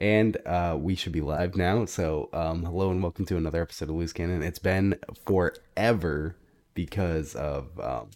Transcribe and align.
And 0.00 0.38
uh, 0.46 0.78
we 0.80 0.94
should 0.94 1.12
be 1.12 1.20
live 1.20 1.56
now. 1.56 1.84
So, 1.84 2.30
um, 2.32 2.64
hello 2.64 2.90
and 2.90 3.02
welcome 3.02 3.26
to 3.26 3.36
another 3.36 3.60
episode 3.60 3.90
of 3.90 3.96
Loose 3.96 4.14
Cannon. 4.14 4.42
It's 4.42 4.58
been 4.58 4.98
forever 5.26 6.36
because 6.72 7.34
of 7.34 7.78
um, 7.78 8.08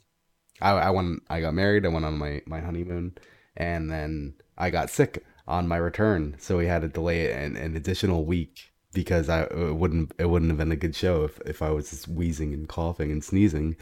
I, 0.62 0.70
I 0.70 0.90
went, 0.90 1.22
I 1.28 1.42
got 1.42 1.52
married, 1.52 1.84
I 1.84 1.90
went 1.90 2.06
on 2.06 2.16
my 2.16 2.40
my 2.46 2.60
honeymoon, 2.60 3.18
and 3.54 3.90
then 3.90 4.32
I 4.56 4.70
got 4.70 4.88
sick 4.88 5.22
on 5.46 5.68
my 5.68 5.76
return, 5.76 6.36
so 6.38 6.56
we 6.56 6.66
had 6.66 6.80
to 6.80 6.88
delay 6.88 7.26
it 7.26 7.36
an, 7.36 7.54
an 7.56 7.76
additional 7.76 8.24
week 8.24 8.72
because 8.94 9.28
I 9.28 9.42
it 9.42 9.76
wouldn't 9.76 10.12
it 10.18 10.30
wouldn't 10.30 10.50
have 10.52 10.58
been 10.58 10.72
a 10.72 10.76
good 10.76 10.96
show 10.96 11.24
if 11.24 11.38
if 11.44 11.60
I 11.60 11.68
was 11.68 11.90
just 11.90 12.08
wheezing 12.08 12.54
and 12.54 12.66
coughing 12.66 13.12
and 13.12 13.22
sneezing. 13.22 13.76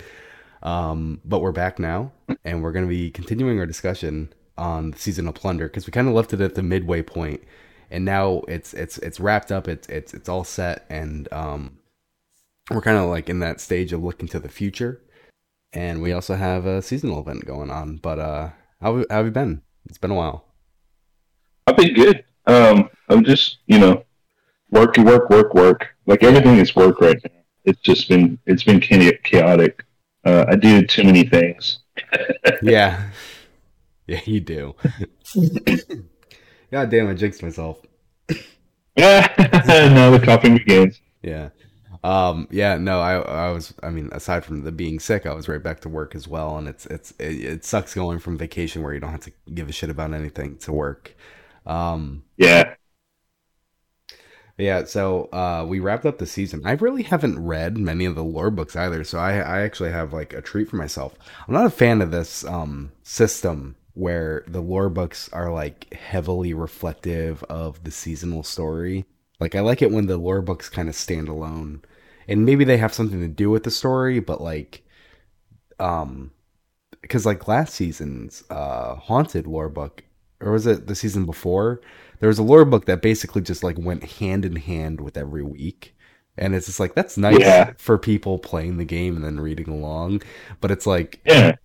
Um, 0.64 1.20
but 1.24 1.38
we're 1.38 1.52
back 1.52 1.78
now, 1.78 2.10
and 2.44 2.64
we're 2.64 2.72
going 2.72 2.84
to 2.84 2.88
be 2.88 3.12
continuing 3.12 3.60
our 3.60 3.66
discussion 3.66 4.32
on 4.58 4.90
the 4.90 4.98
season 4.98 5.28
of 5.28 5.34
plunder 5.34 5.68
because 5.68 5.86
we 5.86 5.92
kind 5.92 6.08
of 6.08 6.14
left 6.14 6.32
it 6.32 6.40
at 6.40 6.56
the 6.56 6.62
midway 6.64 7.00
point 7.00 7.42
and 7.92 8.06
now 8.06 8.42
it's 8.48 8.72
it's 8.72 8.98
it's 8.98 9.20
wrapped 9.20 9.52
up. 9.52 9.68
It's 9.68 9.86
it's 9.88 10.14
it's 10.14 10.28
all 10.28 10.44
set, 10.44 10.86
and 10.88 11.30
um, 11.30 11.78
we're 12.70 12.80
kind 12.80 12.96
of 12.96 13.08
like 13.08 13.28
in 13.28 13.40
that 13.40 13.60
stage 13.60 13.92
of 13.92 14.02
looking 14.02 14.28
to 14.28 14.40
the 14.40 14.48
future. 14.48 15.00
And 15.74 16.02
we 16.02 16.12
also 16.12 16.34
have 16.34 16.66
a 16.66 16.82
seasonal 16.82 17.20
event 17.20 17.46
going 17.46 17.70
on. 17.70 17.96
But 17.96 18.18
uh, 18.18 18.50
how, 18.80 18.96
how 18.96 19.16
have 19.16 19.26
you 19.26 19.30
been? 19.30 19.62
It's 19.86 19.98
been 19.98 20.10
a 20.10 20.14
while. 20.14 20.46
I've 21.66 21.76
been 21.76 21.94
good. 21.94 22.24
Um, 22.46 22.90
I'm 23.08 23.24
just 23.24 23.58
you 23.66 23.78
know, 23.78 24.04
work, 24.70 24.96
work, 24.96 25.28
work, 25.28 25.54
work. 25.54 25.88
Like 26.06 26.22
everything 26.22 26.56
is 26.56 26.74
work 26.74 27.00
right 27.00 27.18
now. 27.22 27.30
It's 27.64 27.80
just 27.80 28.08
been 28.08 28.38
it's 28.46 28.64
been 28.64 28.80
chaotic. 28.80 29.84
Uh, 30.24 30.46
I 30.48 30.56
do 30.56 30.86
too 30.86 31.04
many 31.04 31.24
things. 31.24 31.80
yeah, 32.62 33.10
yeah, 34.06 34.20
you 34.24 34.40
do. 34.40 34.74
God 36.72 36.88
damn, 36.88 37.06
I 37.06 37.14
jinxed 37.14 37.42
myself. 37.42 37.84
Yeah, 38.96 39.28
now 39.92 40.10
the 40.10 40.20
coughing 40.24 40.56
begins. 40.56 41.00
Yeah. 41.22 41.50
Um, 42.02 42.48
yeah, 42.50 42.78
no, 42.78 43.00
I, 43.00 43.20
I 43.20 43.50
was, 43.52 43.74
I 43.82 43.90
mean, 43.90 44.08
aside 44.10 44.44
from 44.44 44.64
the 44.64 44.72
being 44.72 44.98
sick, 44.98 45.26
I 45.26 45.34
was 45.34 45.48
right 45.48 45.62
back 45.62 45.80
to 45.80 45.90
work 45.90 46.14
as 46.14 46.26
well. 46.26 46.56
And 46.56 46.66
it's, 46.66 46.86
it's, 46.86 47.12
it, 47.12 47.44
it 47.44 47.64
sucks 47.64 47.94
going 47.94 48.18
from 48.18 48.38
vacation 48.38 48.82
where 48.82 48.94
you 48.94 49.00
don't 49.00 49.12
have 49.12 49.20
to 49.20 49.32
give 49.54 49.68
a 49.68 49.72
shit 49.72 49.90
about 49.90 50.14
anything 50.14 50.56
to 50.58 50.72
work. 50.72 51.14
Um, 51.66 52.24
yeah. 52.38 52.74
Yeah, 54.58 54.84
so 54.84 55.24
uh, 55.32 55.64
we 55.68 55.78
wrapped 55.78 56.06
up 56.06 56.18
the 56.18 56.26
season. 56.26 56.62
I 56.64 56.72
really 56.72 57.02
haven't 57.02 57.38
read 57.38 57.76
many 57.76 58.04
of 58.04 58.14
the 58.14 58.24
lore 58.24 58.50
books 58.50 58.76
either, 58.76 59.04
so 59.04 59.18
I, 59.18 59.34
I 59.38 59.60
actually 59.62 59.90
have 59.90 60.12
like 60.12 60.32
a 60.32 60.42
treat 60.42 60.68
for 60.68 60.76
myself. 60.76 61.14
I'm 61.46 61.54
not 61.54 61.66
a 61.66 61.70
fan 61.70 62.00
of 62.00 62.10
this 62.10 62.44
um, 62.44 62.92
system 63.02 63.76
where 63.94 64.44
the 64.46 64.60
lore 64.60 64.88
books 64.88 65.28
are 65.32 65.52
like 65.52 65.92
heavily 65.92 66.54
reflective 66.54 67.42
of 67.44 67.82
the 67.84 67.90
seasonal 67.90 68.42
story. 68.42 69.04
Like 69.38 69.54
I 69.54 69.60
like 69.60 69.82
it 69.82 69.90
when 69.90 70.06
the 70.06 70.16
lore 70.16 70.42
books 70.42 70.68
kind 70.68 70.88
of 70.88 70.94
stand 70.94 71.28
alone. 71.28 71.82
And 72.28 72.46
maybe 72.46 72.64
they 72.64 72.78
have 72.78 72.94
something 72.94 73.20
to 73.20 73.28
do 73.28 73.50
with 73.50 73.64
the 73.64 73.70
story, 73.70 74.20
but 74.20 74.40
like 74.40 74.82
um 75.78 76.30
because 77.00 77.26
like 77.26 77.48
last 77.48 77.74
season's 77.74 78.44
uh 78.48 78.94
haunted 78.94 79.46
lore 79.46 79.68
book 79.68 80.04
or 80.40 80.52
was 80.52 80.66
it 80.66 80.86
the 80.86 80.94
season 80.94 81.26
before? 81.26 81.80
There 82.20 82.28
was 82.28 82.38
a 82.38 82.44
lore 82.44 82.64
book 82.64 82.86
that 82.86 83.02
basically 83.02 83.42
just 83.42 83.62
like 83.62 83.76
went 83.78 84.04
hand 84.04 84.44
in 84.44 84.56
hand 84.56 85.00
with 85.00 85.16
every 85.16 85.42
week. 85.42 85.94
And 86.38 86.54
it's 86.54 86.66
just 86.66 86.80
like 86.80 86.94
that's 86.94 87.18
nice 87.18 87.40
yeah. 87.40 87.72
for 87.76 87.98
people 87.98 88.38
playing 88.38 88.78
the 88.78 88.86
game 88.86 89.16
and 89.16 89.24
then 89.24 89.38
reading 89.38 89.68
along, 89.68 90.22
but 90.62 90.70
it's 90.70 90.86
like 90.86 91.20
yeah 91.26 91.56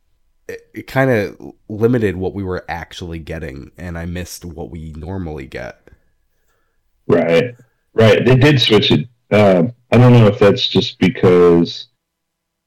it, 0.47 0.67
it 0.73 0.87
kind 0.87 1.11
of 1.11 1.53
limited 1.69 2.15
what 2.17 2.33
we 2.33 2.43
were 2.43 2.65
actually 2.67 3.19
getting, 3.19 3.71
and 3.77 3.97
I 3.97 4.05
missed 4.05 4.45
what 4.45 4.69
we 4.69 4.93
normally 4.93 5.45
get. 5.45 5.89
Right, 7.07 7.55
right. 7.93 8.25
They 8.25 8.35
did 8.35 8.59
switch 8.59 8.91
it. 8.91 9.07
Uh, 9.31 9.67
I 9.91 9.97
don't 9.97 10.13
know 10.13 10.27
if 10.27 10.39
that's 10.39 10.67
just 10.67 10.99
because 10.99 11.87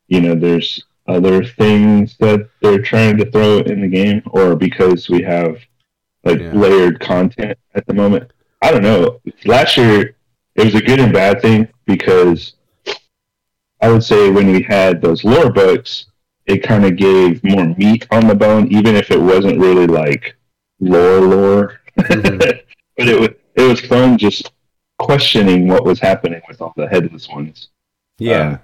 you 0.08 0.20
know 0.20 0.34
there's 0.34 0.82
other 1.06 1.42
things 1.42 2.16
that 2.18 2.48
they're 2.60 2.82
trying 2.82 3.16
to 3.18 3.30
throw 3.30 3.58
in 3.58 3.80
the 3.80 3.88
game, 3.88 4.22
or 4.30 4.56
because 4.56 5.08
we 5.08 5.22
have 5.22 5.58
like 6.24 6.40
yeah. 6.40 6.52
layered 6.52 7.00
content 7.00 7.58
at 7.74 7.86
the 7.86 7.94
moment. 7.94 8.30
I 8.62 8.70
don't 8.70 8.82
know. 8.82 9.20
Last 9.44 9.76
year 9.76 10.16
it 10.54 10.64
was 10.64 10.74
a 10.74 10.82
good 10.82 11.00
and 11.00 11.12
bad 11.12 11.40
thing 11.40 11.68
because 11.86 12.54
I 13.80 13.90
would 13.90 14.04
say 14.04 14.30
when 14.30 14.52
we 14.52 14.62
had 14.62 15.00
those 15.00 15.24
lore 15.24 15.50
books, 15.50 16.06
it 16.46 16.62
kind 16.62 16.84
of 16.84 16.96
gave 16.96 17.42
more 17.44 17.66
meat 17.76 18.06
on 18.10 18.26
the 18.26 18.34
bone, 18.34 18.68
even 18.68 18.96
if 18.96 19.10
it 19.10 19.20
wasn't 19.20 19.58
really 19.58 19.86
like 19.86 20.36
lore 20.80 21.20
lore. 21.20 21.80
Mm-hmm. 21.98 22.38
but 22.96 23.08
it 23.08 23.20
was 23.20 23.28
it 23.54 23.62
was 23.62 23.80
fun 23.80 24.18
just 24.18 24.52
questioning 24.98 25.68
what 25.68 25.84
was 25.84 25.98
happening 25.98 26.40
with 26.48 26.60
all 26.60 26.72
the 26.76 26.88
headless 26.88 27.28
ones. 27.28 27.68
Yeah. 28.18 28.40
Um, 28.40 28.60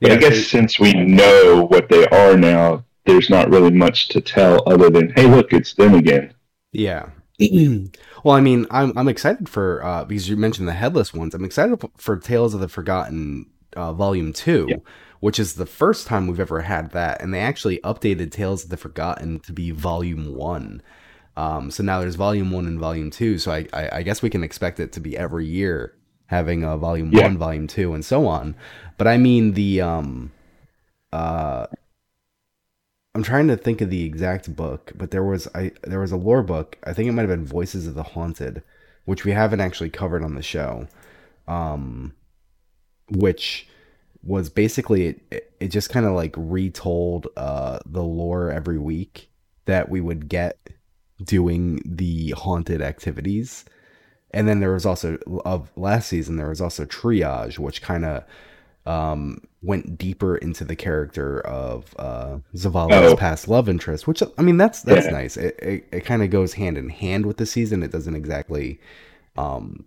but 0.00 0.10
yeah, 0.10 0.16
I 0.16 0.18
guess 0.18 0.46
since 0.46 0.78
we 0.78 0.92
know 0.92 1.66
what 1.68 1.88
they 1.88 2.06
are 2.06 2.36
now, 2.36 2.84
there's 3.04 3.30
not 3.30 3.50
really 3.50 3.72
much 3.72 4.08
to 4.08 4.20
tell 4.20 4.62
other 4.68 4.90
than, 4.90 5.12
hey, 5.16 5.26
look, 5.26 5.52
it's 5.52 5.74
them 5.74 5.94
again. 5.94 6.34
Yeah. 6.72 7.08
well, 7.40 8.36
I 8.36 8.40
mean, 8.40 8.66
I'm 8.70 8.96
I'm 8.96 9.08
excited 9.08 9.48
for 9.48 9.84
uh, 9.84 10.04
because 10.04 10.28
you 10.28 10.36
mentioned 10.36 10.68
the 10.68 10.72
headless 10.72 11.14
ones. 11.14 11.34
I'm 11.34 11.44
excited 11.44 11.80
for 11.96 12.16
Tales 12.16 12.54
of 12.54 12.60
the 12.60 12.68
Forgotten 12.68 13.50
uh, 13.74 13.92
Volume 13.92 14.32
Two. 14.32 14.66
Yeah 14.68 14.76
which 15.20 15.38
is 15.38 15.54
the 15.54 15.66
first 15.66 16.06
time 16.06 16.26
we've 16.26 16.40
ever 16.40 16.62
had 16.62 16.90
that. 16.92 17.20
And 17.20 17.32
they 17.32 17.40
actually 17.40 17.78
updated 17.78 18.30
Tales 18.30 18.64
of 18.64 18.70
the 18.70 18.76
Forgotten 18.76 19.40
to 19.40 19.52
be 19.52 19.70
Volume 19.70 20.34
One. 20.34 20.82
Um, 21.36 21.70
so 21.70 21.82
now 21.82 22.00
there's 22.00 22.16
Volume 22.16 22.50
One 22.50 22.66
and 22.66 22.78
Volume 22.78 23.10
Two. 23.10 23.38
So 23.38 23.52
I, 23.52 23.66
I, 23.72 23.88
I 23.98 24.02
guess 24.02 24.22
we 24.22 24.30
can 24.30 24.42
expect 24.42 24.80
it 24.80 24.92
to 24.92 25.00
be 25.00 25.16
every 25.16 25.46
year 25.46 25.94
having 26.26 26.62
a 26.62 26.76
Volume 26.76 27.10
yeah. 27.12 27.22
One, 27.22 27.38
Volume 27.38 27.66
Two, 27.66 27.94
and 27.94 28.04
so 28.04 28.26
on. 28.26 28.54
But 28.96 29.06
I 29.06 29.16
mean 29.18 29.52
the 29.52 29.80
um, 29.80 30.32
uh. 31.12 31.66
I'm 33.14 33.22
trying 33.24 33.48
to 33.48 33.56
think 33.56 33.80
of 33.80 33.90
the 33.90 34.04
exact 34.04 34.54
book, 34.54 34.92
but 34.94 35.10
there 35.10 35.24
was 35.24 35.48
I 35.54 35.72
there 35.82 36.00
was 36.00 36.12
a 36.12 36.16
lore 36.16 36.42
book. 36.42 36.76
I 36.84 36.92
think 36.92 37.08
it 37.08 37.12
might 37.12 37.22
have 37.22 37.30
been 37.30 37.46
Voices 37.46 37.86
of 37.86 37.94
the 37.94 38.02
Haunted, 38.02 38.62
which 39.06 39.24
we 39.24 39.32
haven't 39.32 39.60
actually 39.60 39.90
covered 39.90 40.22
on 40.22 40.34
the 40.34 40.42
show. 40.42 40.86
Um, 41.48 42.14
which 43.10 43.66
was 44.22 44.48
basically 44.48 45.06
it, 45.30 45.52
it 45.60 45.68
just 45.68 45.90
kind 45.90 46.06
of 46.06 46.12
like 46.12 46.34
retold 46.36 47.28
uh, 47.36 47.78
the 47.86 48.02
lore 48.02 48.50
every 48.50 48.78
week 48.78 49.30
that 49.66 49.88
we 49.88 50.00
would 50.00 50.28
get 50.28 50.58
doing 51.22 51.80
the 51.84 52.30
haunted 52.30 52.82
activities. 52.82 53.64
And 54.32 54.46
then 54.46 54.60
there 54.60 54.72
was 54.72 54.84
also 54.84 55.18
of 55.44 55.70
last 55.76 56.08
season 56.08 56.36
there 56.36 56.48
was 56.48 56.60
also 56.60 56.84
triage, 56.84 57.58
which 57.58 57.80
kind 57.80 58.04
of 58.04 58.24
um, 58.86 59.42
went 59.62 59.98
deeper 59.98 60.36
into 60.36 60.64
the 60.64 60.76
character 60.76 61.40
of 61.40 61.94
uh, 61.98 62.38
Zavala's 62.54 63.12
oh. 63.12 63.16
past 63.16 63.48
love 63.48 63.68
interest. 63.68 64.06
Which 64.06 64.22
I 64.36 64.42
mean, 64.42 64.56
that's 64.56 64.82
that's 64.82 65.06
yeah. 65.06 65.12
nice. 65.12 65.36
It 65.36 65.58
it, 65.60 65.88
it 65.92 66.04
kind 66.04 66.22
of 66.22 66.30
goes 66.30 66.54
hand 66.54 66.76
in 66.76 66.88
hand 66.90 67.26
with 67.26 67.36
the 67.36 67.46
season. 67.46 67.82
It 67.82 67.92
doesn't 67.92 68.14
exactly 68.14 68.80
um, 69.36 69.84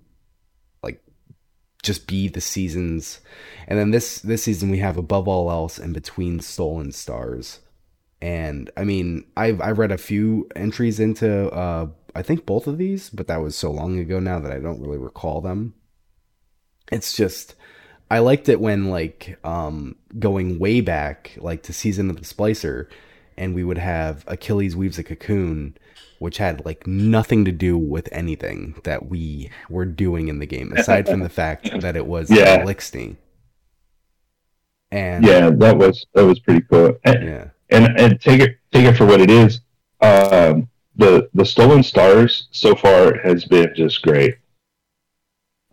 just 1.84 2.08
be 2.08 2.28
the 2.28 2.42
seasons. 2.42 3.22
And 3.68 3.78
then 3.78 3.92
this 3.92 4.20
this 4.20 4.44
season 4.44 4.70
we 4.70 4.80
have 4.80 4.98
above 4.98 5.28
all 5.28 5.50
else 5.50 5.78
and 5.78 5.94
between 5.94 6.40
stolen 6.40 6.92
stars. 6.92 7.60
And 8.22 8.70
I 8.78 8.84
mean, 8.84 9.26
I've 9.36 9.62
I 9.62 9.72
read 9.72 9.92
a 9.92 9.98
few 9.98 10.48
entries 10.56 11.00
into 11.00 11.50
uh 11.50 11.88
I 12.14 12.22
think 12.22 12.46
both 12.46 12.68
of 12.68 12.78
these, 12.78 13.10
but 13.10 13.28
that 13.28 13.42
was 13.42 13.56
so 13.56 13.72
long 13.72 13.98
ago 13.98 14.20
now 14.20 14.40
that 14.40 14.52
I 14.52 14.60
don't 14.60 14.82
really 14.82 14.98
recall 14.98 15.42
them. 15.42 15.74
It's 16.92 17.16
just 17.16 17.56
I 18.10 18.20
liked 18.20 18.50
it 18.50 18.60
when 18.60 18.90
like 18.90 19.40
um 19.44 19.96
going 20.20 20.60
way 20.60 20.82
back 20.82 21.38
like 21.38 21.64
to 21.64 21.74
season 21.74 22.10
of 22.10 22.18
the 22.18 22.26
splicer 22.26 22.88
and 23.38 23.56
we 23.56 23.64
would 23.64 23.78
have 23.78 24.24
Achilles 24.28 24.76
weaves 24.76 25.00
a 25.00 25.04
cocoon 25.04 25.78
which 26.22 26.38
had 26.38 26.64
like 26.64 26.86
nothing 26.86 27.44
to 27.46 27.52
do 27.52 27.76
with 27.76 28.08
anything 28.12 28.80
that 28.84 29.10
we 29.10 29.50
were 29.72 29.86
doing 29.86 30.28
in 30.28 30.38
the 30.38 30.46
game, 30.46 30.72
aside 30.74 31.08
from 31.08 31.22
the 31.22 31.30
fact 31.42 31.82
that 31.82 31.96
it 31.96 32.06
was 32.06 32.30
yeah. 32.30 32.58
And 34.92 35.26
yeah, 35.26 35.50
that 35.50 35.76
was 35.76 36.06
that 36.14 36.24
was 36.24 36.40
pretty 36.40 36.62
cool. 36.70 36.96
And, 37.06 37.28
yeah, 37.28 37.48
and 37.72 38.00
and 38.00 38.22
take 38.22 38.40
it 38.40 38.58
take 38.72 38.86
it 38.86 38.96
for 38.96 39.08
what 39.08 39.20
it 39.20 39.32
is. 39.32 39.62
Um, 40.02 40.70
the 40.96 41.28
the 41.34 41.44
stolen 41.44 41.82
stars 41.82 42.48
so 42.52 42.76
far 42.76 43.18
has 43.18 43.46
been 43.46 43.74
just 43.76 44.04
great. 44.04 44.36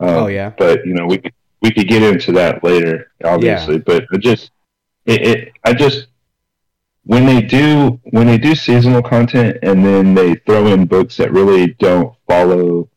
Um, 0.00 0.09
oh 0.09 0.27
yeah, 0.29 0.53
but 0.56 0.87
you 0.87 0.95
know 0.95 1.06
we 1.06 1.21
we 1.61 1.71
could 1.71 1.89
get 1.89 2.03
into 2.03 2.33
that 2.33 2.65
later, 2.65 3.12
obviously. 3.23 3.75
Yeah. 3.75 3.83
But 3.85 4.05
it 4.12 4.21
just 4.21 4.50
it, 5.05 5.23
it 5.23 5.53
I 5.65 5.75
just 5.75 6.06
when 7.05 7.27
they 7.27 7.41
do 7.41 8.00
when 8.11 8.27
they 8.27 8.39
do 8.39 8.55
seasonal 8.55 9.03
content 9.03 9.59
and 9.62 9.85
then 9.85 10.15
they 10.15 10.35
throw 10.35 10.67
in 10.67 10.87
books 10.87 11.17
that 11.17 11.33
really 11.33 11.69
don't 11.75 12.15
follow 12.27 12.89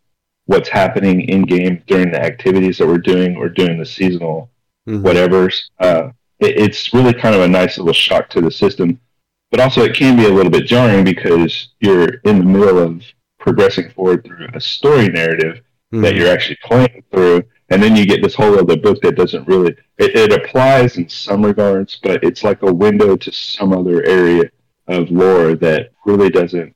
what's 0.45 0.69
happening 0.69 1.21
in 1.21 1.43
game 1.43 1.81
during 1.87 2.11
the 2.11 2.21
activities 2.21 2.77
that 2.77 2.87
we're 2.87 2.97
doing 2.97 3.35
or 3.37 3.47
during 3.47 3.77
the 3.77 3.85
seasonal 3.85 4.49
mm-hmm. 4.87 5.01
whatever's 5.01 5.69
uh, 5.79 6.09
it, 6.39 6.57
it's 6.57 6.93
really 6.93 7.13
kind 7.13 7.35
of 7.35 7.41
a 7.41 7.47
nice 7.47 7.77
little 7.77 7.93
shock 7.93 8.29
to 8.29 8.41
the 8.41 8.51
system 8.51 8.99
but 9.49 9.59
also 9.59 9.81
it 9.83 9.95
can 9.95 10.17
be 10.17 10.25
a 10.25 10.29
little 10.29 10.51
bit 10.51 10.65
jarring 10.65 11.03
because 11.03 11.69
you're 11.79 12.15
in 12.25 12.39
the 12.39 12.45
middle 12.45 12.79
of 12.79 13.03
progressing 13.39 13.89
forward 13.91 14.23
through 14.23 14.47
a 14.53 14.61
story 14.61 15.07
narrative 15.07 15.57
mm-hmm. 15.93 16.01
that 16.01 16.15
you're 16.15 16.31
actually 16.31 16.57
playing 16.63 17.03
through 17.11 17.43
and 17.71 17.81
then 17.81 17.95
you 17.95 18.05
get 18.05 18.21
this 18.21 18.35
whole 18.35 18.59
other 18.59 18.77
book 18.77 19.01
that 19.01 19.15
doesn't 19.15 19.47
really 19.47 19.75
it, 19.97 20.15
it, 20.15 20.33
applies 20.33 20.97
in 20.97 21.09
some 21.09 21.43
regards 21.43 21.97
but 22.03 22.23
it's 22.23 22.43
like 22.43 22.61
a 22.61 22.71
window 22.71 23.15
to 23.15 23.31
some 23.31 23.73
other 23.73 24.03
area 24.03 24.43
of 24.87 25.09
lore 25.09 25.55
that 25.55 25.91
really 26.05 26.29
doesn't 26.29 26.75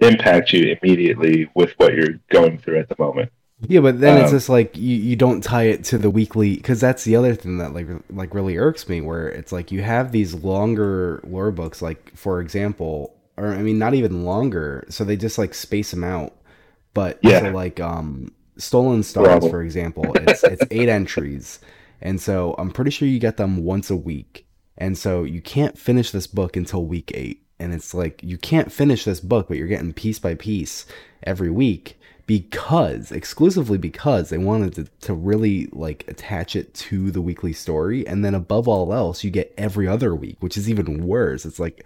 impact 0.00 0.52
you 0.52 0.76
immediately 0.80 1.50
with 1.54 1.72
what 1.76 1.94
you're 1.94 2.20
going 2.30 2.58
through 2.58 2.78
at 2.78 2.88
the 2.88 2.96
moment 2.98 3.30
yeah 3.66 3.80
but 3.80 4.00
then 4.00 4.16
um, 4.16 4.22
it's 4.22 4.32
just 4.32 4.48
like 4.48 4.76
you, 4.76 4.96
you 4.96 5.16
don't 5.16 5.42
tie 5.42 5.64
it 5.64 5.84
to 5.84 5.98
the 5.98 6.10
weekly 6.10 6.56
because 6.56 6.80
that's 6.80 7.04
the 7.04 7.16
other 7.16 7.34
thing 7.34 7.58
that 7.58 7.72
like 7.72 7.86
like 8.10 8.34
really 8.34 8.56
irks 8.56 8.88
me 8.88 9.00
where 9.00 9.28
it's 9.28 9.52
like 9.52 9.72
you 9.72 9.82
have 9.82 10.12
these 10.12 10.34
longer 10.34 11.20
lore 11.24 11.50
books 11.50 11.82
like 11.82 12.14
for 12.16 12.40
example 12.40 13.16
or 13.36 13.48
i 13.48 13.62
mean 13.62 13.78
not 13.78 13.94
even 13.94 14.24
longer 14.24 14.84
so 14.88 15.04
they 15.04 15.16
just 15.16 15.38
like 15.38 15.54
space 15.54 15.90
them 15.90 16.04
out 16.04 16.34
but 16.92 17.18
yeah. 17.22 17.40
so 17.40 17.50
like 17.50 17.80
um 17.80 18.30
Stolen 18.56 19.02
Stars, 19.02 19.48
for 19.48 19.62
example, 19.62 20.12
it's 20.14 20.44
it's 20.44 20.64
eight 20.70 20.88
entries, 20.88 21.60
and 22.00 22.20
so 22.20 22.54
I'm 22.58 22.70
pretty 22.70 22.90
sure 22.90 23.08
you 23.08 23.18
get 23.18 23.36
them 23.36 23.64
once 23.64 23.90
a 23.90 23.96
week, 23.96 24.46
and 24.78 24.96
so 24.96 25.24
you 25.24 25.40
can't 25.40 25.78
finish 25.78 26.10
this 26.10 26.26
book 26.26 26.56
until 26.56 26.84
week 26.84 27.10
eight, 27.14 27.42
and 27.58 27.72
it's 27.72 27.94
like 27.94 28.22
you 28.22 28.38
can't 28.38 28.70
finish 28.70 29.04
this 29.04 29.20
book, 29.20 29.48
but 29.48 29.56
you're 29.56 29.66
getting 29.66 29.92
piece 29.92 30.18
by 30.18 30.34
piece 30.34 30.86
every 31.24 31.50
week 31.50 31.98
because 32.26 33.12
exclusively 33.12 33.78
because 33.78 34.30
they 34.30 34.38
wanted 34.38 34.74
to, 34.74 34.84
to 35.06 35.14
really 35.14 35.68
like 35.72 36.04
attach 36.08 36.56
it 36.56 36.72
to 36.74 37.10
the 37.10 37.20
weekly 37.20 37.52
story. 37.52 38.06
And 38.06 38.24
then 38.24 38.34
above 38.34 38.66
all 38.66 38.94
else 38.94 39.24
you 39.24 39.30
get 39.30 39.52
every 39.58 39.86
other 39.86 40.14
week 40.14 40.36
which 40.40 40.56
is 40.56 40.70
even 40.70 41.06
worse. 41.06 41.44
It's 41.44 41.60
like 41.60 41.84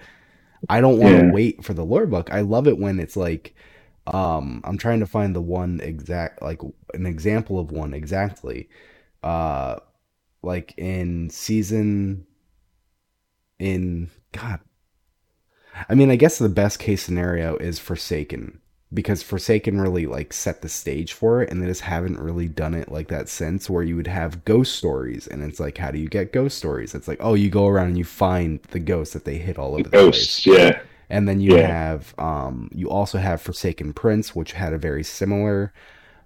i 0.68 0.80
don't 0.80 0.98
want 0.98 1.16
to 1.16 1.26
yeah. 1.26 1.32
wait 1.32 1.64
for 1.64 1.74
the 1.74 1.84
lore 1.84 2.06
book. 2.06 2.32
I 2.32 2.40
love 2.40 2.68
it 2.68 2.78
when 2.78 3.00
it's 3.00 3.16
like 3.16 3.54
um, 4.14 4.60
I'm 4.64 4.78
trying 4.78 5.00
to 5.00 5.06
find 5.06 5.34
the 5.34 5.40
one 5.40 5.80
exact, 5.80 6.42
like 6.42 6.60
an 6.94 7.06
example 7.06 7.58
of 7.58 7.70
one 7.70 7.94
exactly. 7.94 8.68
Uh, 9.22 9.76
like 10.42 10.74
in 10.76 11.30
season, 11.30 12.26
in 13.58 14.10
God, 14.32 14.60
I 15.88 15.94
mean, 15.94 16.10
I 16.10 16.16
guess 16.16 16.38
the 16.38 16.48
best 16.48 16.78
case 16.78 17.02
scenario 17.02 17.56
is 17.56 17.78
Forsaken 17.78 18.60
because 18.92 19.22
Forsaken 19.22 19.80
really 19.80 20.06
like 20.06 20.32
set 20.32 20.62
the 20.62 20.68
stage 20.68 21.12
for 21.12 21.42
it, 21.42 21.50
and 21.50 21.62
they 21.62 21.66
just 21.66 21.82
haven't 21.82 22.18
really 22.18 22.48
done 22.48 22.74
it 22.74 22.90
like 22.90 23.08
that 23.08 23.28
since. 23.28 23.68
Where 23.68 23.82
you 23.82 23.96
would 23.96 24.06
have 24.06 24.44
ghost 24.44 24.76
stories, 24.76 25.26
and 25.26 25.42
it's 25.42 25.60
like, 25.60 25.78
how 25.78 25.90
do 25.90 25.98
you 25.98 26.08
get 26.08 26.32
ghost 26.32 26.58
stories? 26.58 26.94
It's 26.94 27.08
like, 27.08 27.18
oh, 27.20 27.34
you 27.34 27.50
go 27.50 27.66
around 27.66 27.88
and 27.88 27.98
you 27.98 28.04
find 28.04 28.62
the 28.70 28.80
ghosts 28.80 29.14
that 29.14 29.24
they 29.24 29.38
hit 29.38 29.58
all 29.58 29.74
over 29.74 29.84
the 29.84 29.90
ghosts, 29.90 30.44
place. 30.44 30.58
yeah. 30.58 30.80
And 31.10 31.28
then 31.28 31.40
you 31.40 31.56
yeah. 31.56 31.66
have 31.66 32.14
um, 32.18 32.68
you 32.72 32.90
also 32.90 33.18
have 33.18 33.40
Forsaken 33.40 33.92
Prince, 33.94 34.34
which 34.34 34.52
had 34.52 34.72
a 34.72 34.78
very 34.78 35.02
similar 35.02 35.72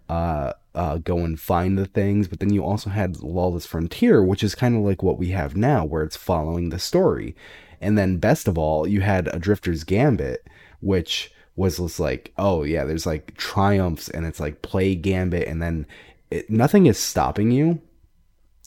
uh, 0.09 0.53
uh, 0.75 0.99
go 0.99 1.19
and 1.19 1.39
find 1.39 1.79
the 1.79 1.87
things. 1.87 2.29
But 2.29 2.41
then 2.41 2.53
you 2.53 2.65
also 2.65 2.91
had 2.91 3.23
Lawless 3.23 3.67
Frontier, 3.67 4.23
which 4.23 4.43
is 4.43 4.55
kind 4.55 4.77
of 4.77 4.83
like 4.83 5.03
what 5.03 5.19
we 5.19 5.31
have 5.31 5.57
now, 5.57 5.85
where 5.85 6.03
it's 6.03 6.17
following 6.17 6.71
the 6.71 6.79
story. 6.79 7.37
And 7.81 7.97
then 7.97 8.19
best 8.19 8.49
of 8.49 8.59
all, 8.59 8.87
you 8.87 9.01
had 9.01 9.29
a 9.29 9.39
Drifter's 9.39 9.85
Gambit, 9.85 10.47
which 10.81 11.33
was 11.57 11.79
just 11.79 12.01
like, 12.01 12.33
oh 12.39 12.63
yeah, 12.63 12.85
there's 12.85 13.07
like 13.07 13.37
triumphs 13.37 14.09
and 14.09 14.27
it's 14.27 14.41
like 14.41 14.63
play 14.63 14.95
Gambit, 14.95 15.47
and 15.47 15.63
then 15.63 15.87
it, 16.31 16.49
nothing 16.51 16.87
is 16.87 16.99
stopping 16.99 17.51
you 17.51 17.81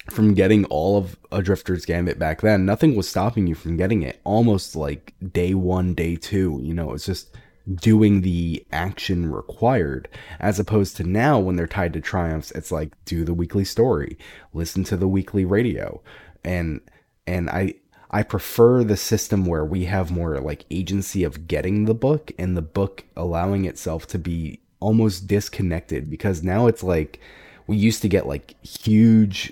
from 0.09 0.33
getting 0.33 0.65
all 0.65 0.97
of 0.97 1.17
a 1.31 1.41
drifter's 1.41 1.85
gambit 1.85 2.19
back 2.19 2.41
then 2.41 2.65
nothing 2.65 2.95
was 2.95 3.07
stopping 3.07 3.47
you 3.47 3.55
from 3.55 3.77
getting 3.77 4.03
it. 4.03 4.19
Almost 4.23 4.75
like 4.75 5.13
day 5.31 5.53
one 5.53 5.93
day 5.93 6.15
two 6.15 6.59
you 6.63 6.73
know 6.73 6.93
it's 6.93 7.05
just 7.05 7.35
doing 7.73 8.21
the 8.21 8.63
action 8.71 9.31
required. 9.31 10.07
As 10.39 10.59
opposed 10.59 10.97
to 10.97 11.03
now 11.03 11.39
when 11.39 11.55
they're 11.55 11.67
tied 11.67 11.93
to 11.93 12.01
triumphs 12.01 12.51
it's 12.51 12.71
like 12.71 12.93
do 13.05 13.23
the 13.23 13.33
weekly 13.33 13.65
story 13.65 14.17
listen 14.53 14.83
to 14.85 14.97
the 14.97 15.07
weekly 15.07 15.45
radio. 15.45 16.01
And 16.43 16.81
and 17.27 17.49
i 17.49 17.73
i 18.11 18.21
prefer 18.21 18.83
the 18.83 18.95
system 18.95 19.47
where 19.47 19.65
we 19.65 19.85
have 19.85 20.11
more 20.11 20.39
like 20.39 20.65
agency 20.69 21.23
of 21.23 21.47
getting 21.47 21.85
the 21.85 21.95
book 21.95 22.31
and 22.37 22.55
the 22.55 22.61
book 22.61 23.03
allowing 23.17 23.65
itself 23.65 24.05
to 24.07 24.19
be 24.19 24.59
almost 24.79 25.25
disconnected. 25.25 26.09
Because 26.09 26.43
now 26.43 26.67
it's 26.67 26.83
like 26.83 27.19
we 27.65 27.75
used 27.75 28.03
to 28.03 28.07
get 28.07 28.27
like 28.27 28.55
huge 28.63 29.51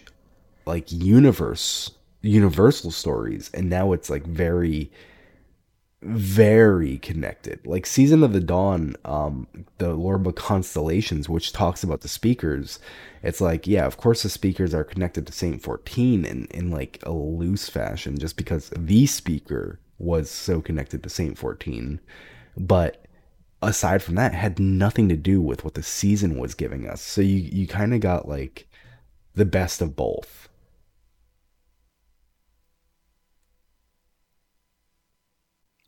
like 0.66 0.92
universe 0.92 1.92
universal 2.22 2.92
stories 2.92 3.50
and 3.54 3.70
now 3.70 3.92
it's 3.92 4.10
like 4.10 4.26
very 4.26 4.92
very 6.06 6.98
connected. 6.98 7.66
Like 7.66 7.86
season 7.86 8.24
of 8.24 8.34
the 8.34 8.42
dawn 8.42 8.96
um 9.06 9.48
the 9.78 9.94
lore 9.94 10.18
book 10.18 10.36
constellations 10.36 11.30
which 11.30 11.54
talks 11.54 11.84
about 11.84 12.02
the 12.02 12.08
speakers 12.08 12.80
it's 13.22 13.42
like 13.42 13.68
yeah 13.68 13.86
of 13.86 13.98
course 13.98 14.24
the 14.24 14.30
speakers 14.30 14.74
are 14.74 14.84
connected 14.84 15.26
to 15.28 15.34
saint 15.34 15.62
14 15.62 16.26
in 16.26 16.46
in 16.48 16.72
like 16.72 17.00
a 17.04 17.12
loose 17.12 17.70
fashion 17.70 18.18
just 18.18 18.38
because 18.38 18.70
the 18.78 19.06
speaker 19.06 19.80
was 19.98 20.30
so 20.30 20.62
connected 20.62 21.04
to 21.04 21.10
saint 21.10 21.38
14 21.38 22.00
but 22.58 23.04
aside 23.68 24.04
from 24.04 24.16
that 24.16 24.34
had 24.34 24.60
nothing 24.60 25.10
to 25.10 25.16
do 25.16 25.42
with 25.42 25.64
what 25.64 25.74
the 25.74 25.84
season 25.84 26.38
was 26.38 26.54
giving 26.54 26.88
us. 26.88 27.02
So 27.02 27.22
you 27.22 27.38
you 27.38 27.68
kind 27.68 27.94
of 27.94 28.02
got 28.02 28.28
like 28.28 28.68
the 29.36 29.46
best 29.46 29.82
of 29.82 29.96
both 29.96 30.50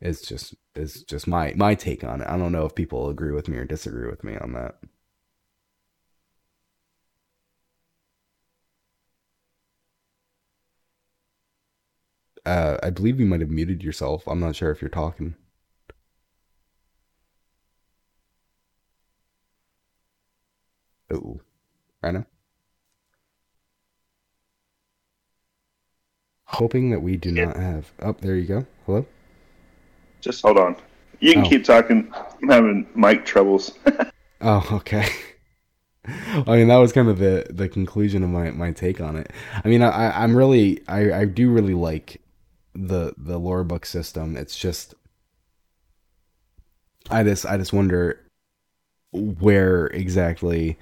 It's 0.05 0.21
just 0.21 0.53
is 0.75 1.01
just 1.03 1.27
my 1.27 1.53
my 1.55 1.73
take 1.73 2.03
on 2.03 2.21
it. 2.21 2.27
I 2.27 2.37
don't 2.37 2.51
know 2.51 2.65
if 2.65 2.75
people 2.75 3.09
agree 3.09 3.31
with 3.31 3.47
me 3.47 3.57
or 3.57 3.65
disagree 3.65 4.07
with 4.07 4.23
me 4.23 4.37
on 4.37 4.53
that. 4.53 4.75
Uh, 12.45 12.77
I 12.83 12.89
believe 12.91 13.19
you 13.19 13.25
might 13.25 13.41
have 13.41 13.49
muted 13.49 13.83
yourself. 13.83 14.27
I'm 14.27 14.39
not 14.39 14.55
sure 14.55 14.71
if 14.71 14.81
you're 14.81 14.89
talking. 14.89 15.35
Oh, 21.09 21.39
I 22.03 22.11
know. 22.11 22.25
Hoping 26.45 26.89
that 26.89 27.01
we 27.01 27.17
do 27.17 27.31
not 27.31 27.55
have. 27.57 27.91
Oh, 28.01 28.13
there 28.13 28.35
you 28.35 28.47
go. 28.47 28.65
Hello. 28.85 29.05
Just 30.25 30.41
hold 30.41 30.57
on. 30.57 30.75
You 31.19 31.33
can 31.33 31.45
oh. 31.45 31.49
keep 31.49 31.63
talking. 31.63 32.11
I'm 32.41 32.49
having 32.49 32.87
mic 32.95 33.27
troubles. 33.27 33.73
oh, 34.41 34.67
okay. 34.71 35.07
I 36.07 36.57
mean, 36.57 36.67
that 36.67 36.77
was 36.77 36.91
kind 36.91 37.07
of 37.07 37.19
the 37.19 37.45
the 37.51 37.69
conclusion 37.69 38.23
of 38.23 38.31
my 38.31 38.49
my 38.49 38.71
take 38.71 38.99
on 38.99 39.17
it. 39.17 39.31
I 39.63 39.67
mean, 39.67 39.83
I 39.83 40.23
I'm 40.23 40.35
really 40.35 40.81
I 40.87 41.13
I 41.13 41.25
do 41.25 41.51
really 41.51 41.75
like 41.75 42.21
the 42.73 43.13
the 43.17 43.37
lore 43.37 43.63
book 43.63 43.85
system. 43.85 44.35
It's 44.35 44.57
just 44.57 44.95
I 47.11 47.21
just 47.21 47.45
I 47.45 47.57
just 47.57 47.71
wonder 47.71 48.19
where 49.11 49.85
exactly 49.87 50.79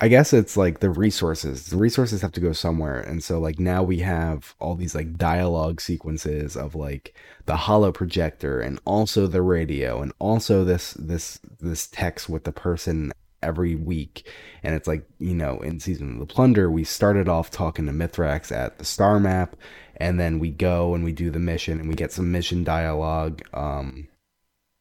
I 0.00 0.06
guess 0.06 0.32
it's 0.32 0.56
like 0.56 0.78
the 0.78 0.90
resources. 0.90 1.66
The 1.66 1.76
resources 1.76 2.22
have 2.22 2.30
to 2.32 2.40
go 2.40 2.52
somewhere. 2.52 3.00
And 3.00 3.22
so 3.22 3.40
like 3.40 3.58
now 3.58 3.82
we 3.82 3.98
have 3.98 4.54
all 4.60 4.76
these 4.76 4.94
like 4.94 5.16
dialogue 5.18 5.80
sequences 5.80 6.56
of 6.56 6.76
like 6.76 7.14
the 7.46 7.56
holo 7.56 7.90
projector 7.90 8.60
and 8.60 8.78
also 8.84 9.26
the 9.26 9.42
radio 9.42 10.00
and 10.00 10.12
also 10.20 10.64
this 10.64 10.92
this 10.92 11.40
this 11.60 11.88
text 11.88 12.28
with 12.28 12.44
the 12.44 12.52
person 12.52 13.12
every 13.42 13.74
week. 13.74 14.24
And 14.62 14.76
it's 14.76 14.86
like, 14.86 15.04
you 15.18 15.34
know, 15.34 15.58
in 15.60 15.80
season 15.80 16.12
of 16.12 16.18
the 16.20 16.32
plunder, 16.32 16.70
we 16.70 16.84
started 16.84 17.28
off 17.28 17.50
talking 17.50 17.86
to 17.86 17.92
Mithrax 17.92 18.52
at 18.52 18.78
the 18.78 18.84
star 18.84 19.18
map, 19.18 19.56
and 19.96 20.18
then 20.20 20.38
we 20.38 20.50
go 20.50 20.94
and 20.94 21.02
we 21.02 21.12
do 21.12 21.30
the 21.30 21.40
mission 21.40 21.80
and 21.80 21.88
we 21.88 21.94
get 21.96 22.12
some 22.12 22.30
mission 22.30 22.62
dialogue. 22.62 23.42
Um 23.52 24.06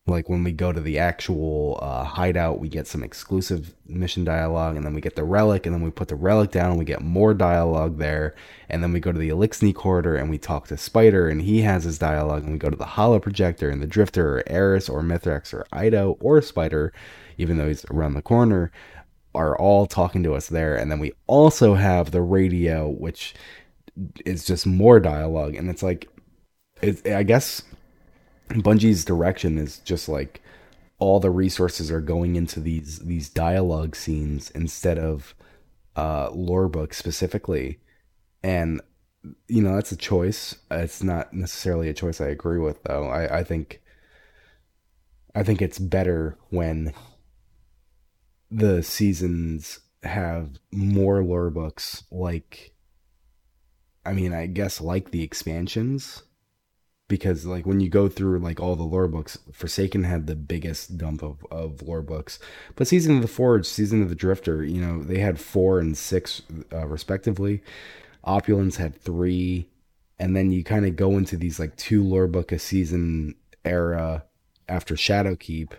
like 0.07 0.29
when 0.29 0.43
we 0.43 0.53
go 0.53 0.71
to 0.71 0.79
the 0.79 0.97
actual 0.99 1.79
uh, 1.81 2.03
hideout 2.03 2.59
we 2.59 2.69
get 2.69 2.87
some 2.87 3.03
exclusive 3.03 3.75
mission 3.87 4.23
dialogue 4.23 4.75
and 4.77 4.85
then 4.85 4.93
we 4.93 5.01
get 5.01 5.15
the 5.15 5.23
relic 5.23 5.65
and 5.65 5.75
then 5.75 5.81
we 5.81 5.91
put 5.91 6.07
the 6.07 6.15
relic 6.15 6.51
down 6.51 6.71
and 6.71 6.79
we 6.79 6.85
get 6.85 7.01
more 7.01 7.33
dialogue 7.33 7.97
there. 7.97 8.33
And 8.69 8.81
then 8.81 8.93
we 8.93 8.99
go 8.99 9.11
to 9.11 9.19
the 9.19 9.29
elixir 9.29 9.71
corridor 9.73 10.15
and 10.15 10.29
we 10.29 10.37
talk 10.37 10.67
to 10.67 10.77
spider 10.77 11.27
and 11.27 11.41
he 11.41 11.61
has 11.61 11.83
his 11.83 11.99
dialogue. 11.99 12.43
And 12.43 12.53
we 12.53 12.57
go 12.57 12.69
to 12.69 12.75
the 12.77 12.85
holo 12.85 13.19
projector 13.19 13.69
and 13.69 13.81
the 13.81 13.87
drifter 13.87 14.37
or 14.37 14.43
eris 14.47 14.87
or 14.87 15.01
mithrax 15.01 15.53
or 15.53 15.65
eido 15.73 16.17
or 16.21 16.41
spider 16.41 16.93
even 17.37 17.57
though 17.57 17.67
he's 17.67 17.85
around 17.85 18.13
the 18.13 18.21
corner 18.21 18.71
are 19.35 19.57
all 19.57 19.85
talking 19.85 20.23
to 20.23 20.33
us 20.33 20.47
there. 20.47 20.75
And 20.75 20.89
then 20.89 20.99
we 20.99 21.11
also 21.27 21.75
have 21.75 22.11
the 22.11 22.21
radio 22.21 22.87
which 22.87 23.35
is 24.25 24.45
just 24.45 24.65
more 24.65 24.99
dialogue. 24.99 25.55
And 25.55 25.69
it's 25.69 25.83
like 25.83 26.09
it, 26.81 27.07
i 27.07 27.23
guess 27.23 27.63
Bungie's 28.49 29.05
direction 29.05 29.57
is 29.57 29.79
just 29.79 30.07
like 30.07 30.41
all 30.99 31.19
the 31.19 31.29
resources 31.29 31.91
are 31.91 32.01
going 32.01 32.35
into 32.35 32.59
these 32.59 32.99
these 32.99 33.29
dialogue 33.29 33.95
scenes 33.95 34.49
instead 34.51 34.97
of 34.97 35.35
uh, 35.95 36.29
lore 36.31 36.67
books 36.67 36.97
specifically, 36.97 37.79
and 38.43 38.81
you 39.47 39.61
know 39.61 39.75
that's 39.75 39.91
a 39.91 39.97
choice. 39.97 40.55
It's 40.71 41.03
not 41.03 41.33
necessarily 41.33 41.89
a 41.89 41.93
choice 41.93 42.21
I 42.21 42.27
agree 42.27 42.59
with, 42.59 42.83
though. 42.83 43.07
I, 43.07 43.39
I 43.39 43.43
think 43.43 43.81
I 45.35 45.43
think 45.43 45.61
it's 45.61 45.79
better 45.79 46.37
when 46.49 46.93
the 48.49 48.81
seasons 48.81 49.79
have 50.03 50.51
more 50.71 51.23
lore 51.23 51.49
books 51.49 52.03
like 52.11 52.73
I 54.07 54.13
mean, 54.13 54.33
I 54.33 54.45
guess 54.45 54.79
like 54.79 55.11
the 55.11 55.21
expansions 55.21 56.23
because 57.07 57.45
like 57.45 57.65
when 57.65 57.79
you 57.79 57.89
go 57.89 58.09
through 58.09 58.39
like 58.39 58.59
all 58.59 58.75
the 58.75 58.83
lore 58.83 59.07
books, 59.07 59.37
Forsaken 59.51 60.03
had 60.03 60.27
the 60.27 60.35
biggest 60.35 60.97
dump 60.97 61.23
of, 61.23 61.45
of 61.49 61.81
lore 61.81 62.01
books. 62.01 62.39
But 62.75 62.87
Season 62.87 63.15
of 63.15 63.21
the 63.21 63.27
Forge, 63.27 63.65
Season 63.65 64.01
of 64.01 64.09
the 64.09 64.15
Drifter, 64.15 64.63
you 64.63 64.81
know, 64.81 65.01
they 65.01 65.19
had 65.19 65.39
four 65.39 65.79
and 65.79 65.97
six 65.97 66.41
uh, 66.73 66.85
respectively. 66.87 67.63
Opulence 68.23 68.75
had 68.77 68.99
three, 68.99 69.69
and 70.19 70.35
then 70.35 70.51
you 70.51 70.63
kind 70.63 70.85
of 70.85 70.95
go 70.95 71.11
into 71.17 71.37
these 71.37 71.59
like 71.59 71.75
two 71.77 72.03
lore 72.03 72.27
book 72.27 72.51
a 72.51 72.59
season 72.59 73.35
era 73.63 74.25
after 74.67 74.95
Shadowkeep, 74.95 75.71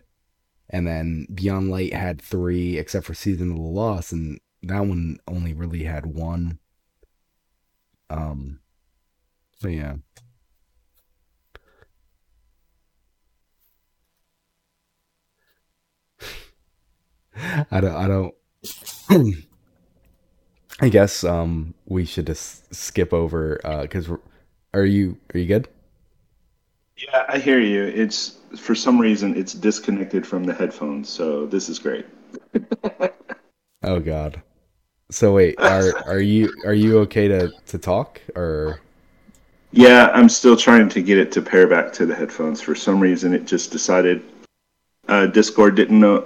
and 0.70 0.86
then 0.86 1.26
Beyond 1.32 1.70
Light 1.70 1.92
had 1.92 2.22
three, 2.22 2.78
except 2.78 3.04
for 3.04 3.14
Season 3.14 3.50
of 3.50 3.56
the 3.56 3.62
Lost, 3.62 4.12
and 4.12 4.40
that 4.62 4.80
one 4.80 5.18
only 5.28 5.52
really 5.52 5.84
had 5.84 6.06
one. 6.06 6.58
Um, 8.08 8.60
so 9.60 9.68
yeah. 9.68 9.96
I 17.70 17.80
don't. 17.80 17.94
I 17.94 18.08
don't. 18.08 18.34
I 20.80 20.88
guess 20.88 21.24
um 21.24 21.74
we 21.86 22.04
should 22.04 22.26
just 22.26 22.72
skip 22.74 23.12
over 23.12 23.60
because 23.82 24.08
uh, 24.08 24.16
are 24.74 24.84
you 24.84 25.18
are 25.34 25.38
you 25.38 25.46
good? 25.46 25.68
Yeah, 26.96 27.24
I 27.28 27.38
hear 27.38 27.60
you. 27.60 27.84
It's 27.84 28.38
for 28.56 28.74
some 28.74 28.98
reason 28.98 29.36
it's 29.36 29.52
disconnected 29.52 30.26
from 30.26 30.44
the 30.44 30.54
headphones, 30.54 31.08
so 31.08 31.46
this 31.46 31.68
is 31.68 31.78
great. 31.78 32.06
oh 33.82 34.00
God. 34.00 34.42
So 35.10 35.34
wait, 35.34 35.58
are 35.58 35.96
are 36.06 36.20
you 36.20 36.52
are 36.64 36.74
you 36.74 36.98
okay 37.00 37.28
to 37.28 37.50
to 37.66 37.78
talk 37.78 38.20
or? 38.36 38.80
Yeah, 39.70 40.10
I'm 40.14 40.30
still 40.30 40.56
trying 40.56 40.88
to 40.88 41.02
get 41.02 41.18
it 41.18 41.30
to 41.32 41.42
pair 41.42 41.66
back 41.66 41.92
to 41.94 42.06
the 42.06 42.14
headphones. 42.14 42.60
For 42.60 42.74
some 42.74 43.00
reason, 43.00 43.34
it 43.34 43.44
just 43.44 43.70
decided 43.70 44.22
uh, 45.08 45.26
Discord 45.26 45.74
didn't 45.74 45.98
know, 45.98 46.20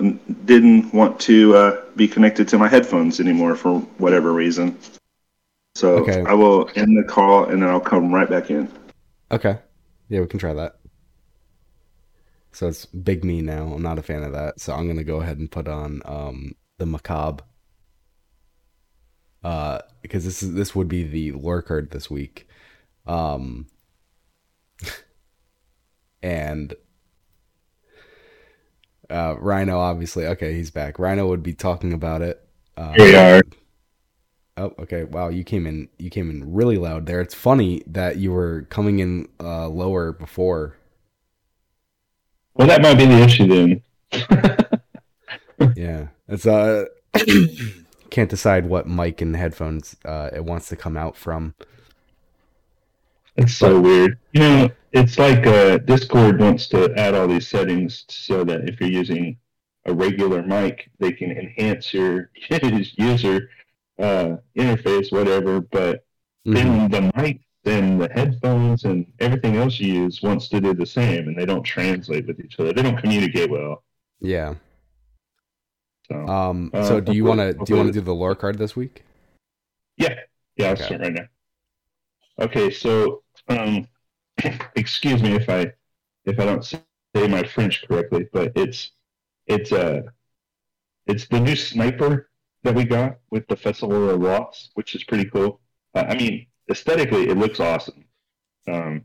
didn't 0.45 0.93
want 0.93 1.19
to 1.21 1.57
uh, 1.57 1.83
be 1.97 2.09
connected 2.09 2.49
to 2.49 2.59
my 2.59 2.69
headphones 2.69 3.21
anymore 3.21 3.55
for 3.55 3.79
whatever 3.99 4.33
reason. 4.33 4.77
So 5.75 5.97
okay. 5.99 6.23
I 6.27 6.35
will 6.35 6.69
end 6.75 6.97
the 6.97 7.05
call 7.05 7.45
and 7.45 7.63
then 7.63 7.69
I'll 7.69 7.81
come 7.81 8.13
right 8.13 8.29
back 8.29 8.51
in. 8.51 8.71
Okay. 9.31 9.59
Yeah, 10.09 10.21
we 10.21 10.27
can 10.27 10.39
try 10.39 10.53
that. 10.53 10.77
So 12.53 12.69
it's 12.69 12.85
big 12.87 13.25
me 13.25 13.41
now. 13.41 13.73
I'm 13.73 13.83
not 13.83 13.99
a 13.99 14.03
fan 14.03 14.23
of 14.23 14.33
that. 14.33 14.61
So 14.61 14.75
I'm 14.75 14.87
gonna 14.87 15.05
go 15.05 15.21
ahead 15.21 15.39
and 15.39 15.51
put 15.51 15.69
on 15.69 16.03
um, 16.05 16.53
the 16.79 16.85
macabre. 16.85 17.45
Uh, 19.43 19.81
because 20.03 20.25
this 20.25 20.43
is 20.43 20.53
this 20.53 20.75
would 20.75 20.89
be 20.89 21.03
the 21.03 21.33
card 21.63 21.91
this 21.91 22.11
week. 22.11 22.47
Um, 23.07 23.67
and 26.23 26.75
uh, 29.13 29.37
Rhino, 29.39 29.79
obviously, 29.79 30.27
okay, 30.27 30.55
he's 30.55 30.71
back. 30.71 30.99
Rhino 30.99 31.27
would 31.29 31.43
be 31.43 31.53
talking 31.53 31.93
about 31.93 32.23
it. 32.23 32.45
Uh, 32.77 32.93
Here 32.95 33.05
we 33.05 33.15
are. 33.17 33.43
Oh, 34.57 34.73
okay. 34.81 35.05
Wow, 35.05 35.29
you 35.29 35.45
came 35.45 35.67
in. 35.67 35.89
You 35.99 36.11
came 36.11 36.31
in 36.31 36.53
really 36.53 36.77
loud 36.77 37.07
there. 37.07 37.21
It's 37.21 37.35
funny 37.35 37.83
that 37.87 38.17
you 38.17 38.33
were 38.33 38.63
coming 38.71 38.99
in 38.99 39.29
uh, 39.41 39.69
lower 39.69 40.13
before. 40.13 40.77
Well, 42.55 42.69
that 42.69 42.83
might 42.83 42.99
be 42.99 43.07
the 43.07 43.23
issue 43.23 43.47
then. 43.49 43.83
yeah, 45.77 46.09
it's 46.29 46.47
uh, 46.47 46.85
can't 48.11 48.29
decide 48.29 48.67
what 48.67 48.87
mic 48.87 49.23
and 49.23 49.35
headphones 49.35 49.97
uh, 50.05 50.31
it 50.35 50.45
wants 50.45 50.69
to 50.69 50.77
come 50.77 50.97
out 50.97 51.17
from. 51.17 51.55
It's 53.37 53.55
so 53.55 53.81
weird. 53.81 54.19
You 54.33 54.41
know, 54.41 54.71
it's 54.93 55.19
like 55.19 55.47
uh, 55.47 55.79
Discord 55.79 56.39
wants 56.41 56.67
to 56.69 56.93
add 56.99 57.15
all 57.15 57.27
these 57.27 57.49
settings 57.49 58.05
so 58.09 58.45
that 58.45 58.69
if 58.69 58.81
you're 58.81 58.91
using 58.91 59.39
a 59.87 59.93
regular 59.93 60.43
mic, 60.43 60.91
they 60.99 61.13
can 61.13 61.31
enhance 61.31 61.93
your 61.95 62.31
user 62.51 63.49
uh, 63.99 64.37
interface, 64.57 65.11
whatever. 65.11 65.61
But 65.61 66.05
mm-hmm. 66.47 66.55
then 66.55 66.91
the 66.91 67.13
mic 67.17 67.41
then 67.65 67.99
the 67.99 68.09
headphones 68.09 68.85
and 68.85 69.07
everything 69.21 69.57
else 69.57 69.79
you 69.79 69.93
use 69.93 70.21
wants 70.21 70.49
to 70.49 70.61
do 70.61 70.75
the 70.75 70.87
same, 70.87 71.29
and 71.29 71.39
they 71.39 71.47
don't 71.47 71.63
translate 71.63 72.27
with 72.27 72.41
each 72.41 72.59
other. 72.59 72.73
They 72.73 72.83
don't 72.83 72.97
communicate 72.97 73.51
well. 73.51 73.85
Yeah. 74.21 74.55
So, 76.09 76.27
um. 76.27 76.71
Uh, 76.75 76.83
so 76.83 77.01
do 77.01 77.13
you 77.13 77.25
want 77.25 77.41
to 77.41 77.53
do 77.53 77.65
you 77.69 77.77
want 77.77 77.89
to 77.89 77.93
do 77.93 78.01
the 78.01 78.15
lore 78.15 78.35
card 78.35 78.59
this 78.59 78.75
week? 78.75 79.05
Yeah. 79.97 80.15
Yeah. 80.57 80.67
I'll 80.67 80.73
okay. 80.73 80.85
start 80.85 81.01
right 81.01 81.13
now. 81.13 81.27
Okay. 82.41 82.71
So 82.71 83.22
um, 83.49 83.87
excuse 84.77 85.23
me 85.23 85.35
if 85.35 85.49
I 85.49 85.73
if 86.25 86.39
I 86.39 86.45
don't 86.45 86.65
say 86.65 86.81
my 87.15 87.43
French 87.43 87.85
correctly, 87.87 88.29
but 88.33 88.53
it's 88.57 88.93
it's 89.47 89.73
uh 89.73 90.03
it's 91.07 91.27
the 91.29 91.41
new 91.41 91.57
sniper 91.57 92.31
that 92.63 92.75
we 92.75 92.85
got 92.85 93.19
with 93.31 93.47
the 93.49 93.57
Festival 93.57 94.11
of 94.11 94.21
Lost, 94.21 94.71
which 94.75 94.95
is 94.95 95.05
pretty 95.05 95.29
cool. 95.29 95.61
Uh, 95.95 96.05
I 96.09 96.15
mean, 96.15 96.47
aesthetically, 96.71 97.29
it 97.29 97.37
looks 97.37 97.61
awesome. 97.61 98.05
Um, 98.69 99.05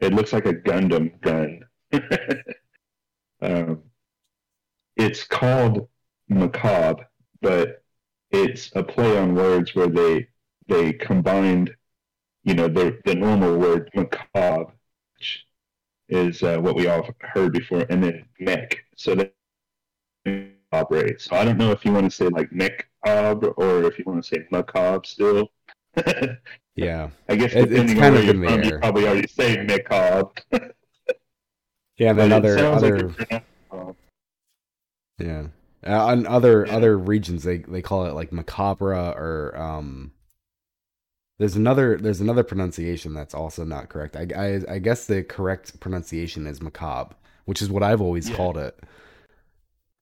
it 0.00 0.12
looks 0.12 0.32
like 0.32 0.46
a 0.46 0.52
Gundam 0.52 1.18
gun. 1.20 1.64
um, 3.42 3.82
it's 4.96 5.24
called 5.24 5.88
macabre, 6.28 7.08
but 7.40 7.82
it's 8.30 8.70
a 8.76 8.82
play 8.82 9.16
on 9.16 9.34
words 9.34 9.74
where 9.74 9.88
they 9.88 10.28
they 10.66 10.92
combined 10.92 11.74
you 12.44 12.54
know, 12.54 12.68
the, 12.68 12.98
the 13.04 13.14
normal 13.14 13.58
word 13.58 13.90
macabre, 13.94 14.72
which 15.14 15.46
is 16.08 16.42
uh, 16.42 16.58
what 16.58 16.76
we 16.76 16.86
all 16.86 17.08
heard 17.20 17.52
before, 17.52 17.84
and 17.90 18.02
then 18.02 18.24
mech. 18.38 18.78
So 18.96 19.14
that 19.14 19.34
operates. 20.72 21.24
So 21.24 21.36
I 21.36 21.44
don't 21.44 21.58
know 21.58 21.70
if 21.72 21.84
you 21.84 21.92
want 21.92 22.10
to 22.10 22.16
say 22.16 22.28
like 22.28 22.50
macabre 22.52 23.48
or 23.48 23.84
if 23.84 23.98
you 23.98 24.04
want 24.06 24.22
to 24.22 24.28
say 24.28 24.46
macabre 24.50 25.06
still. 25.06 25.50
yeah, 26.76 27.10
I 27.28 27.36
guess 27.36 27.52
depending 27.52 27.90
it's 27.90 27.94
kind 27.94 28.16
on 28.16 28.22
where 28.22 28.30
of 28.30 28.36
you're 28.36 28.48
from, 28.48 28.62
you 28.62 28.78
probably 28.78 29.06
already 29.06 29.28
say 29.28 29.62
macabre. 29.64 30.30
yeah, 31.96 32.12
then 32.12 32.32
other 32.32 32.58
other. 32.58 33.14
Like 33.30 33.44
yeah, 35.18 35.46
uh, 35.84 36.06
on 36.06 36.26
other 36.26 36.64
yeah. 36.66 36.76
other 36.76 36.96
regions 36.96 37.42
they 37.42 37.58
they 37.58 37.82
call 37.82 38.06
it 38.06 38.14
like 38.14 38.32
macabre 38.32 38.94
or 38.94 39.56
um 39.56 40.12
there's 41.38 41.54
another 41.54 41.96
there's 41.96 42.20
another 42.20 42.42
pronunciation 42.42 43.14
that's 43.14 43.34
also 43.34 43.64
not 43.64 43.88
correct. 43.88 44.16
I, 44.16 44.26
I, 44.36 44.74
I 44.74 44.78
guess 44.78 45.06
the 45.06 45.22
correct 45.22 45.78
pronunciation 45.80 46.46
is 46.46 46.60
macabre, 46.60 47.14
which 47.44 47.62
is 47.62 47.70
what 47.70 47.82
I've 47.82 48.00
always 48.00 48.28
yeah. 48.28 48.36
called 48.36 48.58
it. 48.58 48.78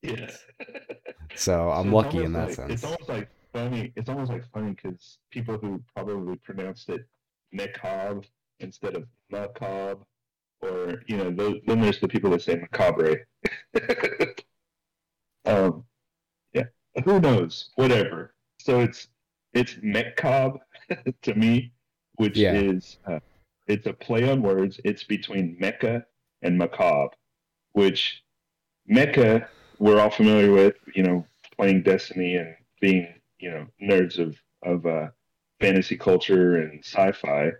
Yes. 0.02 0.44
so 1.34 1.70
I'm 1.70 1.90
so 1.90 1.96
lucky 1.96 2.22
in 2.22 2.32
that 2.32 2.48
like, 2.48 2.54
sense. 2.54 2.72
It's 2.72 2.84
almost 2.84 3.08
like 3.08 3.28
funny. 3.52 3.92
It's 3.96 4.08
almost 4.08 4.30
like 4.30 4.50
funny 4.52 4.72
because 4.72 5.18
people 5.30 5.58
who 5.58 5.82
probably 5.94 6.36
pronounced 6.36 6.88
it 6.88 7.06
macabre 7.52 8.22
instead 8.60 8.96
of 8.96 9.06
macabre, 9.30 10.02
or 10.62 11.02
you 11.06 11.18
know, 11.18 11.30
those, 11.30 11.60
then 11.66 11.82
there's 11.82 12.00
the 12.00 12.08
people 12.08 12.30
that 12.30 12.40
say 12.40 12.56
macabre. 12.56 13.26
um, 15.44 15.84
yeah. 16.54 16.64
Who 17.04 17.20
knows? 17.20 17.70
Whatever. 17.74 18.34
So 18.58 18.80
it's 18.80 19.08
it's 19.52 19.76
macabre 19.82 20.60
to 21.22 21.34
me, 21.34 21.72
which 22.16 22.36
yeah. 22.36 22.52
is 22.52 22.98
uh, 23.06 23.20
it's 23.66 23.86
a 23.86 23.92
play 23.92 24.28
on 24.30 24.42
words. 24.42 24.80
It's 24.84 25.04
between 25.04 25.56
Mecha 25.60 26.04
and 26.42 26.58
macabre, 26.58 27.14
which 27.72 28.22
Mecha 28.90 29.46
we're 29.78 30.00
all 30.00 30.10
familiar 30.10 30.52
with. 30.52 30.76
You 30.94 31.02
know, 31.02 31.26
playing 31.56 31.82
Destiny 31.82 32.36
and 32.36 32.54
being 32.80 33.08
you 33.38 33.50
know 33.50 33.66
nerds 33.82 34.18
of 34.18 34.36
of 34.62 34.86
uh, 34.86 35.08
fantasy 35.60 35.96
culture 35.96 36.56
and 36.56 36.84
sci-fi, 36.84 37.52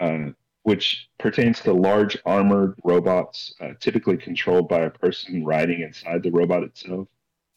uh, 0.00 0.30
which 0.62 1.08
pertains 1.18 1.60
to 1.60 1.72
large 1.72 2.16
armored 2.26 2.78
robots, 2.84 3.54
uh, 3.60 3.70
typically 3.80 4.16
controlled 4.16 4.68
by 4.68 4.80
a 4.80 4.90
person 4.90 5.44
riding 5.44 5.80
inside 5.80 6.22
the 6.22 6.30
robot 6.30 6.62
itself. 6.62 7.08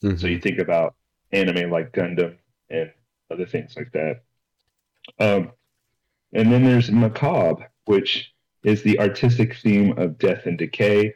Mm-hmm. 0.03 0.17
So 0.17 0.27
you 0.27 0.39
think 0.39 0.59
about 0.59 0.95
anime 1.31 1.69
like 1.69 1.91
Gundam 1.91 2.37
and 2.69 2.91
other 3.31 3.45
things 3.45 3.75
like 3.75 3.91
that. 3.93 4.23
Um, 5.19 5.51
and 6.33 6.51
then 6.51 6.63
there's 6.63 6.91
macabre, 6.91 7.69
which 7.85 8.33
is 8.63 8.83
the 8.83 8.99
artistic 8.99 9.55
theme 9.55 9.97
of 9.97 10.17
death 10.17 10.45
and 10.45 10.57
decay. 10.57 11.15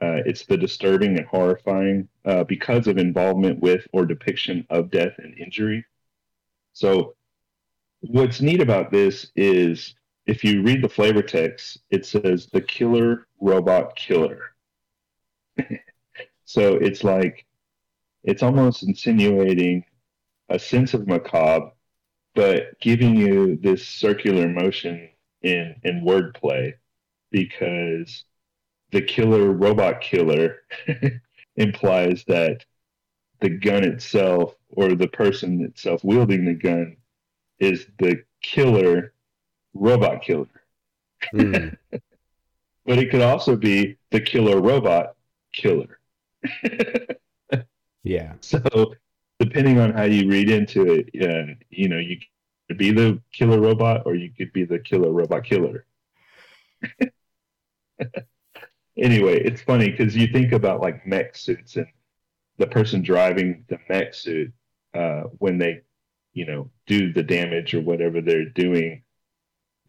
Uh, 0.00 0.18
it's 0.26 0.46
the 0.46 0.56
disturbing 0.56 1.16
and 1.16 1.26
horrifying 1.26 2.08
uh, 2.24 2.44
because 2.44 2.86
of 2.86 2.98
involvement 2.98 3.60
with 3.60 3.86
or 3.92 4.04
depiction 4.04 4.66
of 4.70 4.90
death 4.90 5.12
and 5.18 5.38
injury. 5.38 5.84
So, 6.72 7.14
what's 8.00 8.40
neat 8.40 8.60
about 8.60 8.90
this 8.90 9.30
is 9.36 9.94
if 10.26 10.42
you 10.42 10.62
read 10.62 10.82
the 10.82 10.88
flavor 10.88 11.22
text, 11.22 11.78
it 11.90 12.04
says 12.04 12.48
the 12.52 12.60
killer 12.60 13.26
robot 13.40 13.94
killer. 13.94 14.40
So 16.52 16.74
it's 16.74 17.02
like 17.02 17.46
it's 18.24 18.42
almost 18.42 18.82
insinuating 18.82 19.86
a 20.50 20.58
sense 20.58 20.92
of 20.92 21.06
macabre, 21.06 21.72
but 22.34 22.78
giving 22.80 23.16
you 23.16 23.56
this 23.56 23.86
circular 23.86 24.48
motion 24.48 25.08
in 25.42 25.74
in 25.84 26.02
wordplay 26.02 26.72
because 27.30 28.24
the 28.90 29.02
killer 29.02 29.52
robot 29.52 30.00
killer 30.00 30.62
implies 31.56 32.24
that 32.28 32.64
the 33.40 33.50
gun 33.50 33.84
itself 33.84 34.54
or 34.70 34.94
the 34.94 35.08
person 35.08 35.62
itself 35.62 36.02
wielding 36.04 36.44
the 36.44 36.54
gun 36.54 36.96
is 37.58 37.86
the 37.98 38.22
killer 38.42 39.12
robot 39.74 40.22
killer. 40.22 40.46
Mm. 41.34 41.76
but 41.90 42.98
it 42.98 43.10
could 43.10 43.22
also 43.22 43.56
be 43.56 43.96
the 44.10 44.20
killer 44.20 44.60
robot 44.60 45.14
killer. 45.52 45.98
yeah. 48.02 48.34
So 48.40 48.94
depending 49.42 49.80
on 49.80 49.92
how 49.92 50.04
you 50.04 50.28
read 50.28 50.48
into 50.48 50.92
it, 50.92 51.10
uh, 51.20 51.54
you 51.70 51.88
know, 51.88 51.98
you 51.98 52.16
could 52.68 52.78
be 52.78 52.92
the 52.92 53.20
killer 53.32 53.60
robot 53.60 54.02
or 54.06 54.14
you 54.14 54.30
could 54.30 54.52
be 54.52 54.64
the 54.64 54.78
killer 54.78 55.10
robot 55.10 55.44
killer. 55.44 55.84
anyway, 58.96 59.42
it's 59.42 59.62
funny 59.62 59.90
because 59.90 60.16
you 60.16 60.28
think 60.28 60.52
about 60.52 60.80
like 60.80 61.06
mech 61.06 61.34
suits 61.36 61.76
and 61.76 61.86
the 62.58 62.66
person 62.68 63.02
driving 63.02 63.64
the 63.68 63.78
mech 63.88 64.14
suit 64.14 64.52
uh, 64.94 65.22
when 65.38 65.58
they, 65.58 65.82
you 66.34 66.46
know, 66.46 66.70
do 66.86 67.12
the 67.12 67.22
damage 67.22 67.74
or 67.74 67.80
whatever 67.80 68.20
they're 68.20 68.48
doing. 68.48 69.02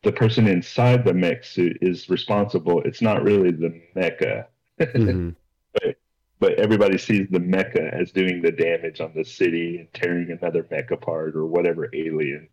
The 0.03 0.11
person 0.11 0.47
inside 0.47 1.05
the 1.05 1.13
mech 1.13 1.43
suit 1.43 1.77
is 1.81 2.09
responsible. 2.09 2.81
It's 2.81 3.01
not 3.01 3.23
really 3.23 3.51
the 3.51 3.81
mecha, 3.95 4.47
mm-hmm. 4.81 5.29
but 5.73 5.95
but 6.43 6.59
everybody 6.59 6.97
sees 6.97 7.25
the 7.29 7.39
mecha 7.39 7.93
as 7.93 8.11
doing 8.11 8.41
the 8.41 8.51
damage 8.51 8.99
on 8.99 9.13
the 9.15 9.23
city 9.23 9.77
and 9.77 9.87
tearing 9.93 10.29
another 10.29 10.67
mech 10.69 10.91
apart 10.91 11.37
or 11.37 11.45
whatever 11.45 11.89
alien. 11.93 12.49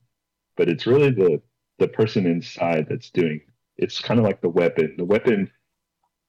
But 0.56 0.68
it's 0.68 0.86
really 0.86 1.10
the 1.10 1.42
the 1.80 1.88
person 1.88 2.24
inside 2.24 2.86
that's 2.88 3.10
doing. 3.10 3.40
It's 3.78 4.00
kind 4.00 4.20
of 4.20 4.24
like 4.24 4.42
the 4.42 4.48
weapon. 4.48 4.94
The 4.96 5.04
weapon 5.04 5.50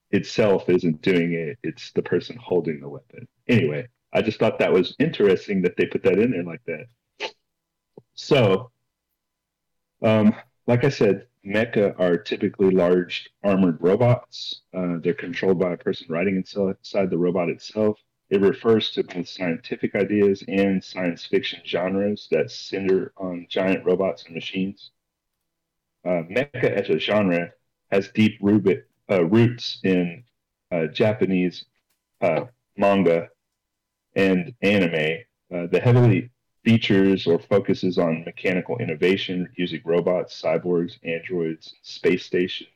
itself 0.09 0.69
isn't 0.69 1.03
doing 1.03 1.33
it. 1.33 1.59
It's 1.61 1.91
the 1.91 2.01
person 2.01 2.35
holding 2.41 2.79
the 2.79 2.89
weapon. 2.89 3.27
Anyway, 3.47 3.87
I 4.11 4.23
just 4.23 4.39
thought 4.39 4.57
that 4.57 4.73
was 4.73 4.95
interesting 4.97 5.61
that 5.61 5.77
they 5.77 5.85
put 5.85 6.01
that 6.01 6.17
in 6.17 6.31
there 6.31 6.43
like 6.43 6.63
that. 6.65 6.87
So, 8.15 8.71
um, 10.01 10.33
like 10.65 10.83
I 10.83 10.89
said, 10.89 11.27
mecha 11.45 11.99
are 11.99 12.17
typically 12.17 12.71
large 12.71 13.29
armored 13.43 13.77
robots. 13.81 14.61
Uh, 14.73 14.97
they're 14.99 15.13
controlled 15.13 15.59
by 15.59 15.73
a 15.73 15.77
person 15.77 16.07
riding 16.09 16.35
inside 16.35 17.09
the 17.09 17.17
robot 17.17 17.49
itself. 17.49 17.99
It 18.29 18.41
refers 18.41 18.91
to 18.91 19.03
both 19.03 19.27
scientific 19.27 19.95
ideas 19.95 20.43
and 20.47 20.83
science 20.83 21.25
fiction 21.25 21.61
genres 21.65 22.27
that 22.31 22.49
center 22.51 23.11
on 23.17 23.47
giant 23.49 23.85
robots 23.85 24.23
and 24.25 24.35
machines. 24.35 24.91
Uh, 26.05 26.23
mecha 26.29 26.71
as 26.71 26.89
a 26.89 26.97
genre 26.97 27.51
has 27.91 28.09
deep 28.09 28.39
uh, 28.41 29.25
roots 29.25 29.79
in 29.83 30.23
uh, 30.71 30.87
Japanese 30.87 31.65
uh, 32.21 32.45
manga 32.77 33.27
and 34.15 34.53
anime. 34.61 35.17
Uh, 35.53 35.67
the 35.67 35.79
heavily 35.79 36.29
features 36.63 37.27
or 37.27 37.39
focuses 37.39 37.97
on 37.97 38.23
mechanical 38.25 38.77
innovation 38.77 39.49
using 39.55 39.81
robots, 39.83 40.39
cyborgs, 40.39 40.97
androids, 41.03 41.75
space 41.81 42.25
stations. 42.25 42.69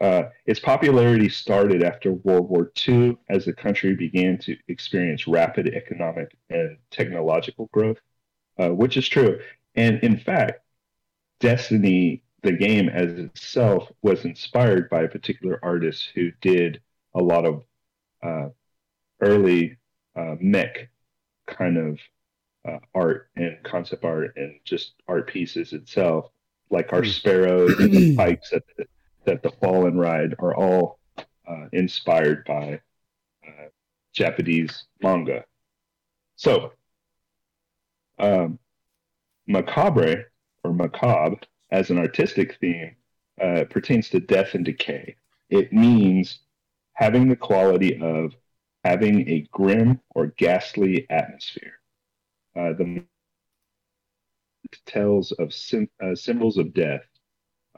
Uh, 0.00 0.24
its 0.46 0.58
popularity 0.58 1.28
started 1.28 1.82
after 1.82 2.12
World 2.12 2.48
War 2.48 2.72
II 2.88 3.18
as 3.28 3.44
the 3.44 3.52
country 3.52 3.94
began 3.94 4.38
to 4.38 4.56
experience 4.68 5.28
rapid 5.28 5.68
economic 5.74 6.34
and 6.48 6.78
technological 6.90 7.68
growth, 7.72 7.98
uh, 8.58 8.70
which 8.70 8.96
is 8.96 9.06
true. 9.08 9.38
And 9.74 9.98
in 10.02 10.18
fact, 10.18 10.62
Destiny, 11.40 12.22
the 12.42 12.52
game 12.52 12.88
as 12.88 13.12
itself, 13.18 13.90
was 14.02 14.24
inspired 14.24 14.90
by 14.90 15.02
a 15.02 15.08
particular 15.08 15.58
artist 15.62 16.10
who 16.14 16.30
did 16.40 16.80
a 17.14 17.22
lot 17.22 17.46
of 17.46 17.64
uh, 18.22 18.48
early 19.20 19.78
uh, 20.16 20.36
mech 20.40 20.88
kind 21.46 21.78
of 21.78 21.98
uh, 22.66 22.78
art 22.94 23.28
and 23.36 23.58
concept 23.62 24.04
art 24.04 24.36
and 24.36 24.60
just 24.64 24.92
art 25.08 25.26
pieces 25.28 25.72
itself, 25.72 26.30
like 26.70 26.92
our 26.92 27.02
hmm. 27.02 27.08
sparrows 27.08 27.78
and 27.78 27.92
the 27.92 28.16
pikes 28.18 28.50
that 28.50 28.64
the, 28.76 28.86
that 29.24 29.42
the 29.42 29.50
fallen 29.60 29.96
ride 29.96 30.34
are 30.38 30.54
all 30.54 30.98
uh, 31.48 31.66
inspired 31.72 32.44
by 32.44 32.80
uh, 33.46 33.68
Japanese 34.12 34.84
manga. 35.02 35.44
So, 36.36 36.72
um, 38.18 38.58
macabre 39.46 40.30
or 40.62 40.72
macabre 40.72 41.40
as 41.70 41.90
an 41.90 41.98
artistic 41.98 42.58
theme 42.60 42.96
uh, 43.40 43.64
pertains 43.70 44.10
to 44.10 44.20
death 44.20 44.54
and 44.54 44.64
decay. 44.64 45.16
It 45.48 45.72
means 45.72 46.40
having 46.92 47.28
the 47.28 47.36
quality 47.36 47.98
of 48.00 48.34
having 48.84 49.28
a 49.28 49.46
grim 49.50 50.00
or 50.14 50.28
ghastly 50.36 51.06
atmosphere. 51.10 51.79
Uh, 52.56 52.72
the 52.72 53.04
tells 54.86 55.32
of 55.32 55.52
sim- 55.52 55.90
uh, 56.02 56.14
symbols 56.14 56.58
of 56.58 56.74
death. 56.74 57.02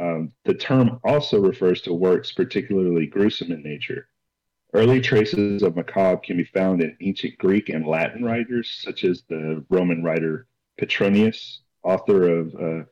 Um, 0.01 0.33
the 0.45 0.55
term 0.55 1.01
also 1.05 1.41
refers 1.41 1.81
to 1.83 1.93
works 1.93 2.33
particularly 2.33 3.07
gruesome 3.07 3.53
in 3.53 3.63
nature. 3.63 4.09
Early 4.75 5.01
traces 5.01 5.63
of 5.63 5.77
macabre 5.77 6.21
can 6.25 6.39
be 6.39 6.45
found 6.45 6.83
in 6.83 6.97
ancient 7.01 7.37
Greek 7.39 7.69
and 7.69 7.87
Latin 7.87 8.25
writers, 8.25 8.81
such 8.83 9.05
as 9.05 9.23
the 9.29 9.65
Roman 9.69 10.03
writer 10.03 10.47
Petronius, 10.79 11.61
author 11.83 12.39
of 12.39 12.55
uh, 12.55 12.85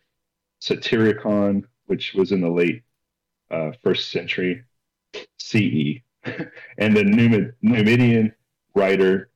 Satyricon, 0.61 1.65
which 1.87 2.13
was 2.13 2.33
in 2.33 2.43
the 2.43 2.51
late 2.51 2.83
uh, 3.51 3.73
first 3.83 4.11
century 4.11 4.63
CE, 5.39 6.03
and 6.79 6.95
the 6.95 7.53
Numidian 7.63 8.35
writer 8.75 9.31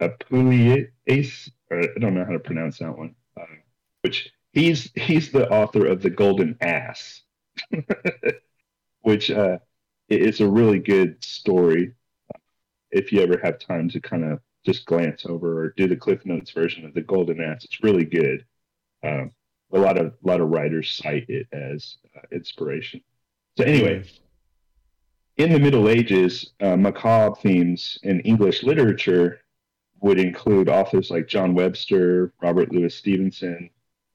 Apuleius, 0.00 0.88
or 1.70 1.80
I 1.80 1.98
don't 2.00 2.14
know 2.14 2.24
how 2.24 2.32
to 2.32 2.38
pronounce 2.38 2.78
that 2.78 2.96
one, 2.96 3.14
uh, 3.38 3.44
which 4.02 4.30
he's 4.52 4.90
he's 4.94 5.32
the 5.32 5.50
author 5.50 5.86
of 5.86 6.02
the 6.02 6.10
Golden 6.10 6.56
Ass, 6.60 7.22
which 9.02 9.30
uh, 9.30 9.58
is 10.08 10.40
a 10.40 10.48
really 10.48 10.78
good 10.78 11.22
story. 11.24 11.94
If 12.90 13.12
you 13.12 13.20
ever 13.20 13.38
have 13.42 13.58
time 13.58 13.88
to 13.90 14.00
kind 14.00 14.24
of 14.24 14.40
just 14.64 14.86
glance 14.86 15.24
over 15.26 15.62
or 15.62 15.74
do 15.76 15.86
the 15.86 15.96
Cliff 15.96 16.24
Notes 16.24 16.50
version 16.50 16.84
of 16.84 16.94
the 16.94 17.02
Golden 17.02 17.40
Ass, 17.40 17.64
it's 17.64 17.82
really 17.82 18.04
good. 18.04 18.44
Um, 19.02 19.32
a 19.72 19.78
lot 19.78 19.98
of 19.98 20.06
a 20.06 20.26
lot 20.26 20.40
of 20.40 20.48
writers 20.48 20.90
cite 20.90 21.26
it 21.28 21.46
as 21.52 21.96
uh, 22.16 22.20
inspiration. 22.32 23.00
So 23.56 23.64
anyway, 23.64 24.04
in 25.36 25.52
the 25.52 25.58
Middle 25.58 25.88
Ages, 25.88 26.52
uh, 26.60 26.76
macabre 26.76 27.36
themes 27.40 27.98
in 28.02 28.20
English 28.20 28.62
literature 28.62 29.40
would 30.00 30.18
include 30.18 30.68
authors 30.68 31.10
like 31.10 31.28
John 31.28 31.54
Webster, 31.54 32.32
Robert 32.40 32.72
Louis 32.72 32.94
Stevenson, 32.94 33.70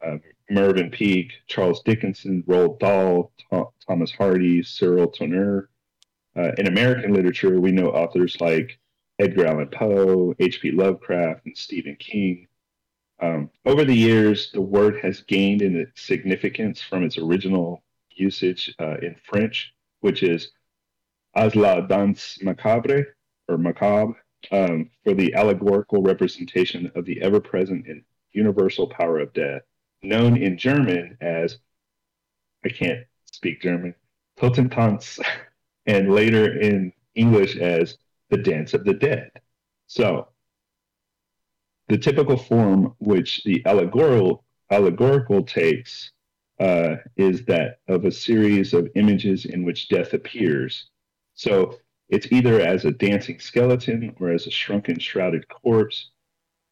uh, 0.06 0.18
Mervyn 0.50 0.92
Peake, 0.92 1.34
Charles 1.48 1.82
Dickinson, 1.84 2.44
Roald 2.44 2.80
Dahl, 2.80 3.34
Thomas 3.88 4.12
Hardy, 4.12 4.64
Cyril 4.64 5.08
Tourneur. 5.08 5.70
Uh, 6.36 6.52
in 6.58 6.68
American 6.68 7.14
literature, 7.14 7.60
we 7.60 7.72
know 7.72 7.90
authors 7.90 8.40
like 8.42 8.80
Edgar 9.20 9.46
Allan 9.46 9.68
Poe, 9.68 10.34
H.P. 10.40 10.72
Lovecraft, 10.72 11.46
and 11.46 11.58
Stephen 11.58 11.96
King. 11.98 12.48
Um, 13.20 13.50
over 13.66 13.86
the 13.86 13.96
years, 13.96 14.52
the 14.52 14.62
word 14.62 15.00
has 15.02 15.22
gained 15.22 15.62
in 15.62 15.78
its 15.78 16.02
significance 16.02 16.82
from 16.82 17.04
its 17.04 17.18
original 17.18 17.84
usage 18.10 18.74
uh, 18.80 18.98
in 19.02 19.16
French, 19.24 19.74
which 20.02 20.24
is 20.24 20.52
as 21.36 21.56
la 21.56 21.82
danse 21.82 22.42
macabre 22.42 23.16
or 23.48 23.58
macabre, 23.58 24.23
um, 24.52 24.90
for 25.04 25.14
the 25.14 25.34
allegorical 25.34 26.02
representation 26.02 26.92
of 26.96 27.06
the 27.06 27.22
ever 27.22 27.40
present 27.40 27.88
and 27.88 28.04
universal 28.32 28.88
power 28.88 29.20
of 29.20 29.34
death, 29.34 29.62
known 30.02 30.38
in 30.38 30.58
German 30.58 31.18
as, 31.22 31.60
I 32.66 32.70
can't 32.70 33.06
speak 33.32 33.62
German, 33.62 33.96
Totentanz, 34.38 35.20
and 35.86 36.12
later 36.14 36.60
in 36.60 36.94
English 37.16 37.58
as 37.58 37.98
the 38.30 38.38
Dance 38.38 38.74
of 38.74 38.84
the 38.86 38.94
Dead. 38.94 39.32
So, 39.88 40.30
the 41.90 41.98
typical 41.98 42.38
form 42.38 42.96
which 43.00 43.44
the 43.44 43.62
allegorical, 43.66 44.44
allegorical 44.72 45.44
takes 45.44 46.12
uh, 46.60 46.96
is 47.18 47.46
that 47.46 47.80
of 47.88 48.06
a 48.06 48.12
series 48.12 48.74
of 48.74 48.90
images 48.96 49.46
in 49.46 49.64
which 49.64 49.90
death 49.90 50.14
appears. 50.14 50.90
So, 51.36 51.78
it's 52.10 52.32
either 52.32 52.60
as 52.62 52.86
a 52.86 52.92
dancing 52.92 53.40
skeleton 53.40 54.16
or 54.20 54.32
as 54.32 54.48
a 54.48 54.52
shrunken, 54.52 55.00
shrouded 55.00 55.48
corpse. 55.48 56.12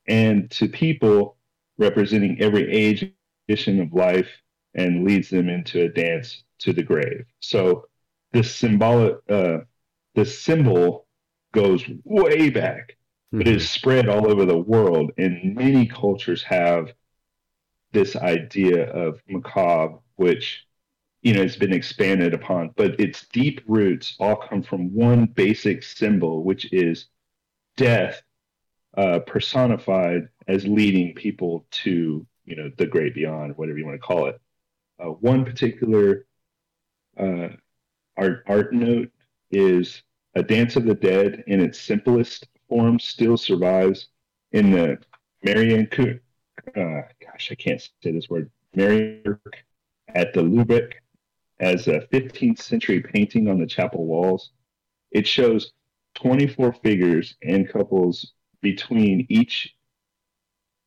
And 0.08 0.50
to 0.52 0.67
people 0.67 1.38
representing 1.78 2.41
every 2.41 2.72
age 2.72 3.12
edition 3.48 3.82
of 3.82 3.94
life 3.94 4.30
and 4.76 5.04
leads 5.06 5.30
them 5.30 5.50
into 5.50 5.84
a 5.84 5.89
dance 5.89 6.44
to 6.60 6.74
the 6.74 6.84
grave. 6.84 7.26
So 7.39 7.88
this 8.32 8.54
symbolic, 8.56 9.17
uh, 9.30 9.60
this 10.15 10.39
symbol 10.41 11.08
goes 11.54 11.84
way 12.04 12.50
back, 12.50 12.98
but 13.38 13.48
Mhm. 13.48 13.56
it's 13.56 13.65
spread 13.65 14.08
all 14.08 14.30
over 14.32 14.46
the 14.46 14.58
world, 14.58 15.12
and 15.17 15.56
many 15.56 15.86
cultures 15.88 16.44
have 16.44 16.94
this 17.91 18.15
idea 18.15 18.89
of 18.91 19.22
macabre, 19.28 20.00
which 20.15 20.65
you 21.22 21.34
know 21.34 21.42
it's 21.42 21.56
been 21.56 21.74
expanded 21.74 22.34
upon, 22.34 22.72
but 22.76 23.00
its 23.00 23.28
deep 23.28 23.62
roots 23.68 24.16
all 24.20 24.36
come 24.36 24.64
from 24.64 24.94
one 24.94 25.26
basic 25.26 25.84
symbol, 25.84 26.44
which 26.44 26.72
is 26.74 27.08
death 27.78 28.22
uh, 28.98 29.20
personified 29.20 30.28
as 30.48 30.66
leading 30.68 31.14
people 31.14 31.66
to 31.72 32.26
you 32.46 32.56
know 32.56 32.72
the 32.78 32.86
great 32.86 33.14
beyond, 33.14 33.56
whatever 33.58 33.78
you 33.78 33.86
want 33.86 34.00
to 34.00 34.06
call 34.06 34.28
it. 34.28 34.40
Uh, 35.00 35.08
one 35.08 35.46
particular 35.46 36.26
uh, 37.18 37.50
art 38.18 38.44
art 38.48 38.74
note 38.74 39.12
is 39.52 40.02
a 40.36 40.44
Dance 40.44 40.76
of 40.76 40.86
the 40.86 40.96
Dead 40.96 41.44
in 41.48 41.60
its 41.60 41.80
simplest 41.80 42.48
form 42.70 43.00
still 43.00 43.38
survives 43.38 44.08
in 44.54 44.72
the 44.72 44.98
Marian 45.44 45.88
uh, 46.76 47.02
gosh 47.20 47.50
I 47.52 47.56
can't 47.56 47.82
say 47.82 48.12
this 48.12 48.30
word 48.30 48.50
Marian 48.76 49.38
at 50.10 50.34
the 50.34 50.42
Lubeck 50.42 50.94
as 51.62 51.88
a 51.88 52.08
15th 52.12 52.60
century 52.60 53.02
painting 53.02 53.47
on 53.47 53.60
the 53.60 53.67
chapel 53.67 54.06
walls. 54.06 54.52
It 55.12 55.28
shows 55.28 55.71
24 56.15 56.74
figures 56.84 57.36
and 57.43 57.69
couples 57.69 58.34
between 58.62 59.26
each 59.30 59.74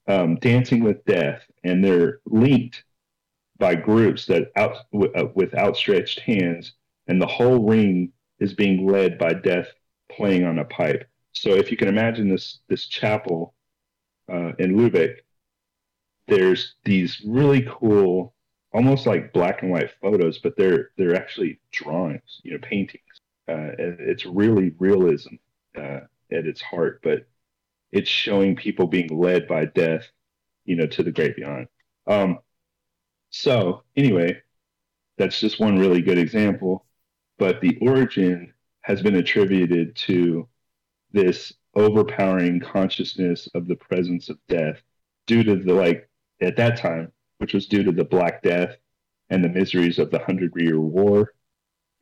um, 0.07 0.37
dancing 0.37 0.85
with 0.85 1.05
death, 1.07 1.43
and 1.63 1.83
they're 1.83 2.21
linked 2.27 2.85
by 3.59 3.75
groups 3.75 4.27
that 4.27 4.51
out 4.57 4.77
w- 4.93 5.13
uh, 5.15 5.29
with 5.35 5.55
outstretched 5.55 6.21
hands, 6.21 6.75
and 7.07 7.23
the 7.23 7.27
whole 7.27 7.67
ring 7.67 8.13
is 8.39 8.53
being 8.53 8.87
led 8.87 9.17
by 9.17 9.33
death 9.33 9.69
playing 10.11 10.45
on 10.45 10.59
a 10.59 10.65
pipe. 10.65 11.09
So 11.33 11.51
if 11.51 11.71
you 11.71 11.77
can 11.77 11.89
imagine 11.89 12.29
this 12.29 12.61
this 12.69 12.87
chapel 12.87 13.55
uh, 14.31 14.53
in 14.59 14.77
Lubeck, 14.77 15.17
there's 16.27 16.75
these 16.85 17.21
really 17.25 17.67
cool, 17.69 18.34
almost 18.75 19.07
like 19.07 19.33
black 19.33 19.63
and 19.63 19.71
white 19.71 19.91
photos, 20.03 20.39
but 20.39 20.57
they're 20.57 20.91
they're 20.99 21.17
actually 21.17 21.61
drawings, 21.71 22.41
you 22.43 22.53
know, 22.53 22.59
paintings. 22.59 23.03
Uh, 23.49 23.71
it's 23.79 24.27
really 24.27 24.75
realism 24.79 25.35
uh, 25.77 26.01
at 26.33 26.47
its 26.47 26.61
heart, 26.61 27.01
but 27.03 27.27
it's 27.93 28.11
showing 28.11 28.57
people 28.57 28.87
being 28.87 29.09
led 29.09 29.47
by 29.47 29.65
death, 29.67 30.07
you 30.65 30.77
know, 30.77 30.87
to 30.87 31.03
the 31.03 31.13
great 31.13 31.37
beyond. 31.37 31.69
Um, 32.07 32.39
so 33.31 33.85
anyway, 33.97 34.43
that's 35.19 35.41
just 35.41 35.61
one 35.61 35.79
really 35.79 36.03
good 36.03 36.19
example. 36.19 36.85
But 37.39 37.61
the 37.61 37.79
origin 37.81 38.53
has 38.83 39.03
been 39.03 39.17
attributed 39.17 39.97
to 39.97 40.49
this 41.13 41.53
overpowering 41.75 42.61
consciousness 42.61 43.49
of 43.55 43.67
the 43.67 43.77
presence 43.77 44.29
of 44.29 44.39
death 44.49 44.81
due 45.27 45.43
to 45.45 45.57
the 45.57 45.73
like 45.73 46.09
at 46.41 46.57
that 46.57 46.79
time, 46.79 47.13
which 47.39 47.55
was 47.55 47.67
due 47.67 47.83
to 47.83 47.93
the 47.93 48.05
Black 48.05 48.43
Death 48.43 48.77
and 49.31 49.43
the 49.43 49.49
miseries 49.49 49.99
of 49.99 50.11
the 50.11 50.19
Hundred 50.19 50.53
Year 50.57 50.81
War. 50.81 51.35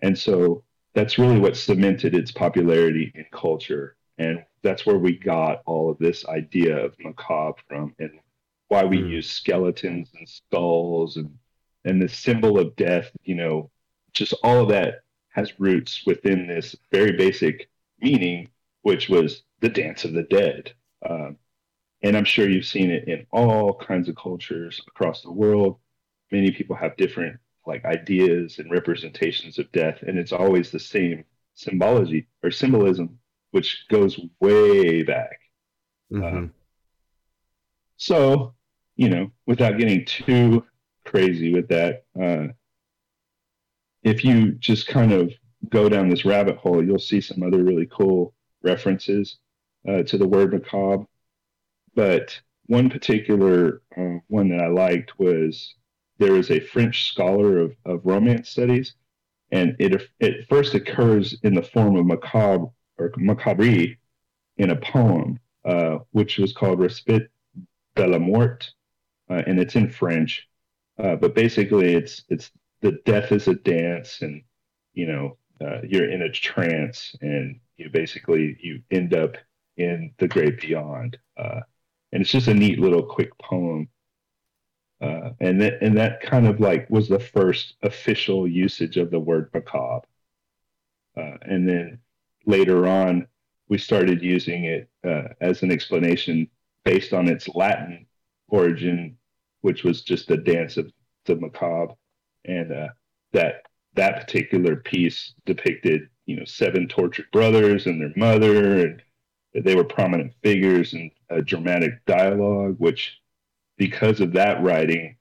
And 0.02 0.18
so 0.18 0.64
that's 0.94 1.18
really 1.18 1.38
what 1.38 1.56
cemented 1.56 2.14
its 2.14 2.30
popularity 2.32 3.12
in 3.14 3.24
culture. 3.32 3.96
And 4.18 4.44
that's 4.62 4.84
where 4.84 4.98
we 4.98 5.16
got 5.18 5.62
all 5.66 5.90
of 5.90 5.98
this 5.98 6.26
idea 6.26 6.76
of 6.84 6.94
macabre 6.98 7.60
from 7.68 7.94
and 7.98 8.10
why 8.68 8.84
we 8.84 8.98
Mm. 8.98 9.10
use 9.10 9.30
skeletons 9.30 10.10
and 10.14 10.28
skulls 10.28 11.16
and, 11.16 11.38
and 11.84 12.00
the 12.00 12.08
symbol 12.08 12.58
of 12.58 12.76
death, 12.76 13.10
you 13.24 13.34
know, 13.34 13.70
just 14.12 14.34
all 14.42 14.62
of 14.62 14.68
that 14.68 15.00
has 15.30 15.58
roots 15.58 16.04
within 16.06 16.46
this 16.46 16.76
very 16.90 17.12
basic 17.12 17.68
meaning, 18.00 18.48
which 18.82 19.08
was 19.08 19.42
the 19.60 19.68
dance 19.68 20.04
of 20.04 20.12
the 20.12 20.24
dead. 20.24 20.72
Um, 21.08 21.38
and 22.02 22.16
I'm 22.16 22.24
sure 22.24 22.48
you've 22.48 22.66
seen 22.66 22.90
it 22.90 23.08
in 23.08 23.26
all 23.30 23.74
kinds 23.74 24.08
of 24.08 24.16
cultures 24.16 24.80
across 24.88 25.22
the 25.22 25.32
world. 25.32 25.78
Many 26.30 26.50
people 26.50 26.76
have 26.76 26.96
different 26.96 27.38
like 27.66 27.84
ideas 27.84 28.58
and 28.58 28.70
representations 28.70 29.58
of 29.58 29.70
death, 29.72 30.02
and 30.02 30.18
it's 30.18 30.32
always 30.32 30.70
the 30.70 30.80
same 30.80 31.24
symbology 31.54 32.26
or 32.42 32.50
symbolism, 32.50 33.18
which 33.52 33.84
goes 33.88 34.18
way 34.40 35.02
back. 35.02 35.38
Mhm. 36.10 36.50
So, 37.96 38.54
you 38.96 39.08
know, 39.08 39.30
without 39.46 39.78
getting 39.78 40.04
too 40.04 40.64
crazy 41.04 41.52
with 41.52 41.68
that, 41.68 42.04
uh, 42.20 42.48
if 44.02 44.24
you 44.24 44.52
just 44.52 44.88
kind 44.88 45.12
of 45.12 45.32
go 45.68 45.88
down 45.88 46.08
this 46.08 46.24
rabbit 46.24 46.56
hole, 46.56 46.84
you'll 46.84 46.98
see 46.98 47.20
some 47.20 47.42
other 47.42 47.62
really 47.62 47.86
cool 47.86 48.34
references 48.62 49.38
uh, 49.88 50.02
to 50.02 50.18
the 50.18 50.26
word 50.26 50.52
macabre. 50.52 51.06
But 51.94 52.40
one 52.66 52.88
particular 52.88 53.82
uh, 53.96 54.18
one 54.28 54.48
that 54.48 54.60
I 54.60 54.68
liked 54.68 55.18
was 55.18 55.74
there 56.18 56.32
was 56.32 56.50
a 56.50 56.60
French 56.60 57.08
scholar 57.08 57.58
of, 57.58 57.76
of 57.84 58.00
romance 58.04 58.48
studies, 58.48 58.94
and 59.50 59.76
it 59.78 60.02
it 60.20 60.48
first 60.48 60.74
occurs 60.74 61.36
in 61.42 61.54
the 61.54 61.62
form 61.62 61.96
of 61.96 62.06
macabre 62.06 62.70
or 62.98 63.12
macabre 63.16 63.96
in 64.56 64.70
a 64.70 64.76
poem, 64.76 65.38
uh, 65.64 65.98
which 66.12 66.38
was 66.38 66.52
called 66.52 66.80
Respite 66.80 67.28
de 67.96 68.06
la 68.06 68.18
Mort, 68.18 68.70
uh, 69.30 69.42
and 69.46 69.58
it's 69.58 69.76
in 69.76 69.90
French. 69.90 70.48
Uh, 70.98 71.16
but 71.16 71.34
basically, 71.34 71.94
it's 71.94 72.24
it's 72.28 72.50
the 72.80 72.92
death 73.04 73.32
is 73.32 73.48
a 73.48 73.54
dance, 73.54 74.22
and 74.22 74.42
you 74.94 75.06
know 75.06 75.36
uh, 75.60 75.80
you're 75.86 76.10
in 76.10 76.22
a 76.22 76.30
trance, 76.32 77.14
and 77.20 77.60
you 77.76 77.90
basically 77.90 78.56
you 78.60 78.82
end 78.90 79.14
up 79.14 79.36
in 79.76 80.12
the 80.18 80.28
great 80.28 80.60
beyond. 80.60 81.18
And 82.12 82.22
it's 82.22 82.30
just 82.30 82.48
a 82.48 82.54
neat 82.54 82.78
little 82.78 83.02
quick 83.02 83.36
poem. 83.38 83.88
Uh, 85.00 85.30
and 85.40 85.60
that 85.60 85.82
and 85.82 85.96
that 85.96 86.20
kind 86.20 86.46
of 86.46 86.60
like 86.60 86.88
was 86.88 87.08
the 87.08 87.18
first 87.18 87.74
official 87.82 88.46
usage 88.46 88.96
of 88.96 89.10
the 89.10 89.18
word 89.18 89.50
macabre. 89.52 90.06
Uh, 91.16 91.36
and 91.42 91.68
then 91.68 91.98
later 92.46 92.86
on, 92.86 93.26
we 93.68 93.78
started 93.78 94.22
using 94.22 94.64
it 94.64 94.88
uh, 95.04 95.28
as 95.40 95.62
an 95.62 95.72
explanation 95.72 96.48
based 96.84 97.12
on 97.12 97.28
its 97.28 97.48
Latin 97.48 98.06
origin, 98.48 99.16
which 99.62 99.82
was 99.82 100.02
just 100.02 100.28
the 100.28 100.36
dance 100.36 100.76
of 100.76 100.92
the 101.24 101.36
macabre, 101.36 101.94
and 102.44 102.72
uh, 102.72 102.88
that 103.32 103.62
that 103.94 104.20
particular 104.20 104.76
piece 104.76 105.34
depicted, 105.46 106.08
you 106.26 106.36
know, 106.36 106.44
seven 106.44 106.88
tortured 106.88 107.30
brothers 107.32 107.86
and 107.86 108.00
their 108.00 108.12
mother, 108.16 108.86
and 108.86 109.02
they 109.64 109.74
were 109.74 109.84
prominent 109.84 110.32
figures 110.42 110.94
in 110.94 111.10
a 111.32 111.42
dramatic 111.42 112.04
dialogue, 112.06 112.76
which, 112.78 113.20
because 113.76 114.20
of 114.20 114.32
that 114.32 114.62
writing, 114.62 115.16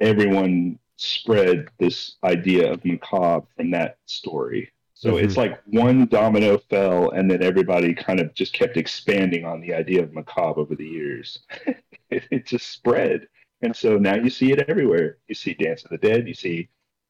everyone 0.00 0.78
spread 0.96 1.68
this 1.78 2.16
idea 2.24 2.72
of 2.72 2.84
macabre 2.84 3.46
from 3.56 3.70
that 3.70 3.98
story. 4.06 4.70
So 4.94 5.14
Mhm. 5.14 5.24
it's 5.24 5.36
like 5.36 5.60
one 5.66 6.06
domino 6.06 6.56
fell, 6.56 7.10
and 7.10 7.30
then 7.30 7.42
everybody 7.42 7.92
kind 7.94 8.18
of 8.18 8.32
just 8.34 8.54
kept 8.54 8.78
expanding 8.78 9.44
on 9.44 9.60
the 9.60 9.74
idea 9.74 10.02
of 10.02 10.14
macabre 10.14 10.60
over 10.60 10.74
the 10.74 10.86
years. 10.86 11.40
it, 12.10 12.24
it 12.30 12.46
just 12.46 12.68
spread, 12.70 13.28
and 13.60 13.76
so 13.76 13.98
now 13.98 14.14
you 14.16 14.30
see 14.30 14.52
it 14.52 14.64
everywhere. 14.68 15.18
You 15.28 15.34
see 15.34 15.52
Dance 15.52 15.84
of 15.84 15.90
the 15.90 15.98
Dead. 15.98 16.26
You 16.26 16.34
see 16.34 16.68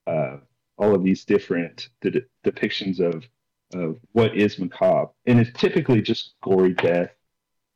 uh, 0.09 0.39
all 0.79 0.95
of 0.97 1.05
these 1.05 1.25
different 1.25 1.91
de- 2.01 2.25
depictions 2.45 2.99
of 2.99 3.25
of 3.73 3.97
what 4.13 4.37
is 4.37 4.59
macabre, 4.59 5.11
and 5.27 5.41
it's 5.41 5.51
typically 5.59 6.01
just 6.01 6.35
gory 6.43 6.75
death 6.75 7.11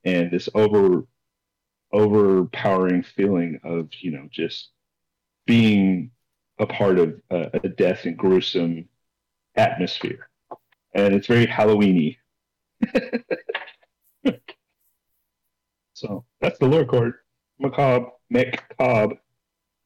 and 0.04 0.30
this 0.30 0.48
over 0.54 1.06
overpowering 1.92 3.02
feeling 3.02 3.58
of 3.64 3.88
you 4.00 4.12
know 4.12 4.28
just 4.30 4.70
being 5.46 6.10
a 6.58 6.66
part 6.66 6.98
of 6.98 7.20
a, 7.30 7.68
death 7.68 8.04
and 8.04 8.16
gruesome 8.16 8.88
atmosphere, 9.56 10.28
and 10.94 11.14
it's 11.14 11.26
very 11.26 11.46
Halloweeny. 11.46 12.16
so 15.94 16.24
that's 16.40 16.58
the 16.58 16.66
lore 16.66 16.84
court. 16.84 17.24
Macabre, 17.58 18.10
cob, 18.78 19.14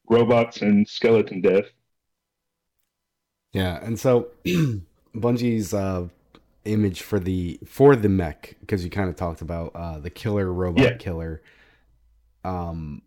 robots 0.08 0.62
and 0.62 0.86
skeleton 0.86 1.40
death. 1.40 1.64
Yeah, 3.52 3.78
and 3.82 3.98
so 3.98 4.28
Bungie's 5.14 5.72
uh, 5.74 6.09
image 6.64 7.03
for 7.03 7.18
the 7.20 7.59
for 7.66 7.94
the 7.96 8.09
mech 8.09 8.57
because 8.61 8.85
you 8.85 8.90
kind 8.90 9.09
of 9.09 9.16
talked 9.16 9.40
about 9.40 9.72
uh, 9.74 9.98
the 9.98 10.11
killer 10.11 10.53
robot 10.53 10.83
Yeah. 10.83 10.96
killer. 10.96 11.42
Um, 12.44 13.03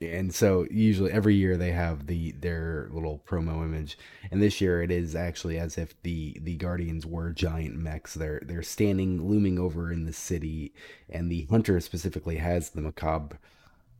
and 0.00 0.34
so 0.34 0.66
usually 0.68 1.12
every 1.12 1.36
year 1.36 1.56
they 1.56 1.70
have 1.70 2.06
the 2.08 2.32
their 2.32 2.88
little 2.90 3.22
promo 3.26 3.62
image, 3.62 3.96
and 4.32 4.42
this 4.42 4.60
year 4.60 4.82
it 4.82 4.90
is 4.90 5.14
actually 5.14 5.58
as 5.58 5.78
if 5.78 6.00
the 6.02 6.36
the 6.42 6.56
Guardians 6.56 7.06
were 7.06 7.30
giant 7.30 7.76
mechs. 7.76 8.14
They're 8.14 8.42
they're 8.44 8.62
standing 8.64 9.28
looming 9.28 9.58
over 9.60 9.92
in 9.92 10.04
the 10.04 10.12
city, 10.12 10.74
and 11.08 11.30
the 11.30 11.46
hunter 11.50 11.78
specifically 11.80 12.36
has 12.36 12.70
the 12.70 12.80
macabre 12.80 13.38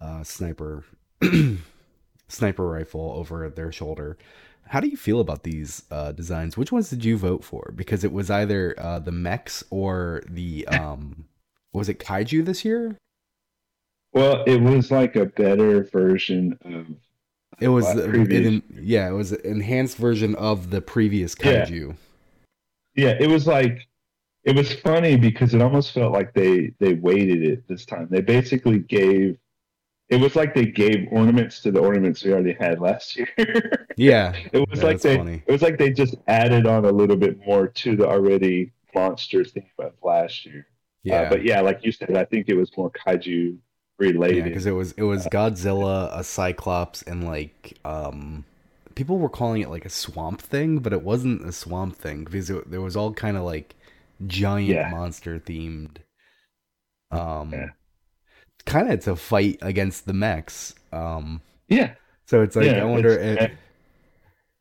uh, 0.01 0.25
sniper 0.25 0.85
sniper 2.29 2.69
rifle 2.69 3.13
over 3.17 3.49
their 3.49 3.71
shoulder. 3.73 4.19
How 4.73 4.81
do 4.81 4.89
you 4.89 4.97
feel 4.97 5.21
about 5.21 5.43
these 5.43 5.83
uh, 5.91 6.13
designs? 6.13 6.57
Which 6.57 6.73
ones 6.73 6.89
did 6.89 7.05
you 7.05 7.19
vote 7.19 7.45
for? 7.45 7.75
Because 7.77 8.05
it 8.05 8.11
was 8.11 8.31
either 8.31 8.75
uh, 8.79 9.01
the 9.01 9.13
mechs 9.13 9.63
or 9.69 10.23
the 10.27 10.67
um, 10.69 11.27
was 11.75 11.91
it 11.91 11.99
kaiju 11.99 12.47
this 12.47 12.65
year? 12.65 12.97
Well, 14.15 14.43
it 14.45 14.63
was 14.63 14.91
like 14.91 15.15
a 15.15 15.27
better 15.27 15.85
version 15.85 16.59
of. 16.65 16.87
It 17.61 17.69
was 17.69 17.85
it, 17.95 18.63
yeah, 18.81 19.11
it 19.11 19.13
was 19.13 19.33
an 19.33 19.43
enhanced 19.45 19.99
version 19.99 20.35
of 20.37 20.71
the 20.71 20.81
previous 20.81 21.35
kaiju. 21.35 21.95
Yeah. 22.95 23.09
yeah, 23.09 23.17
it 23.21 23.29
was 23.29 23.47
like 23.47 23.87
it 24.45 24.57
was 24.57 24.73
funny 24.73 25.17
because 25.17 25.53
it 25.53 25.61
almost 25.61 25.93
felt 25.93 26.15
like 26.15 26.33
they 26.33 26.73
they 26.79 26.95
waited 26.95 27.43
it 27.45 27.69
this 27.69 27.85
time. 27.85 28.09
They 28.11 28.23
basically 28.23 28.79
gave 28.79 29.37
it 30.13 30.21
was 30.21 30.37
like 30.37 30.55
they 30.55 30.67
gave 30.67 31.09
ornaments 31.11 31.61
to 31.61 31.71
the 31.71 31.81
ornaments 31.81 32.23
we 32.23 32.33
already 32.33 32.53
had 32.53 32.81
last 32.81 33.17
year. 33.17 33.29
yeah, 33.97 34.35
it 34.53 34.69
was 34.69 34.83
like 34.83 35.01
they 35.01 35.17
funny. 35.17 35.43
it 35.47 35.51
was 35.51 35.63
like 35.63 35.79
they 35.79 35.91
just 35.91 36.17
added 36.29 36.67
on 36.67 36.85
a 36.85 36.91
little 36.91 37.17
bit 37.17 37.39
more 37.47 37.67
to 37.67 37.97
the 37.97 38.07
already 38.07 38.73
monster 38.95 39.43
theme 39.43 39.65
of 39.79 39.93
last 40.03 40.45
year. 40.45 40.67
Uh, 40.69 41.03
yeah, 41.03 41.21
uh, 41.23 41.31
but 41.31 41.45
yeah, 41.45 41.63
like 41.63 41.81
you 41.83 41.93
said, 41.93 42.15
I 42.15 42.27
think 42.27 42.51
it 42.51 42.55
was 42.55 42.71
more 42.77 42.91
kaiju 42.91 43.57
related 43.99 44.45
because 44.45 44.67
it 44.67 44.73
was 44.73 44.93
it 44.93 45.03
was 45.03 45.27
Godzilla, 45.29 46.15
a 46.17 46.23
Cyclops, 46.23 47.01
and 47.03 47.25
like 47.25 47.79
um 47.87 48.45
people 48.95 49.19
were 49.19 49.31
calling 49.31 49.63
it 49.63 49.71
like 49.71 49.87
a 49.87 49.91
swamp 49.91 50.43
thing, 50.43 50.81
but 50.81 50.93
it 50.93 51.03
wasn't 51.03 51.43
a 51.49 51.53
swamp 51.53 51.97
thing 51.97 52.25
because 52.25 52.51
it, 52.51 52.71
there 52.71 52.83
was 52.83 52.97
all 52.97 53.15
kind 53.15 53.39
of 53.39 53.45
like 53.45 53.75
giant 54.27 54.69
yeah. 54.69 54.91
monster 54.91 55.39
themed. 55.39 55.97
Um, 57.11 57.53
yeah. 57.53 57.67
Kind 58.67 58.91
of 58.91 59.01
to 59.01 59.17
fight 59.17 59.59
against 59.63 60.07
the 60.07 60.13
mechs. 60.13 60.75
Um, 60.93 61.41
yeah. 61.69 61.95
So 62.27 62.43
it's 62.43 62.57
like 62.57 62.67
yeah, 62.67 62.83
I 62.83 62.85
wonder 62.85 63.11
if, 63.11 63.41
mech, 63.41 63.57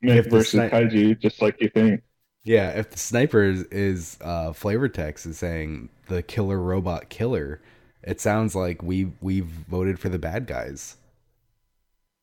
mech 0.01 0.17
if 0.17 0.25
versus 0.27 0.59
sni- 0.59 0.71
kaiju, 0.71 1.19
just 1.19 1.41
like 1.41 1.61
you 1.61 1.69
think. 1.69 2.01
Yeah, 2.43 2.69
if 2.71 2.89
the 2.89 2.97
sniper 2.97 3.43
is, 3.43 3.63
is 3.65 4.17
uh, 4.21 4.53
flavor 4.53 4.89
text 4.89 5.25
is 5.25 5.37
saying 5.37 5.89
the 6.07 6.23
killer 6.23 6.59
robot 6.59 7.09
killer, 7.09 7.61
it 8.03 8.19
sounds 8.19 8.55
like 8.55 8.81
we 8.81 9.11
we've 9.21 9.45
voted 9.45 9.99
for 9.99 10.09
the 10.09 10.19
bad 10.19 10.47
guys. 10.47 10.97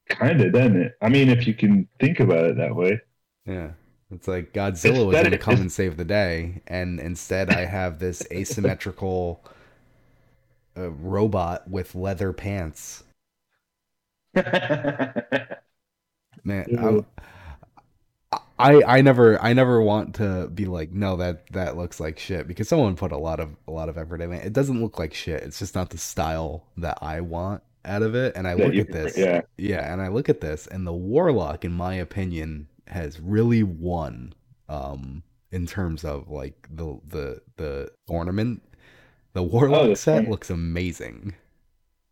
Kind 0.09 0.41
of, 0.41 0.53
doesn't 0.53 0.77
it? 0.77 0.93
I 1.01 1.09
mean, 1.09 1.29
if 1.29 1.47
you 1.47 1.55
can 1.55 1.87
think 2.01 2.19
about 2.19 2.45
it 2.45 2.57
that 2.57 2.75
way. 2.75 3.01
Yeah. 3.47 3.73
It's 4.11 4.27
like 4.27 4.53
Godzilla 4.55 5.07
was 5.07 5.17
going 5.17 5.31
to 5.33 5.39
come 5.39 5.61
and 5.61 5.71
save 5.71 5.99
the 5.99 6.05
day, 6.05 6.63
and 6.67 6.99
instead 6.99 7.51
I 7.51 7.67
have 7.67 7.99
this 7.99 8.27
asymmetrical 8.33 9.45
uh, 10.79 10.91
robot 10.91 11.69
with 11.69 11.95
leather 11.95 12.33
pants. 12.33 13.05
Man, 16.45 17.05
I 18.59 18.83
I 18.83 19.01
never 19.01 19.41
I 19.43 19.53
never 19.53 19.81
want 19.81 20.17
to 20.17 20.49
be 20.49 20.67
like 20.67 20.91
no 20.93 21.17
that 21.17 21.51
that 21.53 21.77
looks 21.77 22.01
like 22.01 22.19
shit 22.19 22.49
because 22.49 22.69
someone 22.69 22.97
put 22.97 23.13
a 23.13 23.19
lot 23.19 23.41
of 23.41 23.57
a 23.67 23.71
lot 23.71 23.89
of 23.89 23.97
effort 23.97 24.21
in 24.21 24.33
it. 24.33 24.45
It 24.45 24.53
doesn't 24.53 24.81
look 24.81 24.99
like 24.99 25.15
shit. 25.15 25.43
It's 25.43 25.59
just 25.61 25.75
not 25.75 25.91
the 25.91 25.99
style 25.99 26.65
that 26.77 26.99
I 27.01 27.21
want 27.21 27.63
out 27.85 28.03
of 28.03 28.15
it. 28.15 28.37
And 28.37 28.47
I 28.49 28.55
look 28.55 28.75
at 28.75 28.91
this, 28.93 29.17
yeah, 29.17 29.43
yeah, 29.57 29.93
and 29.93 30.03
I 30.03 30.09
look 30.09 30.29
at 30.29 30.41
this, 30.41 30.67
and 30.67 30.87
the 30.87 30.93
Warlock, 30.93 31.65
in 31.65 31.73
my 31.73 31.95
opinion, 31.95 32.69
has 32.89 33.21
really 33.21 33.63
won 33.63 34.35
um 34.69 35.23
in 35.51 35.67
terms 35.67 36.05
of 36.05 36.29
like 36.29 36.69
the 36.71 36.99
the 37.07 37.43
the 37.57 37.91
ornament. 38.09 38.63
The 39.33 39.43
warlock 39.43 39.83
oh, 39.83 39.95
set 39.95 40.17
funny. 40.17 40.29
looks 40.29 40.51
amazing. 40.51 41.35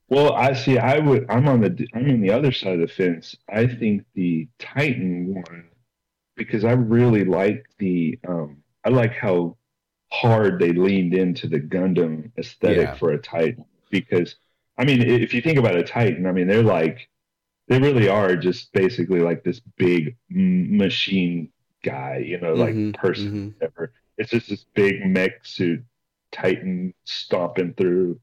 Well, 0.08 0.34
I 0.34 0.52
see. 0.52 0.78
I 0.78 0.98
would. 0.98 1.26
I'm 1.28 1.48
on 1.48 1.60
the. 1.60 1.86
I'm 1.94 2.08
on 2.08 2.20
the 2.20 2.30
other 2.30 2.52
side 2.52 2.74
of 2.74 2.80
the 2.80 2.94
fence. 2.94 3.36
I 3.48 3.66
think 3.66 4.04
the 4.14 4.48
Titan 4.58 5.34
one 5.34 5.64
because 6.36 6.64
I 6.64 6.72
really 6.72 7.24
like 7.24 7.66
the. 7.78 8.18
um 8.28 8.62
I 8.84 8.90
like 8.90 9.12
how 9.12 9.56
hard 10.12 10.60
they 10.60 10.72
leaned 10.72 11.14
into 11.14 11.48
the 11.48 11.58
Gundam 11.58 12.30
aesthetic 12.38 12.86
yeah. 12.86 12.94
for 12.94 13.10
a 13.10 13.18
Titan 13.18 13.64
because 13.90 14.36
I 14.78 14.84
mean, 14.84 15.02
if 15.02 15.34
you 15.34 15.42
think 15.42 15.58
about 15.58 15.76
a 15.76 15.82
Titan, 15.82 16.26
I 16.26 16.32
mean, 16.32 16.46
they're 16.46 16.62
like 16.62 17.08
they 17.68 17.80
really 17.80 18.08
are 18.08 18.36
just 18.36 18.72
basically 18.72 19.20
like 19.20 19.42
this 19.42 19.60
big 19.76 20.16
machine 20.28 21.48
guy, 21.82 22.18
you 22.24 22.38
know, 22.38 22.54
like 22.54 22.74
mm-hmm, 22.74 22.92
person. 22.92 23.56
Mm-hmm. 23.60 23.84
It's 24.18 24.30
just 24.30 24.48
this 24.48 24.64
big 24.74 25.04
mech 25.04 25.44
suit 25.44 25.84
Titan 26.32 26.94
stomping 27.04 27.74
through, 27.74 28.20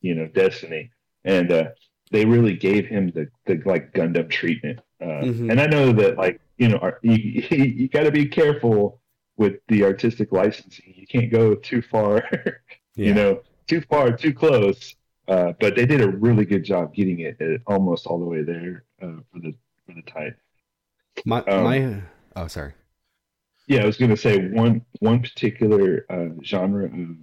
you 0.00 0.14
know, 0.14 0.26
Destiny, 0.26 0.90
and 1.24 1.50
uh, 1.50 1.68
they 2.10 2.24
really 2.24 2.54
gave 2.54 2.86
him 2.86 3.10
the 3.10 3.28
the 3.46 3.60
like 3.64 3.92
Gundam 3.92 4.30
treatment. 4.30 4.80
Uh, 5.00 5.04
mm-hmm. 5.04 5.50
And 5.50 5.60
I 5.60 5.66
know 5.66 5.92
that 5.92 6.16
like 6.16 6.40
you 6.58 6.68
know 6.68 6.92
you 7.02 7.12
you 7.48 7.88
got 7.88 8.04
to 8.04 8.12
be 8.12 8.26
careful 8.26 9.00
with 9.36 9.54
the 9.68 9.84
artistic 9.84 10.32
licensing. 10.32 10.94
You 10.96 11.06
can't 11.06 11.32
go 11.32 11.54
too 11.54 11.82
far, 11.82 12.22
yeah. 12.94 13.06
you 13.06 13.14
know, 13.14 13.42
too 13.66 13.80
far, 13.80 14.12
too 14.12 14.32
close. 14.32 14.94
Uh, 15.28 15.52
but 15.60 15.76
they 15.76 15.86
did 15.86 16.00
a 16.00 16.08
really 16.08 16.44
good 16.44 16.64
job 16.64 16.92
getting 16.94 17.20
it, 17.20 17.36
it 17.40 17.62
almost 17.66 18.06
all 18.06 18.18
the 18.18 18.24
way 18.24 18.42
there 18.42 18.84
uh, 19.00 19.16
for 19.32 19.40
the 19.40 19.54
for 19.86 19.94
the 19.94 20.02
tight. 20.02 20.34
My 21.24 21.42
um, 21.44 21.64
my 21.64 22.02
oh 22.36 22.46
sorry. 22.48 22.72
Yeah, 23.68 23.82
I 23.82 23.86
was 23.86 23.96
going 23.96 24.10
to 24.10 24.16
say 24.16 24.48
one 24.48 24.84
one 24.98 25.22
particular 25.22 26.04
uh, 26.10 26.42
genre 26.44 26.86
of 26.86 27.16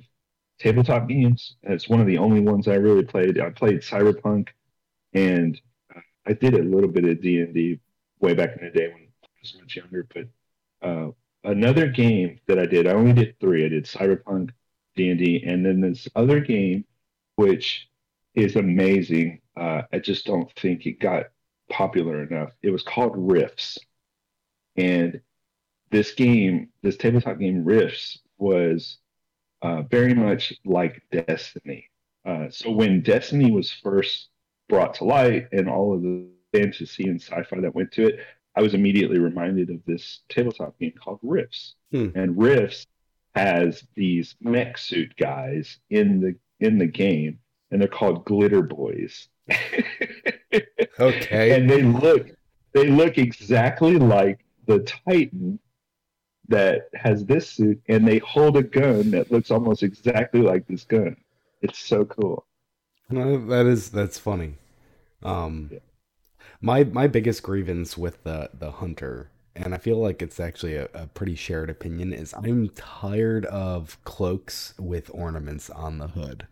tabletop 0.59 1.07
games. 1.07 1.55
It's 1.63 1.89
one 1.89 2.01
of 2.01 2.07
the 2.07 2.17
only 2.17 2.41
ones 2.41 2.67
I 2.67 2.75
really 2.75 3.03
played. 3.03 3.39
I 3.39 3.49
played 3.49 3.81
Cyberpunk, 3.81 4.49
and 5.13 5.59
I 6.27 6.33
did 6.33 6.53
a 6.53 6.63
little 6.63 6.89
bit 6.89 7.05
of 7.05 7.21
D 7.21 7.41
and 7.41 7.53
D 7.53 7.79
way 8.19 8.33
back 8.33 8.57
in 8.57 8.65
the 8.65 8.71
day 8.71 8.87
when 8.87 9.07
I 9.23 9.27
was 9.41 9.55
much 9.59 9.75
younger. 9.75 10.07
But 10.13 10.27
uh, 10.87 11.11
another 11.43 11.87
game 11.87 12.39
that 12.47 12.59
I 12.59 12.65
did, 12.65 12.87
I 12.87 12.91
only 12.91 13.13
did 13.13 13.39
three. 13.39 13.65
I 13.65 13.69
did 13.69 13.85
Cyberpunk, 13.85 14.51
D 14.95 15.09
and 15.09 15.19
D, 15.19 15.43
and 15.45 15.65
then 15.65 15.81
this 15.81 16.07
other 16.15 16.39
game 16.39 16.85
which 17.39 17.87
is 18.35 18.57
amazing. 18.57 19.39
Uh, 19.55 19.83
I 19.93 19.99
just 19.99 20.25
don't 20.25 20.51
think 20.57 20.85
it 20.85 20.99
got 20.99 21.27
popular 21.69 22.21
enough. 22.21 22.49
It 22.61 22.69
was 22.69 22.83
called 22.83 23.13
Rifts. 23.15 23.77
And 24.75 25.21
this 25.89 26.11
game, 26.11 26.67
this 26.81 26.97
tabletop 26.97 27.39
game 27.39 27.63
Rifts, 27.63 28.19
was 28.37 28.97
uh, 29.61 29.83
very 29.83 30.13
much 30.13 30.53
like 30.65 31.01
Destiny. 31.11 31.89
Uh, 32.25 32.47
so 32.49 32.71
when 32.71 33.01
Destiny 33.01 33.51
was 33.51 33.71
first 33.71 34.29
brought 34.67 34.93
to 34.95 35.03
light 35.03 35.47
and 35.51 35.69
all 35.69 35.93
of 35.93 36.01
the 36.01 36.27
fantasy 36.53 37.03
and 37.05 37.21
sci-fi 37.21 37.59
that 37.59 37.75
went 37.75 37.91
to 37.93 38.07
it, 38.07 38.19
I 38.55 38.61
was 38.61 38.73
immediately 38.73 39.19
reminded 39.19 39.69
of 39.69 39.79
this 39.85 40.21
tabletop 40.29 40.77
game 40.79 40.93
called 41.01 41.19
Rifts. 41.23 41.75
Hmm. 41.91 42.09
And 42.15 42.37
Rifts 42.37 42.87
has 43.35 43.83
these 43.95 44.35
mech 44.41 44.77
suit 44.77 45.13
guys 45.17 45.77
in 45.89 46.19
the 46.19 46.35
in 46.59 46.77
the 46.77 46.87
game, 46.87 47.39
and 47.71 47.79
they're 47.79 47.87
called 47.87 48.25
Glitter 48.25 48.61
Boys. 48.61 49.29
okay. 50.99 51.55
And 51.55 51.69
they 51.69 51.83
look 51.83 52.27
they 52.73 52.87
look 52.87 53.17
exactly 53.17 53.97
like 53.97 54.39
the 54.65 54.79
Titan 54.79 55.59
that 56.49 56.89
has 56.93 57.25
this 57.25 57.49
suit, 57.49 57.81
and 57.87 58.07
they 58.07 58.19
hold 58.19 58.57
a 58.57 58.63
gun 58.63 59.11
that 59.11 59.31
looks 59.31 59.51
almost 59.51 59.83
exactly 59.83 60.41
like 60.41 60.67
this 60.67 60.83
gun. 60.83 61.15
It's 61.61 61.79
so 61.79 62.05
cool. 62.05 62.45
No, 63.09 63.37
that 63.47 63.65
is 63.65 63.89
that's 63.89 64.17
funny. 64.19 64.55
Um, 65.23 65.69
yeah. 65.71 65.79
my 66.61 66.83
my 66.85 67.07
biggest 67.07 67.43
grievance 67.43 67.97
with 67.97 68.23
the 68.23 68.49
the 68.53 68.71
hunter, 68.71 69.29
and 69.55 69.73
I 69.73 69.77
feel 69.77 69.97
like 69.97 70.21
it's 70.21 70.39
actually 70.39 70.75
a, 70.75 70.89
a 70.93 71.07
pretty 71.07 71.35
shared 71.35 71.69
opinion, 71.69 72.13
is 72.13 72.33
I'm 72.33 72.69
tired 72.69 73.45
of 73.47 74.03
cloaks 74.05 74.73
with 74.79 75.09
ornaments 75.13 75.69
on 75.69 75.97
the 75.99 76.09
hood. 76.09 76.47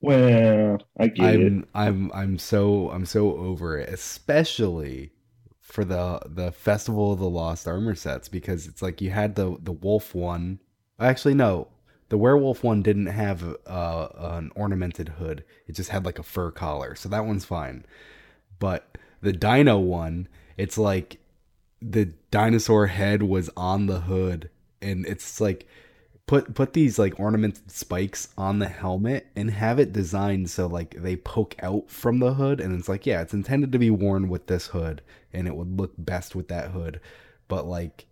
Well, 0.00 0.82
I 0.98 1.06
get 1.08 1.34
I'm, 1.34 1.58
it. 1.60 1.68
I'm 1.74 2.12
I'm 2.12 2.38
so 2.38 2.90
I'm 2.90 3.06
so 3.06 3.36
over 3.36 3.78
it, 3.78 3.88
especially 3.88 5.12
for 5.72 5.86
the 5.86 6.20
the 6.26 6.52
Festival 6.52 7.14
of 7.14 7.18
the 7.18 7.30
Lost 7.30 7.66
Armor 7.66 7.94
sets 7.94 8.28
because 8.28 8.66
it's 8.66 8.82
like 8.82 9.00
you 9.00 9.10
had 9.10 9.36
the 9.36 9.56
the 9.58 9.72
wolf 9.72 10.14
one. 10.14 10.60
Actually, 11.00 11.32
no, 11.32 11.68
the 12.10 12.18
werewolf 12.18 12.62
one 12.62 12.82
didn't 12.82 13.06
have 13.06 13.56
uh, 13.66 14.08
an 14.18 14.52
ornamented 14.54 15.08
hood. 15.08 15.44
It 15.66 15.72
just 15.72 15.88
had 15.88 16.04
like 16.04 16.18
a 16.18 16.22
fur 16.22 16.50
collar, 16.50 16.94
so 16.94 17.08
that 17.08 17.24
one's 17.24 17.46
fine. 17.46 17.86
But 18.58 18.98
the 19.22 19.32
dino 19.32 19.78
one, 19.78 20.28
it's 20.58 20.76
like 20.76 21.20
the 21.80 22.12
dinosaur 22.30 22.88
head 22.88 23.22
was 23.22 23.48
on 23.56 23.86
the 23.86 24.02
hood, 24.02 24.50
and 24.82 25.06
it's 25.06 25.40
like 25.40 25.66
put 26.26 26.54
put 26.54 26.72
these 26.72 26.98
like 26.98 27.18
ornamented 27.18 27.70
spikes 27.70 28.28
on 28.38 28.58
the 28.58 28.68
helmet 28.68 29.26
and 29.34 29.50
have 29.50 29.78
it 29.78 29.92
designed 29.92 30.48
so 30.48 30.66
like 30.66 30.94
they 31.02 31.16
poke 31.16 31.56
out 31.62 31.90
from 31.90 32.18
the 32.18 32.34
hood 32.34 32.60
and 32.60 32.78
it's 32.78 32.88
like 32.88 33.04
yeah 33.06 33.20
it's 33.20 33.34
intended 33.34 33.72
to 33.72 33.78
be 33.78 33.90
worn 33.90 34.28
with 34.28 34.46
this 34.46 34.68
hood 34.68 35.02
and 35.32 35.46
it 35.46 35.54
would 35.54 35.78
look 35.78 35.92
best 35.98 36.34
with 36.34 36.48
that 36.48 36.70
hood 36.70 37.00
but 37.48 37.66
like 37.66 38.06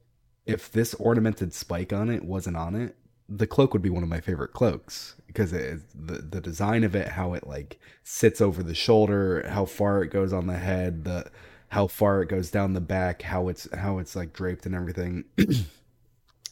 if 0.44 0.70
this 0.72 0.94
ornamented 0.94 1.54
spike 1.54 1.92
on 1.92 2.10
it 2.10 2.24
wasn't 2.24 2.56
on 2.56 2.74
it 2.74 2.96
the 3.28 3.46
cloak 3.46 3.72
would 3.72 3.82
be 3.82 3.90
one 3.90 4.02
of 4.02 4.08
my 4.08 4.20
favorite 4.20 4.52
cloaks 4.52 5.14
because 5.28 5.52
it 5.52 5.80
the 5.94 6.14
the 6.14 6.40
design 6.40 6.82
of 6.82 6.96
it 6.96 7.08
how 7.08 7.32
it 7.32 7.46
like 7.46 7.78
sits 8.02 8.40
over 8.40 8.62
the 8.62 8.74
shoulder 8.74 9.46
how 9.48 9.64
far 9.64 10.02
it 10.02 10.10
goes 10.10 10.32
on 10.32 10.48
the 10.48 10.58
head 10.58 11.04
the 11.04 11.30
how 11.70 11.86
far 11.86 12.20
it 12.20 12.28
goes 12.28 12.50
down 12.50 12.72
the 12.72 12.80
back, 12.80 13.22
how 13.22 13.48
it's 13.48 13.68
how 13.74 13.98
it's 13.98 14.14
like 14.16 14.32
draped 14.32 14.66
and 14.66 14.74
everything. 14.74 15.24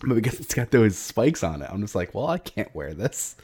but 0.00 0.14
because 0.14 0.40
it's 0.40 0.54
got 0.54 0.70
those 0.70 0.96
spikes 0.96 1.42
on 1.42 1.62
it, 1.62 1.68
I'm 1.70 1.80
just 1.80 1.94
like, 1.94 2.14
well, 2.14 2.26
I 2.26 2.38
can't 2.38 2.74
wear 2.74 2.94
this. 2.94 3.36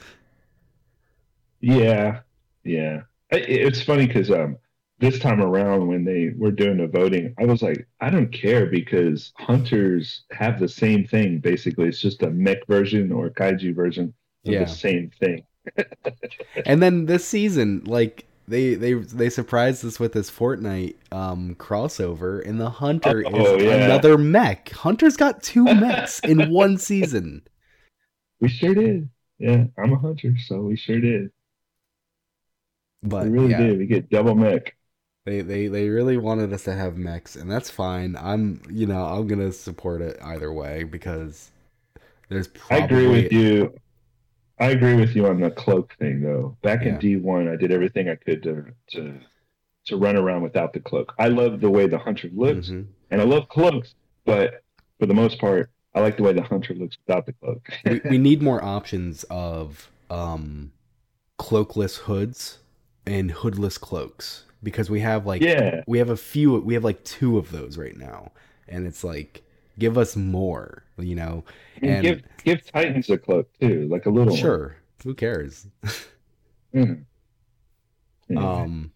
Yeah, 1.60 2.20
yeah. 2.62 3.02
It's 3.30 3.82
funny 3.82 4.06
because 4.06 4.30
um, 4.30 4.58
this 4.98 5.18
time 5.18 5.40
around 5.40 5.88
when 5.88 6.04
they 6.04 6.32
were 6.36 6.50
doing 6.50 6.78
the 6.78 6.86
voting, 6.86 7.34
I 7.38 7.46
was 7.46 7.62
like, 7.62 7.86
I 8.00 8.10
don't 8.10 8.32
care 8.32 8.66
because 8.66 9.32
hunters 9.38 10.22
have 10.30 10.60
the 10.60 10.68
same 10.68 11.06
thing. 11.06 11.38
Basically, 11.38 11.88
it's 11.88 12.00
just 12.00 12.22
a 12.22 12.30
mech 12.30 12.66
version 12.66 13.10
or 13.10 13.30
kaiju 13.30 13.74
version 13.74 14.14
of 14.46 14.52
yeah. 14.52 14.64
the 14.64 14.70
same 14.70 15.10
thing. 15.18 15.44
and 16.66 16.82
then 16.82 17.06
this 17.06 17.26
season, 17.26 17.82
like 17.86 18.26
they 18.46 18.74
they 18.74 18.94
they 18.94 19.30
surprised 19.30 19.84
us 19.84 19.98
with 19.98 20.12
this 20.12 20.30
Fortnite 20.30 20.96
um, 21.12 21.54
crossover, 21.54 22.46
and 22.46 22.60
the 22.60 22.70
hunter 22.70 23.24
oh, 23.26 23.56
is 23.56 23.62
yeah. 23.64 23.84
another 23.84 24.18
mech. 24.18 24.70
Hunter's 24.70 25.16
got 25.16 25.42
two 25.42 25.64
mechs 25.74 26.20
in 26.20 26.50
one 26.50 26.76
season. 26.78 27.42
We 28.40 28.48
sure 28.48 28.74
did. 28.74 29.08
Yeah, 29.38 29.64
I'm 29.78 29.92
a 29.92 29.98
hunter, 29.98 30.34
so 30.46 30.60
we 30.60 30.76
sure 30.76 31.00
did. 31.00 31.30
But 33.02 33.26
we 33.26 33.30
really 33.30 33.50
yeah. 33.50 33.58
did. 33.58 33.78
We 33.78 33.86
get 33.86 34.10
double 34.10 34.34
mech. 34.34 34.74
They, 35.24 35.40
they 35.40 35.68
they 35.68 35.88
really 35.88 36.18
wanted 36.18 36.52
us 36.52 36.64
to 36.64 36.74
have 36.74 36.98
mechs, 36.98 37.36
and 37.36 37.50
that's 37.50 37.70
fine. 37.70 38.14
I'm 38.16 38.60
you 38.70 38.86
know 38.86 39.04
I'm 39.04 39.26
gonna 39.26 39.52
support 39.52 40.02
it 40.02 40.18
either 40.22 40.52
way 40.52 40.84
because 40.84 41.50
there's. 42.28 42.48
Probably... 42.48 42.82
I 42.82 42.84
agree 42.84 43.06
with 43.06 43.32
you. 43.32 43.74
I 44.58 44.70
agree 44.70 44.94
with 44.94 45.16
you 45.16 45.26
on 45.26 45.40
the 45.40 45.50
cloak 45.50 45.94
thing, 45.98 46.22
though. 46.22 46.56
Back 46.62 46.82
yeah. 46.82 46.90
in 46.90 46.98
D 46.98 47.16
one, 47.16 47.48
I 47.48 47.56
did 47.56 47.72
everything 47.72 48.08
I 48.08 48.14
could 48.14 48.42
to 48.44 48.66
to 48.92 49.20
to 49.86 49.96
run 49.96 50.16
around 50.16 50.42
without 50.42 50.72
the 50.72 50.80
cloak. 50.80 51.14
I 51.18 51.28
love 51.28 51.60
the 51.60 51.70
way 51.70 51.86
the 51.86 51.98
hunter 51.98 52.30
looks, 52.32 52.68
mm-hmm. 52.68 52.90
and 53.10 53.20
I 53.20 53.24
love 53.24 53.48
cloaks, 53.48 53.94
but 54.24 54.62
for 54.98 55.06
the 55.06 55.14
most 55.14 55.38
part, 55.38 55.70
I 55.94 56.00
like 56.00 56.16
the 56.16 56.22
way 56.22 56.32
the 56.32 56.42
hunter 56.42 56.74
looks 56.74 56.96
without 57.06 57.26
the 57.26 57.32
cloak. 57.34 57.68
we, 57.84 58.00
we 58.10 58.18
need 58.18 58.42
more 58.42 58.62
options 58.62 59.24
of 59.24 59.90
um, 60.10 60.72
cloakless 61.38 61.98
hoods 61.98 62.58
and 63.06 63.30
hoodless 63.30 63.78
cloaks 63.78 64.44
because 64.62 64.88
we 64.88 65.00
have 65.00 65.26
like 65.26 65.42
yeah. 65.42 65.82
we 65.86 65.98
have 65.98 66.10
a 66.10 66.16
few 66.16 66.58
we 66.60 66.74
have 66.74 66.84
like 66.84 67.04
two 67.04 67.38
of 67.38 67.50
those 67.50 67.76
right 67.76 67.96
now, 67.96 68.32
and 68.68 68.86
it's 68.86 69.04
like 69.04 69.43
give 69.78 69.98
us 69.98 70.16
more, 70.16 70.84
you 70.98 71.14
know. 71.14 71.44
and 71.82 72.02
give 72.02 72.22
give 72.44 72.66
Titans 72.70 73.10
a 73.10 73.18
cloak 73.18 73.48
too, 73.60 73.88
like 73.88 74.06
a 74.06 74.10
little. 74.10 74.36
Sure, 74.36 74.68
one. 74.68 74.76
who 75.04 75.14
cares? 75.14 75.66
mm. 76.74 77.04
Um, 78.34 78.90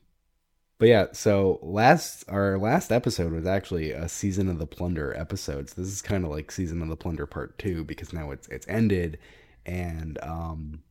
but 0.79 0.89
yeah. 0.89 1.07
So 1.13 1.59
last 1.63 2.25
our 2.29 2.59
last 2.59 2.91
episode 2.91 3.31
was 3.31 3.47
actually 3.47 3.91
a 3.91 4.09
season 4.09 4.49
of 4.49 4.59
the 4.59 4.67
plunder 4.67 5.15
episodes. 5.15 5.75
This 5.75 5.89
is 5.89 6.01
kind 6.01 6.25
of 6.25 6.31
like 6.31 6.51
season 6.51 6.81
of 6.81 6.89
the 6.89 6.97
plunder 6.97 7.27
part 7.27 7.59
two 7.59 7.85
because 7.85 8.15
now 8.15 8.31
it's 8.31 8.49
it's 8.49 8.67
ended, 8.69 9.19
and 9.67 10.19
um, 10.23 10.83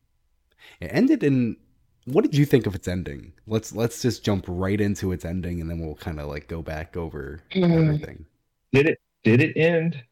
it 0.80 0.86
ended 0.92 1.24
in. 1.24 1.56
What 2.04 2.22
did 2.22 2.36
you 2.36 2.46
think 2.46 2.66
of 2.66 2.76
its 2.76 2.86
ending? 2.86 3.32
Let's 3.46 3.74
let's 3.74 4.00
just 4.00 4.24
jump 4.24 4.44
right 4.46 4.80
into 4.80 5.10
its 5.10 5.24
ending, 5.24 5.60
and 5.60 5.68
then 5.68 5.80
we'll 5.80 5.96
kind 5.96 6.20
of 6.20 6.28
like 6.28 6.46
go 6.46 6.62
back 6.62 6.96
over 6.96 7.40
mm. 7.52 7.64
everything. 7.64 8.24
Did 8.72 8.86
it 8.86 9.00
did 9.24 9.40
it 9.40 9.56
end? 9.56 10.02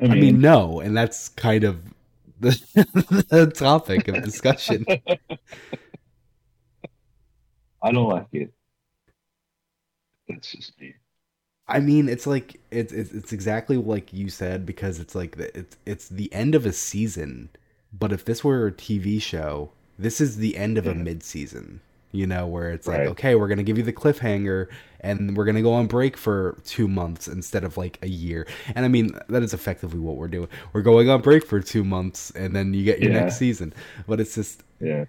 I 0.00 0.04
mean, 0.04 0.12
I 0.12 0.14
mean 0.14 0.40
no, 0.40 0.80
and 0.80 0.96
that's 0.96 1.28
kind 1.30 1.64
of 1.64 1.82
the, 2.40 2.50
the 3.30 3.46
topic 3.46 4.08
of 4.08 4.22
discussion. 4.22 4.84
I 7.82 7.92
don't 7.92 8.08
like 8.08 8.26
it. 8.32 8.52
That's 10.28 10.50
just 10.52 10.78
me. 10.80 10.94
I 11.66 11.80
mean, 11.80 12.08
it's 12.08 12.26
like 12.26 12.60
it's 12.70 12.92
it's, 12.92 13.12
it's 13.12 13.32
exactly 13.32 13.76
like 13.76 14.12
you 14.12 14.30
said 14.30 14.64
because 14.64 14.98
it's 15.00 15.14
like 15.14 15.36
the, 15.36 15.56
it's 15.56 15.76
it's 15.84 16.08
the 16.08 16.32
end 16.32 16.54
of 16.54 16.64
a 16.66 16.72
season. 16.72 17.50
But 17.92 18.12
if 18.12 18.24
this 18.24 18.42
were 18.44 18.66
a 18.66 18.72
TV 18.72 19.20
show, 19.20 19.70
this 19.98 20.20
is 20.20 20.36
the 20.36 20.56
end 20.56 20.78
of 20.78 20.86
a 20.86 20.94
mid 20.94 21.22
season 21.22 21.80
you 22.12 22.26
know, 22.26 22.46
where 22.46 22.70
it's 22.70 22.86
right. 22.86 23.00
like, 23.00 23.08
okay, 23.10 23.34
we're 23.34 23.48
going 23.48 23.58
to 23.58 23.64
give 23.64 23.76
you 23.76 23.84
the 23.84 23.92
cliffhanger 23.92 24.68
and 25.00 25.36
we're 25.36 25.44
going 25.44 25.56
to 25.56 25.62
go 25.62 25.74
on 25.74 25.86
break 25.86 26.16
for 26.16 26.58
two 26.64 26.88
months 26.88 27.28
instead 27.28 27.64
of 27.64 27.76
like 27.76 27.98
a 28.02 28.08
year. 28.08 28.46
And 28.74 28.84
I 28.84 28.88
mean, 28.88 29.18
that 29.28 29.42
is 29.42 29.54
effectively 29.54 29.98
what 29.98 30.16
we're 30.16 30.28
doing. 30.28 30.48
We're 30.72 30.82
going 30.82 31.10
on 31.10 31.20
break 31.20 31.46
for 31.46 31.60
two 31.60 31.84
months 31.84 32.30
and 32.30 32.54
then 32.56 32.74
you 32.74 32.84
get 32.84 33.00
your 33.00 33.12
yeah. 33.12 33.20
next 33.20 33.36
season. 33.36 33.74
But 34.06 34.20
it's 34.20 34.34
just, 34.34 34.62
yeah, 34.80 35.04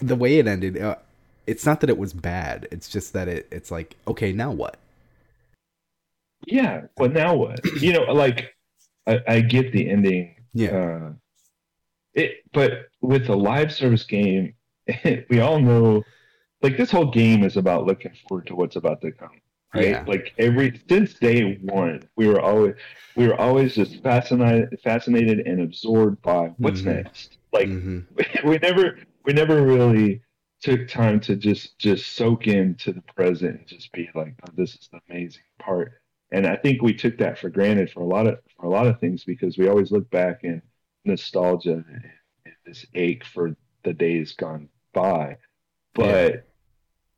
the 0.00 0.16
way 0.16 0.38
it 0.38 0.46
ended, 0.46 0.80
uh, 0.80 0.96
it's 1.46 1.66
not 1.66 1.80
that 1.80 1.90
it 1.90 1.98
was 1.98 2.12
bad. 2.12 2.68
It's 2.70 2.88
just 2.88 3.12
that 3.14 3.28
it, 3.28 3.48
it's 3.50 3.70
like, 3.70 3.96
okay, 4.06 4.32
now 4.32 4.52
what? 4.52 4.76
Yeah, 6.46 6.82
but 6.96 7.12
now 7.12 7.34
what? 7.34 7.60
you 7.80 7.92
know, 7.92 8.02
like, 8.12 8.54
I, 9.06 9.20
I 9.26 9.40
get 9.40 9.72
the 9.72 9.88
ending. 9.88 10.36
Yeah. 10.54 10.70
Uh, 10.76 11.12
it, 12.14 12.44
but 12.52 12.88
with 13.00 13.28
a 13.28 13.34
live 13.34 13.72
service 13.72 14.04
game, 14.04 14.54
we 15.30 15.40
all 15.40 15.60
know 15.60 16.04
like 16.62 16.76
this 16.76 16.90
whole 16.90 17.10
game 17.10 17.44
is 17.44 17.56
about 17.56 17.86
looking 17.86 18.12
forward 18.28 18.46
to 18.46 18.54
what's 18.54 18.76
about 18.76 19.00
to 19.00 19.12
come 19.12 19.40
right 19.74 19.88
yeah. 19.88 20.04
like 20.06 20.32
every 20.38 20.80
since 20.88 21.14
day 21.14 21.58
one 21.62 22.02
we 22.16 22.26
were 22.26 22.40
always 22.40 22.74
we 23.16 23.26
were 23.26 23.40
always 23.40 23.74
just 23.74 24.02
fascinated 24.02 24.68
fascinated 24.82 25.40
and 25.40 25.60
absorbed 25.60 26.20
by 26.22 26.52
what's 26.58 26.80
mm-hmm. 26.80 26.92
next 26.92 27.38
like 27.52 27.68
mm-hmm. 27.68 28.00
we 28.48 28.58
never 28.58 28.98
we 29.24 29.32
never 29.32 29.62
really 29.62 30.20
took 30.60 30.86
time 30.88 31.18
to 31.18 31.36
just 31.36 31.78
just 31.78 32.14
soak 32.14 32.46
into 32.46 32.92
the 32.92 33.02
present 33.14 33.58
and 33.58 33.66
just 33.66 33.90
be 33.92 34.08
like 34.14 34.34
oh, 34.46 34.52
this 34.56 34.74
is 34.74 34.88
the 34.92 35.00
amazing 35.10 35.42
part 35.58 35.92
and 36.30 36.46
i 36.46 36.56
think 36.56 36.82
we 36.82 36.94
took 36.94 37.18
that 37.18 37.38
for 37.38 37.50
granted 37.50 37.90
for 37.90 38.00
a 38.00 38.06
lot 38.06 38.26
of 38.26 38.38
for 38.56 38.66
a 38.66 38.70
lot 38.70 38.86
of 38.86 39.00
things 39.00 39.24
because 39.24 39.58
we 39.58 39.68
always 39.68 39.90
look 39.90 40.08
back 40.10 40.44
in 40.44 40.62
nostalgia 41.04 41.72
and, 41.88 42.04
and 42.44 42.54
this 42.64 42.86
ache 42.94 43.24
for 43.24 43.56
the 43.82 43.92
days 43.92 44.34
gone 44.34 44.68
by 44.92 45.36
but 45.94 46.34
yeah 46.34 46.40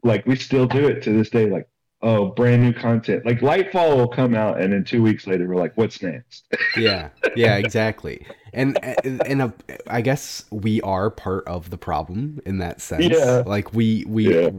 like 0.04 0.26
we 0.26 0.36
still 0.36 0.66
do 0.66 0.86
it 0.86 1.02
to 1.02 1.10
this 1.10 1.30
day. 1.30 1.50
Like, 1.50 1.68
oh, 2.02 2.26
brand 2.26 2.62
new 2.62 2.72
content. 2.72 3.24
Like 3.26 3.40
Lightfall 3.40 3.96
will 3.96 4.08
come 4.08 4.34
out, 4.34 4.60
and 4.60 4.72
then 4.72 4.84
two 4.84 5.02
weeks 5.02 5.26
later, 5.26 5.48
we're 5.48 5.56
like, 5.56 5.76
what's 5.76 6.00
next? 6.02 6.44
yeah, 6.76 7.08
yeah, 7.34 7.56
exactly. 7.56 8.24
And 8.52 8.78
and 9.04 9.42
a, 9.42 9.54
I 9.88 10.02
guess 10.02 10.44
we 10.50 10.80
are 10.82 11.10
part 11.10 11.46
of 11.48 11.70
the 11.70 11.78
problem 11.78 12.40
in 12.46 12.58
that 12.58 12.80
sense. 12.80 13.04
Yeah. 13.04 13.42
Like 13.44 13.72
we 13.72 14.04
we, 14.06 14.34
yeah. 14.34 14.50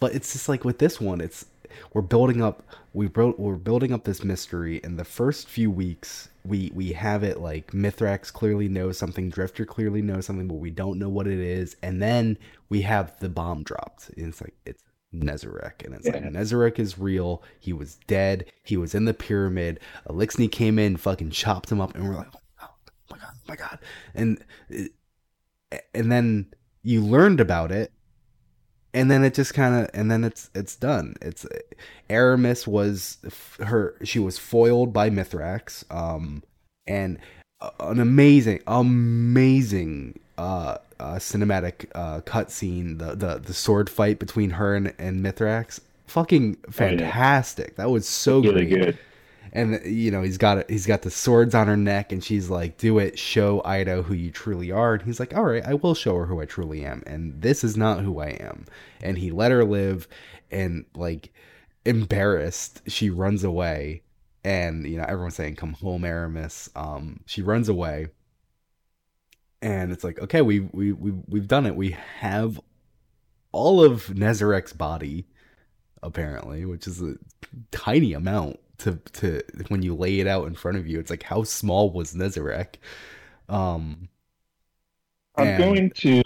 but 0.00 0.14
it's 0.14 0.32
just 0.32 0.48
like 0.48 0.64
with 0.64 0.78
this 0.78 1.00
one, 1.00 1.20
it's 1.20 1.46
we're 1.92 2.02
building 2.02 2.42
up 2.42 2.62
we 2.92 3.06
wrote 3.08 3.38
we're 3.38 3.56
building 3.56 3.92
up 3.92 4.04
this 4.04 4.24
mystery 4.24 4.80
in 4.82 4.96
the 4.96 5.04
first 5.04 5.48
few 5.48 5.70
weeks 5.70 6.30
we 6.44 6.70
we 6.74 6.92
have 6.92 7.22
it 7.22 7.40
like 7.40 7.72
Mithrax 7.72 8.32
clearly 8.32 8.68
knows 8.68 8.98
something, 8.98 9.30
Drifter 9.30 9.64
clearly 9.64 10.02
knows 10.02 10.26
something, 10.26 10.48
but 10.48 10.54
we 10.54 10.70
don't 10.70 10.98
know 10.98 11.08
what 11.08 11.26
it 11.26 11.38
is. 11.38 11.76
And 11.82 12.00
then 12.00 12.38
we 12.68 12.82
have 12.82 13.18
the 13.20 13.28
bomb 13.28 13.62
dropped. 13.62 14.10
And 14.10 14.28
it's 14.28 14.40
like 14.40 14.54
it's 14.64 14.82
Nezarec. 15.14 15.84
And 15.84 15.94
it's 15.94 16.06
yeah. 16.06 16.14
like 16.14 16.22
Nezarec 16.24 16.78
is 16.78 16.98
real. 16.98 17.42
He 17.58 17.72
was 17.72 17.96
dead. 18.06 18.50
He 18.62 18.76
was 18.76 18.94
in 18.94 19.04
the 19.04 19.14
pyramid. 19.14 19.80
Eliksni 20.08 20.50
came 20.50 20.78
in, 20.78 20.96
fucking 20.96 21.30
chopped 21.30 21.70
him 21.70 21.80
up, 21.80 21.94
and 21.94 22.08
we're 22.08 22.16
like, 22.16 22.28
oh 22.62 22.68
my 23.10 23.18
god, 23.18 23.32
oh 23.34 23.48
my 23.48 23.56
god. 23.56 23.78
Oh 23.82 23.86
and 24.14 24.44
eh, 24.72 25.78
and 25.94 26.10
then 26.10 26.46
you 26.82 27.04
learned 27.04 27.40
about 27.40 27.70
it 27.70 27.92
and 28.92 29.10
then 29.10 29.24
it 29.24 29.34
just 29.34 29.54
kind 29.54 29.74
of 29.74 29.90
and 29.94 30.10
then 30.10 30.24
it's 30.24 30.50
it's 30.54 30.76
done 30.76 31.14
it's 31.20 31.46
Eramis 32.08 32.66
was 32.66 33.18
her 33.60 33.94
she 34.02 34.18
was 34.18 34.38
foiled 34.38 34.92
by 34.92 35.10
mithrax 35.10 35.84
um 35.94 36.42
and 36.86 37.18
an 37.78 38.00
amazing 38.00 38.60
amazing 38.66 40.18
uh, 40.38 40.76
uh 40.98 41.16
cinematic 41.16 41.86
uh 41.94 42.20
cutscene 42.22 42.98
the, 42.98 43.14
the 43.14 43.38
the 43.38 43.54
sword 43.54 43.90
fight 43.90 44.18
between 44.18 44.50
her 44.50 44.74
and, 44.74 44.92
and 44.98 45.24
mithrax 45.24 45.80
fucking 46.06 46.56
fantastic 46.70 47.66
oh, 47.68 47.72
yeah. 47.72 47.84
that 47.84 47.90
was 47.90 48.08
so 48.08 48.40
really 48.40 48.66
great. 48.66 48.84
good 48.84 48.98
and 49.52 49.80
you 49.84 50.10
know 50.10 50.22
he's 50.22 50.38
got 50.38 50.68
he's 50.70 50.86
got 50.86 51.02
the 51.02 51.10
swords 51.10 51.54
on 51.54 51.66
her 51.66 51.76
neck 51.76 52.12
and 52.12 52.22
she's 52.22 52.50
like 52.50 52.78
do 52.78 52.98
it. 52.98 53.18
Show 53.18 53.60
Eido 53.62 54.04
who 54.04 54.14
you 54.14 54.30
truly 54.30 54.70
are. 54.70 54.94
And 54.94 55.02
he's 55.02 55.20
like 55.20 55.34
all 55.34 55.44
right 55.44 55.64
I 55.64 55.74
will 55.74 55.94
show 55.94 56.16
her 56.16 56.26
who 56.26 56.40
I 56.40 56.46
truly 56.46 56.84
am. 56.84 57.02
And 57.06 57.40
this 57.42 57.64
is 57.64 57.76
not 57.76 58.00
who 58.00 58.20
I 58.20 58.28
am. 58.28 58.66
And 59.02 59.18
he 59.18 59.30
let 59.30 59.50
her 59.50 59.64
live 59.64 60.06
and 60.50 60.84
like 60.94 61.32
embarrassed 61.84 62.82
she 62.86 63.10
runs 63.10 63.42
away. 63.42 64.02
And 64.44 64.86
you 64.86 64.96
know 64.96 65.04
everyone's 65.04 65.34
saying 65.34 65.56
come 65.56 65.74
home 65.74 66.02
Eramis. 66.02 66.68
Um 66.76 67.20
she 67.26 67.42
runs 67.42 67.68
away. 67.68 68.08
And 69.62 69.90
it's 69.90 70.04
like 70.04 70.20
okay 70.20 70.42
we 70.42 70.60
we 70.60 70.92
we 70.92 71.12
we've 71.26 71.48
done 71.48 71.66
it. 71.66 71.74
We 71.74 71.96
have 72.18 72.60
all 73.52 73.82
of 73.82 74.06
Nezarec's 74.06 74.72
body 74.72 75.26
apparently 76.02 76.64
which 76.64 76.86
is 76.86 77.02
a 77.02 77.16
tiny 77.72 78.14
amount 78.14 78.58
to 78.80 78.96
to 79.14 79.42
when 79.68 79.82
you 79.82 79.94
lay 79.94 80.20
it 80.20 80.26
out 80.26 80.46
in 80.46 80.54
front 80.54 80.78
of 80.78 80.86
you. 80.86 80.98
It's 80.98 81.10
like 81.10 81.22
how 81.22 81.42
small 81.42 81.90
was 81.90 82.14
Nezarec? 82.14 82.76
Um, 83.48 84.08
I'm 85.36 85.48
and... 85.48 85.58
going 85.58 85.90
to. 85.90 86.22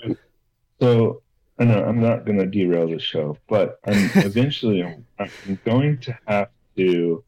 So 0.81 1.23
I 1.59 1.65
know 1.65 1.85
I'm 1.85 2.01
not 2.01 2.25
going 2.25 2.39
to 2.39 2.47
derail 2.47 2.89
the 2.89 2.99
show, 2.99 3.39
but 3.49 3.79
I'm 3.87 4.11
eventually 4.17 4.83
I'm, 4.83 5.07
I'm 5.19 5.59
going 5.65 5.99
to 5.99 6.19
have 6.27 6.49
to 6.77 7.25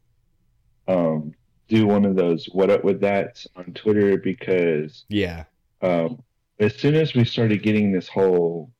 um, 0.87 1.33
do 1.67 1.87
one 1.87 2.05
of 2.05 2.15
those 2.15 2.45
what 2.51 2.69
up 2.69 2.83
with 2.83 3.01
that 3.01 3.45
on 3.55 3.73
Twitter 3.73 4.17
because 4.17 5.05
yeah, 5.09 5.45
um, 5.81 6.23
as 6.59 6.75
soon 6.75 6.95
as 6.95 7.13
we 7.13 7.23
started 7.23 7.63
getting 7.63 7.91
this 7.91 8.07
whole 8.07 8.71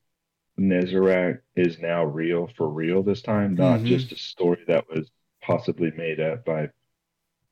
Nezarec 0.59 1.39
is 1.55 1.79
now 1.79 2.03
real 2.03 2.49
for 2.57 2.67
real 2.67 3.03
this 3.03 3.21
time, 3.21 3.55
not 3.55 3.77
mm-hmm. 3.77 3.87
just 3.87 4.11
a 4.11 4.17
story 4.17 4.63
that 4.67 4.85
was 4.89 5.09
possibly 5.47 5.91
made 5.91 6.19
up 6.19 6.43
by, 6.43 6.69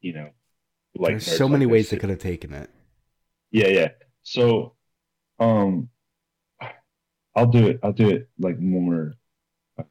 you 0.01 0.13
know, 0.13 0.29
like 0.95 1.11
there's 1.11 1.37
so 1.37 1.47
many 1.47 1.65
ways 1.65 1.89
they 1.89 1.97
could 1.97 2.09
have 2.09 2.19
taken 2.19 2.53
it. 2.53 2.69
Yeah, 3.51 3.67
yeah. 3.67 3.89
So, 4.21 4.73
um, 5.39 5.89
I'll 7.35 7.47
do 7.47 7.67
it. 7.67 7.79
I'll 7.81 7.93
do 7.93 8.09
it 8.09 8.29
like 8.37 8.59
more 8.59 9.13
uh, 9.79 9.83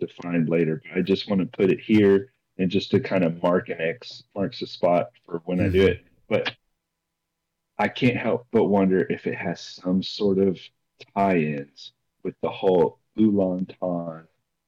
defined 0.00 0.48
later. 0.48 0.82
But 0.82 0.98
I 0.98 1.02
just 1.02 1.30
want 1.30 1.40
to 1.40 1.46
put 1.46 1.70
it 1.70 1.80
here 1.80 2.32
and 2.58 2.70
just 2.70 2.90
to 2.90 3.00
kind 3.00 3.24
of 3.24 3.42
mark 3.42 3.68
an 3.68 3.80
X 3.80 4.24
marks 4.34 4.60
a 4.62 4.66
spot 4.66 5.10
for 5.24 5.40
when 5.44 5.58
mm-hmm. 5.58 5.66
I 5.66 5.70
do 5.70 5.86
it. 5.86 6.04
But 6.28 6.52
I 7.78 7.88
can't 7.88 8.16
help 8.16 8.46
but 8.52 8.64
wonder 8.64 9.06
if 9.08 9.26
it 9.26 9.34
has 9.34 9.60
some 9.60 10.02
sort 10.02 10.38
of 10.38 10.58
tie-ins 11.16 11.92
with 12.22 12.34
the 12.42 12.50
whole 12.50 12.98
Ulan 13.16 13.66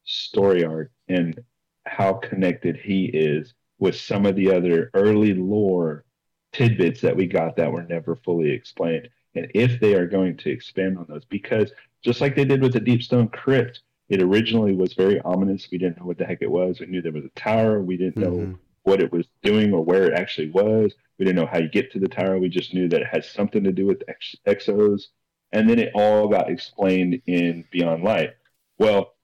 story 0.04 0.64
arc 0.64 0.90
and 1.08 1.40
how 1.86 2.14
connected 2.14 2.76
he 2.76 3.06
is 3.06 3.54
with 3.78 3.96
some 3.96 4.26
of 4.26 4.36
the 4.36 4.50
other 4.50 4.90
early 4.94 5.34
lore 5.34 6.04
tidbits 6.52 7.00
that 7.00 7.16
we 7.16 7.26
got 7.26 7.56
that 7.56 7.72
were 7.72 7.82
never 7.82 8.16
fully 8.16 8.50
explained. 8.50 9.08
And 9.34 9.50
if 9.54 9.80
they 9.80 9.94
are 9.94 10.06
going 10.06 10.36
to 10.38 10.50
expand 10.50 10.96
on 10.96 11.06
those, 11.08 11.24
because 11.24 11.72
just 12.02 12.20
like 12.20 12.36
they 12.36 12.44
did 12.44 12.62
with 12.62 12.72
the 12.72 12.80
Deepstone 12.80 13.32
Crypt, 13.32 13.82
it 14.08 14.22
originally 14.22 14.74
was 14.74 14.94
very 14.94 15.20
ominous. 15.22 15.68
We 15.70 15.78
didn't 15.78 15.98
know 15.98 16.06
what 16.06 16.18
the 16.18 16.26
heck 16.26 16.42
it 16.42 16.50
was. 16.50 16.78
We 16.78 16.86
knew 16.86 17.02
there 17.02 17.12
was 17.12 17.24
a 17.24 17.40
tower. 17.40 17.82
We 17.82 17.96
didn't 17.96 18.22
mm-hmm. 18.22 18.50
know 18.52 18.58
what 18.84 19.00
it 19.00 19.10
was 19.10 19.26
doing 19.42 19.72
or 19.72 19.82
where 19.82 20.04
it 20.04 20.18
actually 20.18 20.50
was. 20.50 20.94
We 21.18 21.24
didn't 21.24 21.40
know 21.40 21.48
how 21.50 21.58
you 21.58 21.68
get 21.68 21.90
to 21.92 21.98
the 21.98 22.08
tower. 22.08 22.38
We 22.38 22.48
just 22.48 22.74
knew 22.74 22.88
that 22.88 23.00
it 23.00 23.06
had 23.06 23.24
something 23.24 23.64
to 23.64 23.72
do 23.72 23.86
with 23.86 24.02
X- 24.08 24.36
exos. 24.46 25.04
And 25.52 25.68
then 25.68 25.78
it 25.78 25.92
all 25.94 26.28
got 26.28 26.50
explained 26.50 27.22
in 27.26 27.64
Beyond 27.70 28.04
Light. 28.04 28.34
Well, 28.78 29.14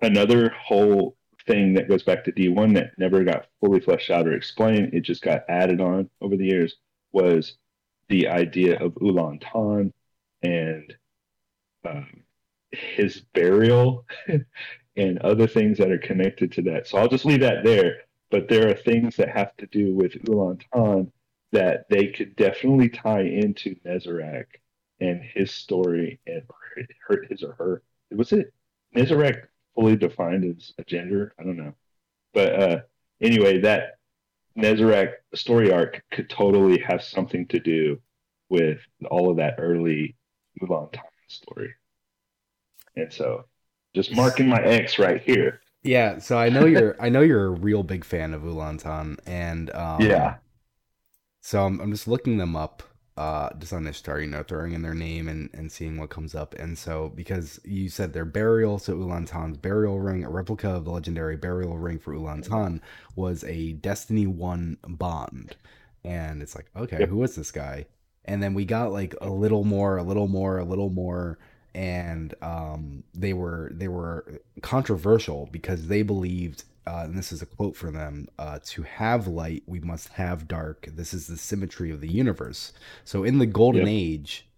another 0.00 0.50
whole 0.50 1.16
thing 1.46 1.74
that 1.74 1.88
goes 1.88 2.02
back 2.02 2.24
to 2.24 2.32
D1 2.32 2.74
that 2.74 2.98
never 2.98 3.24
got 3.24 3.46
fully 3.60 3.80
fleshed 3.80 4.10
out 4.10 4.26
or 4.26 4.32
explained, 4.32 4.94
it 4.94 5.00
just 5.00 5.22
got 5.22 5.42
added 5.48 5.80
on 5.80 6.08
over 6.20 6.36
the 6.36 6.46
years, 6.46 6.76
was 7.12 7.56
the 8.08 8.28
idea 8.28 8.78
of 8.78 8.96
Ulan 9.00 9.38
Tan 9.38 9.92
and 10.42 10.94
um, 11.84 12.22
his 12.70 13.20
burial 13.34 14.04
and 14.96 15.18
other 15.20 15.46
things 15.46 15.78
that 15.78 15.90
are 15.90 15.98
connected 15.98 16.52
to 16.52 16.62
that. 16.62 16.86
So 16.86 16.98
I'll 16.98 17.08
just 17.08 17.24
leave 17.24 17.40
that 17.40 17.64
there. 17.64 18.02
But 18.30 18.48
there 18.48 18.70
are 18.70 18.74
things 18.74 19.16
that 19.16 19.28
have 19.28 19.56
to 19.58 19.66
do 19.66 19.94
with 19.94 20.16
Ulan 20.28 20.58
Tan 20.72 21.12
that 21.52 21.84
they 21.90 22.06
could 22.06 22.34
definitely 22.36 22.88
tie 22.88 23.22
into 23.22 23.76
Nezarec 23.86 24.46
and 25.00 25.22
his 25.22 25.52
story 25.52 26.18
and 26.26 26.42
hurt 27.06 27.26
his 27.30 27.42
or 27.42 27.52
her. 27.54 27.82
Was 28.10 28.32
it 28.32 28.52
Nezarec 28.96 29.42
fully 29.74 29.96
defined 29.96 30.44
as 30.44 30.72
a 30.78 30.84
gender? 30.84 31.34
I 31.38 31.42
don't 31.42 31.56
know. 31.56 31.74
But 32.34 32.62
uh, 32.62 32.80
anyway, 33.20 33.60
that 33.60 33.98
Nezarec 34.56 35.12
story 35.34 35.72
arc 35.72 36.02
could 36.10 36.28
totally 36.28 36.78
have 36.80 37.02
something 37.02 37.46
to 37.48 37.58
do 37.58 38.00
with 38.48 38.80
all 39.10 39.30
of 39.30 39.38
that 39.38 39.54
early 39.58 40.16
Ulan 40.60 40.88
Tan 40.92 41.02
story. 41.28 41.74
And 42.96 43.12
so 43.12 43.46
just 43.94 44.14
marking 44.14 44.48
my 44.48 44.62
X 44.62 44.98
right 44.98 45.22
here. 45.22 45.60
Yeah, 45.82 46.18
so 46.18 46.38
I 46.38 46.48
know 46.48 46.66
you're 46.66 46.96
I 47.00 47.08
know 47.08 47.22
you're 47.22 47.46
a 47.46 47.50
real 47.50 47.82
big 47.82 48.04
fan 48.04 48.34
of 48.34 48.44
Ulan 48.44 48.78
Tan 48.78 49.16
and 49.26 49.74
um, 49.74 50.00
Yeah. 50.00 50.36
So 51.40 51.64
I'm 51.64 51.80
I'm 51.80 51.90
just 51.90 52.06
looking 52.06 52.36
them 52.36 52.54
up 52.54 52.82
uh 53.16 53.50
just 53.58 53.72
on 53.72 53.86
Ishtar, 53.86 54.20
you 54.20 54.28
know, 54.28 54.42
throwing 54.42 54.72
in 54.72 54.82
their 54.82 54.94
name 54.94 55.28
and, 55.28 55.50
and 55.52 55.70
seeing 55.70 55.98
what 55.98 56.10
comes 56.10 56.34
up. 56.34 56.54
And 56.54 56.78
so 56.78 57.12
because 57.14 57.60
you 57.64 57.88
said 57.88 58.12
their 58.12 58.24
burial, 58.24 58.78
so 58.78 58.94
Ulan 58.94 59.26
Tan's 59.26 59.58
burial 59.58 60.00
ring, 60.00 60.24
a 60.24 60.30
replica 60.30 60.70
of 60.70 60.84
the 60.84 60.90
legendary 60.90 61.36
burial 61.36 61.78
ring 61.78 61.98
for 61.98 62.14
Ulan 62.14 62.42
Tan 62.42 62.80
was 63.16 63.44
a 63.44 63.72
Destiny 63.74 64.26
1 64.26 64.78
bond. 64.88 65.56
And 66.04 66.42
it's 66.42 66.54
like, 66.54 66.66
okay, 66.76 67.00
yep. 67.00 67.08
who 67.10 67.22
is 67.22 67.36
this 67.36 67.50
guy? 67.52 67.86
And 68.24 68.42
then 68.42 68.54
we 68.54 68.64
got 68.64 68.92
like 68.92 69.14
a 69.20 69.30
little 69.30 69.64
more, 69.64 69.98
a 69.98 70.02
little 70.02 70.28
more, 70.28 70.58
a 70.58 70.64
little 70.64 70.90
more 70.90 71.38
and 71.74 72.34
um, 72.42 73.02
they 73.14 73.32
were 73.32 73.70
they 73.74 73.88
were 73.88 74.40
controversial 74.60 75.48
because 75.50 75.88
they 75.88 76.02
believed, 76.02 76.64
uh, 76.86 77.02
and 77.04 77.16
this 77.16 77.32
is 77.32 77.42
a 77.42 77.46
quote 77.46 77.76
from 77.76 77.94
them: 77.94 78.28
uh, 78.38 78.58
"To 78.66 78.82
have 78.82 79.26
light, 79.26 79.62
we 79.66 79.80
must 79.80 80.08
have 80.10 80.48
dark. 80.48 80.88
This 80.92 81.14
is 81.14 81.26
the 81.26 81.36
symmetry 81.36 81.90
of 81.90 82.00
the 82.00 82.10
universe." 82.10 82.72
So 83.04 83.24
in 83.24 83.38
the 83.38 83.46
Golden 83.46 83.86
yep. 83.86 83.94
Age, 83.94 84.48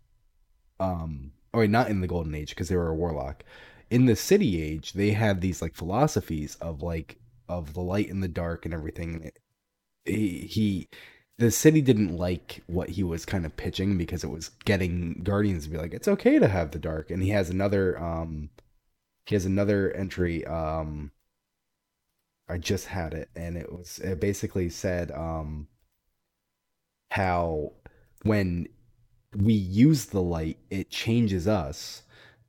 um, 0.81 1.33
or 1.53 1.67
not 1.67 1.89
in 1.89 2.01
the 2.01 2.07
Golden 2.07 2.35
Age 2.35 2.51
because 2.51 2.69
they 2.69 2.77
were 2.77 2.89
a 2.89 2.95
warlock. 2.95 3.45
In 3.91 4.07
the 4.07 4.17
City 4.17 4.63
Age, 4.63 4.95
they 4.95 5.11
had 5.11 5.41
these 5.41 5.63
like 5.63 5.75
philosophies 5.75 6.57
of 6.57 6.83
like 6.83 7.19
of 7.49 7.75
the 7.75 7.81
light 7.81 8.11
and 8.11 8.23
the 8.23 8.29
dark 8.29 8.65
and 8.65 8.75
everything. 8.75 9.31
He, 10.05 10.41
he 10.41 10.89
the 11.39 11.51
city 11.51 11.81
didn't 11.81 12.17
like 12.17 12.63
what 12.67 12.91
he 12.91 13.03
was 13.03 13.25
kind 13.25 13.45
of 13.45 13.57
pitching 13.57 13.99
because 13.99 14.23
it 14.23 14.31
was 14.31 14.51
getting 14.65 15.21
Guardians 15.25 15.65
to 15.65 15.71
be 15.71 15.79
like, 15.79 15.93
it's 15.93 16.09
okay 16.09 16.39
to 16.39 16.49
have 16.49 16.71
the 16.71 16.79
dark. 16.79 17.11
And 17.11 17.23
he 17.23 17.31
has 17.31 17.51
another 17.51 17.99
um 18.03 18.51
he 19.27 19.35
has 19.35 19.45
another 19.45 19.91
entry, 19.93 20.47
um 20.47 21.11
I 22.49 22.59
just 22.59 22.87
had 22.87 23.15
it 23.15 23.31
and 23.35 23.57
it 23.57 23.73
was 23.73 23.99
it 24.01 24.21
basically 24.21 24.69
said 24.69 25.11
um 25.13 25.69
how 27.11 27.73
when 28.23 28.69
we 29.37 29.53
use 29.53 30.07
the 30.07 30.23
light, 30.23 30.59
it 30.71 30.91
changes 30.91 31.47
us, 31.49 32.03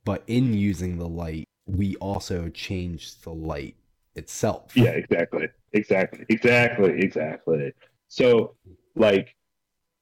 but 0.04 0.22
in 0.26 0.54
using 0.54 0.98
the 0.98 1.08
light, 1.08 1.44
we 1.66 1.96
also 1.96 2.48
change 2.48 3.20
the 3.22 3.32
light 3.32 3.76
itself. 4.14 4.76
Yeah, 4.76 4.90
exactly. 4.90 5.48
Exactly. 5.72 6.24
Exactly. 6.28 7.00
Exactly. 7.00 7.72
So, 8.08 8.54
like, 8.94 9.34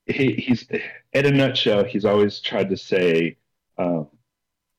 he, 0.06 0.34
he's 0.34 0.68
in 1.12 1.26
a 1.26 1.30
nutshell. 1.30 1.84
He's 1.84 2.04
always 2.04 2.40
tried 2.40 2.68
to 2.70 2.76
say, 2.76 3.38
um, 3.78 4.08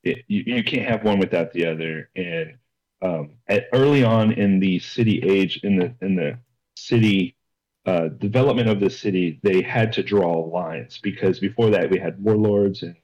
it, 0.03 0.24
you, 0.28 0.43
you 0.45 0.63
can't 0.63 0.88
have 0.88 1.03
one 1.03 1.20
without 1.20 1.51
the 1.53 1.66
other. 1.66 2.09
And 2.16 2.57
um, 3.01 3.31
at 3.47 3.65
early 3.73 4.03
on 4.03 4.31
in 4.31 4.59
the 4.59 4.79
city 4.79 5.21
age, 5.23 5.59
in 5.63 5.77
the 5.77 5.93
in 6.01 6.15
the 6.15 6.37
city 6.75 7.35
uh, 7.85 8.07
development 8.07 8.69
of 8.69 8.79
the 8.79 8.89
city, 8.89 9.39
they 9.43 9.61
had 9.61 9.93
to 9.93 10.03
draw 10.03 10.39
lines 10.39 10.99
because 11.01 11.39
before 11.39 11.69
that 11.69 11.89
we 11.89 11.99
had 11.99 12.23
warlords 12.23 12.83
and 12.83 12.95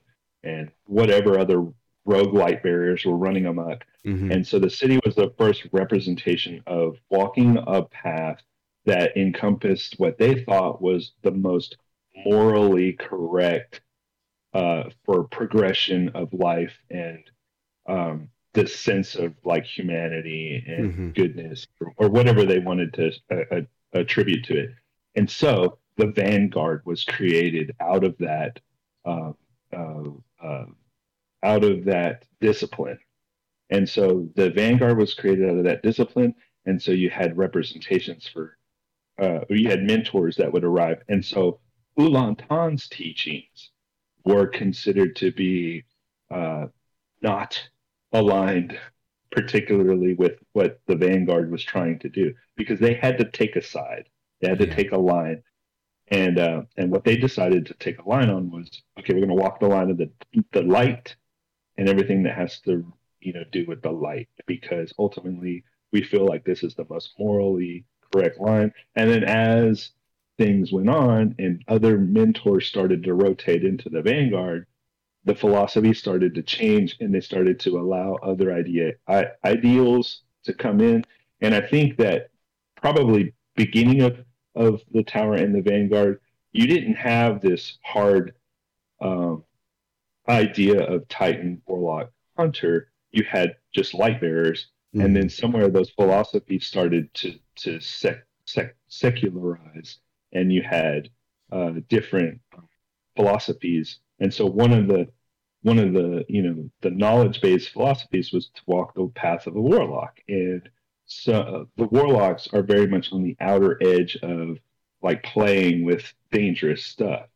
and 0.42 0.70
whatever 0.86 1.38
other 1.38 1.66
rogue 2.04 2.34
light 2.34 2.62
barriers 2.62 3.04
were 3.04 3.16
running 3.16 3.46
amok. 3.46 3.84
Mm-hmm. 4.04 4.32
And 4.32 4.46
so 4.46 4.58
the 4.58 4.70
city 4.70 4.98
was 5.04 5.14
the 5.14 5.32
first 5.38 5.66
representation 5.70 6.62
of 6.66 6.96
walking 7.10 7.58
a 7.64 7.82
path 7.82 8.42
that 8.86 9.16
encompassed 9.16 9.94
what 9.98 10.18
they 10.18 10.42
thought 10.42 10.82
was 10.82 11.12
the 11.22 11.30
most 11.30 11.76
morally 12.26 12.94
correct 12.94 13.80
uh, 14.52 14.84
for 15.04 15.24
progression 15.24 16.10
of 16.10 16.32
life 16.32 16.76
and 16.90 17.22
um, 17.88 18.28
this 18.54 18.78
sense 18.78 19.14
of 19.14 19.34
like 19.44 19.64
humanity 19.64 20.62
and 20.66 20.92
mm-hmm. 20.92 21.10
goodness 21.10 21.66
or, 21.80 21.92
or, 21.96 22.08
whatever 22.08 22.44
they 22.44 22.58
wanted 22.58 22.92
to 22.92 23.10
uh, 23.30 23.56
uh, 23.56 23.60
attribute 23.94 24.44
to 24.44 24.58
it. 24.58 24.70
And 25.14 25.28
so 25.28 25.78
the 25.96 26.08
vanguard 26.08 26.82
was 26.84 27.04
created 27.04 27.74
out 27.80 28.04
of 28.04 28.16
that, 28.18 28.60
uh, 29.04 29.32
uh, 29.72 30.02
uh, 30.42 30.64
out 31.42 31.64
of 31.64 31.84
that 31.86 32.24
discipline. 32.40 32.98
And 33.70 33.88
so 33.88 34.28
the 34.36 34.50
vanguard 34.50 34.98
was 34.98 35.14
created 35.14 35.48
out 35.48 35.58
of 35.58 35.64
that 35.64 35.82
discipline. 35.82 36.34
And 36.66 36.80
so 36.80 36.92
you 36.92 37.10
had 37.10 37.36
representations 37.36 38.28
for 38.28 38.58
uh, 39.18 39.40
you 39.50 39.68
had 39.68 39.82
mentors 39.82 40.36
that 40.36 40.52
would 40.52 40.64
arrive. 40.64 41.02
And 41.08 41.24
so 41.24 41.60
Ulan 41.98 42.36
Tan's 42.36 42.88
teachings 42.88 43.70
were 44.24 44.46
considered 44.46 45.16
to 45.16 45.32
be 45.32 45.84
uh, 46.30 46.66
not 47.20 47.60
aligned 48.12 48.78
particularly 49.30 50.14
with 50.14 50.32
what 50.52 50.80
the 50.86 50.96
vanguard 50.96 51.50
was 51.50 51.64
trying 51.64 51.98
to 51.98 52.08
do 52.08 52.34
because 52.56 52.78
they 52.78 52.94
had 52.94 53.18
to 53.18 53.30
take 53.30 53.56
a 53.56 53.62
side 53.62 54.08
they 54.40 54.48
had 54.48 54.58
to 54.58 54.68
yeah. 54.68 54.74
take 54.74 54.92
a 54.92 54.98
line 54.98 55.42
and 56.08 56.38
uh, 56.38 56.62
and 56.76 56.90
what 56.90 57.04
they 57.04 57.16
decided 57.16 57.64
to 57.64 57.74
take 57.74 57.98
a 57.98 58.08
line 58.08 58.28
on 58.28 58.50
was 58.50 58.82
okay 58.98 59.14
we're 59.14 59.24
going 59.24 59.28
to 59.28 59.42
walk 59.42 59.60
the 59.60 59.66
line 59.66 59.90
of 59.90 59.96
the 59.96 60.10
the 60.52 60.62
light 60.62 61.16
and 61.78 61.88
everything 61.88 62.22
that 62.22 62.36
has 62.36 62.60
to 62.60 62.92
you 63.20 63.32
know 63.32 63.44
do 63.52 63.64
with 63.66 63.80
the 63.82 63.90
light 63.90 64.28
because 64.46 64.92
ultimately 64.98 65.64
we 65.92 66.02
feel 66.02 66.26
like 66.26 66.44
this 66.44 66.62
is 66.62 66.74
the 66.74 66.86
most 66.88 67.12
morally 67.18 67.84
correct 68.12 68.40
line. 68.40 68.72
And 68.96 69.10
then 69.10 69.24
as 69.24 69.90
things 70.38 70.72
went 70.72 70.88
on 70.88 71.34
and 71.38 71.62
other 71.68 71.98
mentors 71.98 72.66
started 72.66 73.04
to 73.04 73.14
rotate 73.14 73.64
into 73.64 73.88
the 73.88 74.02
vanguard, 74.02 74.66
the 75.24 75.34
philosophy 75.34 75.92
started 75.94 76.34
to 76.34 76.42
change 76.42 76.96
and 77.00 77.14
they 77.14 77.20
started 77.20 77.60
to 77.60 77.78
allow 77.78 78.14
other 78.22 78.52
idea 78.52 78.92
I, 79.06 79.26
ideals 79.44 80.22
to 80.44 80.52
come 80.52 80.80
in. 80.80 81.04
And 81.40 81.54
I 81.54 81.60
think 81.60 81.96
that 81.98 82.30
probably 82.76 83.34
beginning 83.54 84.02
of 84.02 84.18
of 84.54 84.82
the 84.90 85.02
tower 85.02 85.34
and 85.34 85.54
the 85.54 85.62
vanguard, 85.62 86.20
you 86.52 86.66
didn't 86.66 86.94
have 86.94 87.40
this 87.40 87.78
hard 87.82 88.34
um, 89.00 89.44
idea 90.28 90.82
of 90.82 91.08
Titan, 91.08 91.62
Warlock, 91.66 92.10
Hunter. 92.36 92.88
You 93.12 93.24
had 93.24 93.56
just 93.74 93.94
light 93.94 94.20
bearers, 94.20 94.68
mm. 94.94 95.04
and 95.04 95.16
then 95.16 95.28
somewhere 95.28 95.68
those 95.68 95.90
philosophies 95.90 96.66
started 96.66 97.12
to 97.14 97.38
to 97.56 97.80
sec, 97.80 98.26
sec, 98.44 98.76
secularize, 98.88 99.98
and 100.32 100.52
you 100.52 100.62
had 100.62 101.08
uh, 101.50 101.72
different 101.88 102.40
philosophies. 103.16 103.98
And 104.20 104.32
so 104.32 104.46
one 104.46 104.72
of 104.72 104.88
the 104.88 105.08
one 105.62 105.78
of 105.78 105.92
the 105.92 106.24
you 106.28 106.42
know 106.42 106.70
the 106.80 106.90
knowledge 106.90 107.40
based 107.40 107.70
philosophies 107.70 108.32
was 108.32 108.48
to 108.48 108.62
walk 108.66 108.94
the 108.94 109.06
path 109.14 109.46
of 109.46 109.56
a 109.56 109.60
warlock, 109.60 110.20
and 110.28 110.68
so 111.06 111.32
uh, 111.32 111.64
the 111.76 111.86
warlocks 111.86 112.48
are 112.52 112.62
very 112.62 112.86
much 112.86 113.12
on 113.12 113.22
the 113.22 113.36
outer 113.40 113.78
edge 113.82 114.16
of 114.22 114.58
like 115.02 115.22
playing 115.22 115.84
with 115.84 116.12
dangerous 116.30 116.84
stuff. 116.84 117.26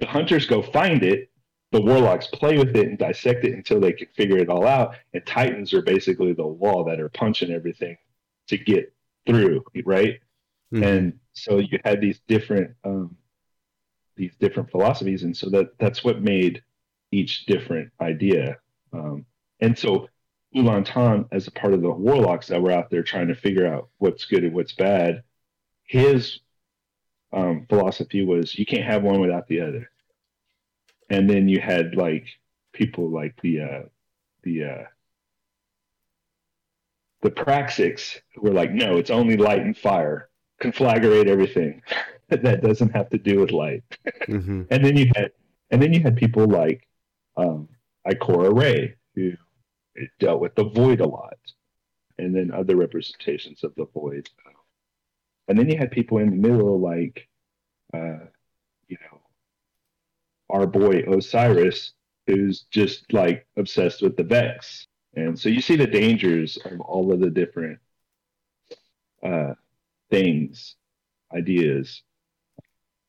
The 0.00 0.06
hunters 0.06 0.46
go 0.46 0.62
find 0.62 1.02
it. 1.02 1.30
The 1.70 1.82
warlocks 1.82 2.28
play 2.28 2.56
with 2.56 2.74
it 2.76 2.88
and 2.88 2.98
dissect 2.98 3.44
it 3.44 3.52
until 3.52 3.78
they 3.78 3.92
can 3.92 4.08
figure 4.16 4.38
it 4.38 4.48
all 4.48 4.66
out. 4.66 4.96
And 5.12 5.24
titans 5.26 5.74
are 5.74 5.82
basically 5.82 6.32
the 6.32 6.46
wall 6.46 6.84
that 6.84 6.98
are 6.98 7.10
punching 7.10 7.50
everything 7.50 7.98
to 8.48 8.56
get 8.56 8.94
through, 9.26 9.64
right? 9.84 10.18
Mm-hmm. 10.72 10.82
And 10.82 11.20
so 11.34 11.58
you 11.58 11.78
had 11.84 12.00
these 12.00 12.20
different 12.26 12.74
um, 12.84 13.17
these 14.18 14.34
different 14.38 14.70
philosophies, 14.70 15.22
and 15.22 15.34
so 15.34 15.48
that 15.50 15.78
that's 15.78 16.04
what 16.04 16.20
made 16.20 16.62
each 17.10 17.46
different 17.46 17.90
idea. 18.00 18.58
Um, 18.92 19.24
and 19.60 19.78
so 19.78 20.08
Ulan 20.52 20.84
Tan, 20.84 21.26
as 21.32 21.46
a 21.46 21.52
part 21.52 21.72
of 21.72 21.82
the 21.82 21.90
warlocks 21.90 22.48
that 22.48 22.60
were 22.60 22.72
out 22.72 22.90
there 22.90 23.02
trying 23.02 23.28
to 23.28 23.34
figure 23.34 23.66
out 23.66 23.88
what's 23.98 24.26
good 24.26 24.44
and 24.44 24.54
what's 24.54 24.72
bad, 24.72 25.22
his 25.84 26.40
um, 27.32 27.66
philosophy 27.68 28.24
was 28.24 28.58
you 28.58 28.66
can't 28.66 28.84
have 28.84 29.02
one 29.02 29.20
without 29.20 29.46
the 29.48 29.60
other. 29.60 29.90
And 31.10 31.28
then 31.28 31.48
you 31.48 31.60
had 31.60 31.94
like 31.94 32.26
people 32.72 33.10
like 33.10 33.40
the 33.40 33.60
uh, 33.60 33.82
the 34.42 34.64
uh, 34.64 34.84
the 37.22 37.30
Praxics 37.30 38.20
who 38.34 38.42
were 38.42 38.54
like, 38.54 38.72
no, 38.72 38.96
it's 38.96 39.10
only 39.10 39.36
light 39.36 39.62
and 39.62 39.76
fire. 39.76 40.28
Conflagrate 40.60 41.26
everything 41.28 41.82
that 42.42 42.62
doesn't 42.62 42.94
have 42.94 43.08
to 43.10 43.18
do 43.18 43.40
with 43.40 43.50
light. 43.50 43.84
Mm-hmm. 44.28 44.64
and 44.70 44.84
then 44.84 44.94
you 44.94 45.10
had 45.16 45.32
and 45.70 45.80
then 45.80 45.94
you 45.94 46.00
had 46.00 46.14
people 46.14 46.46
like 46.46 46.86
um, 47.38 47.66
Ikora 48.06 48.54
Rey 48.54 48.94
who 49.14 49.32
dealt 50.20 50.40
with 50.40 50.54
the 50.54 50.64
void 50.64 51.00
a 51.00 51.08
lot, 51.08 51.38
and 52.18 52.34
then 52.34 52.50
other 52.52 52.76
representations 52.76 53.64
of 53.64 53.74
the 53.76 53.86
void. 53.86 54.28
And 55.48 55.58
then 55.58 55.68
you 55.70 55.78
had 55.78 55.90
people 55.90 56.18
in 56.18 56.30
the 56.30 56.48
middle 56.48 56.78
like, 56.78 57.26
uh, 57.94 58.26
you 58.86 58.98
know, 59.00 59.20
our 60.50 60.66
boy 60.66 61.04
Osiris, 61.10 61.94
who's 62.26 62.66
just 62.70 63.10
like 63.12 63.46
obsessed 63.56 64.02
with 64.02 64.16
the 64.16 64.24
Vex. 64.24 64.86
And 65.14 65.38
so 65.38 65.48
you 65.48 65.62
see 65.62 65.76
the 65.76 65.86
dangers 65.86 66.58
of 66.64 66.80
all 66.80 67.12
of 67.12 67.20
the 67.20 67.30
different 67.30 67.78
uh, 69.22 69.54
things, 70.10 70.76
ideas. 71.34 72.02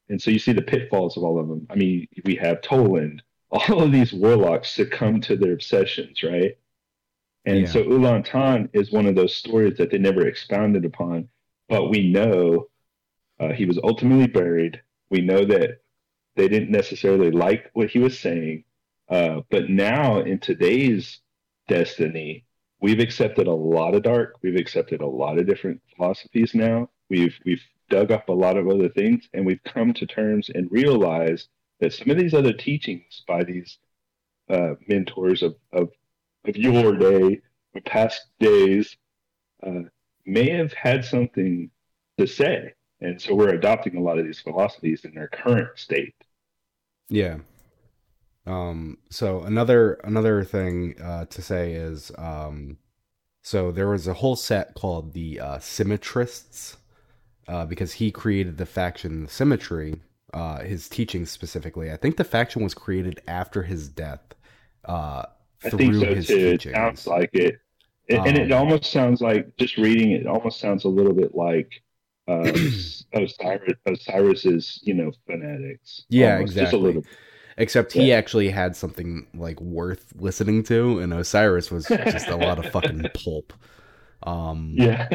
And 0.10 0.22
so 0.22 0.32
you 0.32 0.40
see 0.40 0.54
the 0.54 0.62
pitfalls 0.62 1.18
of 1.18 1.24
all 1.24 1.40
of 1.40 1.48
them. 1.48 1.68
I 1.70 1.76
mean, 1.76 2.08
we 2.26 2.36
have 2.36 2.62
Toland. 2.62 3.22
All 3.52 3.82
of 3.82 3.92
these 3.92 4.14
warlocks 4.14 4.70
succumb 4.70 5.22
to 5.22 5.36
their 5.36 5.54
obsessions, 5.54 6.22
right? 6.22 6.56
And 7.46 7.62
yeah. 7.62 7.68
so 7.68 7.80
Ulan 7.80 8.22
Tan 8.22 8.70
is 8.74 8.92
one 8.92 9.08
of 9.08 9.16
those 9.16 9.36
stories 9.36 9.76
that 9.78 9.90
they 9.90 9.98
never 9.98 10.28
expounded 10.28 10.86
upon, 10.86 11.30
but 11.68 11.90
we 11.90 12.12
know 12.12 12.68
uh, 13.40 13.54
he 13.54 13.66
was 13.66 13.80
ultimately 13.84 14.28
buried. 14.28 14.80
We 15.10 15.22
know 15.22 15.46
that 15.46 15.82
they 16.36 16.48
didn't 16.48 16.70
necessarily 16.70 17.32
like 17.32 17.72
what 17.74 17.90
he 17.90 17.98
was 17.98 18.20
saying, 18.20 18.66
uh, 19.10 19.42
but 19.50 19.70
now 19.70 20.20
in 20.20 20.38
today's 20.38 21.22
destiny, 21.68 22.46
we've 22.82 23.00
accepted 23.00 23.48
a 23.48 23.52
lot 23.52 23.96
of 23.96 24.04
dark. 24.04 24.36
We've 24.44 24.60
accepted 24.60 25.02
a 25.02 25.08
lot 25.08 25.40
of 25.40 25.48
different 25.48 25.82
philosophies 25.96 26.54
now. 26.54 26.90
We've 27.10 27.36
we've 27.46 27.64
dug 27.90 28.12
up 28.12 28.30
a 28.30 28.34
lot 28.34 28.58
of 28.58 28.68
other 28.68 28.90
things, 28.90 29.28
and 29.34 29.46
we've 29.46 29.64
come 29.64 29.94
to 29.94 30.06
terms 30.06 30.50
and 30.54 30.72
realized 30.72 31.48
that 31.80 31.94
some 31.94 32.10
of 32.10 32.18
these 32.18 32.34
other 32.34 32.54
teachings 32.54 33.24
by 33.28 33.44
these 33.44 33.78
uh, 34.50 34.74
mentors 34.88 35.44
of, 35.44 35.56
of 35.72 35.90
of 36.46 36.56
your 36.56 36.96
day, 36.96 37.42
of 37.76 37.84
past 37.86 38.22
days, 38.40 38.98
uh, 39.66 39.82
may 40.26 40.50
have 40.50 40.72
had 40.74 41.04
something 41.04 41.70
to 42.18 42.26
say. 42.26 42.74
And 43.02 43.22
so 43.22 43.36
we're 43.36 43.54
adopting 43.54 43.98
a 43.98 44.02
lot 44.02 44.20
of 44.20 44.26
these 44.26 44.40
philosophies 44.40 45.06
in 45.06 45.14
their 45.14 45.28
current 45.28 45.78
state. 45.78 46.16
Yeah. 47.10 47.40
Um, 48.46 48.98
so 49.10 49.42
another 49.44 49.94
another 50.04 50.44
thing 50.44 50.96
uh, 51.02 51.26
to 51.26 51.42
say 51.42 51.74
is 51.74 52.12
um, 52.18 52.78
so 53.42 53.72
there 53.72 53.90
was 53.90 54.08
a 54.08 54.16
whole 54.16 54.36
set 54.36 54.74
called 54.74 55.14
the 55.14 55.40
uh, 55.40 55.60
Symmetrists 55.60 56.78
uh, 57.50 57.66
because 57.66 57.92
he 57.92 58.12
created 58.12 58.58
the 58.58 58.66
faction 58.66 59.28
Symmetry, 59.28 60.00
uh, 60.34 60.60
his 60.60 60.88
teachings 60.88 61.32
specifically. 61.32 61.92
I 61.92 61.98
think 61.98 62.16
the 62.16 62.24
faction 62.24 62.64
was 62.64 62.76
created 62.76 63.22
after 63.28 63.64
his 63.64 63.90
death. 63.90 64.22
Uh, 64.86 65.24
I 65.64 65.70
think 65.72 65.96
so 65.96 66.14
too. 66.14 66.22
Teachings. 66.22 66.66
It 66.66 66.76
sounds 66.76 67.08
like 67.08 67.32
it. 67.34 67.60
it 68.08 68.18
um, 68.18 68.28
and 68.28 68.38
it 68.38 68.52
almost 68.52 68.92
sounds 68.92 69.20
like 69.20 69.58
just 69.58 69.78
reading 69.78 70.12
it, 70.12 70.22
it 70.22 70.28
almost 70.28 70.60
sounds 70.60 70.86
a 70.86 70.90
little 70.90 71.14
bit 71.14 71.34
like 71.34 71.82
uh, 72.28 72.44
Osiris, 73.14 73.74
Osiris's, 73.88 74.80
you 74.84 74.94
know, 74.94 75.12
fanatics. 75.26 76.06
Yeah, 76.10 76.36
almost, 76.36 76.56
exactly. 76.56 77.04
Except 77.58 77.92
he 77.92 78.10
yeah. 78.10 78.16
actually 78.16 78.50
had 78.50 78.76
something 78.76 79.26
like 79.34 79.60
worth 79.60 80.14
listening 80.16 80.64
to, 80.66 81.00
and 81.00 81.14
Osiris 81.14 81.72
was 81.72 81.88
just 81.88 82.28
a 82.28 82.38
lot 82.38 82.64
of 82.64 82.72
fucking 82.72 83.08
pulp. 83.16 83.54
Um, 84.24 84.74
yeah. 84.76 85.10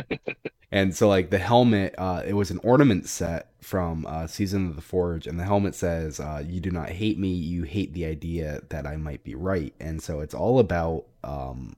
and 0.72 0.94
so, 0.94 1.08
like 1.08 1.30
the 1.30 1.38
helmet, 1.38 1.94
uh, 1.98 2.22
it 2.26 2.34
was 2.34 2.50
an 2.50 2.60
ornament 2.62 3.08
set 3.08 3.50
from 3.60 4.06
uh, 4.06 4.26
Season 4.26 4.68
of 4.68 4.76
the 4.76 4.82
Forge, 4.82 5.26
and 5.26 5.38
the 5.38 5.44
helmet 5.44 5.74
says, 5.74 6.20
uh, 6.20 6.42
"You 6.46 6.60
do 6.60 6.70
not 6.70 6.90
hate 6.90 7.18
me; 7.18 7.28
you 7.28 7.64
hate 7.64 7.92
the 7.92 8.06
idea 8.06 8.60
that 8.70 8.86
I 8.86 8.96
might 8.96 9.24
be 9.24 9.34
right." 9.34 9.74
And 9.80 10.02
so, 10.02 10.20
it's 10.20 10.34
all 10.34 10.58
about 10.58 11.04
um, 11.22 11.76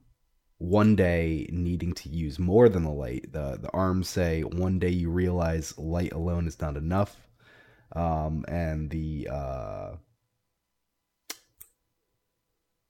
one 0.59 0.95
day 0.95 1.47
needing 1.51 1.93
to 1.93 2.09
use 2.09 2.39
more 2.39 2.69
than 2.69 2.83
the 2.83 2.91
light. 2.91 3.31
The 3.31 3.57
the 3.61 3.71
arms 3.73 4.07
say 4.09 4.41
one 4.41 4.79
day 4.79 4.89
you 4.89 5.09
realize 5.09 5.77
light 5.77 6.13
alone 6.13 6.47
is 6.47 6.59
not 6.59 6.77
enough. 6.77 7.17
Um, 7.95 8.43
and 8.47 8.89
the 8.89 9.29
uh, 9.31 9.91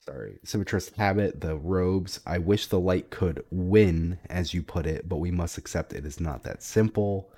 sorry, 0.08 0.40
symmetrist 0.46 0.96
habit, 0.96 1.42
the 1.42 1.58
robes. 1.58 2.20
I 2.26 2.38
wish 2.38 2.68
the 2.68 2.80
light 2.80 3.10
could 3.10 3.44
win, 3.52 4.18
as 4.30 4.54
you 4.54 4.64
put 4.64 4.86
it, 4.86 5.08
but 5.08 5.18
we 5.18 5.32
must 5.32 5.58
accept 5.58 5.94
it 5.94 6.06
is 6.06 6.20
not 6.20 6.44
that 6.44 6.64
simple. 6.64 7.30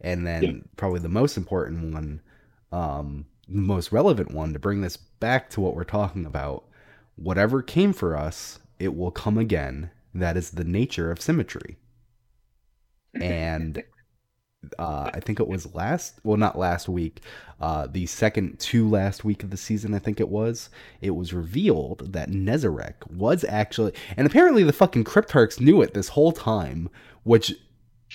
And 0.00 0.26
then 0.26 0.42
yeah. 0.42 0.52
probably 0.76 1.00
the 1.00 1.08
most 1.08 1.36
important 1.36 1.92
one, 1.92 2.20
um, 2.70 3.26
the 3.48 3.60
most 3.60 3.92
relevant 3.92 4.32
one 4.32 4.52
to 4.52 4.58
bring 4.58 4.82
this 4.82 4.96
back 4.96 5.50
to 5.50 5.60
what 5.60 5.74
we're 5.74 5.84
talking 5.84 6.26
about. 6.26 6.64
Whatever 7.16 7.62
came 7.62 7.92
for 7.92 8.16
us 8.16 8.60
it 8.78 8.94
will 8.94 9.10
come 9.10 9.38
again. 9.38 9.90
That 10.14 10.36
is 10.36 10.50
the 10.50 10.64
nature 10.64 11.10
of 11.10 11.20
symmetry. 11.20 11.76
And 13.20 13.82
uh, 14.78 15.10
I 15.12 15.20
think 15.20 15.40
it 15.40 15.48
was 15.48 15.74
last, 15.74 16.18
well, 16.24 16.36
not 16.36 16.58
last 16.58 16.88
week, 16.88 17.20
uh, 17.60 17.86
the 17.90 18.06
second 18.06 18.58
to 18.60 18.88
last 18.88 19.24
week 19.24 19.42
of 19.42 19.50
the 19.50 19.56
season, 19.56 19.94
I 19.94 19.98
think 19.98 20.20
it 20.20 20.28
was, 20.28 20.70
it 21.00 21.10
was 21.10 21.32
revealed 21.32 22.12
that 22.12 22.30
Nezarec 22.30 23.10
was 23.10 23.44
actually, 23.44 23.92
and 24.16 24.26
apparently 24.26 24.62
the 24.62 24.72
fucking 24.72 25.04
Cryptarchs 25.04 25.60
knew 25.60 25.82
it 25.82 25.94
this 25.94 26.08
whole 26.08 26.32
time, 26.32 26.88
which 27.22 27.54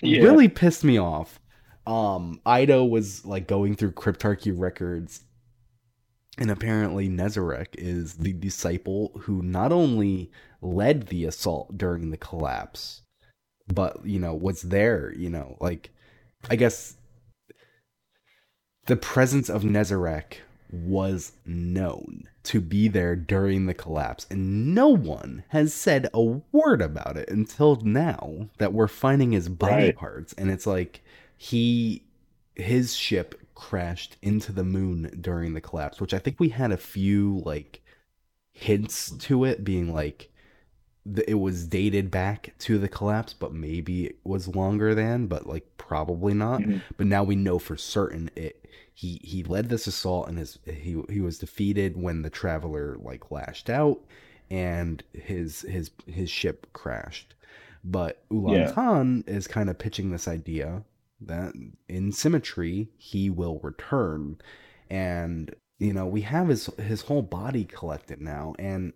yeah. 0.01 0.23
really 0.23 0.47
pissed 0.47 0.83
me 0.83 0.97
off. 0.97 1.39
Um, 1.85 2.39
Eido 2.45 2.89
was 2.89 3.25
like 3.25 3.47
going 3.47 3.75
through 3.75 3.91
Cryptarchy 3.91 4.53
records 4.55 5.23
and 6.37 6.49
apparently, 6.49 7.09
Nezarec 7.09 7.67
is 7.73 8.15
the 8.15 8.33
disciple 8.33 9.11
who 9.21 9.43
not 9.43 9.71
only 9.71 10.31
led 10.61 11.07
the 11.07 11.25
assault 11.25 11.77
during 11.77 12.09
the 12.09 12.17
collapse, 12.17 13.01
but, 13.67 14.03
you 14.05 14.19
know, 14.19 14.33
was 14.33 14.63
there, 14.63 15.13
you 15.15 15.29
know, 15.29 15.57
like, 15.61 15.92
I 16.49 16.55
guess 16.55 16.95
the 18.85 18.95
presence 18.95 19.49
of 19.49 19.63
Nezarec 19.63 20.37
was 20.71 21.33
known 21.45 22.27
to 22.43 22.59
be 22.59 22.87
there 22.87 23.15
during 23.15 23.65
the 23.65 23.73
collapse, 23.73 24.25
and 24.29 24.75
no 24.75 24.89
one 24.89 25.43
has 25.49 25.73
said 25.73 26.09
a 26.13 26.21
word 26.21 26.81
about 26.81 27.15
it 27.15 27.29
until 27.29 27.77
now 27.77 28.49
that 28.57 28.73
we're 28.73 28.87
finding 28.87 29.31
his 29.31 29.47
body 29.47 29.85
right. 29.85 29.95
parts. 29.95 30.33
And 30.33 30.49
it's 30.49 30.67
like 30.67 31.01
he, 31.37 32.03
his 32.55 32.95
ship 32.95 33.39
crashed 33.55 34.17
into 34.21 34.51
the 34.51 34.63
moon 34.63 35.17
during 35.21 35.53
the 35.53 35.61
collapse, 35.61 36.01
which 36.01 36.13
I 36.13 36.19
think 36.19 36.39
we 36.39 36.49
had 36.49 36.71
a 36.71 36.77
few 36.77 37.41
like 37.45 37.81
hints 38.51 39.11
to 39.11 39.45
it 39.45 39.63
being 39.63 39.93
like 39.93 40.29
it 41.27 41.39
was 41.39 41.67
dated 41.67 42.09
back 42.09 42.53
to 42.59 42.77
the 42.77 42.87
collapse, 42.87 43.33
but 43.33 43.53
maybe 43.53 44.05
it 44.05 44.19
was 44.23 44.47
longer 44.47 44.95
than, 44.95 45.27
but 45.27 45.47
like 45.47 45.65
probably 45.77 46.33
not. 46.33 46.61
Mm-hmm. 46.61 46.77
But 46.97 47.07
now 47.07 47.23
we 47.23 47.35
know 47.35 47.59
for 47.59 47.77
certain 47.77 48.29
it. 48.35 48.59
He 48.93 49.19
he 49.23 49.43
led 49.43 49.69
this 49.69 49.87
assault 49.87 50.27
and 50.29 50.37
his 50.37 50.59
he 50.65 51.01
he 51.09 51.19
was 51.19 51.39
defeated 51.39 51.97
when 51.97 52.21
the 52.21 52.29
traveler 52.29 52.95
like 53.01 53.31
lashed 53.31 53.69
out 53.69 53.99
and 54.51 55.03
his 55.13 55.61
his 55.61 55.91
his 56.05 56.29
ship 56.29 56.67
crashed. 56.73 57.33
But 57.83 58.23
Ulan 58.29 58.61
yeah. 58.61 58.71
Khan 58.71 59.23
is 59.27 59.47
kind 59.47 59.69
of 59.69 59.79
pitching 59.79 60.11
this 60.11 60.27
idea 60.27 60.83
that 61.21 61.53
in 61.89 62.11
symmetry 62.11 62.89
he 62.97 63.29
will 63.29 63.59
return 63.63 64.37
and 64.89 65.55
you 65.79 65.91
know 65.91 66.05
we 66.05 66.21
have 66.21 66.49
his 66.49 66.67
his 66.77 67.01
whole 67.01 67.21
body 67.21 67.65
collected 67.65 68.21
now 68.21 68.53
and 68.59 68.93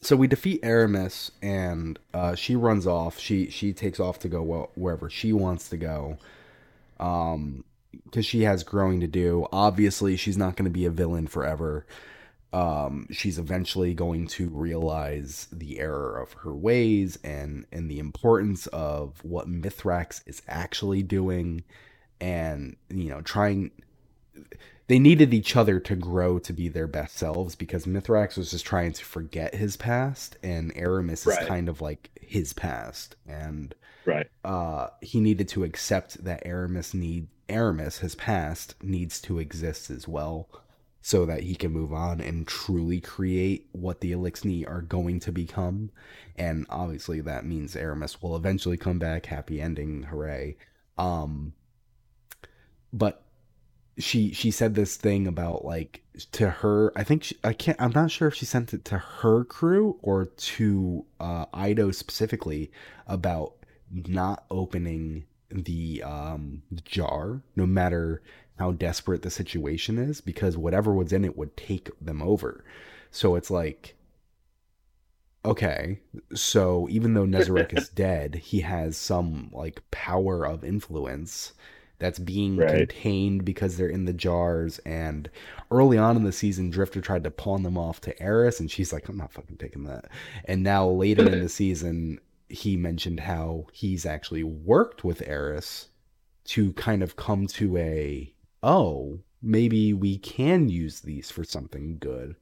so 0.00 0.16
we 0.16 0.28
defeat 0.28 0.62
Eramis, 0.62 1.30
and 1.42 1.98
uh, 2.14 2.34
she 2.34 2.54
runs 2.54 2.86
off. 2.86 3.18
She 3.18 3.50
she 3.50 3.72
takes 3.72 3.98
off 3.98 4.18
to 4.20 4.28
go 4.28 4.70
wherever 4.74 5.10
she 5.10 5.32
wants 5.32 5.68
to 5.70 5.76
go, 5.76 6.18
um, 7.00 7.64
because 8.04 8.24
she 8.24 8.42
has 8.42 8.62
growing 8.62 9.00
to 9.00 9.08
do. 9.08 9.46
Obviously, 9.52 10.16
she's 10.16 10.38
not 10.38 10.56
going 10.56 10.64
to 10.64 10.70
be 10.70 10.84
a 10.84 10.90
villain 10.90 11.26
forever. 11.26 11.84
Um, 12.52 13.08
she's 13.10 13.38
eventually 13.38 13.92
going 13.92 14.26
to 14.28 14.48
realize 14.48 15.48
the 15.52 15.80
error 15.80 16.18
of 16.18 16.32
her 16.34 16.54
ways 16.54 17.18
and 17.24 17.66
and 17.72 17.90
the 17.90 17.98
importance 17.98 18.66
of 18.68 19.22
what 19.24 19.48
Mithrax 19.48 20.22
is 20.26 20.42
actually 20.46 21.02
doing, 21.02 21.64
and 22.20 22.76
you 22.88 23.10
know, 23.10 23.20
trying 23.20 23.72
they 24.88 24.98
needed 24.98 25.32
each 25.32 25.54
other 25.54 25.78
to 25.78 25.94
grow 25.94 26.38
to 26.40 26.52
be 26.52 26.68
their 26.68 26.86
best 26.86 27.16
selves 27.16 27.54
because 27.54 27.84
Mithrax 27.84 28.36
was 28.36 28.50
just 28.50 28.64
trying 28.66 28.92
to 28.94 29.04
forget 29.04 29.54
his 29.54 29.76
past 29.76 30.36
and 30.42 30.74
Eramis 30.74 31.26
right. 31.26 31.40
is 31.40 31.46
kind 31.46 31.68
of 31.68 31.80
like 31.80 32.10
his 32.20 32.54
past. 32.54 33.14
And 33.26 33.74
right. 34.06 34.26
uh 34.44 34.88
he 35.00 35.20
needed 35.20 35.48
to 35.48 35.62
accept 35.62 36.24
that 36.24 36.44
Eramis 36.44 36.94
need 36.94 37.28
Eramis 37.48 38.00
his 38.00 38.14
past 38.14 38.74
needs 38.82 39.20
to 39.22 39.38
exist 39.38 39.90
as 39.90 40.08
well 40.08 40.48
so 41.02 41.26
that 41.26 41.42
he 41.42 41.54
can 41.54 41.70
move 41.70 41.92
on 41.92 42.20
and 42.20 42.46
truly 42.46 43.00
create 43.00 43.68
what 43.72 44.00
the 44.00 44.12
Eliksni 44.12 44.68
are 44.68 44.82
going 44.82 45.20
to 45.20 45.32
become. 45.32 45.90
And 46.36 46.66
obviously 46.70 47.20
that 47.20 47.44
means 47.44 47.76
Eramis 47.76 48.22
will 48.22 48.36
eventually 48.36 48.78
come 48.78 48.98
back 48.98 49.26
happy 49.26 49.60
ending 49.60 50.04
hooray. 50.04 50.56
Um 50.96 51.52
but 52.90 53.27
she 53.98 54.32
she 54.32 54.50
said 54.50 54.74
this 54.74 54.96
thing 54.96 55.26
about 55.26 55.64
like 55.64 56.02
to 56.32 56.48
her 56.48 56.92
i 56.96 57.02
think 57.02 57.24
she, 57.24 57.36
i 57.42 57.52
can't 57.52 57.80
i'm 57.80 57.92
not 57.92 58.10
sure 58.10 58.28
if 58.28 58.34
she 58.34 58.44
sent 58.44 58.72
it 58.72 58.84
to 58.84 58.98
her 58.98 59.44
crew 59.44 59.98
or 60.02 60.26
to 60.36 61.04
uh 61.20 61.46
Eido 61.46 61.94
specifically 61.94 62.70
about 63.06 63.54
not 63.90 64.44
opening 64.50 65.24
the 65.50 66.02
um 66.04 66.62
jar 66.84 67.42
no 67.56 67.66
matter 67.66 68.22
how 68.58 68.72
desperate 68.72 69.22
the 69.22 69.30
situation 69.30 69.98
is 69.98 70.20
because 70.20 70.56
whatever 70.56 70.92
was 70.92 71.12
in 71.12 71.24
it 71.24 71.36
would 71.36 71.56
take 71.56 71.90
them 72.00 72.20
over. 72.20 72.64
So 73.10 73.36
it's 73.36 73.50
like 73.50 73.94
okay 75.44 76.00
so 76.34 76.88
even 76.90 77.14
though 77.14 77.24
Nezarec 77.24 77.78
is 77.78 77.88
dead 77.94 78.34
he 78.34 78.60
has 78.60 78.96
some 78.96 79.50
like 79.52 79.80
power 79.92 80.44
of 80.44 80.64
influence 80.64 81.52
that's 81.98 82.18
being 82.18 82.56
right. 82.56 82.68
contained 82.70 83.44
because 83.44 83.76
they're 83.76 83.88
in 83.88 84.04
the 84.04 84.12
jars. 84.12 84.78
And 84.80 85.28
early 85.70 85.98
on 85.98 86.16
in 86.16 86.24
the 86.24 86.32
season, 86.32 86.70
Drifter 86.70 87.00
tried 87.00 87.24
to 87.24 87.30
pawn 87.30 87.62
them 87.62 87.76
off 87.76 88.00
to 88.02 88.22
Eris, 88.22 88.60
and 88.60 88.70
she's 88.70 88.92
like, 88.92 89.08
I'm 89.08 89.16
not 89.16 89.32
fucking 89.32 89.56
taking 89.56 89.84
that. 89.84 90.06
And 90.44 90.62
now 90.62 90.88
later 90.88 91.26
in 91.28 91.40
the 91.40 91.48
season, 91.48 92.20
he 92.48 92.76
mentioned 92.76 93.20
how 93.20 93.66
he's 93.72 94.06
actually 94.06 94.44
worked 94.44 95.04
with 95.04 95.26
Eris 95.26 95.88
to 96.44 96.72
kind 96.74 97.02
of 97.02 97.16
come 97.16 97.46
to 97.46 97.76
a, 97.76 98.32
oh, 98.62 99.18
maybe 99.42 99.92
we 99.92 100.18
can 100.18 100.68
use 100.68 101.00
these 101.00 101.30
for 101.30 101.44
something 101.44 101.98
good. 101.98 102.36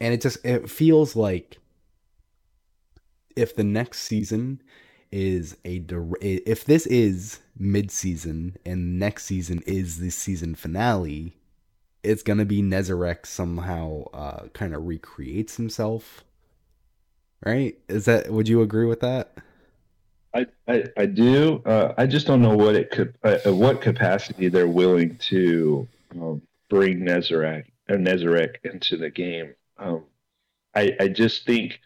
And 0.00 0.14
it 0.14 0.20
just 0.20 0.44
it 0.44 0.70
feels 0.70 1.16
like 1.16 1.58
if 3.36 3.54
the 3.54 3.64
next 3.64 4.00
season 4.00 4.62
is 5.10 5.56
a 5.64 5.82
if 6.20 6.64
this 6.64 6.86
is 6.86 7.40
mid-season 7.58 8.56
and 8.64 8.98
next 8.98 9.24
season 9.24 9.62
is 9.66 9.98
the 9.98 10.10
season 10.10 10.54
finale 10.54 11.34
it's 12.02 12.22
gonna 12.22 12.44
be 12.44 12.62
Nezarec 12.62 13.26
somehow 13.26 14.04
uh, 14.12 14.48
kind 14.52 14.74
of 14.74 14.86
recreates 14.86 15.56
himself 15.56 16.24
right? 17.44 17.78
Is 17.88 18.04
that 18.06 18.30
would 18.30 18.48
you 18.48 18.62
agree 18.62 18.86
with 18.86 19.00
that? 19.00 19.32
I 20.34 20.46
i, 20.66 20.84
I 20.96 21.06
do. 21.06 21.62
Uh, 21.64 21.94
i 21.96 22.06
just 22.06 22.26
don't 22.26 22.42
know 22.42 22.56
what 22.56 22.74
it 22.74 22.90
could 22.90 23.14
uh, 23.22 23.38
what 23.52 23.80
capacity 23.80 24.48
they're 24.48 24.68
willing 24.68 25.16
to 25.18 25.88
um, 26.12 26.42
bring 26.68 27.00
Nezarec 27.00 27.64
uh, 27.88 27.94
Nezarec 27.94 28.56
into 28.64 28.96
the 28.96 29.10
game. 29.10 29.54
Um, 29.78 30.04
i 30.74 30.92
i 31.00 31.08
just 31.08 31.46
think 31.46 31.80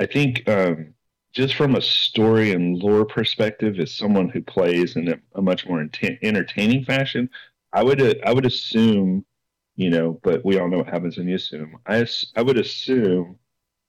i 0.00 0.06
think 0.06 0.48
um, 0.48 0.94
just 1.32 1.54
from 1.54 1.74
a 1.74 1.82
story 1.82 2.52
and 2.52 2.78
lore 2.78 3.04
perspective, 3.04 3.78
as 3.78 3.92
someone 3.92 4.28
who 4.28 4.42
plays 4.42 4.96
in 4.96 5.08
a, 5.08 5.18
a 5.34 5.42
much 5.42 5.66
more 5.66 5.80
ent- 5.80 6.18
entertaining 6.22 6.84
fashion, 6.84 7.28
I 7.72 7.82
would 7.82 8.00
uh, 8.00 8.14
I 8.24 8.32
would 8.32 8.46
assume, 8.46 9.24
you 9.76 9.90
know, 9.90 10.20
but 10.22 10.44
we 10.44 10.58
all 10.58 10.68
know 10.68 10.78
what 10.78 10.88
happens 10.88 11.18
when 11.18 11.28
you 11.28 11.36
assume. 11.36 11.78
I 11.86 12.06
I 12.36 12.42
would 12.42 12.58
assume 12.58 13.38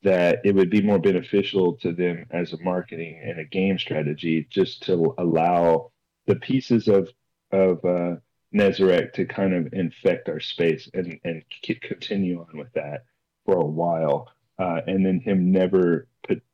that 0.03 0.39
it 0.45 0.55
would 0.55 0.69
be 0.69 0.81
more 0.81 0.99
beneficial 0.99 1.73
to 1.77 1.91
them 1.91 2.25
as 2.31 2.53
a 2.53 2.61
marketing 2.61 3.19
and 3.23 3.39
a 3.39 3.45
game 3.45 3.77
strategy 3.77 4.47
just 4.49 4.83
to 4.83 5.13
allow 5.17 5.91
the 6.27 6.35
pieces 6.35 6.87
of 6.87 7.09
of 7.51 7.83
uh, 7.85 8.15
Nezarec 8.53 9.13
to 9.13 9.25
kind 9.25 9.53
of 9.53 9.73
infect 9.73 10.29
our 10.29 10.39
space 10.39 10.89
and 10.93 11.19
and 11.23 11.43
continue 11.81 12.39
on 12.39 12.57
with 12.57 12.71
that 12.73 13.05
for 13.45 13.57
a 13.57 13.65
while, 13.65 14.29
uh, 14.59 14.81
and 14.85 15.05
then 15.05 15.19
him 15.19 15.51
never 15.51 16.07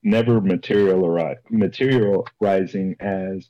never 0.04 0.40
materialize, 0.40 1.38
materializing 1.50 2.96
as 3.00 3.50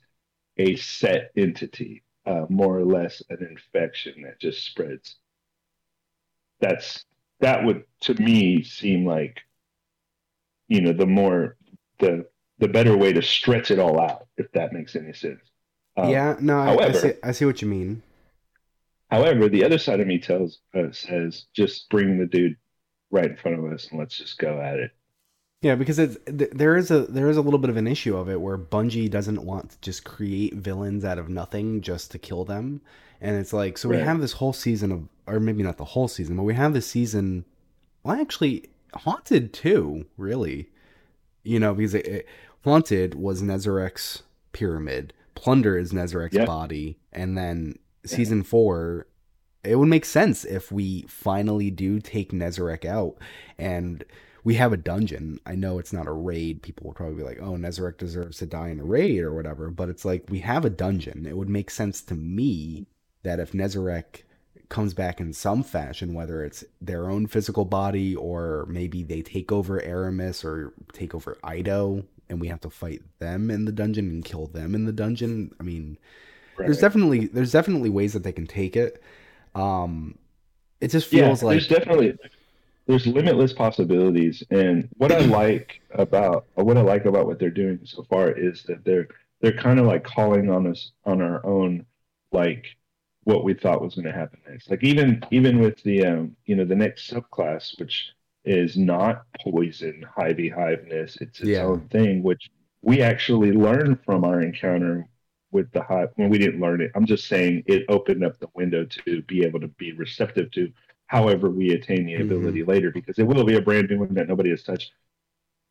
a 0.56 0.74
set 0.76 1.30
entity, 1.36 2.02
uh, 2.24 2.46
more 2.48 2.78
or 2.78 2.84
less 2.84 3.22
an 3.28 3.46
infection 3.48 4.22
that 4.22 4.40
just 4.40 4.64
spreads. 4.64 5.16
That's 6.60 7.04
that 7.40 7.64
would 7.64 7.84
to 8.02 8.14
me 8.14 8.62
seem 8.62 9.04
like, 9.06 9.40
you 10.68 10.80
know, 10.80 10.92
the 10.92 11.06
more 11.06 11.56
the 11.98 12.26
the 12.58 12.68
better 12.68 12.96
way 12.96 13.12
to 13.12 13.20
stretch 13.20 13.70
it 13.70 13.78
all 13.78 14.00
out, 14.00 14.26
if 14.38 14.50
that 14.52 14.72
makes 14.72 14.96
any 14.96 15.12
sense. 15.12 15.42
Um, 15.98 16.10
yeah, 16.10 16.36
no, 16.40 16.62
however, 16.62 16.82
I, 16.82 16.86
I, 16.86 16.92
see, 16.92 17.12
I 17.24 17.32
see 17.32 17.44
what 17.44 17.60
you 17.60 17.68
mean. 17.68 18.02
However, 19.10 19.48
the 19.48 19.64
other 19.64 19.78
side 19.78 20.00
of 20.00 20.06
me 20.06 20.18
tells 20.18 20.58
uh, 20.74 20.90
says 20.92 21.44
just 21.54 21.88
bring 21.90 22.18
the 22.18 22.26
dude 22.26 22.56
right 23.16 23.30
in 23.30 23.36
front 23.36 23.58
of 23.58 23.72
us 23.72 23.88
and 23.90 23.98
let's 23.98 24.16
just 24.16 24.38
go 24.38 24.60
at 24.60 24.78
it. 24.78 24.92
Yeah, 25.62 25.74
because 25.74 25.98
it's 25.98 26.18
there 26.26 26.76
is 26.76 26.90
a 26.90 27.00
there 27.06 27.28
is 27.28 27.36
a 27.36 27.42
little 27.42 27.58
bit 27.58 27.70
of 27.70 27.76
an 27.76 27.86
issue 27.86 28.16
of 28.16 28.28
it 28.28 28.40
where 28.40 28.58
Bungie 28.58 29.10
doesn't 29.10 29.42
want 29.42 29.70
to 29.70 29.80
just 29.80 30.04
create 30.04 30.54
villains 30.54 31.04
out 31.04 31.18
of 31.18 31.28
nothing 31.28 31.80
just 31.80 32.10
to 32.10 32.18
kill 32.18 32.44
them, 32.44 32.82
and 33.20 33.36
it's 33.36 33.52
like 33.52 33.78
so 33.78 33.88
right. 33.88 33.98
we 33.98 34.04
have 34.04 34.20
this 34.20 34.34
whole 34.34 34.52
season 34.52 34.92
of, 34.92 35.08
or 35.26 35.40
maybe 35.40 35.62
not 35.62 35.78
the 35.78 35.84
whole 35.84 36.08
season, 36.08 36.36
but 36.36 36.42
we 36.42 36.54
have 36.54 36.74
this 36.74 36.86
season. 36.86 37.46
Well, 38.04 38.20
actually, 38.20 38.68
Haunted 38.94 39.52
too, 39.52 40.06
really, 40.16 40.68
you 41.42 41.58
know, 41.58 41.74
because 41.74 41.94
it, 41.94 42.06
it, 42.06 42.26
Haunted 42.62 43.14
was 43.14 43.42
Nezarec's 43.42 44.22
pyramid, 44.52 45.14
Plunder 45.34 45.78
is 45.78 45.90
Nezarec's 45.90 46.34
yep. 46.34 46.46
body, 46.46 46.98
and 47.12 47.36
then 47.36 47.78
season 48.04 48.42
four 48.42 49.06
it 49.66 49.76
would 49.76 49.88
make 49.88 50.04
sense 50.04 50.44
if 50.44 50.70
we 50.70 51.02
finally 51.02 51.70
do 51.70 52.00
take 52.00 52.32
Nezarec 52.32 52.84
out 52.84 53.16
and 53.58 54.04
we 54.44 54.54
have 54.54 54.72
a 54.72 54.76
dungeon. 54.76 55.40
I 55.44 55.56
know 55.56 55.78
it's 55.78 55.92
not 55.92 56.06
a 56.06 56.12
raid. 56.12 56.62
People 56.62 56.86
will 56.86 56.94
probably 56.94 57.16
be 57.16 57.24
like, 57.24 57.40
oh, 57.40 57.56
Nezarec 57.56 57.98
deserves 57.98 58.38
to 58.38 58.46
die 58.46 58.68
in 58.68 58.78
a 58.78 58.84
raid 58.84 59.20
or 59.20 59.34
whatever. 59.34 59.70
But 59.70 59.88
it's 59.88 60.04
like 60.04 60.26
we 60.28 60.38
have 60.38 60.64
a 60.64 60.70
dungeon. 60.70 61.26
It 61.26 61.36
would 61.36 61.48
make 61.48 61.68
sense 61.70 62.00
to 62.02 62.14
me 62.14 62.86
that 63.24 63.40
if 63.40 63.52
Nezarec 63.52 64.22
comes 64.68 64.94
back 64.94 65.20
in 65.20 65.32
some 65.32 65.62
fashion, 65.62 66.14
whether 66.14 66.44
it's 66.44 66.64
their 66.80 67.10
own 67.10 67.26
physical 67.26 67.64
body 67.64 68.14
or 68.14 68.66
maybe 68.68 69.02
they 69.02 69.22
take 69.22 69.50
over 69.50 69.80
Eramis 69.80 70.44
or 70.44 70.72
take 70.92 71.14
over 71.14 71.36
Eido 71.42 72.04
and 72.28 72.40
we 72.40 72.48
have 72.48 72.60
to 72.60 72.70
fight 72.70 73.02
them 73.18 73.50
in 73.50 73.64
the 73.64 73.72
dungeon 73.72 74.08
and 74.08 74.24
kill 74.24 74.46
them 74.46 74.74
in 74.74 74.84
the 74.84 74.92
dungeon. 74.92 75.54
I 75.60 75.62
mean, 75.62 75.98
right. 76.56 76.66
there's 76.66 76.80
definitely 76.80 77.26
there's 77.26 77.52
definitely 77.52 77.90
ways 77.90 78.12
that 78.12 78.22
they 78.22 78.32
can 78.32 78.46
take 78.46 78.76
it. 78.76 79.02
Um, 79.56 80.18
it 80.80 80.88
just 80.90 81.08
feels 81.08 81.42
yeah, 81.42 81.42
like 81.42 81.54
there's 81.54 81.68
definitely 81.68 82.14
there's 82.86 83.06
limitless 83.06 83.52
possibilities. 83.52 84.44
And 84.50 84.88
what 84.96 85.12
I 85.12 85.20
like 85.20 85.80
about 85.92 86.46
what 86.54 86.76
I 86.76 86.82
like 86.82 87.06
about 87.06 87.26
what 87.26 87.38
they're 87.38 87.50
doing 87.50 87.80
so 87.84 88.04
far 88.04 88.30
is 88.32 88.64
that 88.64 88.84
they're 88.84 89.08
they're 89.40 89.52
kind 89.58 89.80
of 89.80 89.86
like 89.86 90.04
calling 90.04 90.50
on 90.50 90.66
us 90.66 90.92
on 91.04 91.22
our 91.22 91.44
own, 91.46 91.86
like 92.32 92.66
what 93.24 93.44
we 93.44 93.54
thought 93.54 93.82
was 93.82 93.94
going 93.94 94.06
to 94.06 94.12
happen 94.12 94.40
next. 94.48 94.70
Like 94.70 94.84
even 94.84 95.22
even 95.30 95.60
with 95.60 95.82
the 95.84 96.06
um, 96.06 96.36
you 96.46 96.56
know 96.56 96.64
the 96.64 96.76
next 96.76 97.10
subclass, 97.10 97.78
which 97.80 98.12
is 98.44 98.76
not 98.76 99.26
poison, 99.42 100.04
high 100.16 100.32
beehiveness. 100.32 101.16
It's 101.20 101.40
its 101.40 101.58
Yeah. 101.58 101.62
own 101.62 101.88
thing, 101.90 102.22
which 102.22 102.50
we 102.82 103.02
actually 103.02 103.52
learned 103.52 104.00
from 104.04 104.24
our 104.24 104.40
encounter 104.42 105.08
with 105.56 105.70
the 105.72 105.82
hot 105.82 106.10
when 106.16 106.28
we 106.30 106.38
didn't 106.38 106.60
learn 106.60 106.80
it. 106.82 106.92
I'm 106.94 107.06
just 107.06 107.26
saying 107.28 107.64
it 107.66 107.84
opened 107.88 108.24
up 108.24 108.38
the 108.38 108.48
window 108.54 108.84
to 108.84 109.22
be 109.22 109.44
able 109.44 109.60
to 109.60 109.68
be 109.68 109.92
receptive 109.92 110.50
to 110.52 110.72
however 111.08 111.50
we 111.50 111.70
attain 111.72 112.06
the 112.06 112.14
Mhm. 112.14 112.22
ability 112.22 112.62
later, 112.64 112.90
because 112.92 113.18
it 113.18 113.26
will 113.26 113.44
be 113.44 113.56
a 113.56 113.62
brand 113.62 113.88
new 113.90 114.00
one 114.00 114.14
that 114.14 114.28
nobody 114.28 114.50
has 114.50 114.62
touched. 114.62 114.92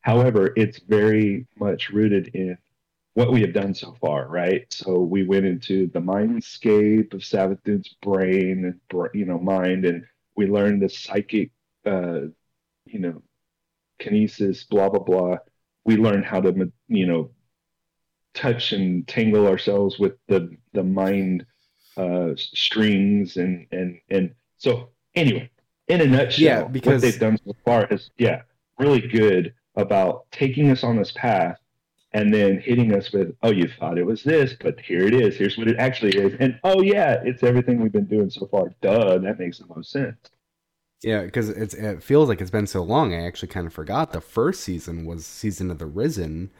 However, 0.01 0.53
it's 0.55 0.79
very 0.79 1.47
much 1.57 1.89
rooted 1.89 2.29
in 2.35 2.57
what 3.15 3.31
we 3.31 3.41
have 3.41 3.53
done 3.53 3.73
so 3.73 3.93
far, 4.01 4.27
right? 4.27 4.65
So 4.73 5.01
we 5.01 5.23
went 5.25 5.45
into 5.45 5.87
the 5.87 5.99
mindscape 6.01 7.13
of 7.13 7.21
Savathun's 7.21 7.95
brain 8.01 8.65
and 8.65 8.79
you 9.13 9.25
know 9.25 9.39
mind, 9.39 9.85
and 9.85 10.05
we 10.35 10.47
learned 10.47 10.81
the 10.81 10.89
psychic, 10.89 11.51
uh, 11.85 12.21
you 12.85 12.99
know, 12.99 13.23
kinesis, 13.99 14.67
blah 14.69 14.89
blah 14.89 15.03
blah. 15.03 15.37
We 15.85 15.97
learned 15.97 16.25
how 16.25 16.41
to 16.41 16.71
you 16.87 17.07
know 17.07 17.31
touch 18.35 18.73
and 18.73 19.07
tangle 19.07 19.47
ourselves 19.47 19.97
with 19.97 20.13
the 20.27 20.55
the 20.73 20.83
mind 20.83 21.45
uh, 21.97 22.29
strings 22.35 23.37
and 23.37 23.65
and 23.71 23.99
and 24.09 24.35
so 24.57 24.89
anyway, 25.15 25.49
in 25.87 26.01
a 26.01 26.05
nutshell, 26.07 26.43
Yeah, 26.45 26.63
because- 26.65 27.01
what 27.01 27.01
they've 27.01 27.19
done 27.19 27.37
so 27.45 27.55
far 27.65 27.87
is 27.87 28.11
yeah, 28.17 28.41
really 28.79 29.01
good 29.01 29.53
about 29.75 30.29
taking 30.31 30.71
us 30.71 30.83
on 30.83 30.95
this 30.97 31.11
path 31.11 31.57
and 32.13 32.33
then 32.33 32.59
hitting 32.61 32.93
us 32.95 33.11
with, 33.11 33.35
oh, 33.43 33.51
you 33.51 33.67
thought 33.77 33.97
it 33.97 34.05
was 34.05 34.23
this, 34.23 34.55
but 34.61 34.79
here 34.79 35.01
it 35.05 35.13
is. 35.13 35.35
Here's 35.35 35.57
what 35.57 35.67
it 35.67 35.75
actually 35.77 36.15
is. 36.15 36.33
And 36.39 36.57
oh, 36.63 36.81
yeah, 36.81 37.21
it's 37.25 37.43
everything 37.43 37.81
we've 37.81 37.91
been 37.91 38.05
doing 38.05 38.29
so 38.29 38.47
far. 38.47 38.73
Duh, 38.81 39.17
that 39.17 39.37
makes 39.37 39.57
the 39.59 39.65
most 39.67 39.91
sense. 39.91 40.15
Yeah, 41.03 41.23
because 41.23 41.49
it's 41.49 41.73
it 41.73 42.01
feels 42.01 42.29
like 42.29 42.39
it's 42.39 42.49
been 42.49 42.67
so 42.67 42.81
long. 42.83 43.13
I 43.13 43.25
actually 43.27 43.49
kind 43.49 43.67
of 43.67 43.73
forgot 43.73 44.13
the 44.13 44.21
first 44.21 44.61
season 44.61 45.05
was 45.05 45.25
season 45.25 45.69
of 45.69 45.77
the 45.77 45.85
Risen, 45.85 46.51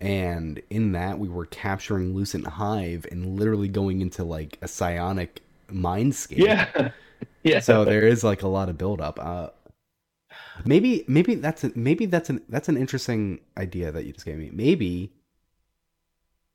and 0.00 0.60
in 0.70 0.92
that 0.92 1.18
we 1.18 1.28
were 1.28 1.46
capturing 1.46 2.14
Lucent 2.14 2.46
Hive 2.46 3.06
and 3.10 3.38
literally 3.38 3.68
going 3.68 4.00
into 4.00 4.24
like 4.24 4.58
a 4.62 4.68
psionic 4.68 5.42
mindscape. 5.68 6.38
Yeah. 6.38 6.90
yeah. 7.42 7.60
So 7.60 7.84
there 7.84 8.06
is 8.06 8.24
like 8.24 8.42
a 8.42 8.48
lot 8.48 8.68
of 8.68 8.78
buildup. 8.78 9.18
Uh, 9.20 9.48
maybe 10.64 11.04
maybe 11.08 11.34
that's 11.36 11.64
a, 11.64 11.72
maybe 11.74 12.06
that's 12.06 12.30
an 12.30 12.42
that's 12.48 12.68
an 12.68 12.76
interesting 12.76 13.40
idea 13.56 13.92
that 13.92 14.04
you 14.04 14.12
just 14.12 14.24
gave 14.26 14.38
me. 14.38 14.50
Maybe 14.52 15.12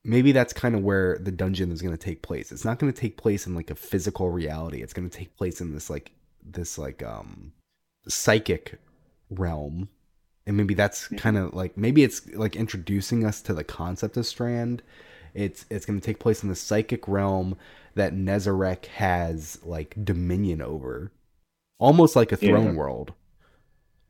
maybe 0.04 0.32
that's 0.32 0.54
kind 0.54 0.76
of 0.76 0.84
where 0.84 1.18
the 1.20 1.32
dungeon 1.32 1.72
is 1.72 1.82
going 1.82 1.96
to 1.96 2.04
take 2.04 2.22
place. 2.22 2.52
It's 2.52 2.66
not 2.66 2.80
going 2.80 2.92
to 2.92 3.00
take 3.00 3.18
place 3.18 3.46
in 3.46 3.56
like 3.56 3.70
a 3.70 3.76
physical 3.76 4.30
reality. 4.30 4.82
It's 4.82 4.94
going 4.94 5.10
to 5.10 5.18
take 5.18 5.36
place 5.36 5.62
in 5.62 5.74
this 5.74 5.90
like 5.90 6.12
this 6.44 6.78
like 6.78 7.04
um 7.04 7.54
psychic 8.08 8.80
realm. 9.30 9.90
And 10.50 10.58
maybe 10.58 10.74
that's 10.74 11.08
kind 11.10 11.38
of 11.38 11.54
like 11.54 11.78
maybe 11.78 12.04
it's 12.04 12.28
like 12.34 12.56
introducing 12.56 13.24
us 13.24 13.40
to 13.44 13.54
the 13.54 13.64
concept 13.64 14.18
of 14.18 14.26
Strand. 14.26 14.82
It's 15.36 15.66
it's 15.70 15.86
going 15.86 16.00
to 16.00 16.06
take 16.06 16.18
place 16.20 16.42
in 16.42 16.50
the 16.50 16.56
psychic 16.56 17.08
realm 17.08 17.56
that 17.94 18.16
Nezarec 18.16 18.88
has 18.88 19.60
like 19.64 19.96
dominion 20.04 20.60
over, 20.60 21.12
almost 21.80 22.16
like 22.16 22.32
a 22.32 22.38
throne 22.38 22.74
Yeah. 22.74 22.74
world. 22.74 23.14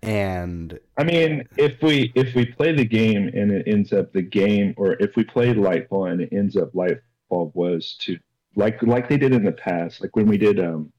And 0.01 0.79
I 0.97 1.03
mean, 1.03 1.47
if 1.57 1.81
we 1.81 2.11
if 2.15 2.33
we 2.35 2.45
play 2.45 2.73
the 2.73 2.85
game 2.85 3.29
and 3.33 3.51
it 3.51 3.67
ends 3.67 3.91
up 3.93 4.13
the 4.13 4.21
game, 4.21 4.73
or 4.77 4.93
if 5.01 5.15
we 5.17 5.25
play 5.25 5.53
Lightfall 5.53 6.11
and 6.11 6.21
it 6.21 6.29
ends 6.31 6.55
up 6.55 6.71
Lightfall 6.73 7.53
was 7.53 7.95
to 8.01 8.17
like 8.55 8.81
like 8.83 9.09
they 9.09 9.17
did 9.17 9.33
in 9.33 9.43
the 9.43 9.51
past, 9.51 10.01
like 10.01 10.15
when 10.15 10.27
we 10.27 10.37
did 10.37 10.59
um 10.59 10.93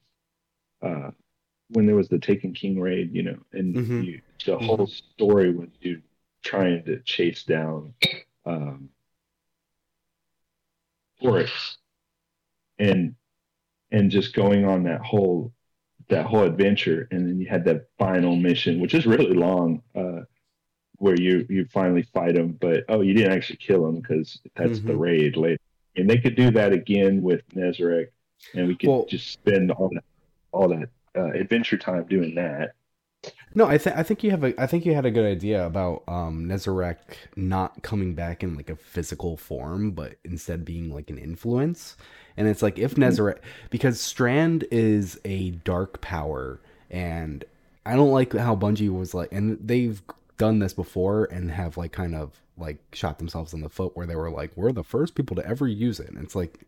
uh 0.82 1.10
when 1.70 1.86
there 1.86 1.96
was 1.96 2.08
the 2.08 2.18
Taken 2.18 2.52
King 2.52 2.78
raid, 2.80 3.14
you 3.14 3.22
know, 3.22 3.38
and 3.52 3.74
Mhm. 3.74 4.04
you, 4.04 4.20
the 4.44 4.58
whole 4.58 4.86
story 4.86 5.52
was 5.54 5.68
you 5.80 6.02
trying 6.42 6.84
to 6.84 7.00
chase 7.00 7.44
down 7.44 7.92
um 8.46 8.88
Oryx 11.20 11.76
and 12.78 13.14
and 13.92 14.10
just 14.10 14.34
going 14.34 14.64
on 14.64 14.84
that 14.84 15.02
whole 15.02 15.52
that 16.08 16.24
whole 16.26 16.44
adventure 16.44 17.06
and 17.10 17.28
then 17.28 17.38
you 17.38 17.46
had 17.46 17.64
that 17.66 17.88
final 17.98 18.34
mission 18.36 18.80
which 18.80 18.94
is 18.94 19.04
really 19.06 19.34
long 19.34 19.82
uh 19.94 20.20
where 20.96 21.20
you 21.20 21.46
you 21.50 21.66
finally 21.66 22.02
fight 22.14 22.34
him 22.36 22.52
but 22.60 22.84
oh 22.88 23.02
you 23.02 23.12
didn't 23.12 23.32
actually 23.32 23.56
kill 23.58 23.86
him 23.86 23.96
because 24.00 24.40
that's 24.56 24.80
the 24.80 24.92
Mhm. 24.94 24.98
raid 24.98 25.36
later 25.36 25.60
and 25.96 26.08
they 26.08 26.16
could 26.16 26.36
do 26.36 26.50
that 26.52 26.72
again 26.72 27.20
with 27.20 27.46
Nezarec 27.50 28.06
and 28.54 28.66
we 28.66 28.74
could 28.76 28.88
Well- 28.88 29.06
just 29.06 29.28
spend 29.30 29.70
all 29.70 29.90
that 29.92 30.04
all 30.52 30.68
that 30.68 30.88
uh, 31.16 31.30
adventure 31.32 31.78
time 31.78 32.04
doing 32.08 32.34
that 32.34 32.74
No, 33.54 33.66
I 33.66 33.78
think 33.78 33.96
I 33.96 34.02
think 34.02 34.22
you 34.22 34.30
have 34.30 34.44
a 34.44 34.60
I 34.60 34.66
think 34.66 34.86
you 34.86 34.94
had 34.94 35.06
a 35.06 35.10
good 35.10 35.24
idea 35.26 35.66
about 35.66 36.04
um 36.08 36.46
Nezarec 36.46 36.98
not 37.36 37.82
coming 37.82 38.14
back 38.14 38.42
in 38.42 38.54
like 38.54 38.70
a 38.70 38.76
physical 38.76 39.36
form, 39.36 39.90
but 39.92 40.16
instead 40.24 40.64
being 40.64 40.92
like 40.94 41.10
an 41.10 41.18
influence. 41.18 41.96
And 42.36 42.46
it's 42.48 42.62
like 42.62 42.78
if 42.78 42.94
Nezarec 42.94 43.38
because 43.70 44.00
Strand 44.00 44.64
is 44.70 45.20
a 45.24 45.50
dark 45.50 46.00
power 46.00 46.60
and 46.90 47.44
I 47.84 47.96
don't 47.96 48.12
like 48.12 48.32
how 48.34 48.54
Bungie 48.56 48.90
was 48.96 49.14
like 49.14 49.32
and 49.32 49.58
they've 49.60 50.00
done 50.40 50.58
this 50.58 50.72
before 50.72 51.26
and 51.26 51.50
have 51.50 51.76
like 51.76 51.92
kind 51.92 52.14
of 52.14 52.40
like 52.56 52.78
shot 52.92 53.18
themselves 53.18 53.52
in 53.54 53.60
the 53.60 53.68
foot 53.68 53.96
where 53.96 54.06
they 54.06 54.16
were 54.16 54.30
like, 54.30 54.50
We're 54.56 54.72
the 54.72 54.82
first 54.84 55.14
people 55.14 55.36
to 55.36 55.46
ever 55.46 55.68
use 55.68 56.00
it. 56.00 56.08
And 56.08 56.18
it's 56.24 56.34
like 56.34 56.66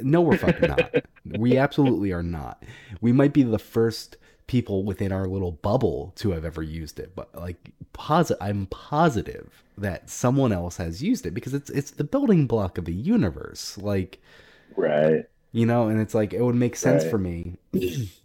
no 0.00 0.20
we're 0.20 0.36
fucking 0.36 0.68
not. 0.68 0.94
we 1.38 1.56
absolutely 1.56 2.12
are 2.12 2.22
not. 2.22 2.62
We 3.00 3.12
might 3.12 3.32
be 3.32 3.42
the 3.42 3.58
first 3.58 4.16
people 4.46 4.82
within 4.84 5.12
our 5.12 5.26
little 5.26 5.52
bubble 5.52 6.12
to 6.16 6.32
have 6.32 6.44
ever 6.44 6.60
used 6.60 6.98
it 6.98 7.14
but 7.14 7.32
like 7.36 7.70
posit 7.92 8.36
i'm 8.40 8.66
positive 8.66 9.62
that 9.78 10.10
someone 10.10 10.50
else 10.50 10.76
has 10.76 11.00
used 11.00 11.24
it 11.24 11.30
because 11.30 11.54
it's 11.54 11.70
it's 11.70 11.92
the 11.92 12.02
building 12.02 12.48
block 12.48 12.76
of 12.76 12.84
the 12.84 12.92
universe 12.92 13.78
like 13.78 14.20
right 14.76 15.24
you 15.52 15.64
know 15.64 15.86
and 15.86 16.00
it's 16.00 16.14
like 16.14 16.32
it 16.32 16.42
would 16.42 16.56
make 16.56 16.74
sense 16.74 17.04
Right. 17.04 17.10
for 17.12 17.18
me 17.18 17.58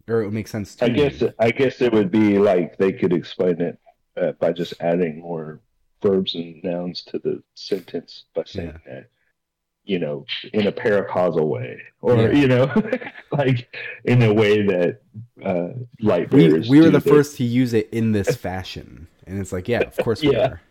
or 0.07 0.21
it 0.21 0.25
would 0.25 0.33
make 0.33 0.47
sense 0.47 0.75
to 0.77 0.85
I 0.85 0.89
me. 0.89 0.95
guess 0.95 1.23
I 1.37 1.51
guess 1.51 1.79
it 1.79 1.93
would 1.93 2.09
be 2.09 2.39
like 2.39 2.77
they 2.79 2.91
could 2.91 3.13
explain 3.13 3.61
it 3.61 3.77
uh, 4.17 4.31
by 4.33 4.51
just 4.53 4.73
adding 4.79 5.19
more 5.21 5.59
verbs 6.01 6.35
and 6.35 6.63
nouns 6.63 7.01
to 7.03 7.19
the 7.19 7.41
sentence 7.55 8.25
by 8.35 8.43
saying 8.45 8.79
that 8.85 9.07
you 9.85 9.97
know 9.99 10.25
in 10.53 10.67
a 10.67 10.71
paracausal 10.71 11.47
way 11.47 11.81
or 12.01 12.15
Yeah. 12.17 12.31
you 12.31 12.47
know 12.47 12.73
like 13.31 13.75
in 14.03 14.21
a 14.21 14.33
way 14.33 14.61
that 14.63 15.01
uh, 15.43 15.69
light 16.01 16.31
we, 16.33 16.47
we 16.69 16.79
were 16.81 16.85
the 16.89 16.99
their- 16.99 17.13
first 17.13 17.37
to 17.37 17.43
use 17.43 17.73
it 17.73 17.89
in 17.91 18.11
this 18.11 18.35
fashion 18.47 19.07
and 19.27 19.39
it's 19.39 19.51
like 19.53 19.67
yeah 19.67 19.81
of 19.81 19.95
course 20.03 20.21
we 20.21 20.31
Yeah. 20.33 20.47
are 20.47 20.61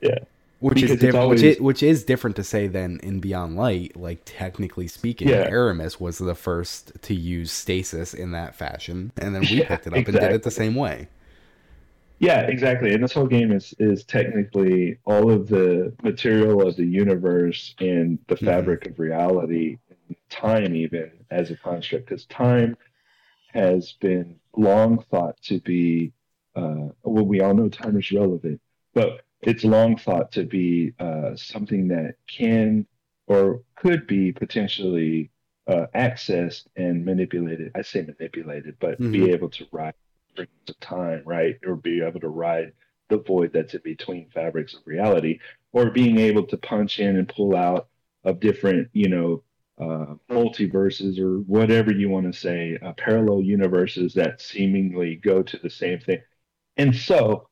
Yeah. 0.00 0.18
which 0.60 0.74
Because 0.76 0.90
is 0.92 1.00
different 1.00 1.28
which, 1.28 1.40
always- 1.40 1.42
is, 1.56 1.60
which 1.60 1.82
is 1.82 2.04
different 2.04 2.36
to 2.36 2.44
say 2.44 2.66
than 2.66 3.00
in 3.00 3.20
beyond 3.20 3.56
light 3.56 3.96
like 3.96 4.20
technically 4.24 4.86
speaking 4.88 5.28
Yeah. 5.28 5.48
Eramis 5.50 6.00
was 6.00 6.18
the 6.18 6.34
first 6.34 6.92
to 7.02 7.14
use 7.14 7.50
stasis 7.52 8.12
in 8.14 8.30
that 8.32 8.54
fashion 8.54 9.12
and 9.18 9.34
then 9.34 9.42
we 9.42 9.60
Yeah, 9.60 9.68
picked 9.68 9.86
it 9.86 9.92
up 9.92 9.96
and 10.08 10.18
did 10.18 10.32
it 10.32 10.42
the 10.42 10.50
same 10.50 10.74
way 10.74 11.08
Yeah, 12.18 12.42
exactly. 12.42 12.94
And 12.94 13.02
this 13.04 13.12
whole 13.12 13.26
game 13.26 13.52
is 13.52 13.74
is 13.78 14.04
technically 14.04 14.98
all 15.04 15.30
of 15.30 15.48
the 15.48 15.94
material 16.02 16.66
of 16.66 16.76
the 16.76 16.86
universe 16.86 17.74
and 17.78 18.18
the 18.28 18.36
Mhm. 18.36 18.44
fabric 18.46 18.86
of 18.86 18.98
reality, 18.98 19.78
time 20.30 20.74
even 20.74 21.10
as 21.30 21.50
a 21.50 21.56
construct. 21.56 22.06
Because 22.06 22.24
time 22.26 22.76
has 23.48 23.92
been 23.92 24.38
long 24.56 25.02
thought 25.10 25.40
to 25.42 25.60
be, 25.60 26.12
uh, 26.54 26.88
well, 27.02 27.26
we 27.26 27.40
all 27.40 27.54
know 27.54 27.68
time 27.68 27.96
is 27.98 28.10
relevant, 28.12 28.60
but 28.94 29.22
it's 29.42 29.64
long 29.64 29.96
thought 29.96 30.32
to 30.32 30.44
be 30.44 30.94
uh, 30.98 31.36
something 31.36 31.88
that 31.88 32.16
can 32.26 32.86
or 33.26 33.62
could 33.76 34.06
be 34.06 34.32
potentially 34.32 35.30
uh, 35.66 35.86
accessed 35.94 36.66
and 36.76 37.04
manipulated. 37.04 37.72
I 37.74 37.82
say 37.82 38.02
manipulated, 38.02 38.76
but 38.78 38.98
Mhm. 39.00 39.12
be 39.12 39.30
able 39.32 39.50
to 39.50 39.66
ride 39.72 39.94
of 40.40 40.80
time, 40.80 41.22
right? 41.24 41.56
Or 41.66 41.76
be 41.76 42.02
able 42.02 42.20
to 42.20 42.28
ride 42.28 42.72
the 43.08 43.18
void 43.18 43.52
that's 43.52 43.74
in 43.74 43.80
between 43.84 44.30
fabrics 44.30 44.74
of 44.74 44.80
reality, 44.84 45.38
or 45.72 45.90
being 45.90 46.18
able 46.18 46.44
to 46.46 46.56
punch 46.56 46.98
in 46.98 47.16
and 47.16 47.28
pull 47.28 47.54
out 47.56 47.88
of 48.24 48.40
different, 48.40 48.88
you 48.92 49.08
know, 49.08 49.42
uh, 49.78 50.14
multiverses 50.30 51.18
or 51.18 51.40
whatever 51.40 51.92
you 51.92 52.08
want 52.08 52.32
to 52.32 52.38
say, 52.38 52.78
uh, 52.82 52.92
parallel 52.94 53.42
universes 53.42 54.14
that 54.14 54.40
seemingly 54.40 55.16
go 55.16 55.42
to 55.42 55.58
the 55.58 55.70
same 55.70 56.00
thing. 56.00 56.18
And 56.76 56.94
so, 56.94 57.48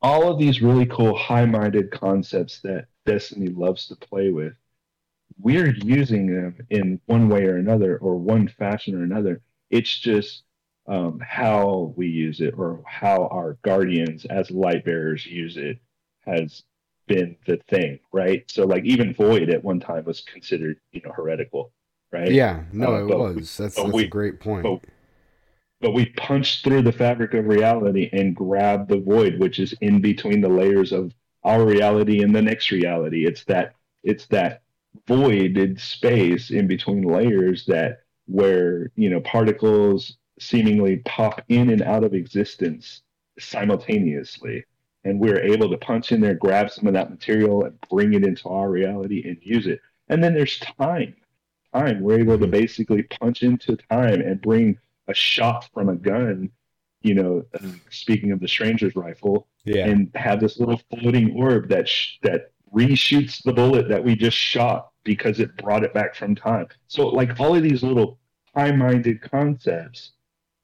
all 0.00 0.30
of 0.30 0.38
these 0.38 0.62
really 0.62 0.86
cool, 0.86 1.16
high 1.16 1.46
minded 1.46 1.90
concepts 1.90 2.60
that 2.62 2.86
Destiny 3.06 3.48
loves 3.48 3.86
to 3.88 3.96
play 3.96 4.30
with, 4.30 4.54
we're 5.38 5.74
using 5.84 6.26
them 6.26 6.56
in 6.70 7.00
one 7.06 7.28
way 7.28 7.44
or 7.44 7.56
another, 7.56 7.98
or 7.98 8.16
one 8.16 8.48
fashion 8.48 8.94
or 8.94 9.04
another. 9.04 9.42
It's 9.70 9.98
just 9.98 10.42
um, 10.92 11.18
how 11.20 11.94
we 11.96 12.06
use 12.06 12.40
it 12.40 12.54
or 12.58 12.82
how 12.86 13.26
our 13.28 13.56
guardians 13.62 14.26
as 14.26 14.50
light 14.50 14.84
bearers 14.84 15.24
use 15.24 15.56
it 15.56 15.78
has 16.26 16.64
been 17.06 17.34
the 17.46 17.56
thing, 17.68 17.98
right? 18.12 18.44
So 18.50 18.64
like 18.66 18.84
even 18.84 19.14
void 19.14 19.48
at 19.48 19.64
one 19.64 19.80
time 19.80 20.04
was 20.04 20.20
considered, 20.20 20.76
you 20.92 21.00
know, 21.04 21.12
heretical, 21.12 21.72
right? 22.12 22.30
yeah 22.30 22.64
no 22.72 22.94
Uh, 22.94 22.98
it 22.98 23.06
was 23.06 23.34
we- 23.36 23.40
that's, 23.42 23.56
that's 23.76 23.94
we- 23.94 24.04
a 24.04 24.08
great 24.08 24.38
point 24.38 24.64
but- 24.64 24.80
but 25.80 25.94
we 25.94 26.06
punched 26.28 26.62
through 26.62 26.82
the 26.82 26.92
fabric 26.92 27.34
of 27.34 27.46
reality 27.46 28.08
and 28.12 28.36
grabbed 28.36 28.88
the 28.88 29.00
void, 29.00 29.40
which 29.40 29.58
is 29.58 29.72
in 29.80 30.00
between 30.00 30.40
the 30.40 30.48
layers 30.48 30.92
of 30.92 31.12
our 31.42 31.64
reality 31.66 32.22
and 32.22 32.32
the 32.36 32.42
next 32.42 32.70
reality. 32.70 33.26
It's 33.26 33.42
that 33.44 33.74
it's 34.04 34.26
that 34.26 34.62
voided 35.08 35.80
space 35.80 36.50
in 36.50 36.68
between 36.68 37.02
layers 37.02 37.64
that 37.66 38.02
where 38.26 38.92
you 38.94 39.10
know 39.10 39.20
particles 39.22 40.18
seemingly 40.42 40.98
pop 40.98 41.42
in 41.48 41.70
and 41.70 41.82
out 41.82 42.04
of 42.04 42.14
existence 42.14 43.02
simultaneously 43.38 44.64
and 45.04 45.18
we're 45.18 45.40
able 45.40 45.68
to 45.70 45.78
punch 45.78 46.12
in 46.12 46.20
there 46.20 46.34
grab 46.34 46.70
some 46.70 46.86
of 46.86 46.92
that 46.92 47.10
material 47.10 47.64
and 47.64 47.78
bring 47.90 48.14
it 48.14 48.24
into 48.24 48.48
our 48.48 48.70
reality 48.70 49.26
and 49.26 49.38
use 49.42 49.66
it 49.66 49.80
and 50.08 50.22
then 50.22 50.34
there's 50.34 50.58
time 50.58 51.14
time 51.74 52.00
we're 52.00 52.20
able 52.20 52.38
to 52.38 52.46
basically 52.46 53.02
punch 53.04 53.42
into 53.42 53.76
time 53.90 54.20
and 54.20 54.42
bring 54.42 54.78
a 55.08 55.14
shot 55.14 55.68
from 55.72 55.88
a 55.88 55.96
gun 55.96 56.50
you 57.00 57.14
know 57.14 57.44
speaking 57.90 58.32
of 58.32 58.40
the 58.40 58.48
stranger's 58.48 58.94
rifle 58.94 59.48
yeah. 59.64 59.86
and 59.86 60.10
have 60.14 60.40
this 60.40 60.58
little 60.58 60.80
floating 60.90 61.34
orb 61.36 61.68
that 61.68 61.88
sh- 61.88 62.18
that 62.22 62.52
reshoots 62.74 63.42
the 63.42 63.52
bullet 63.52 63.88
that 63.88 64.02
we 64.02 64.16
just 64.16 64.36
shot 64.36 64.90
because 65.04 65.40
it 65.40 65.56
brought 65.56 65.84
it 65.84 65.94
back 65.94 66.14
from 66.14 66.34
time. 66.34 66.66
So, 66.88 67.08
like 67.08 67.38
all 67.38 67.54
of 67.54 67.62
these 67.62 67.82
little 67.82 68.18
high 68.54 68.72
minded 68.72 69.20
concepts 69.20 70.12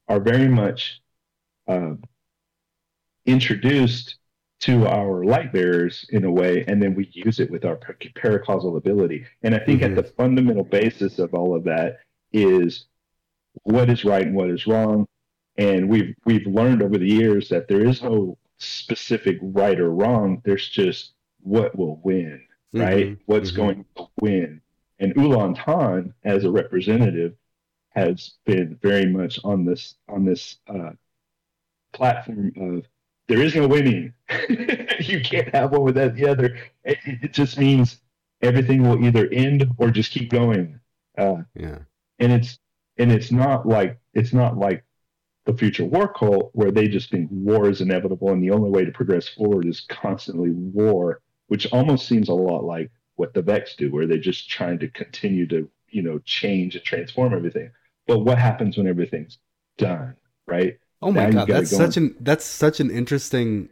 are 0.08 0.20
very 0.20 0.48
much 0.48 1.00
uh, 1.66 1.94
introduced 3.26 4.16
to 4.60 4.86
our 4.88 5.24
light 5.24 5.52
bearers 5.52 6.04
in 6.10 6.24
a 6.24 6.30
way, 6.30 6.64
and 6.66 6.82
then 6.82 6.94
we 6.94 7.08
use 7.12 7.38
it 7.38 7.50
with 7.50 7.64
our 7.64 7.76
paracausal 7.76 8.76
ability. 8.76 9.24
And 9.42 9.54
I 9.54 9.60
think 9.60 9.82
mm-hmm. 9.82 9.96
at 9.96 10.04
the 10.04 10.12
fundamental 10.12 10.64
basis 10.64 11.18
of 11.18 11.32
all 11.32 11.54
of 11.54 11.64
that 11.64 11.98
is 12.32 12.86
what 13.62 13.88
is 13.88 14.04
right 14.04 14.26
and 14.26 14.34
what 14.34 14.50
is 14.50 14.66
wrong. 14.66 15.06
And 15.56 15.88
we've 15.88 16.14
we've 16.24 16.46
learned 16.46 16.82
over 16.82 16.98
the 16.98 17.08
years 17.08 17.48
that 17.50 17.68
there 17.68 17.84
is 17.84 18.02
no 18.02 18.36
specific 18.58 19.38
right 19.42 19.78
or 19.78 19.90
wrong. 19.90 20.40
There's 20.44 20.68
just 20.68 21.12
what 21.40 21.76
will 21.76 22.00
win, 22.02 22.42
mm-hmm. 22.74 22.80
right? 22.80 23.18
What's 23.26 23.50
mm-hmm. 23.50 23.60
going 23.60 23.84
to 23.96 24.08
win. 24.20 24.60
And 25.00 25.16
Ulan 25.16 25.54
Tan, 25.54 26.14
as 26.24 26.44
a 26.44 26.50
representative, 26.50 27.34
has 27.98 28.32
been 28.44 28.78
very 28.82 29.06
much 29.06 29.38
on 29.44 29.64
this 29.64 29.94
on 30.08 30.24
this 30.24 30.56
uh, 30.68 30.90
platform 31.92 32.52
of 32.56 32.86
there 33.28 33.42
is 33.42 33.54
no 33.54 33.68
winning. 33.68 34.14
you 35.00 35.20
can't 35.20 35.54
have 35.54 35.72
one 35.72 35.82
without 35.82 36.14
the 36.14 36.26
other. 36.26 36.58
It, 36.84 36.98
it, 37.04 37.32
just 37.32 37.58
means 37.58 38.00
everything 38.40 38.82
will 38.82 39.04
either 39.04 39.28
end 39.30 39.66
or 39.76 39.90
just 39.90 40.12
keep 40.12 40.30
going. 40.30 40.80
Uh, 41.16 41.42
yeah, 41.54 41.78
and 42.18 42.32
it's 42.32 42.58
and 42.96 43.12
it's 43.12 43.30
not 43.30 43.66
like 43.66 43.98
it's 44.14 44.32
not 44.32 44.56
like 44.56 44.84
the 45.44 45.54
future 45.54 45.84
war 45.84 46.08
cult 46.08 46.50
where 46.54 46.70
they 46.70 46.88
just 46.88 47.10
think 47.10 47.28
war 47.30 47.68
is 47.68 47.80
inevitable 47.80 48.30
and 48.30 48.42
the 48.42 48.50
only 48.50 48.70
way 48.70 48.84
to 48.84 48.92
progress 48.92 49.28
forward 49.28 49.66
is 49.66 49.80
constantly 49.88 50.50
war 50.50 51.22
which 51.48 51.66
almost 51.72 52.06
seems 52.06 52.28
a 52.28 52.34
lot 52.34 52.64
like 52.64 52.90
what 53.16 53.34
the 53.34 53.42
Vex 53.42 53.74
do, 53.74 53.90
where 53.90 54.06
they're 54.06 54.18
just 54.18 54.48
trying 54.48 54.78
to 54.78 54.88
continue 54.88 55.46
to, 55.48 55.68
you 55.88 56.02
know, 56.02 56.20
change 56.20 56.76
and 56.76 56.84
transform 56.84 57.34
everything. 57.34 57.70
But 58.08 58.20
what 58.20 58.38
happens 58.38 58.76
when 58.76 58.88
everything's 58.88 59.38
done, 59.76 60.16
right? 60.46 60.78
Oh 61.00 61.12
my 61.12 61.26
now 61.26 61.44
god, 61.44 61.48
that's 61.48 61.70
go 61.70 61.76
such 61.76 61.96
an 61.96 62.16
that's 62.18 62.44
such 62.44 62.80
an 62.80 62.90
interesting 62.90 63.68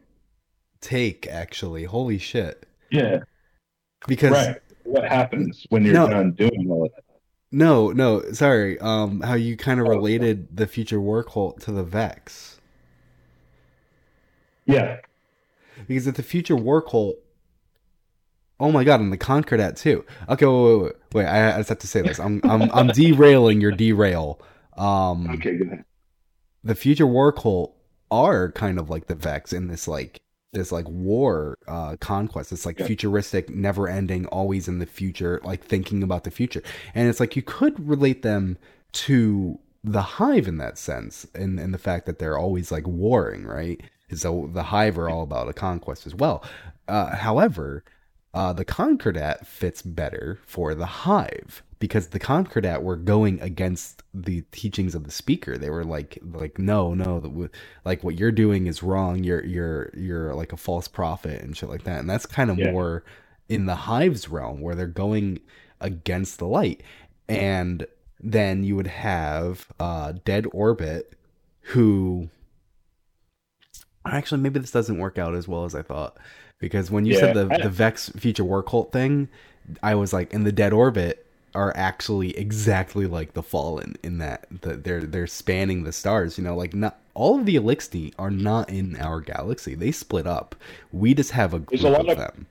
take, 0.81 1.27
actually. 1.27 1.85
Holy 1.85 2.19
shit. 2.19 2.67
Yeah. 2.91 3.21
Because 4.07 4.31
right. 4.31 4.61
what 4.85 5.09
happens 5.09 5.67
when 5.71 5.85
you're 5.85 5.95
no, 5.95 6.09
done 6.09 6.33
doing 6.33 6.67
all 6.71 6.85
of 6.85 6.93
that? 6.95 7.05
No, 7.51 7.91
no, 7.91 8.23
sorry. 8.33 8.79
Um, 8.79 9.23
how 9.23 9.35
you 9.35 9.57
kind 9.57 9.81
of 9.81 9.87
oh, 9.87 9.91
related 9.91 10.55
the 10.57 10.67
future 10.67 11.01
war 11.01 11.25
cult 11.25 11.61
to 11.63 11.73
the 11.73 11.83
Vex. 11.83 12.61
Yeah. 14.67 14.99
Because 15.89 16.07
if 16.07 16.17
the 16.17 16.23
future 16.23 16.57
war 16.57 16.83
cult 16.83 17.17
Oh 18.59 18.73
my 18.73 18.85
god, 18.85 19.01
and 19.01 19.13
the 19.13 19.19
Concordat 19.19 19.77
too. 19.77 20.05
Okay, 20.29 20.47
wait, 20.47 20.63
wait, 20.63 20.83
wait. 20.83 20.95
wait 21.13 21.27
I, 21.27 21.55
I 21.55 21.59
just 21.59 21.69
have 21.69 21.79
to 21.81 21.87
say 21.87 22.03
this. 22.03 22.19
I'm 22.19 22.41
I'm 22.45 22.71
I'm 22.73 22.89
derailing 22.89 23.61
your 23.61 23.73
derail. 23.73 24.41
Um, 24.77 25.29
okay, 25.31 25.57
good. 25.57 25.85
The 26.65 26.75
future 26.75 27.07
war 27.07 27.33
cult 27.33 27.77
are 28.11 28.53
kind 28.53 28.79
of 28.79 28.89
like 28.89 29.07
the 29.07 29.15
Vex 29.15 29.53
in 29.53 29.69
this 29.69 29.87
like 29.87 30.21
this 30.53 30.73
like 30.73 30.89
war 30.89 31.59
uh 31.69 31.97
conquest. 32.01 32.51
It's 32.53 32.65
like 32.65 32.79
yeah. 32.79 32.87
futuristic, 32.87 33.51
never 33.51 33.89
ending, 33.89 34.27
always 34.27 34.69
in 34.69 34.79
the 34.79 34.87
future, 34.87 35.41
like 35.45 35.63
thinking 35.65 36.03
about 36.03 36.25
the 36.25 36.31
future. 36.31 36.63
And 36.95 37.09
it's 37.09 37.21
like 37.21 37.37
you 37.37 37.43
could 37.43 37.87
relate 37.87 38.23
them 38.23 38.57
to 38.93 39.59
the 39.85 40.03
hive 40.03 40.49
in 40.49 40.57
that 40.59 40.79
sense, 40.79 41.27
in 41.35 41.59
in 41.59 41.73
the 41.73 41.79
fact 41.79 42.07
that 42.07 42.19
they're 42.19 42.39
always 42.39 42.73
like 42.73 42.87
warring, 42.87 43.45
right? 43.45 43.83
So 44.15 44.49
the 44.53 44.63
hive 44.63 44.99
are 44.99 45.11
all 45.11 45.23
about 45.23 45.49
a 45.49 45.53
conquest 45.53 46.07
as 46.07 46.15
well. 46.15 46.43
Uh, 46.89 47.17
however, 47.17 47.85
uh, 48.37 48.53
the 48.53 48.67
Concordat 48.67 49.47
fits 49.47 49.81
better 49.81 50.39
for 50.45 50.75
the 50.75 50.85
Hive 50.85 51.63
because 51.79 52.09
the 52.09 52.19
Concordat 52.19 52.83
were 52.83 52.97
going 52.97 53.41
against 53.41 54.03
the 54.13 54.43
teachings 54.51 54.95
of 54.95 55.05
the 55.05 55.11
speaker. 55.11 55.57
They 55.57 55.71
were 55.71 55.85
like, 55.85 56.19
like 56.23 56.59
no, 56.59 56.93
no, 56.93 57.19
the, 57.19 57.51
like 57.87 58.05
what 58.05 58.19
you're 58.19 58.31
doing 58.31 58.67
is 58.67 58.83
wrong. 58.83 59.25
You're 59.25 59.43
you're 59.43 59.91
you're 59.97 60.35
like 60.35 60.53
a 60.53 60.59
false 60.59 60.87
prophet 60.87 61.41
and 61.41 61.57
shit 61.57 61.71
like 61.71 61.85
that. 61.85 62.01
And 62.01 62.11
that's 62.11 62.27
kind 62.27 62.51
of 62.51 62.59
yeah. 62.59 62.73
more 62.73 63.05
in 63.49 63.65
the 63.65 63.75
Hive's 63.75 64.29
realm 64.29 64.61
where 64.61 64.75
they're 64.75 64.87
going 64.87 65.41
against 65.81 66.39
the 66.39 66.47
light. 66.47 66.83
And 67.31 67.87
then 68.21 68.65
you 68.65 68.77
would 68.77 68.87
have 68.87 69.67
uh, 69.81 70.13
Dead 70.27 70.47
Orbit, 70.53 71.15
who 71.61 72.29
actually 74.05 74.43
maybe 74.43 74.61
this 74.61 74.73
doesn't 74.73 74.99
work 74.99 75.17
out 75.17 75.35
as 75.35 75.49
well 75.49 75.65
as 75.65 75.75
I 75.75 75.81
thought 75.81 76.19
because 76.59 76.91
when 76.91 77.07
you 77.07 77.15
yeah, 77.15 77.21
said 77.21 77.35
the 77.35 77.59
the 77.63 77.71
Vex 77.71 78.11
future 78.11 78.45
war 78.45 78.63
cult 78.63 78.93
thing, 78.93 79.29
I 79.83 79.95
was 79.95 80.13
like, 80.13 80.33
in 80.33 80.45
the 80.45 80.53
dead 80.53 80.73
orbit 80.73 81.27
are 81.55 81.73
actually 81.75 82.37
exactly 82.37 83.07
like 83.07 83.33
the 83.33 83.43
Fallen 83.43 83.97
in 84.03 84.19
that 84.19 84.47
the, 84.63 84.77
they're 84.77 85.03
they're 85.03 85.27
spanning 85.27 85.85
the 85.85 85.93
stars. 85.93 86.39
You 86.39 86.45
know, 86.45 86.57
like 86.57 86.75
not 86.75 86.99
all 87.15 87.39
of 87.39 87.47
the 87.47 87.57
Eliksni 87.57 88.13
are 88.19 88.31
not 88.31 88.69
in 88.71 88.97
our 88.97 89.21
galaxy. 89.21 89.75
They 89.75 89.91
split 89.91 90.27
up. 90.27 90.55
We 90.93 91.15
just 91.15 91.33
have 91.33 91.55
a 91.55 91.59
group 91.61 91.83
a 91.83 91.89
lot 91.89 92.03
of, 92.03 92.11
of 92.11 92.19
them. 92.19 92.47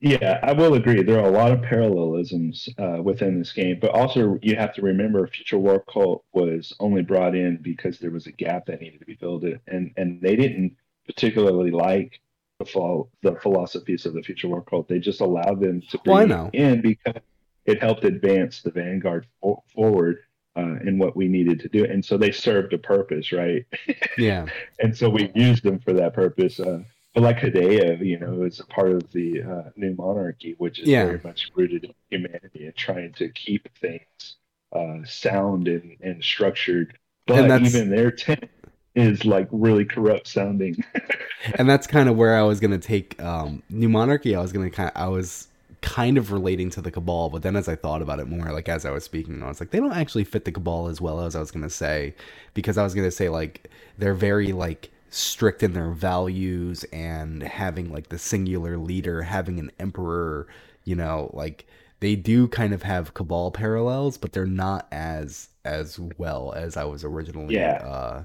Yeah, 0.00 0.38
I 0.42 0.52
will 0.52 0.74
agree. 0.74 1.02
There 1.02 1.18
are 1.18 1.28
a 1.28 1.30
lot 1.30 1.50
of 1.50 1.62
parallelisms 1.62 2.68
uh, 2.78 3.00
within 3.02 3.38
this 3.38 3.52
game, 3.52 3.78
but 3.80 3.90
also 3.92 4.38
you 4.42 4.56
have 4.56 4.74
to 4.74 4.82
remember 4.82 5.26
Future 5.26 5.58
War 5.58 5.82
Cult 5.90 6.24
was 6.32 6.74
only 6.78 7.02
brought 7.02 7.34
in 7.34 7.58
because 7.62 7.98
there 7.98 8.10
was 8.10 8.26
a 8.26 8.32
gap 8.32 8.66
that 8.66 8.80
needed 8.80 9.00
to 9.00 9.06
be 9.06 9.14
filled, 9.14 9.44
and 9.44 9.92
and 9.96 10.20
they 10.20 10.36
didn't 10.36 10.76
particularly 11.06 11.70
like 11.70 12.20
the, 12.64 13.04
the 13.22 13.36
philosophies 13.40 14.06
of 14.06 14.14
the 14.14 14.22
future 14.22 14.48
war 14.48 14.62
cult. 14.62 14.88
They 14.88 14.98
just 14.98 15.20
allowed 15.20 15.60
them 15.60 15.82
to 15.90 15.98
bring 15.98 16.28
well, 16.28 16.50
in 16.52 16.80
because 16.80 17.22
it 17.66 17.80
helped 17.80 18.04
advance 18.04 18.62
the 18.62 18.70
vanguard 18.70 19.26
fo- 19.40 19.62
forward 19.74 20.18
uh, 20.56 20.76
in 20.84 20.98
what 20.98 21.16
we 21.16 21.28
needed 21.28 21.60
to 21.60 21.68
do. 21.68 21.84
And 21.84 22.04
so 22.04 22.16
they 22.16 22.32
served 22.32 22.72
a 22.72 22.78
purpose, 22.78 23.32
right? 23.32 23.64
Yeah. 24.18 24.46
and 24.78 24.96
so 24.96 25.10
we 25.10 25.32
used 25.34 25.64
them 25.64 25.80
for 25.80 25.92
that 25.94 26.14
purpose. 26.14 26.60
Uh, 26.60 26.84
but 27.14 27.22
like 27.22 27.38
Hideo, 27.38 28.04
you 28.04 28.18
know, 28.18 28.42
is 28.42 28.60
a 28.60 28.66
part 28.66 28.90
of 28.90 29.10
the 29.12 29.42
uh, 29.42 29.70
new 29.76 29.94
monarchy, 29.94 30.54
which 30.58 30.80
is 30.80 30.88
yeah. 30.88 31.06
very 31.06 31.20
much 31.24 31.50
rooted 31.54 31.84
in 31.84 31.94
humanity 32.10 32.66
and 32.66 32.76
trying 32.76 33.12
to 33.14 33.28
keep 33.30 33.68
things 33.78 34.36
uh, 34.72 34.98
sound 35.04 35.68
and, 35.68 35.96
and 36.00 36.22
structured. 36.22 36.98
But 37.26 37.62
even 37.62 37.88
their 37.88 38.10
tent 38.10 38.50
is 38.94 39.24
like 39.24 39.48
really 39.50 39.84
corrupt 39.84 40.26
sounding. 40.26 40.84
and 41.56 41.68
that's 41.68 41.86
kind 41.86 42.08
of 42.08 42.16
where 42.16 42.36
I 42.36 42.42
was 42.42 42.60
gonna 42.60 42.78
take 42.78 43.20
um, 43.22 43.62
New 43.70 43.88
Monarchy. 43.88 44.34
I 44.34 44.40
was 44.40 44.52
gonna 44.52 44.70
kind 44.70 44.90
of, 44.94 45.00
I 45.00 45.08
was 45.08 45.48
kind 45.80 46.16
of 46.16 46.32
relating 46.32 46.70
to 46.70 46.80
the 46.80 46.90
Cabal, 46.90 47.28
but 47.28 47.42
then 47.42 47.56
as 47.56 47.68
I 47.68 47.76
thought 47.76 48.02
about 48.02 48.20
it 48.20 48.26
more, 48.26 48.52
like 48.52 48.68
as 48.68 48.84
I 48.84 48.90
was 48.90 49.04
speaking, 49.04 49.42
I 49.42 49.48
was 49.48 49.60
like, 49.60 49.70
they 49.70 49.80
don't 49.80 49.92
actually 49.92 50.24
fit 50.24 50.44
the 50.44 50.52
Cabal 50.52 50.88
as 50.88 51.00
well 51.00 51.20
as 51.20 51.36
I 51.36 51.40
was 51.40 51.50
gonna 51.50 51.70
say, 51.70 52.14
because 52.54 52.78
I 52.78 52.84
was 52.84 52.94
gonna 52.94 53.10
say 53.10 53.28
like 53.28 53.70
they're 53.98 54.14
very 54.14 54.52
like 54.52 54.90
strict 55.10 55.62
in 55.62 55.72
their 55.74 55.90
values 55.90 56.84
and 56.92 57.42
having 57.42 57.92
like 57.92 58.08
the 58.08 58.18
singular 58.18 58.78
leader, 58.78 59.22
having 59.22 59.58
an 59.58 59.70
emperor, 59.78 60.46
you 60.84 60.94
know, 60.94 61.30
like 61.32 61.66
they 62.00 62.16
do 62.16 62.46
kind 62.48 62.74
of 62.74 62.82
have 62.82 63.14
cabal 63.14 63.50
parallels 63.50 64.18
but 64.18 64.34
they're 64.34 64.44
not 64.44 64.86
as 64.92 65.48
as 65.64 65.98
well 66.18 66.52
as 66.52 66.76
i 66.76 66.84
was 66.84 67.02
originally 67.02 67.54
yeah. 67.54 67.76
uh 67.82 68.24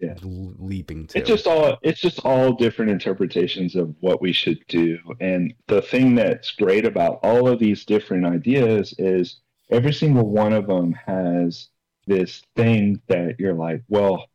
yeah. 0.00 0.14
leaping 0.22 1.06
to. 1.08 1.18
It's 1.18 1.28
just 1.28 1.46
all 1.46 1.78
it's 1.82 2.00
just 2.00 2.20
all 2.24 2.52
different 2.52 2.90
interpretations 2.90 3.74
of 3.74 3.94
what 4.00 4.20
we 4.20 4.32
should 4.32 4.64
do. 4.68 4.98
And 5.20 5.54
the 5.66 5.82
thing 5.82 6.14
that's 6.14 6.52
great 6.52 6.84
about 6.84 7.20
all 7.22 7.48
of 7.48 7.58
these 7.58 7.84
different 7.84 8.26
ideas 8.26 8.94
is 8.98 9.40
every 9.70 9.92
single 9.92 10.28
one 10.28 10.52
of 10.52 10.66
them 10.66 10.92
has 10.92 11.68
this 12.06 12.42
thing 12.56 13.00
that 13.08 13.38
you're 13.38 13.54
like, 13.54 13.82
well, 13.88 14.28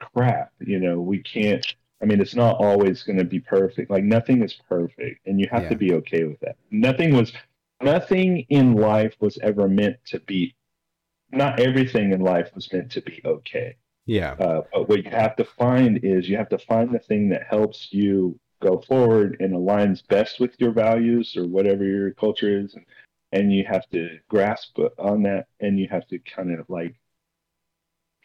crap, 0.00 0.52
you 0.60 0.80
know, 0.80 1.00
we 1.00 1.18
can't 1.22 1.64
I 2.02 2.06
mean, 2.06 2.20
it's 2.20 2.34
not 2.34 2.56
always 2.56 3.02
going 3.02 3.18
to 3.18 3.24
be 3.24 3.40
perfect. 3.40 3.90
Like 3.90 4.04
nothing 4.04 4.42
is 4.42 4.52
perfect, 4.68 5.26
and 5.26 5.40
you 5.40 5.48
have 5.50 5.62
yeah. 5.64 5.68
to 5.70 5.76
be 5.76 5.92
okay 5.94 6.24
with 6.24 6.38
that. 6.40 6.56
Nothing 6.70 7.16
was 7.16 7.32
nothing 7.80 8.44
in 8.50 8.74
life 8.74 9.14
was 9.20 9.38
ever 9.42 9.68
meant 9.68 9.96
to 10.06 10.20
be 10.20 10.54
not 11.30 11.60
everything 11.60 12.12
in 12.12 12.20
life 12.20 12.50
was 12.54 12.70
meant 12.72 12.90
to 12.92 13.00
be 13.00 13.20
okay 13.24 13.76
Yeah. 14.06 14.32
Uh, 14.32 14.62
but 14.72 14.88
what 14.88 15.04
you 15.04 15.10
have 15.10 15.36
to 15.36 15.44
find 15.44 16.00
is 16.02 16.28
you 16.28 16.36
have 16.36 16.48
to 16.50 16.58
find 16.58 16.94
the 16.94 16.98
thing 16.98 17.28
that 17.30 17.46
helps 17.48 17.92
you 17.92 18.38
go 18.60 18.80
forward 18.80 19.36
and 19.40 19.52
aligns 19.52 20.06
best 20.06 20.40
with 20.40 20.54
your 20.58 20.72
values 20.72 21.36
or 21.36 21.46
whatever 21.46 21.84
your 21.84 22.12
culture 22.12 22.58
is, 22.58 22.74
and, 22.74 22.84
and 23.32 23.52
you 23.52 23.64
have 23.64 23.88
to 23.90 24.18
grasp 24.28 24.78
on 24.98 25.22
that, 25.22 25.46
and 25.60 25.78
you 25.78 25.88
have 25.90 26.06
to 26.08 26.18
kind 26.18 26.58
of 26.58 26.68
like 26.68 26.94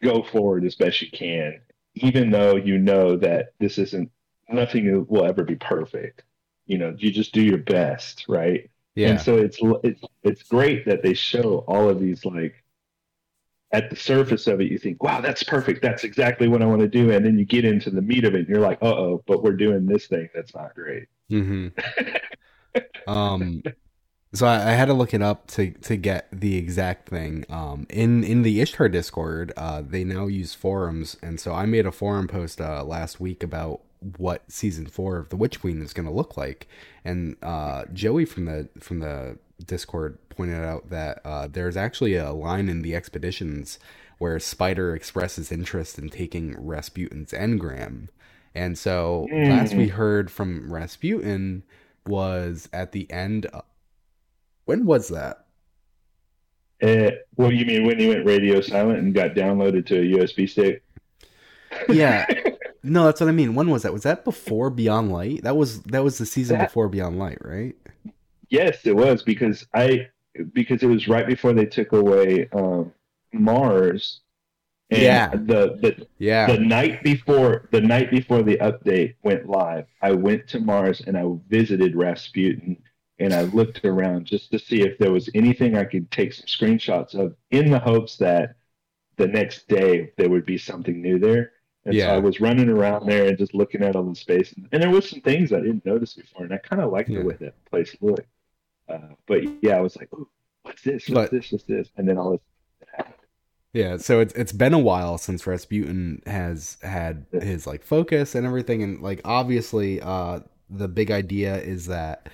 go 0.02 0.24
forward 0.24 0.66
as 0.66 0.76
best 0.76 1.02
you 1.02 1.12
can, 1.12 1.60
even 1.96 2.30
though 2.30 2.56
you 2.56 2.78
know 2.78 3.16
that 3.18 3.54
this 3.60 3.78
isn't 3.78 4.12
nothing 4.50 5.06
will 5.08 5.26
ever 5.26 5.44
be 5.44 5.56
perfect. 5.56 6.24
You 6.66 6.78
know, 6.78 6.96
you 6.98 7.12
just 7.12 7.34
do 7.34 7.42
your 7.42 7.58
best, 7.58 8.26
right? 8.28 8.70
Yeah. 8.96 9.10
And 9.10 9.22
so 9.22 9.38
it's 9.38 9.58
it's 9.84 10.02
it's 10.24 10.44
great 10.44 10.86
that 10.86 11.04
they 11.04 11.14
show 11.14 11.60
all 11.68 11.90
of 11.90 12.00
these 12.00 12.26
like 12.26 12.64
at 13.72 13.90
the 13.90 13.96
surface 13.96 14.48
of 14.48 14.62
it, 14.62 14.72
you 14.72 14.78
think, 14.78 15.04
wow, 15.04 15.22
that's 15.22 15.44
perfect. 15.44 15.82
That's 15.82 16.04
exactly 16.04 16.48
what 16.48 16.62
I 16.62 16.66
want 16.66 16.82
to 16.82 16.88
do. 16.88 17.12
And 17.12 17.26
then 17.26 17.38
you 17.38 17.46
get 17.46 17.66
into 17.66 17.92
the 17.92 18.02
meat 18.02 18.26
of 18.26 18.34
it 18.34 18.40
and 18.40 18.50
you're 18.50 18.60
like, 18.60 18.80
uh 18.82 18.88
oh, 18.88 19.24
but 19.28 19.44
we're 19.44 19.54
doing 19.54 19.86
this 19.86 20.08
thing 20.08 20.30
that's 20.34 20.56
not 20.56 20.74
great. 20.74 21.08
Mm-hmm. 21.32 21.68
um, 23.08 23.62
so 24.34 24.48
I, 24.48 24.70
I, 24.70 24.72
had 24.72 24.86
to 24.86 24.94
look 24.94 25.14
it 25.14 25.22
up 25.22 25.48
to, 25.52 25.72
to 25.72 25.96
get 25.96 26.28
the 26.32 26.58
exact 26.58 27.10
thing. 27.10 27.46
Um, 27.50 27.86
in, 27.90 28.24
in 28.24 28.42
the 28.42 28.60
Ishtar 28.62 28.90
Discord, 28.90 29.54
uh, 29.56 29.84
they 29.86 30.04
now 30.04 30.26
use 30.26 30.56
forums. 30.56 31.18
And 31.22 31.40
so 31.40 31.54
I 31.54 31.66
made 31.68 31.86
a 31.86 31.92
forum 31.92 32.28
post 32.28 32.60
uh, 32.60 32.84
last 32.84 33.20
week 33.20 33.44
about 33.44 33.82
what 34.18 34.52
season 34.52 34.88
four 34.88 35.18
of 35.18 35.30
The 35.30 35.36
Witch 35.36 35.60
Queen 35.62 35.82
is 35.82 35.94
going 35.94 36.08
to 36.08 36.14
look 36.14 36.38
like. 36.38 36.68
And 37.06 37.36
uh, 37.44 37.86
Joey 37.94 38.26
from 38.26 38.46
the 38.46 38.70
from 38.80 39.00
the 39.00 39.38
Discord 39.66 40.18
pointed 40.40 40.64
out 40.64 40.90
that 40.90 41.20
uh, 41.26 41.50
there's 41.52 41.76
actually 41.76 42.16
a 42.16 42.32
line 42.32 42.70
in 42.70 42.82
the 42.82 42.96
expeditions 42.96 43.78
where 44.20 44.40
Spider 44.40 44.96
expresses 44.96 45.52
interest 45.52 46.00
in 46.00 46.08
taking 46.08 46.56
Rasputin's 46.58 47.34
engram. 47.34 48.08
And 48.56 48.78
so 48.78 49.28
mm. 49.30 49.50
last 49.50 49.74
we 49.74 49.90
heard 49.90 50.32
from 50.32 50.72
Rasputin 50.72 51.64
was 52.08 52.70
at 52.72 52.94
the 52.94 53.12
end. 53.12 53.48
Of, 53.48 53.66
when 54.64 54.86
was 54.86 55.10
that? 55.10 55.46
Uh, 56.82 57.12
what 57.36 57.50
do 57.50 57.56
you 57.58 57.66
mean 57.66 57.86
when 57.86 58.00
he 58.00 58.08
went 58.08 58.26
radio 58.26 58.62
silent 58.62 59.00
and 59.00 59.14
got 59.14 59.32
downloaded 59.32 59.86
to 59.88 59.98
a 59.98 60.20
USB 60.20 60.50
stick? 60.50 60.84
Yeah. 61.90 62.26
no, 62.84 63.04
that's 63.04 63.20
what 63.20 63.28
I 63.28 63.34
mean. 63.34 63.56
When 63.56 63.70
was 63.70 63.84
that? 63.84 63.92
Was 63.92 64.04
that 64.04 64.24
before 64.24 64.70
Beyond 64.70 65.12
Light? 65.12 65.44
That 65.44 65.58
was 65.58 65.82
that 65.84 66.02
was 66.02 66.18
the 66.18 66.26
season 66.26 66.60
that, 66.60 66.70
before 66.70 66.88
Beyond 66.88 67.20
Light, 67.20 67.40
right? 67.42 67.76
Yes, 68.50 68.86
it 68.86 68.96
was 68.96 69.22
because 69.22 69.68
I 69.74 70.08
because 70.54 70.84
it 70.84 70.88
was 70.88 71.08
right 71.08 71.28
before 71.28 71.54
they 71.54 71.66
took 71.66 71.92
away 71.92 72.50
um, 72.54 72.94
Mars. 73.34 74.22
And 74.92 75.02
yeah. 75.02 75.30
The 75.30 75.78
the 75.82 76.08
yeah 76.18 76.48
the 76.48 76.60
night 76.60 77.04
before 77.04 77.70
the 77.72 77.82
night 77.82 78.10
before 78.10 78.42
the 78.42 78.58
update 78.58 79.16
went 79.24 79.48
live, 79.48 79.86
I 80.02 80.12
went 80.14 80.48
to 80.50 80.60
Mars 80.60 81.02
and 81.06 81.16
I 81.16 81.26
visited 81.48 81.96
Rasputin 81.96 82.78
and 83.20 83.34
I 83.34 83.44
looked 83.44 83.84
around 83.86 84.26
just 84.26 84.52
to 84.52 84.60
see 84.60 84.82
if 84.82 84.98
there 84.98 85.12
was 85.12 85.30
anything 85.36 85.76
I 85.76 85.84
could 85.84 86.10
take 86.10 86.34
some 86.34 86.46
screenshots 86.46 87.14
of 87.14 87.36
in 87.52 87.70
the 87.70 87.80
hopes 87.80 88.18
that 88.18 88.56
the 89.18 89.28
next 89.28 89.68
day 89.68 90.12
there 90.18 90.30
would 90.30 90.46
be 90.46 90.58
something 90.58 91.02
new 91.02 91.20
there. 91.20 91.52
And 91.86 91.94
yeah. 91.94 92.08
so 92.08 92.16
I 92.16 92.18
was 92.20 92.42
running 92.42 92.70
around 92.70 93.06
there 93.06 93.28
and 93.28 93.38
just 93.38 93.54
looking 93.54 93.84
at 93.84 93.96
all 93.96 94.04
the 94.04 94.16
space, 94.16 94.54
and, 94.54 94.68
and 94.72 94.82
there 94.82 94.90
was 94.90 95.10
some 95.10 95.22
things 95.22 95.54
I 95.54 95.60
didn't 95.60 95.86
notice 95.86 96.14
before, 96.14 96.44
and 96.44 96.54
I 96.54 96.58
kind 96.58 96.82
of 96.82 96.92
liked 96.92 97.10
yeah. 97.10 97.20
the 97.20 97.26
way 97.26 97.38
that 97.40 97.66
place 97.66 97.96
looked. 98.02 98.28
Uh, 98.90 99.14
but 99.28 99.42
yeah, 99.62 99.78
I 99.78 99.82
was 99.82 99.96
like, 99.98 100.10
what's 100.64 100.82
this? 100.82 101.08
What's 101.08 101.30
but, 101.30 101.32
this? 101.32 101.52
What's 101.52 101.66
this? 101.66 101.90
And 101.98 102.08
then 102.08 102.18
all 102.18 102.32
this. 102.32 102.42
Yeah, 103.72 103.98
so 103.98 104.20
it's 104.20 104.34
it's 104.34 104.52
been 104.52 104.74
a 104.74 104.80
while 104.80 105.20
since 105.20 105.46
Rasputin 105.46 106.24
has 106.26 106.78
had 106.82 107.28
his 107.32 107.68
like 107.68 107.84
focus 107.84 108.34
and 108.34 108.46
everything, 108.46 108.82
and 108.82 109.00
like 109.00 109.22
obviously, 109.24 110.02
uh, 110.02 110.40
the 110.72 110.88
big 110.88 111.12
idea 111.12 111.58
is 111.58 111.86
that 111.86 112.30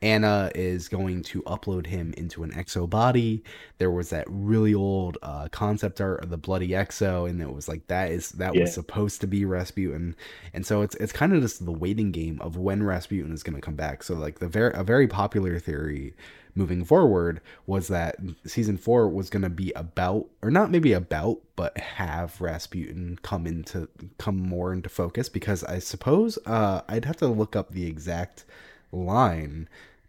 Anna 0.00 0.50
is 0.54 0.88
going 0.88 1.22
to 1.24 1.42
upload 1.42 1.86
him 1.86 2.14
into 2.16 2.44
an 2.44 2.52
exo 2.52 2.88
body. 2.88 3.42
There 3.78 3.90
was 3.90 4.10
that 4.10 4.26
really 4.28 4.72
old 4.72 5.18
uh, 5.22 5.48
concept 5.48 6.00
art 6.00 6.22
of 6.22 6.30
the 6.30 6.36
bloody 6.36 6.68
exo, 6.68 7.28
and 7.28 7.42
it 7.42 7.52
was 7.52 7.68
like 7.68 7.86
that 7.88 8.12
is 8.12 8.30
that 8.30 8.54
yeah. 8.54 8.62
was 8.62 8.74
supposed 8.74 9.20
to 9.22 9.26
be 9.26 9.44
Rasputin, 9.44 10.14
and 10.52 10.64
so 10.64 10.82
it's 10.82 10.94
it's 10.96 11.12
kind 11.12 11.32
of 11.32 11.42
just 11.42 11.64
the 11.64 11.72
waiting 11.72 12.12
game 12.12 12.40
of 12.40 12.56
when 12.56 12.82
Rasputin 12.82 13.32
is 13.32 13.42
going 13.42 13.56
to 13.56 13.60
come 13.60 13.76
back. 13.76 14.04
So 14.04 14.14
like 14.14 14.38
the 14.38 14.48
very 14.48 14.72
a 14.74 14.84
very 14.84 15.08
popular 15.08 15.58
theory 15.58 16.14
moving 16.54 16.84
forward 16.84 17.40
was 17.66 17.88
that 17.88 18.16
season 18.44 18.76
four 18.76 19.08
was 19.08 19.30
going 19.30 19.42
to 19.42 19.50
be 19.50 19.72
about 19.76 20.26
or 20.42 20.50
not 20.50 20.72
maybe 20.72 20.92
about 20.92 21.38
but 21.54 21.78
have 21.78 22.40
rasputin 22.40 23.16
come 23.22 23.46
into 23.46 23.88
come 24.18 24.36
more 24.36 24.72
into 24.72 24.88
focus 24.88 25.28
because 25.28 25.62
i 25.64 25.78
suppose 25.78 26.36
uh, 26.46 26.80
i'd 26.88 27.04
have 27.04 27.16
to 27.16 27.28
look 27.28 27.54
up 27.54 27.70
the 27.70 27.86
exact 27.86 28.44
line, 28.92 29.68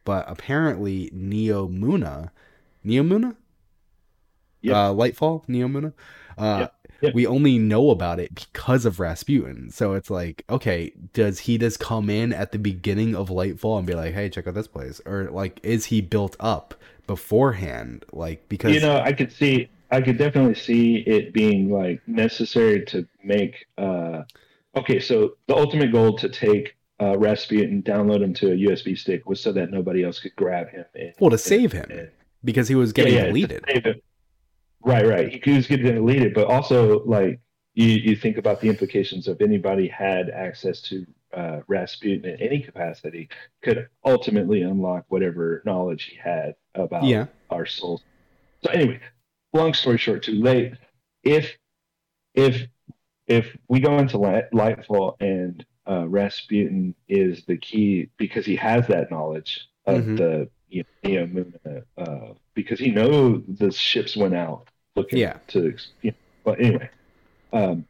but 0.10 0.26
apparently 0.28 1.12
Neomuna, 1.12 2.32
Neomuna, 2.84 3.36
yep. 4.60 4.76
uh, 4.76 4.92
Lightfall, 4.92 5.46
Neomuna, 5.46 5.94
uh, 6.36 6.62
yep. 6.62 6.76
Yep. 7.02 7.14
we 7.14 7.28
only 7.28 7.60
know 7.60 7.92
about 7.92 8.20
it 8.20 8.34
because 8.34 8.86
of 8.86 9.00
Rasputin. 9.00 9.70
So 9.70 9.94
it's 9.94 10.10
like, 10.10 10.46
okay, 10.50 10.94
does 11.14 11.42
he 11.42 11.60
just 11.60 11.80
come 11.80 12.10
in 12.10 12.34
at 12.34 12.52
the 12.52 12.58
beginning 12.58 13.16
of 13.16 13.30
Lightfall 13.30 13.78
and 13.78 13.86
be 13.86 13.94
like, 13.94 14.16
hey, 14.16 14.30
check 14.30 14.48
out 14.48 14.56
this 14.56 14.68
place, 14.68 15.00
or 15.06 15.26
like, 15.26 15.60
is 15.62 15.86
he 15.86 16.02
built 16.02 16.36
up 16.40 16.74
beforehand? 17.06 18.04
Like, 18.12 18.50
because 18.50 18.74
you 18.74 18.82
know, 18.82 19.00
I 19.02 19.14
could 19.14 19.32
see, 19.32 19.70
I 19.92 20.02
could 20.02 20.18
definitely 20.18 20.56
see 20.56 21.04
it 21.06 21.34
being 21.34 21.70
like 21.70 22.02
necessary 22.08 22.84
to 22.86 23.08
make. 23.24 23.68
uh 23.78 24.24
Okay, 24.76 25.00
so 25.00 25.36
the 25.48 25.56
ultimate 25.56 25.92
goal 25.92 26.16
to 26.18 26.30
take 26.30 26.76
uh, 27.02 27.18
Rasputin 27.18 27.82
download 27.84 28.22
him 28.22 28.34
to 28.36 28.52
a 28.52 28.56
USB 28.56 28.98
stick 28.98 29.28
was 29.28 29.40
so 29.40 29.52
that 29.54 29.72
nobody 29.72 30.04
else 30.04 30.20
could 30.20 30.36
grab 30.36 30.70
him. 30.70 30.86
And, 30.96 31.14
well, 31.20 31.30
to 31.30 31.38
save 31.38 31.72
him 31.72 31.90
and, 31.90 32.10
because 32.44 32.68
he 32.68 32.76
was 32.76 32.94
getting 32.94 33.14
yeah, 33.14 33.26
deleted. 33.26 33.64
Right, 34.82 35.06
right. 35.06 35.44
He, 35.44 35.52
was 35.52 35.68
getting 35.68 35.94
deleted, 35.94 36.34
but 36.34 36.48
also 36.48 37.04
like 37.04 37.40
you, 37.74 37.88
you 37.88 38.16
think 38.16 38.38
about 38.38 38.62
the 38.62 38.70
implications 38.70 39.28
of 39.28 39.42
anybody 39.42 39.88
had 39.88 40.30
access 40.30 40.82
to 40.84 41.06
uh, 41.34 41.60
Rasputin 41.68 42.30
in 42.30 42.42
any 42.42 42.62
capacity 42.62 43.30
could 43.62 43.88
ultimately 44.04 44.64
unlock 44.64 45.06
whatever 45.10 45.62
knowledge 45.66 46.06
he 46.06 46.16
had 46.18 46.56
about 46.76 47.04
yeah. 47.04 47.26
our 47.50 47.66
souls. 47.66 48.02
So 48.64 48.72
anyway, 48.72 49.00
long 49.54 49.74
story 49.74 49.98
short, 49.98 50.24
too 50.24 50.42
late. 50.42 50.74
If 51.24 51.58
if 52.34 52.68
if 53.28 53.56
we 53.68 53.80
go 53.80 53.98
into 54.00 54.18
light, 54.18 54.52
Lightfall 54.52 55.16
and 55.20 55.64
uh, 55.90 56.08
Rasputin 56.08 56.94
is 57.08 57.44
the 57.46 57.58
key 57.58 58.10
because 58.18 58.46
he 58.46 58.56
has 58.56 58.88
that 58.88 59.10
knowledge 59.10 59.68
of 59.86 60.04
mm-hmm. 60.04 60.16
the 60.16 60.50
you 60.70 60.86
know, 61.04 61.82
uh, 61.98 62.34
because 62.54 62.80
he 62.80 62.92
know 62.92 63.40
the 63.48 63.72
ships 63.72 64.16
went 64.16 64.36
out 64.36 64.68
looking 64.96 65.18
yeah. 65.18 65.38
to 65.48 65.76
you 66.02 66.12
know, 66.12 66.18
but 66.44 66.60
anyway 66.60 66.90
um, 67.54 67.86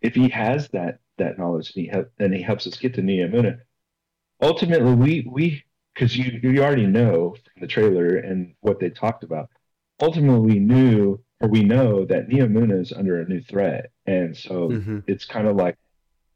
if 0.00 0.14
he 0.14 0.28
has 0.28 0.68
that 0.70 0.98
that 1.18 1.38
knowledge 1.38 1.72
and 1.76 1.84
he 1.84 1.90
help, 1.90 2.10
and 2.18 2.34
he 2.34 2.42
helps 2.42 2.66
us 2.66 2.76
get 2.76 2.94
to 2.94 3.02
Neomuna 3.02 3.60
ultimately 4.40 4.94
we 4.94 5.28
we 5.30 5.64
because 5.94 6.16
you 6.16 6.40
you 6.42 6.62
already 6.62 6.86
know 6.86 7.36
from 7.52 7.60
the 7.60 7.68
trailer 7.68 8.16
and 8.16 8.54
what 8.62 8.80
they 8.80 8.90
talked 8.90 9.22
about 9.22 9.48
ultimately 10.00 10.54
we 10.54 10.58
knew 10.58 11.20
or 11.40 11.48
we 11.48 11.62
know 11.62 12.04
that 12.04 12.28
Neomuna 12.28 12.80
is 12.80 12.92
under 12.92 13.20
a 13.20 13.28
new 13.28 13.40
threat 13.40 13.92
and 14.06 14.36
so 14.36 14.70
mm-hmm. 14.70 14.98
it's 15.06 15.24
kind 15.24 15.46
of 15.46 15.54
like 15.54 15.76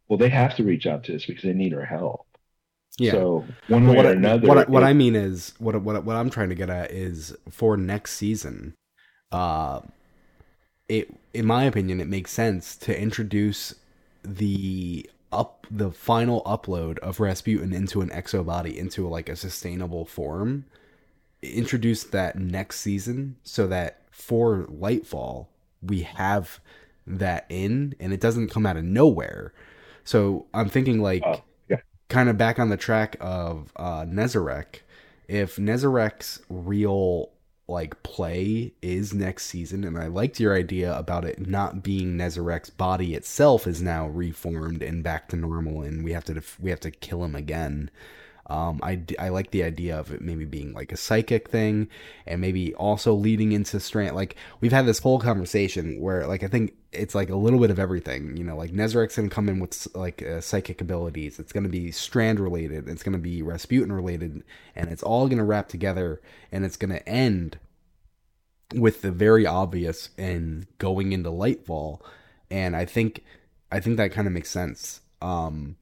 well, 0.08 0.18
they 0.18 0.28
have 0.28 0.56
to 0.56 0.64
reach 0.64 0.86
out 0.86 1.04
to 1.04 1.16
us 1.16 1.24
because 1.24 1.42
they 1.42 1.52
need 1.52 1.74
our 1.74 1.84
help. 1.84 2.26
Yeah. 2.98 3.12
So 3.12 3.44
one 3.68 3.86
way 3.88 3.96
what 3.96 4.06
or 4.06 4.12
another, 4.12 4.48
what, 4.48 4.58
I, 4.58 4.64
what 4.64 4.84
I 4.84 4.94
mean 4.94 5.14
is 5.14 5.52
what 5.58 5.80
what 5.82 6.02
what 6.04 6.16
I'm 6.16 6.30
trying 6.30 6.48
to 6.48 6.54
get 6.54 6.70
at 6.70 6.90
is 6.90 7.36
for 7.50 7.76
next 7.76 8.12
season, 8.12 8.74
uh, 9.32 9.80
it 10.88 11.14
in 11.34 11.44
my 11.44 11.64
opinion 11.64 12.00
it 12.00 12.08
makes 12.08 12.30
sense 12.30 12.74
to 12.76 12.98
introduce 12.98 13.74
the 14.22 15.08
up 15.30 15.66
the 15.70 15.90
final 15.90 16.42
upload 16.44 16.98
of 17.00 17.20
Rasputin 17.20 17.74
into 17.74 18.00
an 18.00 18.08
exo 18.10 18.44
body 18.44 18.78
into 18.78 19.06
like 19.06 19.28
a 19.28 19.36
sustainable 19.36 20.06
form. 20.06 20.64
Introduce 21.42 22.02
that 22.04 22.38
next 22.38 22.80
season 22.80 23.36
so 23.42 23.66
that 23.66 24.00
for 24.10 24.66
Lightfall 24.72 25.48
we 25.82 26.00
have 26.02 26.60
that 27.06 27.44
in 27.50 27.94
and 28.00 28.14
it 28.14 28.20
doesn't 28.20 28.48
come 28.48 28.64
out 28.64 28.78
of 28.78 28.84
nowhere 28.84 29.52
so 30.06 30.46
I'm 30.54 30.70
thinking 30.70 31.02
like 31.02 31.22
oh, 31.26 31.42
yeah. 31.68 31.80
kind 32.08 32.30
of 32.30 32.38
back 32.38 32.58
on 32.58 32.70
the 32.70 32.78
track 32.78 33.16
of 33.20 33.70
uh 33.76 34.06
Nezarec. 34.06 34.80
If 35.28 35.56
Nezarec's 35.56 36.40
real 36.48 37.32
like 37.68 38.00
play 38.04 38.72
is 38.80 39.12
next 39.12 39.46
season, 39.46 39.82
and 39.84 39.98
I 39.98 40.06
liked 40.06 40.38
your 40.38 40.56
idea 40.56 40.96
about 40.96 41.24
it 41.24 41.46
not 41.46 41.82
being 41.82 42.16
Nezarec's 42.16 42.70
body 42.70 43.14
itself 43.14 43.66
is 43.66 43.82
now 43.82 44.06
reformed 44.06 44.82
and 44.82 45.02
back 45.02 45.28
to 45.28 45.36
normal, 45.36 45.82
and 45.82 46.04
we 46.04 46.12
have 46.12 46.24
to 46.24 46.34
def- 46.34 46.60
we 46.60 46.70
have 46.70 46.80
to 46.80 46.90
kill 46.90 47.24
him 47.24 47.34
again. 47.34 47.90
Um, 48.48 48.80
I, 48.82 49.02
I 49.18 49.30
like 49.30 49.50
the 49.50 49.64
idea 49.64 49.98
of 49.98 50.12
it 50.12 50.20
maybe 50.20 50.44
being 50.44 50.72
like 50.72 50.92
a 50.92 50.96
psychic 50.96 51.48
thing 51.48 51.88
and 52.26 52.40
maybe 52.40 52.74
also 52.74 53.12
leading 53.12 53.52
into 53.52 53.80
strand. 53.80 54.14
Like 54.14 54.36
we've 54.60 54.72
had 54.72 54.86
this 54.86 55.00
whole 55.00 55.18
conversation 55.18 56.00
where 56.00 56.26
like 56.26 56.44
I 56.44 56.48
think 56.48 56.74
it's 56.92 57.14
like 57.14 57.28
a 57.28 57.36
little 57.36 57.58
bit 57.58 57.70
of 57.70 57.78
everything. 57.78 58.36
You 58.36 58.44
know, 58.44 58.56
like 58.56 58.70
Nezarec's 58.70 59.16
gonna 59.16 59.28
come 59.28 59.48
in 59.48 59.58
with 59.58 59.88
like 59.94 60.22
uh, 60.22 60.40
psychic 60.40 60.80
abilities. 60.80 61.40
It's 61.40 61.52
gonna 61.52 61.68
be 61.68 61.90
strand 61.90 62.38
related. 62.38 62.88
It's 62.88 63.02
gonna 63.02 63.18
be 63.18 63.42
Rasputin 63.42 63.92
related, 63.92 64.44
and 64.76 64.90
it's 64.90 65.02
all 65.02 65.28
gonna 65.28 65.44
wrap 65.44 65.68
together, 65.68 66.20
and 66.52 66.64
it's 66.64 66.76
gonna 66.76 67.02
end 67.06 67.58
with 68.74 69.02
the 69.02 69.12
very 69.12 69.46
obvious 69.46 70.10
and 70.18 70.66
going 70.78 71.12
into 71.12 71.30
Lightfall. 71.30 72.00
And 72.48 72.76
I 72.76 72.84
think 72.84 73.24
I 73.72 73.80
think 73.80 73.96
that 73.96 74.12
kind 74.12 74.28
of 74.28 74.32
makes 74.32 74.50
sense. 74.50 75.00
Um, 75.20 75.76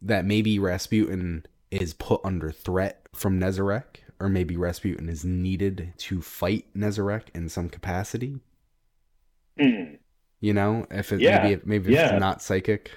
that 0.00 0.24
maybe 0.24 0.58
Rasputin 0.58 1.44
is 1.70 1.94
put 1.94 2.20
under 2.24 2.50
threat 2.50 3.06
from 3.14 3.40
Nezarec, 3.40 3.84
or 4.20 4.28
maybe 4.28 4.56
Rasputin 4.56 5.08
is 5.08 5.24
needed 5.24 5.92
to 5.98 6.22
fight 6.22 6.66
Nezarec 6.74 7.24
in 7.34 7.48
some 7.48 7.68
capacity. 7.68 8.40
Mm. 9.58 9.98
You 10.40 10.52
know, 10.54 10.86
if 10.90 11.12
it 11.12 11.20
Yeah. 11.20 11.42
maybe 11.42 11.62
maybe 11.64 11.92
Yeah. 11.92 12.12
it's 12.12 12.20
not 12.20 12.42
psychic. 12.42 12.90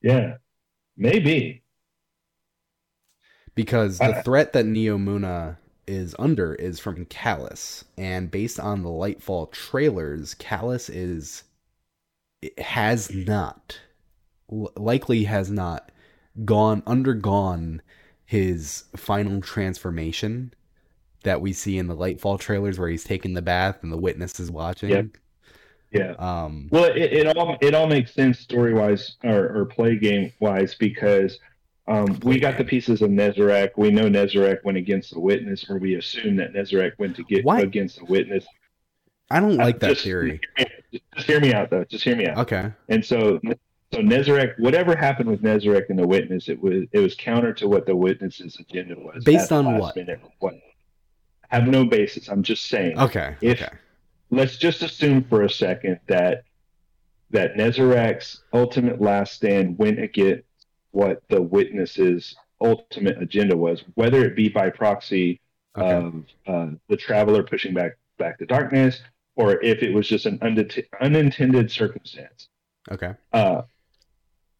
Yeah, 0.00 0.36
maybe. 0.96 1.62
because 3.54 3.98
the 3.98 4.16
I- 4.16 4.22
threat 4.22 4.52
that 4.52 4.64
Neomuna 4.66 5.56
is 5.88 6.14
under 6.16 6.54
is 6.54 6.78
from 6.78 7.06
Calus, 7.06 7.82
and 7.96 8.30
based 8.30 8.60
on 8.60 8.82
the 8.84 8.88
Lightfall 8.88 9.50
trailers, 9.50 10.34
Calus 10.36 10.88
is 10.88 11.42
it 12.40 12.56
has 12.60 13.10
not 13.12 13.80
likely 14.48 15.24
has 15.24 15.50
not 15.50 15.90
gone 16.44 16.82
undergone 16.86 17.82
his 18.24 18.84
final 18.96 19.40
transformation 19.40 20.52
that 21.24 21.40
we 21.40 21.52
see 21.52 21.78
in 21.78 21.86
the 21.86 21.96
Lightfall 21.96 22.38
trailers 22.38 22.78
where 22.78 22.88
he's 22.88 23.04
taking 23.04 23.34
the 23.34 23.42
bath 23.42 23.78
and 23.82 23.92
the 23.92 23.96
witness 23.96 24.38
is 24.38 24.50
watching. 24.50 24.90
Yep. 24.90 25.06
Yeah. 25.90 26.12
Um 26.18 26.68
Well, 26.70 26.84
it, 26.84 26.96
it 27.12 27.36
all 27.36 27.56
it 27.60 27.74
all 27.74 27.86
makes 27.86 28.12
sense 28.12 28.38
story 28.38 28.74
wise 28.74 29.16
or, 29.24 29.56
or 29.60 29.64
play 29.66 29.96
game 29.96 30.32
wise 30.40 30.74
because 30.74 31.38
um, 31.86 32.18
we 32.22 32.38
got 32.38 32.58
the 32.58 32.64
pieces 32.64 33.00
of 33.00 33.08
Nezarec. 33.08 33.70
We 33.78 33.90
know 33.90 34.10
Nezarec 34.10 34.62
went 34.62 34.76
against 34.76 35.14
the 35.14 35.20
witness, 35.20 35.64
or 35.70 35.78
we 35.78 35.94
assume 35.94 36.36
that 36.36 36.52
Nezarec 36.52 36.92
went 36.98 37.16
to 37.16 37.24
get 37.24 37.46
What? 37.46 37.62
against 37.62 37.98
the 38.00 38.04
witness. 38.04 38.44
I 39.30 39.40
don't 39.40 39.56
like 39.56 39.80
that 39.80 39.88
Just- 39.92 40.04
theory. 40.04 40.38
Just 41.14 41.26
hear 41.26 41.40
me 41.40 41.54
out, 41.54 41.70
though. 41.70 41.84
Just 41.84 42.04
hear 42.04 42.14
me 42.14 42.26
out. 42.26 42.36
Okay. 42.38 42.70
And 42.90 43.02
so, 43.02 43.40
so 43.92 44.00
Nezarec, 44.00 44.58
whatever 44.58 44.94
happened 44.94 45.30
with 45.30 45.42
Nezarec 45.42 45.88
and 45.88 45.98
the 45.98 46.06
witness, 46.06 46.48
it 46.48 46.60
was 46.60 46.84
it 46.92 46.98
was 46.98 47.14
counter 47.14 47.52
to 47.54 47.68
what 47.68 47.86
the 47.86 47.96
witness's 47.96 48.56
agenda 48.58 48.94
was. 48.98 49.24
Based 49.24 49.50
on 49.52 49.78
what? 49.78 49.96
minute. 49.96 50.20
What? 50.40 50.54
Have 51.48 51.66
no 51.66 51.84
basis. 51.84 52.28
I'm 52.28 52.42
just 52.42 52.66
saying. 52.68 52.98
Okay. 52.98 53.36
If- 53.40 53.62
okay. 53.62 53.72
let's 54.30 54.58
just 54.58 54.82
assume 54.82 55.24
for 55.24 55.42
a 55.42 55.50
second 55.50 56.00
that 56.06 56.44
that 57.30 57.54
Nezarec's 57.56 58.42
ultimate 58.52 59.00
last 59.00 59.34
stand 59.34 59.78
went 59.78 59.98
against 59.98 60.44
what 60.92 61.22
the 61.28 61.40
witness's 61.40 62.34
ultimate 62.60 63.22
agenda 63.22 63.56
was, 63.56 63.84
whether 63.94 64.24
it 64.24 64.34
be 64.36 64.48
by 64.48 64.70
proxy 64.70 65.40
Okay. 65.76 65.94
of 65.94 66.24
uh, 66.46 66.74
the 66.88 66.96
traveler 66.96 67.42
pushing 67.44 67.72
back 67.72 67.92
back 68.18 68.38
the 68.38 68.46
darkness, 68.46 69.00
or 69.36 69.62
if 69.62 69.82
it 69.82 69.94
was 69.94 70.08
just 70.08 70.26
an 70.26 70.38
undet- 70.40 70.86
unintended 71.00 71.70
circumstance. 71.70 72.48
okay. 72.90 73.12
Uh, 73.32 73.62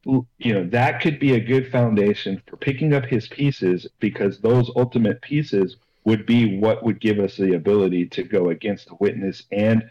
you 0.04 0.54
know 0.54 0.64
that 0.68 1.00
could 1.00 1.18
be 1.18 1.34
a 1.34 1.40
good 1.40 1.70
foundation 1.70 2.40
for 2.46 2.56
picking 2.56 2.94
up 2.94 3.04
his 3.04 3.28
pieces 3.28 3.86
because 3.98 4.38
those 4.38 4.70
ultimate 4.76 5.20
pieces 5.22 5.76
would 6.04 6.24
be 6.24 6.58
what 6.58 6.82
would 6.84 7.00
give 7.00 7.18
us 7.18 7.36
the 7.36 7.54
ability 7.54 8.06
to 8.06 8.22
go 8.22 8.50
against 8.50 8.88
the 8.88 8.96
witness 9.00 9.42
and 9.50 9.82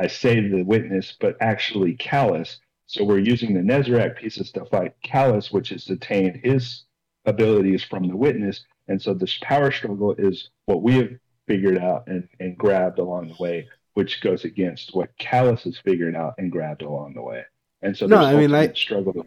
I 0.00 0.06
say 0.06 0.40
the 0.40 0.62
witness, 0.62 1.14
but 1.20 1.36
actually 1.42 1.94
Calus. 1.94 2.56
So 2.86 3.04
we're 3.04 3.18
using 3.18 3.52
the 3.52 3.60
Nezarec 3.60 4.16
pieces 4.16 4.50
to 4.52 4.64
fight 4.64 4.94
Calus, 5.04 5.52
which 5.52 5.68
has 5.68 5.84
detained 5.84 6.40
his 6.42 6.84
abilities 7.26 7.84
from 7.84 8.08
the 8.08 8.16
witness. 8.16 8.64
And 8.88 9.00
so 9.00 9.12
this 9.12 9.38
power 9.42 9.70
struggle 9.70 10.14
is 10.16 10.48
what 10.64 10.82
we 10.82 10.94
have 10.94 11.10
figured 11.46 11.76
out 11.76 12.04
and, 12.06 12.26
and 12.40 12.56
grabbed 12.56 12.98
along 12.98 13.28
the 13.28 13.42
way, 13.42 13.68
which 13.92 14.22
goes 14.22 14.44
against 14.44 14.94
what 14.94 15.16
Calus 15.18 15.64
has 15.64 15.76
figured 15.76 16.16
out 16.16 16.32
and 16.38 16.50
grabbed 16.50 16.80
along 16.80 17.12
the 17.12 17.22
way. 17.22 17.44
And 17.82 17.96
so 17.96 18.06
No, 18.06 18.18
I 18.18 18.34
mean, 18.36 18.54
I- 18.54 18.72
struggle. 18.72 19.26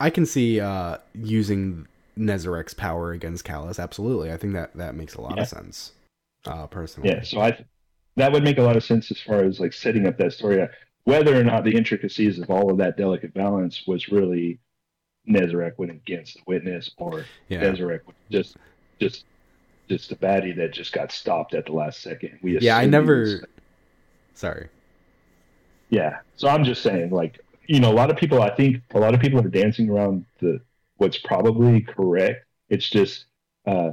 I 0.00 0.10
can 0.10 0.26
see 0.26 0.60
uh, 0.60 0.98
using 1.14 1.86
Nezarec's 2.18 2.74
power 2.74 3.12
against 3.12 3.44
Calus. 3.46 3.78
Absolutely, 3.78 4.30
I 4.32 4.36
think 4.36 4.52
that 4.54 4.74
that 4.76 4.94
makes 4.94 5.14
a 5.14 5.20
lot 5.20 5.36
Yeah. 5.36 5.42
of 5.42 5.48
sense. 5.48 5.92
Uh, 6.44 6.66
personally, 6.66 7.08
Yeah, 7.10 7.22
so 7.22 7.40
I 7.40 7.64
that 8.16 8.30
would 8.32 8.44
make 8.44 8.58
a 8.58 8.62
lot 8.62 8.76
of 8.76 8.84
sense 8.84 9.10
as 9.10 9.20
far 9.20 9.42
as 9.44 9.58
like 9.58 9.72
setting 9.72 10.06
up 10.06 10.16
that 10.18 10.32
story. 10.32 10.66
Whether 11.04 11.38
or 11.38 11.44
not 11.44 11.64
the 11.64 11.74
intricacies 11.74 12.38
of 12.38 12.50
all 12.50 12.70
of 12.70 12.78
that 12.78 12.96
delicate 12.96 13.34
balance 13.34 13.84
was 13.86 14.08
really 14.08 14.58
Nezarec 15.28 15.72
went 15.76 15.90
against 15.90 16.34
the 16.34 16.42
witness, 16.46 16.90
or 16.98 17.24
yeah, 17.48 17.62
Nezarec 17.62 18.00
just 18.30 18.56
just 19.00 19.24
just 19.88 20.12
a 20.12 20.16
baddie 20.16 20.54
that 20.56 20.72
just 20.72 20.92
got 20.92 21.10
stopped 21.10 21.52
at 21.54 21.66
the 21.66 21.72
last 21.72 22.00
second. 22.00 22.38
We 22.42 22.58
yeah. 22.60 22.76
I 22.76 22.86
never. 22.86 23.48
Sorry. 24.34 24.68
Yeah. 25.90 26.18
So 26.36 26.48
I'm 26.48 26.64
just 26.64 26.82
saying, 26.82 27.10
like 27.10 27.40
you 27.68 27.80
know, 27.80 27.90
a 27.90 27.94
lot 27.94 28.10
of 28.10 28.16
people. 28.16 28.42
I 28.42 28.54
think 28.54 28.82
a 28.94 28.98
lot 28.98 29.14
of 29.14 29.20
people 29.20 29.40
are 29.40 29.48
dancing 29.48 29.90
around 29.90 30.26
the 30.40 30.60
what's 30.96 31.18
probably 31.18 31.80
correct. 31.82 32.46
It's 32.68 32.88
just 32.88 33.26
uh, 33.66 33.92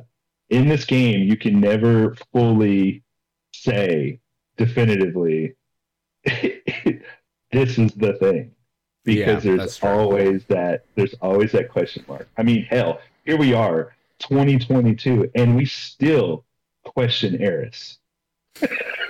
in 0.49 0.67
this 0.67 0.85
game, 0.85 1.21
you 1.23 1.37
can 1.37 1.59
never 1.59 2.15
fully 2.33 3.03
say 3.53 4.19
definitively 4.57 5.55
this 7.51 7.77
is 7.77 7.93
the 7.95 8.13
thing 8.19 8.51
because 9.05 9.43
Yeah, 9.45 9.55
there's 9.57 9.77
true. 9.77 9.89
always 9.89 10.45
that 10.47 10.85
there's 10.95 11.13
always 11.21 11.51
that 11.53 11.69
question 11.69 12.05
mark. 12.07 12.29
I 12.37 12.43
mean, 12.43 12.63
hell, 12.65 12.99
here 13.25 13.37
we 13.37 13.53
are, 13.53 13.95
2022, 14.19 15.31
and 15.35 15.55
we 15.55 15.65
still 15.65 16.45
question 16.85 17.41
Eris. 17.41 17.99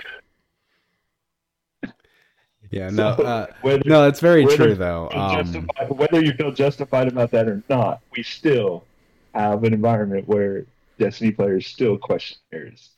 Yeah, 2.74 2.90
no, 2.90 3.14
So, 3.16 3.22
uh, 3.22 3.46
whether, 3.62 3.82
no, 3.86 4.08
it's 4.08 4.18
very 4.18 4.44
true 4.46 4.74
though. 4.74 5.08
Um, 5.12 5.68
whether 5.90 6.20
you 6.20 6.32
feel 6.32 6.50
justified 6.50 7.06
about 7.06 7.30
that 7.30 7.46
or 7.48 7.62
not, 7.68 8.00
we 8.16 8.24
still 8.24 8.84
have 9.32 9.62
an 9.62 9.72
environment 9.72 10.26
where 10.26 10.66
Destiny 10.98 11.30
players 11.30 11.68
still 11.68 11.96
question 11.96 12.38
Eris. 12.52 12.90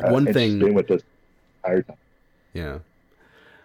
One 0.00 0.28
it's 0.28 0.36
thing- 0.36 0.60
been 0.60 0.74
with 0.74 0.90
us 0.92 1.02
the 1.02 1.68
entire 1.68 1.82
time. 1.82 1.96
yeah, 2.52 2.78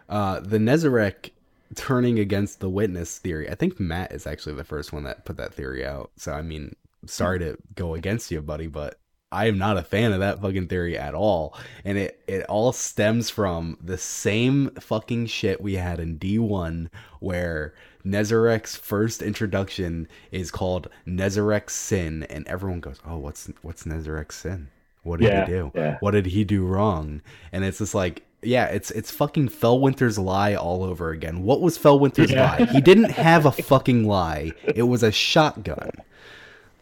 uh, 0.09 0.39
the 0.39 0.57
Nezarec 0.57 1.29
turning 1.75 2.17
against 2.17 2.59
the 2.59 2.69
witness 2.69 3.19
theory. 3.19 3.47
I 3.47 3.53
think 3.53 3.79
Matt 3.79 4.11
is 4.13 4.25
actually 4.25 4.55
the 4.55 4.63
first 4.63 4.91
one 4.91 5.03
that 5.03 5.23
put 5.25 5.38
that 5.38 5.53
theory 5.53 5.85
out. 5.85 6.11
So 6.17 6.33
I 6.33 6.41
mean, 6.41 6.75
sorry 7.05 7.37
to 7.39 7.57
go 7.75 7.93
against 7.93 8.32
you, 8.32 8.41
buddy, 8.41 8.67
but 8.67 8.99
I 9.32 9.47
am 9.47 9.58
not 9.58 9.78
a 9.78 9.83
fan 9.83 10.13
of 10.13 10.20
that 10.21 10.41
fucking 10.41 10.67
theory 10.67 10.97
at 10.97 11.13
all. 11.13 11.54
And 11.83 11.97
it 11.97 12.21
it 12.28 12.43
all 12.45 12.71
stems 12.71 13.29
from 13.29 13.78
the 13.83 13.97
same 13.97 14.70
fucking 14.79 15.25
shit 15.28 15.62
we 15.62 15.74
had 15.75 15.99
in 15.99 16.17
D1 16.17 16.89
where 17.20 17.74
Nezarec's 18.05 18.78
first 18.78 19.21
introduction 19.21 20.08
is 20.32 20.49
called 20.49 20.87
Nezarec's 21.05 21.74
sin 21.74 22.24
and 22.29 22.47
everyone 22.47 22.79
goes, 22.79 22.99
"Oh, 23.05 23.17
what's 23.17 23.51
what's 23.62 23.83
Nezarec's 23.83 24.36
sin? 24.36 24.70
What 25.04 25.20
did 25.20 25.28
Yeah, 25.29 25.45
he 25.45 25.51
do? 25.51 25.71
yeah. 25.75 25.97
What 25.99 26.12
did 26.12 26.28
he 26.28 26.45
do 26.45 26.66
wrong?" 26.66 27.21
And 27.51 27.66
it's 27.66 27.79
just 27.79 27.93
like 27.95 28.24
yeah, 28.41 28.67
it's 28.67 28.91
it's 28.91 29.12
fucking 29.12 29.49
Fellwinter's 29.49 30.17
lie 30.17 30.55
all 30.55 30.83
over 30.86 31.09
again. 31.09 31.43
What 31.43 31.59
was 31.59 31.78
Fellwinter's 31.78 32.32
Yeah. 32.32 32.55
lie? 32.59 32.66
He 32.67 32.79
didn't 32.79 33.12
have 33.12 33.45
a 33.45 33.51
fucking 33.51 34.05
lie. 34.08 34.54
It 34.63 34.83
was 34.83 35.04
a 35.04 35.12
shotgun. 35.12 35.89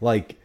Like, 0.00 0.36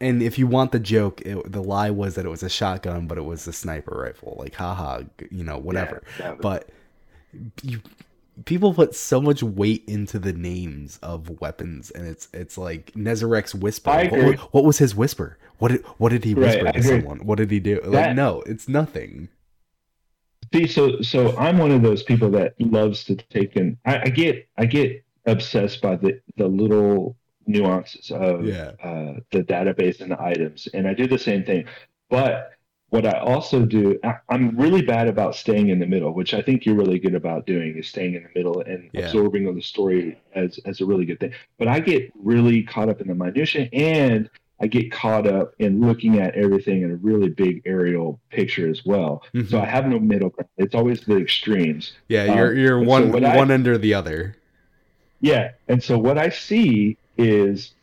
and 0.00 0.22
if 0.22 0.38
you 0.38 0.46
want 0.46 0.72
the 0.72 0.78
joke, 0.80 1.20
it, 1.22 1.50
the 1.50 1.62
lie 1.62 1.90
was 1.90 2.14
that 2.14 2.24
it 2.26 2.28
was 2.28 2.42
a 2.42 2.48
shotgun, 2.48 3.06
but 3.06 3.18
it 3.18 3.24
was 3.24 3.46
a 3.46 3.52
sniper 3.52 3.96
rifle. 4.04 4.36
Like, 4.38 4.54
haha, 4.54 5.02
you 5.30 5.44
know, 5.44 5.58
whatever. 5.58 6.02
Yeah, 6.18 6.32
was- 6.32 6.40
but 6.40 6.68
you, 7.62 7.80
people 8.44 8.74
put 8.74 8.94
so 8.94 9.20
much 9.20 9.42
weight 9.42 9.84
into 9.86 10.18
the 10.18 10.32
names 10.32 10.98
of 11.02 11.40
weapons, 11.40 11.90
and 11.90 12.06
it's 12.06 12.28
it's 12.32 12.58
like 12.58 12.92
Nezarec's 12.92 13.54
whisper. 13.54 13.90
What, 14.10 14.38
what 14.52 14.64
was 14.64 14.78
his 14.78 14.94
whisper? 14.94 15.38
What 15.58 15.70
did 15.70 15.82
what 15.98 16.10
did 16.10 16.24
he 16.24 16.34
whisper 16.34 16.68
I 16.68 16.72
to 16.72 16.82
someone? 16.82 17.24
What 17.24 17.38
did 17.38 17.50
he 17.50 17.60
do? 17.60 17.80
Like, 17.84 18.16
no, 18.16 18.42
it's 18.46 18.68
nothing. 18.68 19.28
See, 20.52 20.66
so 20.66 21.00
so 21.00 21.36
I'm 21.36 21.58
one 21.58 21.70
of 21.70 21.82
those 21.82 22.02
people 22.02 22.30
that 22.32 22.54
loves 22.60 23.04
to 23.04 23.16
take 23.16 23.56
in. 23.56 23.78
I, 23.84 24.00
I 24.00 24.04
get 24.06 24.48
I 24.58 24.66
get 24.66 25.04
obsessed 25.26 25.80
by 25.80 25.96
the 25.96 26.20
the 26.36 26.46
little 26.46 27.16
nuances 27.46 28.10
of 28.10 28.46
Yeah. 28.46 28.72
uh, 28.82 29.14
the 29.30 29.42
database 29.42 30.00
and 30.00 30.10
the 30.10 30.20
items, 30.20 30.68
and 30.72 30.86
I 30.86 30.94
do 30.94 31.06
the 31.06 31.18
same 31.18 31.44
thing. 31.44 31.64
But 32.10 32.54
what 32.94 33.06
I 33.06 33.18
also 33.18 33.64
do, 33.64 33.98
I, 34.04 34.18
am 34.30 34.56
really 34.56 34.82
bad 34.82 35.08
about 35.08 35.34
staying 35.34 35.68
in 35.68 35.80
the 35.80 35.86
middle, 35.86 36.12
which 36.12 36.32
I 36.32 36.42
think 36.42 36.64
you're 36.64 36.76
really 36.76 37.00
good 37.00 37.16
about 37.16 37.44
doing, 37.44 37.76
is 37.76 37.88
staying 37.88 38.14
in 38.14 38.22
the 38.22 38.28
middle 38.38 38.60
and 38.60 38.88
yeah. 38.92 39.06
absorbing 39.06 39.48
on 39.48 39.56
the 39.56 39.62
story 39.62 40.16
as 40.34 40.58
as 40.64 40.80
a 40.80 40.86
really 40.86 41.04
good 41.04 41.18
thing. 41.18 41.32
But 41.58 41.66
I 41.66 41.80
get 41.80 42.12
really 42.14 42.62
caught 42.62 42.88
up 42.88 43.00
in 43.00 43.08
the 43.08 43.14
minutia, 43.16 43.68
and 43.72 44.30
I 44.60 44.68
get 44.68 44.92
caught 44.92 45.26
up 45.26 45.54
in 45.58 45.80
looking 45.80 46.20
at 46.20 46.36
everything 46.36 46.82
in 46.82 46.92
a 46.92 46.96
really 46.96 47.28
big 47.28 47.62
aerial 47.66 48.20
picture 48.30 48.70
as 48.70 48.84
well. 48.84 49.24
Mm-hmm. 49.34 49.48
So 49.48 49.60
I 49.60 49.64
have 49.64 49.86
no 49.86 49.98
middle 49.98 50.30
ground. 50.30 50.48
It's 50.56 50.76
always 50.76 51.00
the 51.00 51.16
extremes. 51.16 51.94
Yeah, 52.08 52.36
you're 52.36 52.52
um, 52.52 52.56
you're 52.56 52.80
one 52.80 53.10
so 53.10 53.18
one 53.18 53.50
I, 53.50 53.54
under 53.54 53.76
the 53.76 53.94
other. 53.94 54.36
Yeah, 55.20 55.50
and 55.66 55.82
so 55.82 55.98
what 55.98 56.16
I 56.16 56.28
see 56.28 56.96
is 57.16 57.74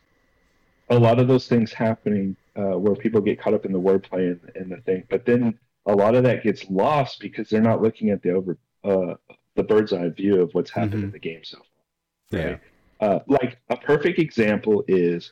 a 0.89 0.99
lot 0.99 1.19
of 1.19 1.27
those 1.27 1.47
things 1.47 1.71
happening 1.71 2.35
uh, 2.55 2.77
where 2.77 2.95
people 2.95 3.21
get 3.21 3.39
caught 3.39 3.53
up 3.53 3.65
in 3.65 3.71
the 3.71 3.79
wordplay 3.79 4.31
and, 4.31 4.51
and 4.55 4.71
the 4.71 4.77
thing, 4.81 5.03
but 5.09 5.25
then 5.25 5.57
a 5.85 5.93
lot 5.93 6.15
of 6.15 6.23
that 6.23 6.43
gets 6.43 6.69
lost 6.69 7.19
because 7.19 7.49
they're 7.49 7.61
not 7.61 7.81
looking 7.81 8.09
at 8.09 8.21
the 8.21 8.31
over 8.31 8.57
uh, 8.83 9.15
the 9.55 9.63
bird's 9.63 9.93
eye 9.93 10.09
view 10.09 10.41
of 10.41 10.53
what's 10.53 10.69
happened 10.69 10.95
mm-hmm. 10.95 11.03
in 11.05 11.11
the 11.11 11.19
game 11.19 11.43
so 11.43 11.57
far. 11.57 12.39
Right? 12.39 12.59
Yeah. 13.01 13.07
Uh, 13.07 13.19
like 13.27 13.57
a 13.69 13.77
perfect 13.77 14.19
example 14.19 14.83
is 14.87 15.31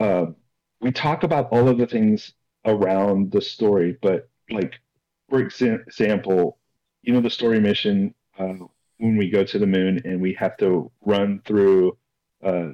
uh, 0.00 0.26
we 0.80 0.90
talk 0.90 1.22
about 1.22 1.48
all 1.52 1.68
of 1.68 1.78
the 1.78 1.86
things 1.86 2.32
around 2.64 3.30
the 3.30 3.40
story, 3.40 3.96
but 4.02 4.28
like 4.50 4.74
for 5.28 5.40
example, 5.40 6.58
you 7.02 7.12
know 7.12 7.20
the 7.20 7.30
story 7.30 7.60
mission 7.60 8.14
uh, 8.38 8.54
when 8.98 9.16
we 9.16 9.30
go 9.30 9.44
to 9.44 9.58
the 9.58 9.66
moon 9.66 10.00
and 10.04 10.20
we 10.20 10.34
have 10.34 10.56
to 10.58 10.90
run 11.04 11.40
through 11.44 11.96
uh, 12.46 12.72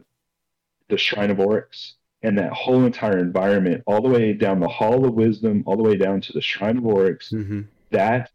the 0.89 0.99
Shrine 0.99 1.31
of 1.31 1.41
Oryx 1.41 1.95
and 2.23 2.39
that 2.39 2.53
whole 2.53 2.85
entire 2.85 3.19
environment, 3.19 3.83
all 3.87 4.01
the 4.01 4.09
way 4.09 4.33
down 4.33 4.61
the 4.61 4.69
Hall 4.69 5.05
of 5.05 5.15
Wisdom, 5.15 5.65
all 5.67 5.77
the 5.77 5.83
way 5.83 5.97
down 5.97 6.21
to 6.21 6.33
the 6.33 6.41
Shrine 6.41 6.79
of 6.79 6.87
Oryx, 6.87 7.31
mm-hmm. 7.31 7.63
that 7.91 8.31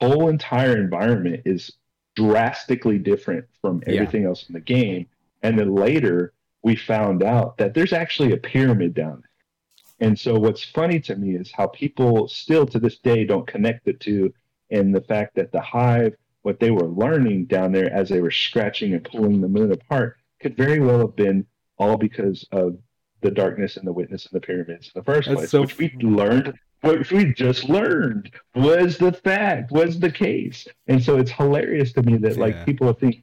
whole 0.00 0.28
entire 0.28 0.76
environment 0.76 1.42
is 1.44 1.72
drastically 2.14 2.98
different 2.98 3.46
from 3.60 3.82
everything 3.86 4.22
yeah. 4.22 4.28
else 4.28 4.48
in 4.48 4.52
the 4.52 4.60
game. 4.60 5.06
And 5.42 5.58
then 5.58 5.74
later, 5.74 6.34
we 6.62 6.76
found 6.76 7.22
out 7.22 7.56
that 7.58 7.74
there's 7.74 7.92
actually 7.92 8.32
a 8.32 8.36
pyramid 8.36 8.94
down 8.94 9.22
there. 9.22 10.08
And 10.08 10.18
so, 10.18 10.38
what's 10.38 10.64
funny 10.64 11.00
to 11.00 11.16
me 11.16 11.36
is 11.36 11.52
how 11.52 11.68
people 11.68 12.28
still 12.28 12.66
to 12.66 12.78
this 12.78 12.98
day 12.98 13.24
don't 13.24 13.46
connect 13.46 13.84
the 13.84 13.92
two, 13.92 14.32
and 14.70 14.94
the 14.94 15.00
fact 15.00 15.36
that 15.36 15.52
the 15.52 15.60
hive, 15.60 16.14
what 16.42 16.58
they 16.58 16.70
were 16.70 16.88
learning 16.88 17.46
down 17.46 17.72
there 17.72 17.92
as 17.92 18.08
they 18.08 18.20
were 18.20 18.30
scratching 18.30 18.94
and 18.94 19.04
pulling 19.04 19.40
the 19.40 19.48
moon 19.48 19.72
apart, 19.72 20.18
could 20.42 20.56
very 20.56 20.80
well 20.80 20.98
have 20.98 21.16
been 21.16 21.46
all 21.78 21.96
because 21.96 22.46
of 22.52 22.76
the 23.22 23.30
darkness 23.30 23.76
and 23.76 23.86
the 23.86 23.92
witness 23.92 24.26
and 24.26 24.40
the 24.40 24.44
pyramids 24.44 24.90
in 24.94 25.00
the 25.00 25.04
first 25.04 25.28
That's 25.28 25.40
place, 25.40 25.50
so 25.50 25.62
which 25.62 25.78
we 25.78 25.90
learned, 26.00 26.58
which 26.82 27.12
we 27.12 27.32
just 27.32 27.68
learned 27.68 28.30
was 28.54 28.98
the 28.98 29.12
fact, 29.12 29.70
was 29.70 29.98
the 29.98 30.10
case. 30.10 30.66
And 30.88 31.02
so 31.02 31.18
it's 31.18 31.30
hilarious 31.30 31.92
to 31.94 32.02
me 32.02 32.16
that 32.18 32.34
yeah. 32.34 32.40
like 32.40 32.66
people 32.66 32.92
think, 32.92 33.22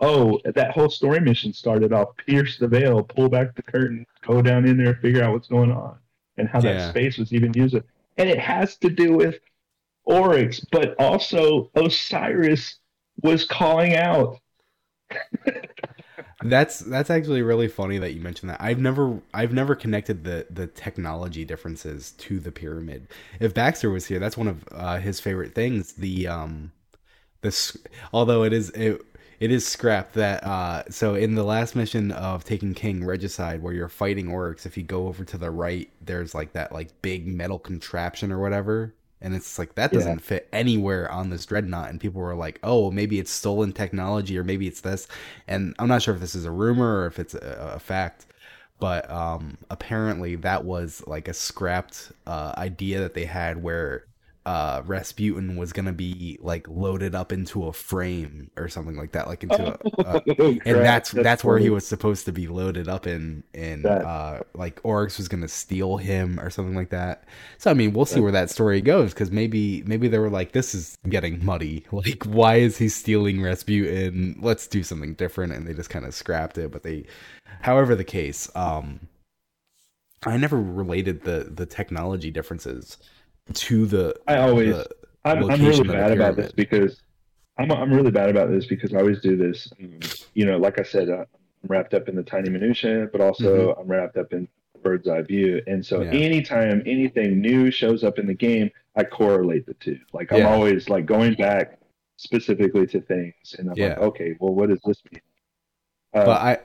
oh, 0.00 0.40
that 0.44 0.72
whole 0.72 0.90
story 0.90 1.20
mission 1.20 1.52
started 1.52 1.92
off 1.92 2.16
pierce 2.18 2.58
the 2.58 2.68
veil, 2.68 3.02
pull 3.02 3.28
back 3.28 3.56
the 3.56 3.62
curtain, 3.62 4.06
go 4.26 4.42
down 4.42 4.66
in 4.66 4.76
there, 4.76 4.94
figure 4.96 5.24
out 5.24 5.32
what's 5.32 5.48
going 5.48 5.72
on, 5.72 5.96
and 6.36 6.48
how 6.48 6.60
yeah. 6.60 6.74
that 6.74 6.90
space 6.90 7.18
was 7.18 7.32
even 7.32 7.52
used. 7.54 7.74
And 7.74 8.28
it 8.28 8.38
has 8.38 8.76
to 8.78 8.90
do 8.90 9.14
with 9.14 9.38
Oryx, 10.04 10.60
but 10.70 10.94
also 10.98 11.70
Osiris 11.74 12.76
was 13.22 13.44
calling 13.44 13.96
out. 13.96 14.38
That's 16.40 16.78
that's 16.78 17.10
actually 17.10 17.42
really 17.42 17.66
funny 17.66 17.98
that 17.98 18.12
you 18.12 18.20
mentioned 18.20 18.50
that. 18.50 18.60
I've 18.60 18.78
never 18.78 19.20
I've 19.34 19.52
never 19.52 19.74
connected 19.74 20.22
the 20.22 20.46
the 20.50 20.68
technology 20.68 21.44
differences 21.44 22.12
to 22.12 22.38
the 22.38 22.52
pyramid. 22.52 23.08
If 23.40 23.54
Baxter 23.54 23.90
was 23.90 24.06
here, 24.06 24.20
that's 24.20 24.36
one 24.36 24.46
of 24.46 24.64
uh, 24.70 24.98
his 24.98 25.18
favorite 25.18 25.54
things. 25.54 25.94
The 25.94 26.28
um 26.28 26.72
this 27.42 27.76
although 28.12 28.44
it 28.44 28.52
is 28.52 28.70
it, 28.70 29.00
it 29.40 29.50
is 29.52 29.66
scrapped 29.66 30.14
that 30.14 30.44
uh 30.44 30.84
so 30.90 31.14
in 31.14 31.34
the 31.34 31.44
last 31.44 31.76
mission 31.76 32.12
of 32.12 32.44
Taken 32.44 32.74
King 32.74 33.04
regicide 33.04 33.62
where 33.62 33.74
you're 33.74 33.88
fighting 33.88 34.28
Oryx 34.30 34.66
if 34.66 34.76
you 34.76 34.84
go 34.84 35.08
over 35.08 35.24
to 35.24 35.38
the 35.38 35.50
right 35.50 35.90
there's 36.00 36.34
like 36.34 36.52
that 36.54 36.72
like 36.72 37.02
big 37.02 37.26
metal 37.26 37.58
contraption 37.58 38.32
or 38.32 38.40
whatever 38.40 38.94
and 39.20 39.34
it's 39.34 39.58
like 39.58 39.74
that 39.74 39.92
doesn't 39.92 40.18
yeah. 40.18 40.22
fit 40.22 40.48
anywhere 40.52 41.10
on 41.10 41.30
this 41.30 41.44
dreadnought 41.46 41.90
and 41.90 42.00
people 42.00 42.20
were 42.20 42.34
like 42.34 42.58
oh 42.62 42.90
maybe 42.90 43.18
it's 43.18 43.30
stolen 43.30 43.72
technology 43.72 44.38
or 44.38 44.44
maybe 44.44 44.66
it's 44.66 44.80
this 44.80 45.08
and 45.46 45.74
i'm 45.78 45.88
not 45.88 46.02
sure 46.02 46.14
if 46.14 46.20
this 46.20 46.34
is 46.34 46.44
a 46.44 46.50
rumor 46.50 47.02
or 47.02 47.06
if 47.06 47.18
it's 47.18 47.34
a, 47.34 47.72
a 47.74 47.78
fact 47.78 48.26
but 48.78 49.10
um 49.10 49.58
apparently 49.70 50.36
that 50.36 50.64
was 50.64 51.02
like 51.06 51.28
a 51.28 51.34
scrapped 51.34 52.12
uh 52.26 52.52
idea 52.56 53.00
that 53.00 53.14
they 53.14 53.24
had 53.24 53.62
where 53.62 54.04
uh, 54.48 54.82
Rasputin 54.86 55.56
was 55.56 55.74
gonna 55.74 55.92
be 55.92 56.38
like 56.40 56.66
loaded 56.68 57.14
up 57.14 57.32
into 57.32 57.66
a 57.66 57.72
frame 57.72 58.50
or 58.56 58.66
something 58.66 58.96
like 58.96 59.12
that, 59.12 59.28
like 59.28 59.42
into 59.42 59.62
a, 59.62 60.00
uh, 60.06 60.20
and 60.26 60.60
that's 60.64 61.10
that's, 61.10 61.22
that's 61.22 61.44
where 61.44 61.58
he 61.58 61.68
was 61.68 61.86
supposed 61.86 62.24
to 62.24 62.32
be 62.32 62.46
loaded 62.46 62.88
up 62.88 63.06
in, 63.06 63.44
and 63.52 63.84
uh, 63.84 64.40
like 64.54 64.80
Oryx 64.84 65.18
was 65.18 65.28
gonna 65.28 65.48
steal 65.48 65.98
him 65.98 66.40
or 66.40 66.48
something 66.48 66.74
like 66.74 66.88
that. 66.88 67.24
So 67.58 67.70
I 67.70 67.74
mean, 67.74 67.92
we'll 67.92 68.06
see 68.06 68.20
where 68.20 68.32
that 68.32 68.48
story 68.48 68.80
goes 68.80 69.12
because 69.12 69.30
maybe 69.30 69.82
maybe 69.82 70.08
they 70.08 70.18
were 70.18 70.30
like, 70.30 70.52
this 70.52 70.74
is 70.74 70.96
getting 71.10 71.44
muddy. 71.44 71.84
Like, 71.98 72.22
why 72.24 72.56
is 72.56 72.78
he 72.78 72.88
stealing 72.88 73.42
Rasputin? 73.42 74.38
Let's 74.40 74.68
do 74.68 74.84
something 74.84 75.14
different, 75.14 75.52
and 75.52 75.66
they 75.66 75.74
just 75.74 75.90
kind 75.90 76.06
of 76.06 76.14
scrapped 76.14 76.56
it. 76.56 76.70
But 76.70 76.84
they, 76.84 77.06
however 77.60 77.96
the 77.96 78.04
case, 78.04 78.48
um, 78.54 79.00
I 80.24 80.36
never 80.36 80.60
related 80.60 81.24
the 81.24 81.50
the 81.52 81.66
technology 81.66 82.30
differences 82.30 82.98
to 83.54 83.86
the. 83.86 84.14
I 84.26 84.36
always. 84.38 84.74
The 84.74 84.88
I'm, 85.24 85.50
I'm 85.50 85.64
really 85.64 85.86
bad 85.86 86.12
about 86.12 86.36
this 86.36 86.52
because 86.52 87.00
I'm 87.58 87.70
I'm 87.72 87.92
really 87.92 88.10
bad 88.10 88.30
about 88.30 88.50
this 88.50 88.66
because 88.66 88.94
I 88.94 88.98
always 88.98 89.20
do 89.20 89.36
this. 89.36 89.70
Um, 89.80 89.98
you 90.34 90.46
know, 90.46 90.58
like 90.58 90.78
I 90.78 90.82
said, 90.82 91.10
uh, 91.10 91.24
I'm 91.62 91.68
wrapped 91.68 91.94
up 91.94 92.08
in 92.08 92.16
the 92.16 92.22
tiny 92.22 92.50
minutia, 92.50 93.08
but 93.10 93.20
also 93.20 93.72
mm-hmm. 93.72 93.80
I'm 93.80 93.88
wrapped 93.88 94.16
up 94.16 94.32
in 94.32 94.48
bird's 94.82 95.08
eye 95.08 95.22
view. 95.22 95.60
And 95.66 95.84
so 95.84 96.02
yeah. 96.02 96.10
anytime 96.10 96.82
anything 96.86 97.40
new 97.40 97.70
shows 97.70 98.04
up 98.04 98.18
in 98.18 98.26
the 98.26 98.34
game, 98.34 98.70
I 98.96 99.04
correlate 99.04 99.66
the 99.66 99.74
two. 99.74 99.98
Like 100.12 100.32
I'm 100.32 100.40
yeah. 100.40 100.52
always 100.52 100.88
like 100.88 101.04
going 101.04 101.34
back 101.34 101.78
specifically 102.16 102.86
to 102.88 103.00
things, 103.00 103.56
and 103.58 103.70
I'm 103.70 103.76
yeah. 103.76 103.88
like, 103.88 103.98
okay, 103.98 104.36
well, 104.38 104.54
what 104.54 104.68
does 104.68 104.80
this 104.84 105.02
mean? 105.10 105.20
Uh, 106.14 106.24
but 106.24 106.40
I 106.40 106.58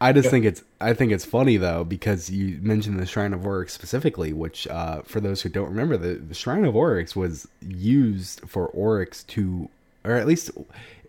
I 0.00 0.12
just 0.12 0.30
think 0.30 0.46
it's 0.46 0.62
I 0.80 0.94
think 0.94 1.12
it's 1.12 1.26
funny 1.26 1.58
though 1.58 1.84
because 1.84 2.30
you 2.30 2.58
mentioned 2.62 2.98
the 2.98 3.06
Shrine 3.06 3.34
of 3.34 3.44
Oryx 3.44 3.74
specifically, 3.74 4.32
which 4.32 4.66
uh, 4.68 5.02
for 5.02 5.20
those 5.20 5.42
who 5.42 5.50
don't 5.50 5.68
remember, 5.68 5.98
the, 5.98 6.14
the 6.14 6.34
Shrine 6.34 6.64
of 6.64 6.74
Oryx 6.74 7.14
was 7.14 7.46
used 7.60 8.40
for 8.48 8.68
Oryx 8.68 9.24
to, 9.24 9.68
or 10.04 10.14
at 10.14 10.26
least 10.26 10.50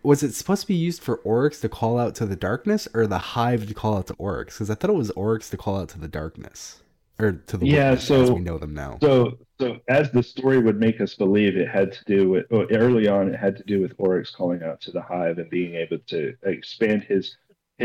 was 0.03 0.23
it 0.23 0.33
supposed 0.33 0.61
to 0.61 0.67
be 0.67 0.75
used 0.75 1.01
for 1.01 1.17
Oryx 1.17 1.61
to 1.61 1.69
call 1.69 1.97
out 1.97 2.15
to 2.15 2.25
the 2.25 2.35
darkness, 2.35 2.87
or 2.93 3.07
the 3.07 3.17
Hive 3.17 3.67
to 3.67 3.73
call 3.73 3.97
out 3.97 4.07
to 4.07 4.13
Oryx? 4.15 4.55
Because 4.55 4.69
I 4.69 4.75
thought 4.75 4.89
it 4.89 4.97
was 4.97 5.11
Oryx 5.11 5.49
to 5.51 5.57
call 5.57 5.79
out 5.79 5.89
to 5.89 5.99
the 5.99 6.07
darkness, 6.07 6.81
or 7.17 7.33
to 7.33 7.57
the 7.57 7.67
yeah. 7.67 7.95
So 7.95 8.23
as 8.23 8.31
we 8.31 8.41
know 8.41 8.57
them 8.57 8.73
now. 8.73 8.97
So 9.01 9.37
so 9.59 9.79
as 9.87 10.11
the 10.11 10.23
story 10.23 10.59
would 10.59 10.79
make 10.79 10.99
us 10.99 11.13
believe, 11.13 11.55
it 11.55 11.69
had 11.69 11.93
to 11.93 12.03
do 12.05 12.29
with 12.29 12.45
early 12.51 13.07
on. 13.07 13.29
It 13.29 13.39
had 13.39 13.55
to 13.57 13.63
do 13.63 13.79
with 13.79 13.93
Oryx 13.99 14.31
calling 14.31 14.63
out 14.63 14.81
to 14.81 14.91
the 14.91 15.01
Hive 15.01 15.37
and 15.37 15.49
being 15.49 15.75
able 15.75 15.99
to 16.07 16.35
expand 16.43 17.03
his 17.03 17.37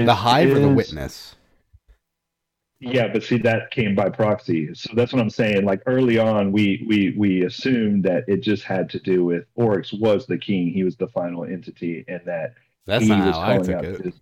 the 0.05 0.15
hive 0.15 0.49
is, 0.49 0.59
or 0.59 0.61
the 0.61 0.69
witness? 0.69 1.37
Yeah, 2.81 3.09
but 3.09 3.23
see 3.23 3.39
that 3.39 3.71
came 3.71 3.95
by 3.95 4.11
proxy. 4.11 4.75
So 4.75 4.91
that's 4.95 5.13
what 5.13 5.23
I'm 5.23 5.31
saying. 5.31 5.65
Like 5.65 5.83
early 5.87 6.19
on, 6.19 6.53
we 6.53 6.85
we 6.87 7.15
we 7.17 7.45
assumed 7.45 8.05
that 8.05 8.25
it 8.29 8.43
just 8.43 8.65
had 8.65 8.91
to 8.91 9.01
do 9.01 9.25
with 9.25 9.45
Oryx 9.55 9.93
was 9.93 10.27
the 10.27 10.37
king. 10.37 10.71
He 10.71 10.85
was 10.85 10.97
the 10.97 11.09
final 11.09 11.45
entity, 11.45 12.05
and 12.07 12.21
that 12.27 12.55
that's 12.85 13.05
he 13.05 13.11
not 13.11 13.27
was 13.27 13.37
how 13.37 13.53
I 13.53 13.59
took 13.59 13.85
it. 13.85 14.05
His, 14.05 14.15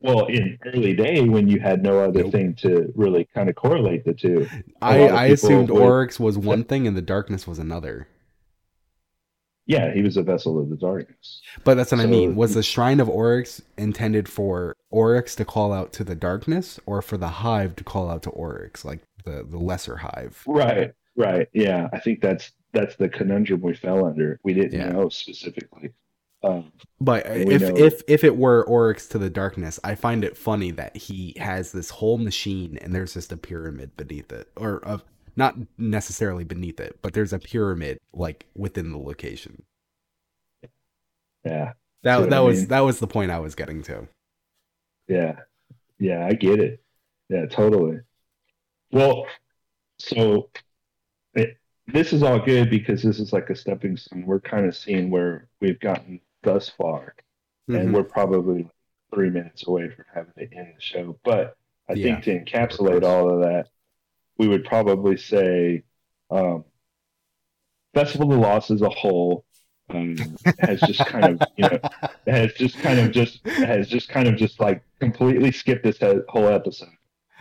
well, 0.00 0.26
in 0.26 0.58
early 0.66 0.94
day 0.94 1.22
when 1.22 1.48
you 1.48 1.58
had 1.58 1.82
no 1.82 2.00
other 2.00 2.24
nope. 2.24 2.32
thing 2.32 2.54
to 2.56 2.92
really 2.94 3.26
kind 3.34 3.48
of 3.48 3.56
correlate 3.56 4.04
the 4.04 4.12
two, 4.12 4.46
I, 4.82 5.08
I 5.08 5.26
assumed 5.26 5.70
would, 5.70 5.80
Oryx 5.80 6.20
was 6.20 6.36
one 6.36 6.64
thing 6.64 6.86
and 6.86 6.94
the 6.94 7.02
darkness 7.02 7.46
was 7.46 7.58
another. 7.58 8.06
Yeah, 9.66 9.92
he 9.92 10.02
was 10.02 10.16
a 10.16 10.22
vessel 10.22 10.60
of 10.60 10.70
the 10.70 10.76
darkness. 10.76 11.42
But 11.64 11.74
that's 11.74 11.90
what 11.90 11.98
so, 11.98 12.04
I 12.04 12.06
mean. 12.06 12.36
Was 12.36 12.54
the 12.54 12.62
Shrine 12.62 13.00
of 13.00 13.08
Oryx 13.08 13.60
intended 13.76 14.28
for 14.28 14.76
Oryx 14.90 15.34
to 15.36 15.44
call 15.44 15.72
out 15.72 15.92
to 15.94 16.04
the 16.04 16.14
darkness 16.14 16.78
or 16.86 17.02
for 17.02 17.16
the 17.16 17.28
hive 17.28 17.74
to 17.76 17.84
call 17.84 18.08
out 18.08 18.22
to 18.22 18.30
Oryx, 18.30 18.84
like 18.84 19.00
the, 19.24 19.44
the 19.48 19.58
lesser 19.58 19.96
hive? 19.96 20.40
Right, 20.46 20.92
right. 21.16 21.48
Yeah. 21.52 21.88
I 21.92 21.98
think 21.98 22.20
that's 22.20 22.52
that's 22.72 22.94
the 22.96 23.08
conundrum 23.08 23.60
we 23.60 23.74
fell 23.74 24.06
under. 24.06 24.38
We 24.44 24.54
didn't 24.54 24.78
yeah. 24.78 24.90
know 24.90 25.08
specifically. 25.08 25.90
Um, 26.44 26.70
but 27.00 27.26
if 27.26 27.62
know... 27.62 27.76
if 27.76 28.02
if 28.06 28.22
it 28.22 28.36
were 28.36 28.64
Oryx 28.64 29.08
to 29.08 29.18
the 29.18 29.30
darkness, 29.30 29.80
I 29.82 29.96
find 29.96 30.22
it 30.22 30.36
funny 30.36 30.70
that 30.72 30.96
he 30.96 31.34
has 31.38 31.72
this 31.72 31.90
whole 31.90 32.18
machine 32.18 32.78
and 32.80 32.94
there's 32.94 33.14
just 33.14 33.32
a 33.32 33.36
pyramid 33.36 33.96
beneath 33.96 34.32
it, 34.32 34.48
or 34.54 34.80
a 34.84 35.00
not 35.36 35.56
necessarily 35.78 36.44
beneath 36.44 36.80
it, 36.80 36.98
but 37.02 37.12
there's 37.14 37.32
a 37.32 37.38
pyramid 37.38 37.98
like 38.12 38.46
within 38.54 38.90
the 38.92 38.98
location. 38.98 39.62
Yeah. 41.44 41.72
That 42.02 42.30
that 42.30 42.40
was 42.40 42.60
mean. 42.60 42.68
that 42.68 42.80
was 42.80 42.98
the 43.00 43.06
point 43.06 43.30
I 43.30 43.38
was 43.38 43.54
getting 43.54 43.82
to. 43.84 44.08
Yeah. 45.08 45.36
Yeah, 45.98 46.26
I 46.26 46.34
get 46.34 46.60
it. 46.60 46.82
Yeah, 47.28 47.46
totally. 47.46 48.00
Well, 48.92 49.26
so 49.98 50.50
it, 51.34 51.56
this 51.86 52.12
is 52.12 52.22
all 52.22 52.38
good 52.38 52.70
because 52.70 53.02
this 53.02 53.18
is 53.18 53.32
like 53.32 53.50
a 53.50 53.56
stepping 53.56 53.96
stone. 53.96 54.24
We're 54.26 54.40
kind 54.40 54.66
of 54.66 54.76
seeing 54.76 55.10
where 55.10 55.48
we've 55.60 55.80
gotten 55.80 56.20
thus 56.42 56.68
far, 56.68 57.14
Mhm. 57.68 57.80
and 57.80 57.94
we're 57.94 58.04
probably 58.04 58.68
three 59.12 59.30
minutes 59.30 59.66
away 59.66 59.88
from 59.90 60.04
having 60.14 60.32
to 60.38 60.56
end 60.56 60.74
the 60.76 60.80
show. 60.80 61.18
But 61.24 61.56
I 61.88 61.94
Yeah. 61.94 62.20
think 62.20 62.24
to 62.24 62.44
encapsulate 62.44 63.02
all 63.02 63.30
of 63.30 63.40
that, 63.40 63.68
we 64.38 64.48
would 64.48 64.64
probably 64.64 65.16
say 65.16 65.82
um, 66.30 66.64
Festival 67.94 68.30
of 68.32 68.38
the 68.38 68.46
Lost 68.46 68.70
as 68.70 68.82
a 68.82 68.90
whole 68.90 69.44
um, 69.88 70.16
has 70.58 70.80
just 70.80 71.04
kind 71.06 71.24
of 71.40 71.48
you 71.56 71.68
know 71.68 71.78
has 72.26 72.52
just 72.54 72.78
kind 72.78 72.98
of 73.00 73.12
just 73.12 73.46
has 73.46 73.88
just 73.88 74.08
kind 74.08 74.28
of 74.28 74.36
just 74.36 74.60
like 74.60 74.82
completely 75.00 75.52
skipped 75.52 75.84
this 75.84 75.98
whole 76.28 76.48
episode. 76.48 76.88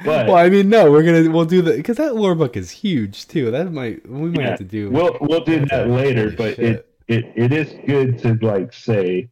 But 0.04 0.28
well, 0.28 0.36
I 0.38 0.50
mean, 0.50 0.70
no, 0.70 0.92
we're 0.92 1.04
gonna 1.04 1.30
we'll 1.32 1.46
do 1.46 1.62
the 1.62 1.74
because 1.74 1.98
that 1.98 2.16
lore 2.16 2.36
book 2.36 2.56
is 2.58 2.70
huge 2.72 3.28
too. 3.28 3.52
That 3.52 3.72
might 3.72 4.08
we 4.08 4.30
might 4.30 4.40
Yeah, 4.42 4.50
have 4.50 4.58
to 4.60 4.64
do. 4.64 4.90
we'll 4.92 5.18
we'll 5.22 5.44
do 5.44 5.66
that 5.68 5.90
later. 5.90 6.32
But 6.32 6.56
shit. 6.58 6.60
it, 6.60 6.90
it 7.08 7.34
it 7.36 7.54
is 7.54 7.74
good 7.88 8.20
to 8.20 8.34
like 8.46 8.74
say 8.74 9.30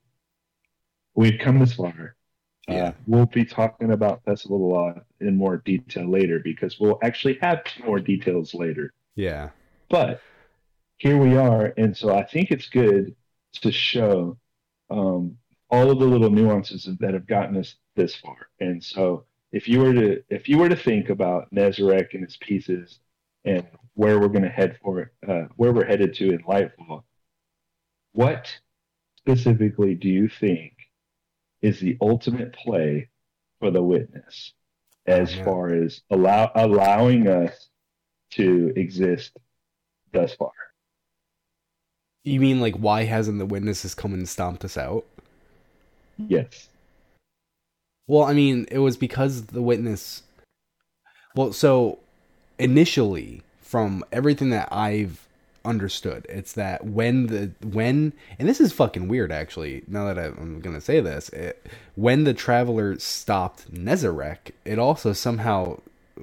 we've 1.15 1.39
come 1.39 1.59
this 1.59 1.73
far. 1.73 2.15
Yeah. 2.67 2.75
Uh, 2.85 2.91
we'll 3.07 3.25
be 3.25 3.43
talking 3.45 3.91
about 3.91 4.23
Festival 4.23 4.57
of 4.57 4.61
the 4.61 4.99
Lost 4.99 5.07
in 5.25 5.35
more 5.37 5.57
detail 5.57 6.09
later 6.09 6.39
because 6.39 6.79
we'll 6.79 6.99
actually 7.03 7.37
have 7.41 7.63
more 7.85 7.99
details 7.99 8.53
later. 8.53 8.93
yeah, 9.15 9.49
But 9.89 10.21
here 10.97 11.17
we 11.17 11.35
are, 11.35 11.73
and 11.77 11.95
so 11.95 12.15
I 12.15 12.23
think 12.23 12.51
it's 12.51 12.69
good 12.69 13.15
to 13.61 13.71
show 13.71 14.37
um, 14.89 15.37
all 15.69 15.91
of 15.91 15.99
the 15.99 16.05
little 16.05 16.29
nuances 16.29 16.87
that 16.99 17.13
have 17.13 17.27
gotten 17.27 17.57
us 17.57 17.75
this 17.95 18.15
far. 18.15 18.49
And 18.59 18.83
so, 18.83 19.25
if 19.51 19.67
you 19.67 19.79
were 19.79 19.93
to 19.93 20.23
if 20.29 20.47
you 20.49 20.57
were 20.57 20.69
to 20.69 20.75
think 20.75 21.09
about 21.09 21.51
Nezarec 21.51 22.13
and 22.13 22.23
its 22.23 22.37
pieces 22.37 22.99
and 23.45 23.65
where 23.95 24.19
we're 24.19 24.27
going 24.29 24.43
to 24.43 24.49
head 24.49 24.77
for, 24.81 25.11
uh, 25.27 25.43
where 25.55 25.73
we're 25.73 25.85
headed 25.85 26.13
to 26.15 26.31
in 26.31 26.39
Lightfall, 26.43 27.03
what 28.13 28.51
specifically 29.17 29.95
do 29.95 30.09
you 30.09 30.27
think 30.27 30.73
is 31.61 31.79
the 31.79 31.97
ultimate 32.01 32.53
play 32.53 33.09
for 33.59 33.71
the 33.71 33.83
witness 33.83 34.53
as 35.05 35.35
man. 35.35 35.45
far 35.45 35.73
as 35.73 36.01
allow 36.09 36.51
allowing 36.55 37.27
us 37.27 37.69
to 38.31 38.73
exist 38.75 39.37
thus 40.11 40.33
far? 40.35 40.51
you 42.25 42.39
mean 42.39 42.61
like 42.61 42.75
why 42.75 43.03
hasn't 43.03 43.37
the 43.37 43.45
witnesses 43.45 43.93
come 43.93 44.13
and 44.13 44.27
stomped 44.29 44.63
us 44.63 44.77
out? 44.77 45.05
Yes. 46.17 46.69
Well, 48.07 48.23
I 48.23 48.33
mean, 48.33 48.65
it 48.69 48.79
was 48.79 48.97
because 48.97 49.47
the 49.47 49.61
witness. 49.61 50.23
Well, 51.35 51.53
so 51.53 51.99
initially, 52.59 53.41
from 53.61 54.03
everything 54.11 54.49
that 54.51 54.69
I've 54.71 55.27
understood, 55.65 56.25
it's 56.29 56.53
that 56.53 56.85
when 56.85 57.27
the 57.27 57.51
when 57.65 58.13
and 58.37 58.47
this 58.49 58.59
is 58.59 58.73
fucking 58.73 59.07
weird 59.07 59.31
actually. 59.31 59.83
Now 59.87 60.05
that 60.05 60.19
I- 60.19 60.25
I'm 60.39 60.59
gonna 60.61 60.81
say 60.81 60.99
this, 60.99 61.29
it, 61.29 61.65
when 61.95 62.23
the 62.25 62.33
traveler 62.33 62.97
stopped 62.99 63.73
Nezarec, 63.73 64.51
it 64.65 64.77
also 64.79 65.13
somehow 65.13 65.79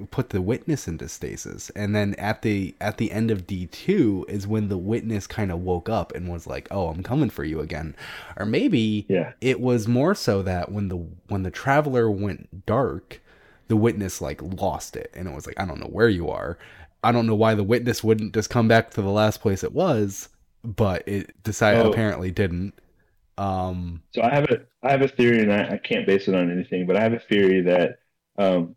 put 0.09 0.29
the 0.29 0.41
witness 0.41 0.87
into 0.87 1.09
stasis, 1.09 1.69
and 1.75 1.93
then 1.93 2.13
at 2.15 2.43
the 2.43 2.73
at 2.79 2.97
the 2.97 3.11
end 3.11 3.29
of 3.29 3.45
D 3.47 3.65
two 3.67 4.25
is 4.29 4.47
when 4.47 4.69
the 4.69 4.77
witness 4.77 5.27
kind 5.27 5.51
of 5.51 5.59
woke 5.59 5.89
up 5.89 6.13
and 6.15 6.29
was 6.31 6.47
like, 6.47 6.67
"Oh, 6.71 6.87
I'm 6.87 7.03
coming 7.03 7.29
for 7.29 7.43
you 7.43 7.59
again," 7.59 7.95
or 8.37 8.45
maybe 8.45 9.05
Yeah. 9.09 9.33
it 9.41 9.59
was 9.59 9.87
more 9.87 10.15
so 10.15 10.41
that 10.43 10.71
when 10.71 10.87
the 10.87 11.03
when 11.27 11.43
the 11.43 11.51
traveler 11.51 12.09
went 12.09 12.65
dark 12.65 13.19
the 13.67 13.75
witness 13.77 14.19
like 14.21 14.41
lost 14.41 14.97
it 14.97 15.09
and 15.13 15.29
it 15.29 15.33
was 15.33 15.47
like 15.47 15.57
i 15.57 15.63
don't 15.63 15.79
know 15.79 15.87
where 15.87 16.09
you 16.09 16.29
are 16.29 16.57
i 17.03 17.11
don't 17.11 17.27
know 17.27 17.35
why 17.35 17.55
the 17.55 17.63
witness 17.63 18.03
wouldn't 18.03 18.33
just 18.33 18.49
come 18.49 18.67
back 18.67 18.91
to 18.91 19.01
the 19.01 19.09
last 19.09 19.41
place 19.41 19.63
it 19.63 19.73
was 19.73 20.29
but 20.63 21.07
it 21.07 21.41
decided 21.43 21.85
Oh. 21.85 21.85
apparently 21.85 22.31
didn't 22.31 22.73
um 23.37 24.01
So 24.13 24.21
I 24.21 24.33
have 24.33 24.45
a 24.45 24.65
I 24.83 24.91
have 24.91 25.01
a 25.01 25.07
theory, 25.07 25.39
and 25.41 25.53
I, 25.53 25.73
I 25.75 25.77
can't 25.77 26.05
base 26.05 26.27
it 26.27 26.35
on 26.35 26.51
anything, 26.51 26.85
but 26.85 26.95
I 26.97 27.01
have 27.01 27.13
a 27.13 27.19
theory 27.19 27.61
that 27.61 27.99
um, 28.37 28.75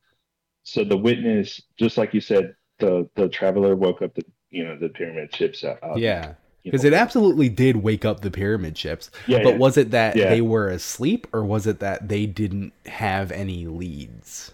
so 0.64 0.84
the 0.84 0.96
witness, 0.98 1.62
just 1.78 1.98
like 1.98 2.14
you 2.14 2.20
said, 2.22 2.56
the 2.80 3.08
the 3.16 3.28
traveler 3.28 3.76
woke 3.76 4.02
up 4.02 4.14
the 4.14 4.24
you 4.50 4.64
know 4.64 4.78
the 4.78 4.90
pyramid 4.90 5.34
ships 5.34 5.64
out. 5.64 5.80
yeah 5.92 6.34
because 6.64 6.84
it 6.84 6.94
absolutely 6.94 7.48
did 7.48 7.76
wake 7.76 8.04
up 8.04 8.20
the 8.20 8.30
pyramid 8.30 8.76
ships 8.76 9.10
yeah, 9.26 9.38
but 9.38 9.56
yeah. 9.56 9.58
was 9.58 9.76
it 9.76 9.90
that 9.90 10.16
Yeah. 10.16 10.26
they 10.26 10.40
were 10.40 10.68
asleep 10.68 11.26
or 11.32 11.44
was 11.44 11.66
it 11.66 11.78
that 11.80 12.08
they 12.08 12.26
didn't 12.26 12.72
have 12.86 13.30
any 13.32 13.66
leads 13.66 14.52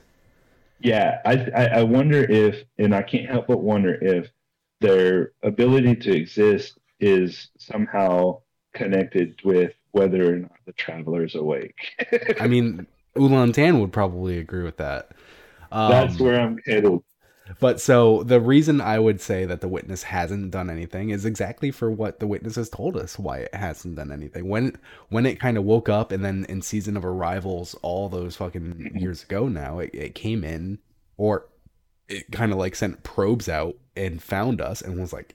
Yeah, 0.81 1.20
I, 1.24 1.32
I 1.55 1.65
I 1.81 1.82
wonder 1.82 2.23
if, 2.23 2.65
and 2.78 2.94
I 2.94 3.02
can't 3.02 3.28
help 3.28 3.47
but 3.48 3.59
wonder 3.62 3.94
if 4.01 4.31
their 4.81 5.32
ability 5.43 5.97
to 5.97 6.16
exist 6.16 6.78
is 7.01 7.51
somehow 7.59 8.40
connected 8.74 9.40
with 9.44 9.73
whether 9.93 10.35
or 10.35 10.39
not 10.39 10.52
the 10.66 10.73
traveler 10.73 11.24
is 11.24 11.35
awake. 11.35 11.74
i 12.40 12.47
mean 12.47 12.86
ulan 13.16 13.52
tan 13.52 13.81
would 13.81 13.93
probably 13.93 14.39
agree 14.39 14.62
with 14.62 14.77
that 14.77 15.11
um, 15.73 15.90
That's 15.90 16.19
where 16.19 16.40
I'm 16.40 16.59
headed. 16.66 16.98
But 17.59 17.81
so 17.81 18.22
the 18.22 18.40
reason 18.40 18.81
I 18.81 18.98
would 18.98 19.20
say 19.20 19.44
that 19.44 19.60
the 19.60 19.68
witness 19.68 20.05
hasn't 20.05 20.51
done 20.51 20.70
anything 20.70 21.10
is 21.10 21.24
exactly 21.24 21.70
for 21.70 21.90
what 21.90 22.20
the 22.20 22.27
witness 22.27 22.56
has 22.56 22.68
told 22.68 22.97
us 22.97 23.18
why 23.18 23.39
it 23.39 23.55
hasn't 23.55 23.97
done 23.97 24.12
anything. 24.12 24.48
When 24.48 24.77
when 25.09 25.27
it 25.27 25.40
kind 25.40 25.56
of 25.56 25.64
woke 25.64 25.89
up 25.89 26.12
and 26.12 26.24
then 26.24 26.47
in 26.48 26.62
season 26.62 26.97
of 26.97 27.05
arrivals 27.05 27.74
all 27.82 28.09
those 28.09 28.36
fucking 28.36 28.74
mm-hmm. 28.74 28.98
years 28.98 29.24
ago 29.24 29.48
now, 29.48 29.78
it, 29.81 29.90
it 29.93 30.14
came 30.14 30.44
in 30.44 30.78
or 31.16 31.48
it 32.09 32.31
kind 32.31 32.52
of 32.52 32.59
like 32.59 32.74
sent 32.74 33.02
probes 33.02 33.48
out 33.48 33.77
and 33.97 34.22
found 34.22 34.60
us 34.60 34.82
and 34.82 35.01
was 35.01 35.12
like 35.12 35.35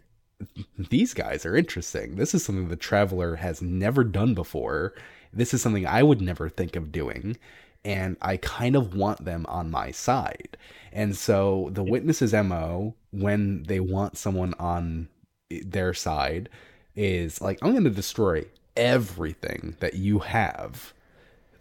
these 0.78 1.14
guys 1.14 1.46
are 1.46 1.56
interesting. 1.56 2.16
This 2.16 2.34
is 2.34 2.44
something 2.44 2.68
the 2.68 2.76
traveler 2.76 3.38
has 3.38 3.62
never 3.62 4.04
done 4.04 4.34
before. 4.34 4.94
This 5.34 5.54
is 5.54 5.62
something 5.62 5.86
I 5.86 6.04
would 6.04 6.22
never 6.22 6.50
think 6.50 6.76
of 6.76 6.92
doing 6.92 7.38
and 7.86 8.18
I 8.22 8.38
kind 8.38 8.76
of 8.76 8.96
want 8.96 9.24
them 9.24 9.46
on 9.48 9.70
my 9.72 9.92
side. 9.92 10.58
And 10.92 11.16
so 11.16 11.70
the 11.72 11.84
witness's 11.84 12.34
MO 12.34 12.96
when 13.12 13.64
they 13.64 13.80
want 13.80 14.18
someone 14.18 14.56
on 14.60 15.08
their 15.50 15.94
side 15.94 16.50
is 16.96 17.40
like, 17.40 17.60
I'm 17.62 17.72
going 17.72 17.84
to 17.84 17.90
destroy 17.92 18.46
everything 18.76 19.78
that 19.80 19.94
you 19.94 20.20
have 20.20 20.94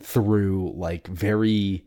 through 0.03 0.73
like 0.75 1.07
very 1.09 1.85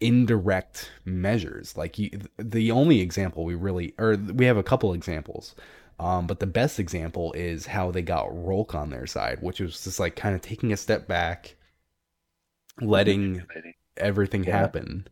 indirect 0.00 0.90
measures. 1.04 1.76
Like 1.76 1.98
you, 1.98 2.10
the 2.38 2.70
only 2.70 3.00
example 3.00 3.44
we 3.44 3.54
really, 3.54 3.94
or 3.98 4.16
we 4.16 4.44
have 4.46 4.56
a 4.56 4.62
couple 4.62 4.92
examples. 4.92 5.54
Um, 5.98 6.26
but 6.26 6.40
the 6.40 6.46
best 6.46 6.78
example 6.78 7.32
is 7.32 7.66
how 7.66 7.90
they 7.90 8.02
got 8.02 8.28
Rhulk 8.30 8.74
on 8.74 8.90
their 8.90 9.06
side, 9.06 9.38
which 9.40 9.60
was 9.60 9.82
just 9.82 9.98
like 9.98 10.14
kind 10.14 10.34
of 10.34 10.42
taking 10.42 10.72
a 10.72 10.76
step 10.76 11.08
back, 11.08 11.56
letting 12.80 13.42
everything 13.96 14.44
Yeah. 14.44 14.58
happen. 14.58 15.06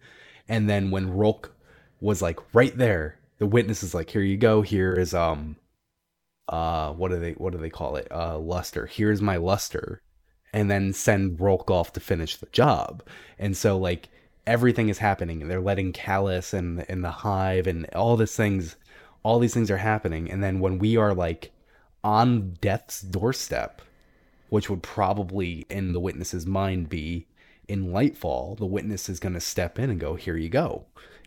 And 0.48 0.68
then 0.68 0.90
when 0.90 1.10
Rhulk 1.10 1.54
was 2.00 2.20
like 2.22 2.38
right 2.54 2.76
there, 2.76 3.18
the 3.38 3.46
witness 3.46 3.82
is 3.82 3.94
like, 3.94 4.10
here 4.10 4.22
you 4.22 4.36
go, 4.36 4.62
here 4.62 4.92
is 4.94 5.14
um 5.14 5.56
uh 6.48 6.92
what 6.92 7.10
do 7.10 7.18
they 7.18 7.32
what 7.32 7.52
do 7.52 7.58
they 7.58 7.70
call 7.70 7.96
it? 7.96 8.08
Uh 8.10 8.38
luster. 8.38 8.86
Here's 8.86 9.22
my 9.22 9.36
luster. 9.36 10.02
And 10.52 10.70
then 10.70 10.92
send 10.92 11.40
Rhulk 11.40 11.70
off 11.70 11.92
to 11.94 12.00
finish 12.00 12.36
the 12.36 12.46
job. 12.52 13.02
And 13.38 13.56
so 13.56 13.76
like 13.78 14.08
everything 14.46 14.88
is 14.88 14.98
happening 14.98 15.40
and 15.42 15.50
they're 15.50 15.60
letting 15.60 15.92
Calus 15.92 16.52
and 16.52 16.84
and 16.88 17.02
the 17.04 17.10
hive 17.10 17.66
and 17.66 17.86
all 17.94 18.16
these 18.16 18.36
things 18.36 18.76
all 19.22 19.38
these 19.38 19.54
things 19.54 19.70
are 19.70 19.78
happening. 19.78 20.30
And 20.30 20.42
then 20.44 20.60
when 20.60 20.78
we 20.78 20.96
are 20.98 21.14
like 21.14 21.50
on 22.04 22.52
death's 22.60 23.00
doorstep, 23.00 23.80
which 24.50 24.68
would 24.68 24.82
probably 24.82 25.66
in 25.70 25.92
the 25.92 26.00
witness's 26.00 26.46
mind 26.46 26.88
be 26.90 27.26
in 27.68 27.88
Lightfall, 27.88 28.56
the 28.58 28.66
witness 28.66 29.08
is 29.08 29.20
going 29.20 29.34
to 29.34 29.40
step 29.40 29.78
in 29.78 29.90
and 29.90 30.00
go, 30.00 30.14
"Here 30.14 30.36
you 30.36 30.48
go," 30.48 30.86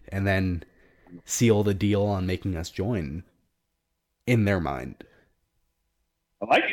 and 0.09 0.26
then 0.27 0.64
seal 1.26 1.64
the 1.64 1.73
deal 1.73 2.03
on 2.03 2.26
making 2.27 2.55
us 2.55 2.69
join. 2.69 3.23
In 4.26 4.43
their 4.43 4.59
mind, 4.59 5.05
I 6.41 6.45
like 6.45 6.64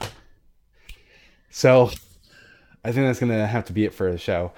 it. 0.00 0.12
so 1.50 1.90
I 2.84 2.92
think 2.92 3.06
that's 3.06 3.18
going 3.18 3.32
to 3.32 3.46
have 3.46 3.64
to 3.66 3.72
be 3.72 3.84
it 3.84 3.94
for 3.94 4.10
the 4.10 4.18
show. 4.18 4.52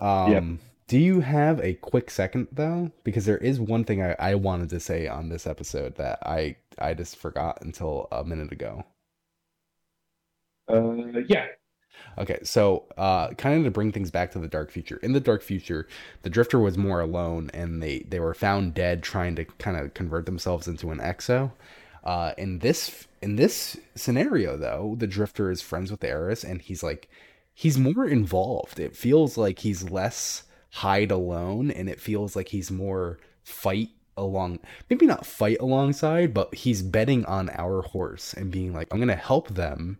Um, 0.00 0.30
Yep. 0.32 0.44
Do 0.88 0.98
you 0.98 1.20
have 1.20 1.60
a 1.60 1.74
quick 1.74 2.10
second 2.10 2.46
though? 2.52 2.92
Because 3.02 3.24
there 3.26 3.38
is 3.38 3.58
one 3.58 3.84
thing 3.84 4.02
I, 4.02 4.14
I 4.20 4.34
wanted 4.36 4.70
to 4.70 4.78
say 4.80 5.08
on 5.08 5.28
this 5.28 5.46
episode 5.46 5.96
that 5.96 6.20
I 6.24 6.56
I 6.78 6.94
just 6.94 7.16
forgot 7.16 7.58
until 7.62 8.06
a 8.12 8.24
minute 8.24 8.52
ago. 8.52 8.84
Uh, 10.68 11.20
yeah. 11.28 11.46
Okay, 12.18 12.38
so 12.42 12.84
uh, 12.96 13.28
kind 13.34 13.58
of 13.58 13.64
to 13.64 13.70
bring 13.70 13.92
things 13.92 14.10
back 14.10 14.30
to 14.32 14.38
the 14.38 14.48
dark 14.48 14.70
future. 14.70 14.98
In 15.02 15.12
the 15.12 15.20
dark 15.20 15.42
future, 15.42 15.86
the 16.22 16.30
Drifter 16.30 16.58
was 16.58 16.78
more 16.78 17.00
alone, 17.00 17.50
and 17.52 17.82
they 17.82 18.00
they 18.08 18.20
were 18.20 18.34
found 18.34 18.74
dead 18.74 19.02
trying 19.02 19.36
to 19.36 19.44
kind 19.44 19.76
of 19.76 19.94
convert 19.94 20.26
themselves 20.26 20.66
into 20.68 20.90
an 20.90 20.98
exo. 20.98 21.52
Uh, 22.04 22.32
in 22.38 22.60
this 22.60 23.06
in 23.20 23.36
this 23.36 23.76
scenario, 23.94 24.56
though, 24.56 24.94
the 24.98 25.06
Drifter 25.06 25.50
is 25.50 25.60
friends 25.60 25.90
with 25.90 26.04
Eris, 26.04 26.44
and 26.44 26.62
he's 26.62 26.82
like 26.82 27.08
he's 27.54 27.78
more 27.78 28.06
involved. 28.06 28.80
It 28.80 28.96
feels 28.96 29.36
like 29.36 29.58
he's 29.60 29.90
less 29.90 30.44
hide 30.70 31.10
alone, 31.10 31.70
and 31.70 31.88
it 31.88 32.00
feels 32.00 32.34
like 32.34 32.48
he's 32.48 32.70
more 32.70 33.18
fight 33.44 33.90
along 34.16 34.58
maybe 34.88 35.06
not 35.06 35.26
fight 35.26 35.58
alongside 35.60 36.32
but 36.32 36.54
he's 36.54 36.82
betting 36.82 37.24
on 37.26 37.50
our 37.50 37.82
horse 37.82 38.32
and 38.32 38.50
being 38.50 38.72
like 38.72 38.88
i'm 38.90 38.98
gonna 38.98 39.14
help 39.14 39.48
them 39.48 39.98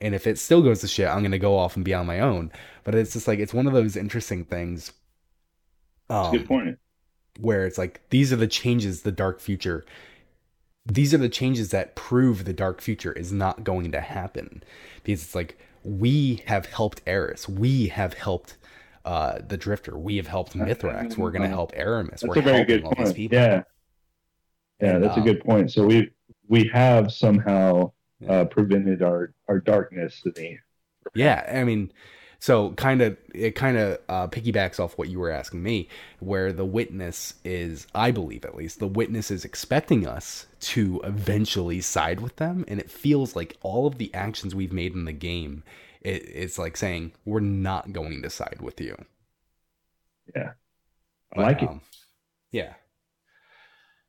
and 0.00 0.14
if 0.14 0.26
it 0.26 0.38
still 0.38 0.62
goes 0.62 0.80
to 0.80 0.88
shit 0.88 1.08
i'm 1.08 1.22
gonna 1.22 1.38
go 1.38 1.56
off 1.56 1.76
and 1.76 1.84
be 1.84 1.94
on 1.94 2.06
my 2.06 2.20
own 2.20 2.50
but 2.84 2.94
it's 2.94 3.12
just 3.12 3.28
like 3.28 3.38
it's 3.38 3.54
one 3.54 3.66
of 3.66 3.72
those 3.72 3.96
interesting 3.96 4.44
things 4.44 4.92
um, 6.08 6.32
good 6.32 6.46
point 6.46 6.78
where 7.40 7.66
it's 7.66 7.78
like 7.78 8.00
these 8.10 8.32
are 8.32 8.36
the 8.36 8.46
changes 8.46 9.02
the 9.02 9.12
dark 9.12 9.40
future 9.40 9.84
these 10.86 11.12
are 11.12 11.18
the 11.18 11.28
changes 11.28 11.70
that 11.70 11.96
prove 11.96 12.44
the 12.44 12.52
dark 12.52 12.80
future 12.80 13.12
is 13.12 13.32
not 13.32 13.64
going 13.64 13.90
to 13.90 14.00
happen 14.00 14.62
because 15.02 15.22
it's 15.22 15.34
like 15.34 15.58
we 15.86 16.42
have 16.46 16.66
helped 16.66 17.00
Eris. 17.06 17.48
We 17.48 17.86
have 17.88 18.14
helped 18.14 18.56
uh, 19.04 19.38
the 19.46 19.56
Drifter. 19.56 19.96
We 19.96 20.16
have 20.16 20.26
helped 20.26 20.54
Mithrax. 20.54 21.16
We're 21.16 21.30
going 21.30 21.42
to 21.42 21.48
help 21.48 21.72
Eramis. 21.74 22.10
That's 22.10 22.24
We're 22.24 22.38
a 22.38 22.42
very 22.42 22.64
good 22.64 22.84
point. 22.84 23.16
Yeah, 23.16 23.62
yeah, 24.80 24.94
and, 24.94 25.04
that's 25.04 25.16
um, 25.16 25.22
a 25.22 25.26
good 25.26 25.44
point. 25.44 25.70
So 25.70 25.86
we 25.86 26.10
we 26.48 26.68
have 26.72 27.12
somehow 27.12 27.92
uh, 28.28 28.44
prevented 28.44 29.02
our 29.02 29.34
our 29.48 29.60
darkness 29.60 30.20
to 30.22 30.32
be. 30.32 30.58
Yeah, 31.14 31.44
I 31.52 31.64
mean, 31.64 31.92
so 32.38 32.72
kind 32.72 33.00
of 33.00 33.16
it 33.34 33.52
kind 33.52 33.76
of 33.76 33.98
uh, 34.08 34.28
piggybacks 34.28 34.80
off 34.80 34.98
what 34.98 35.08
you 35.08 35.18
were 35.18 35.30
asking 35.30 35.62
me, 35.62 35.88
where 36.18 36.52
the 36.52 36.64
witness 36.64 37.34
is, 37.44 37.86
I 37.94 38.10
believe 38.10 38.44
at 38.44 38.56
least, 38.56 38.78
the 38.78 38.88
witness 38.88 39.30
is 39.30 39.44
expecting 39.44 40.06
us 40.06 40.46
to 40.60 41.00
eventually 41.04 41.80
side 41.80 42.20
with 42.20 42.36
them, 42.36 42.64
and 42.68 42.80
it 42.80 42.90
feels 42.90 43.36
like 43.36 43.56
all 43.62 43.86
of 43.86 43.98
the 43.98 44.12
actions 44.14 44.54
we've 44.54 44.72
made 44.72 44.94
in 44.94 45.04
the 45.04 45.12
game, 45.12 45.62
it, 46.00 46.22
it's 46.26 46.58
like 46.58 46.76
saying 46.76 47.12
we're 47.24 47.40
not 47.40 47.92
going 47.92 48.22
to 48.22 48.30
side 48.30 48.58
with 48.60 48.80
you. 48.80 48.96
Yeah, 50.34 50.52
I 51.32 51.36
but, 51.36 51.42
like 51.42 51.62
um, 51.62 51.68
it. 51.68 51.96
Yeah. 52.50 52.74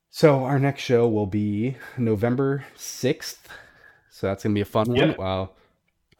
So 0.10 0.46
our 0.46 0.58
next 0.58 0.82
show 0.82 1.08
will 1.08 1.28
be 1.28 1.78
November 1.96 2.66
sixth. 2.76 3.48
So 4.18 4.28
that's 4.28 4.44
gonna 4.44 4.56
be 4.56 4.62
a 4.62 4.66
fun 4.66 4.96
yeah. 4.96 5.08
one. 5.08 5.18
Wow 5.18 5.50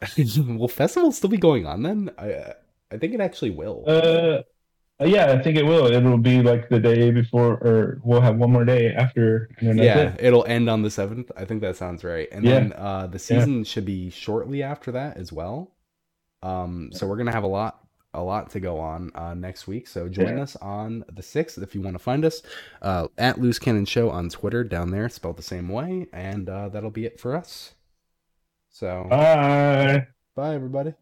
will 0.38 0.68
festival 0.68 1.12
still 1.12 1.30
be 1.30 1.36
going 1.36 1.66
on 1.66 1.82
then? 1.82 2.10
I 2.18 2.54
I 2.90 2.98
think 2.98 3.14
it 3.14 3.20
actually 3.20 3.50
will. 3.50 3.84
Uh, 3.86 4.42
yeah, 5.04 5.32
I 5.32 5.42
think 5.42 5.56
it 5.56 5.64
will. 5.64 5.86
It'll 5.86 6.18
be 6.18 6.42
like 6.42 6.68
the 6.68 6.80
day 6.80 7.10
before, 7.10 7.52
or 7.54 8.00
we'll 8.02 8.20
have 8.20 8.36
one 8.36 8.50
more 8.50 8.64
day 8.64 8.92
after. 8.92 9.48
yeah, 9.60 10.14
it. 10.18 10.32
will 10.32 10.44
end 10.46 10.68
on 10.68 10.82
the 10.82 10.90
seventh. 10.90 11.30
I 11.36 11.44
think 11.44 11.60
that 11.60 11.76
sounds 11.76 12.02
right. 12.02 12.28
And 12.32 12.44
yeah. 12.44 12.54
then 12.54 12.72
uh, 12.72 13.06
the 13.06 13.18
season 13.18 13.58
yeah. 13.58 13.64
should 13.64 13.84
be 13.84 14.10
shortly 14.10 14.62
after 14.62 14.90
that 14.92 15.16
as 15.16 15.32
well. 15.32 15.72
Um, 16.42 16.90
so 16.92 17.06
we're 17.06 17.16
gonna 17.16 17.32
have 17.32 17.44
a 17.44 17.48
lot, 17.48 17.84
a 18.14 18.22
lot 18.22 18.50
to 18.50 18.60
go 18.60 18.78
on 18.78 19.12
uh, 19.14 19.34
next 19.34 19.66
week. 19.66 19.86
So 19.86 20.08
join 20.08 20.36
yeah. 20.36 20.42
us 20.42 20.56
on 20.56 21.04
the 21.12 21.22
sixth 21.22 21.58
if 21.58 21.74
you 21.74 21.82
want 21.82 21.94
to 21.94 22.02
find 22.02 22.24
us 22.24 22.42
uh, 22.82 23.08
at 23.18 23.40
Loose 23.40 23.58
Cannon 23.58 23.84
Show 23.84 24.10
on 24.10 24.28
Twitter 24.28 24.64
down 24.64 24.90
there, 24.90 25.08
spelled 25.08 25.36
the 25.36 25.42
same 25.42 25.68
way, 25.68 26.06
and 26.12 26.48
uh, 26.48 26.68
that'll 26.68 26.90
be 26.90 27.04
it 27.04 27.20
for 27.20 27.36
us. 27.36 27.74
So 28.70 29.04
bye. 29.08 30.06
Bye 30.34 30.54
everybody. 30.54 30.94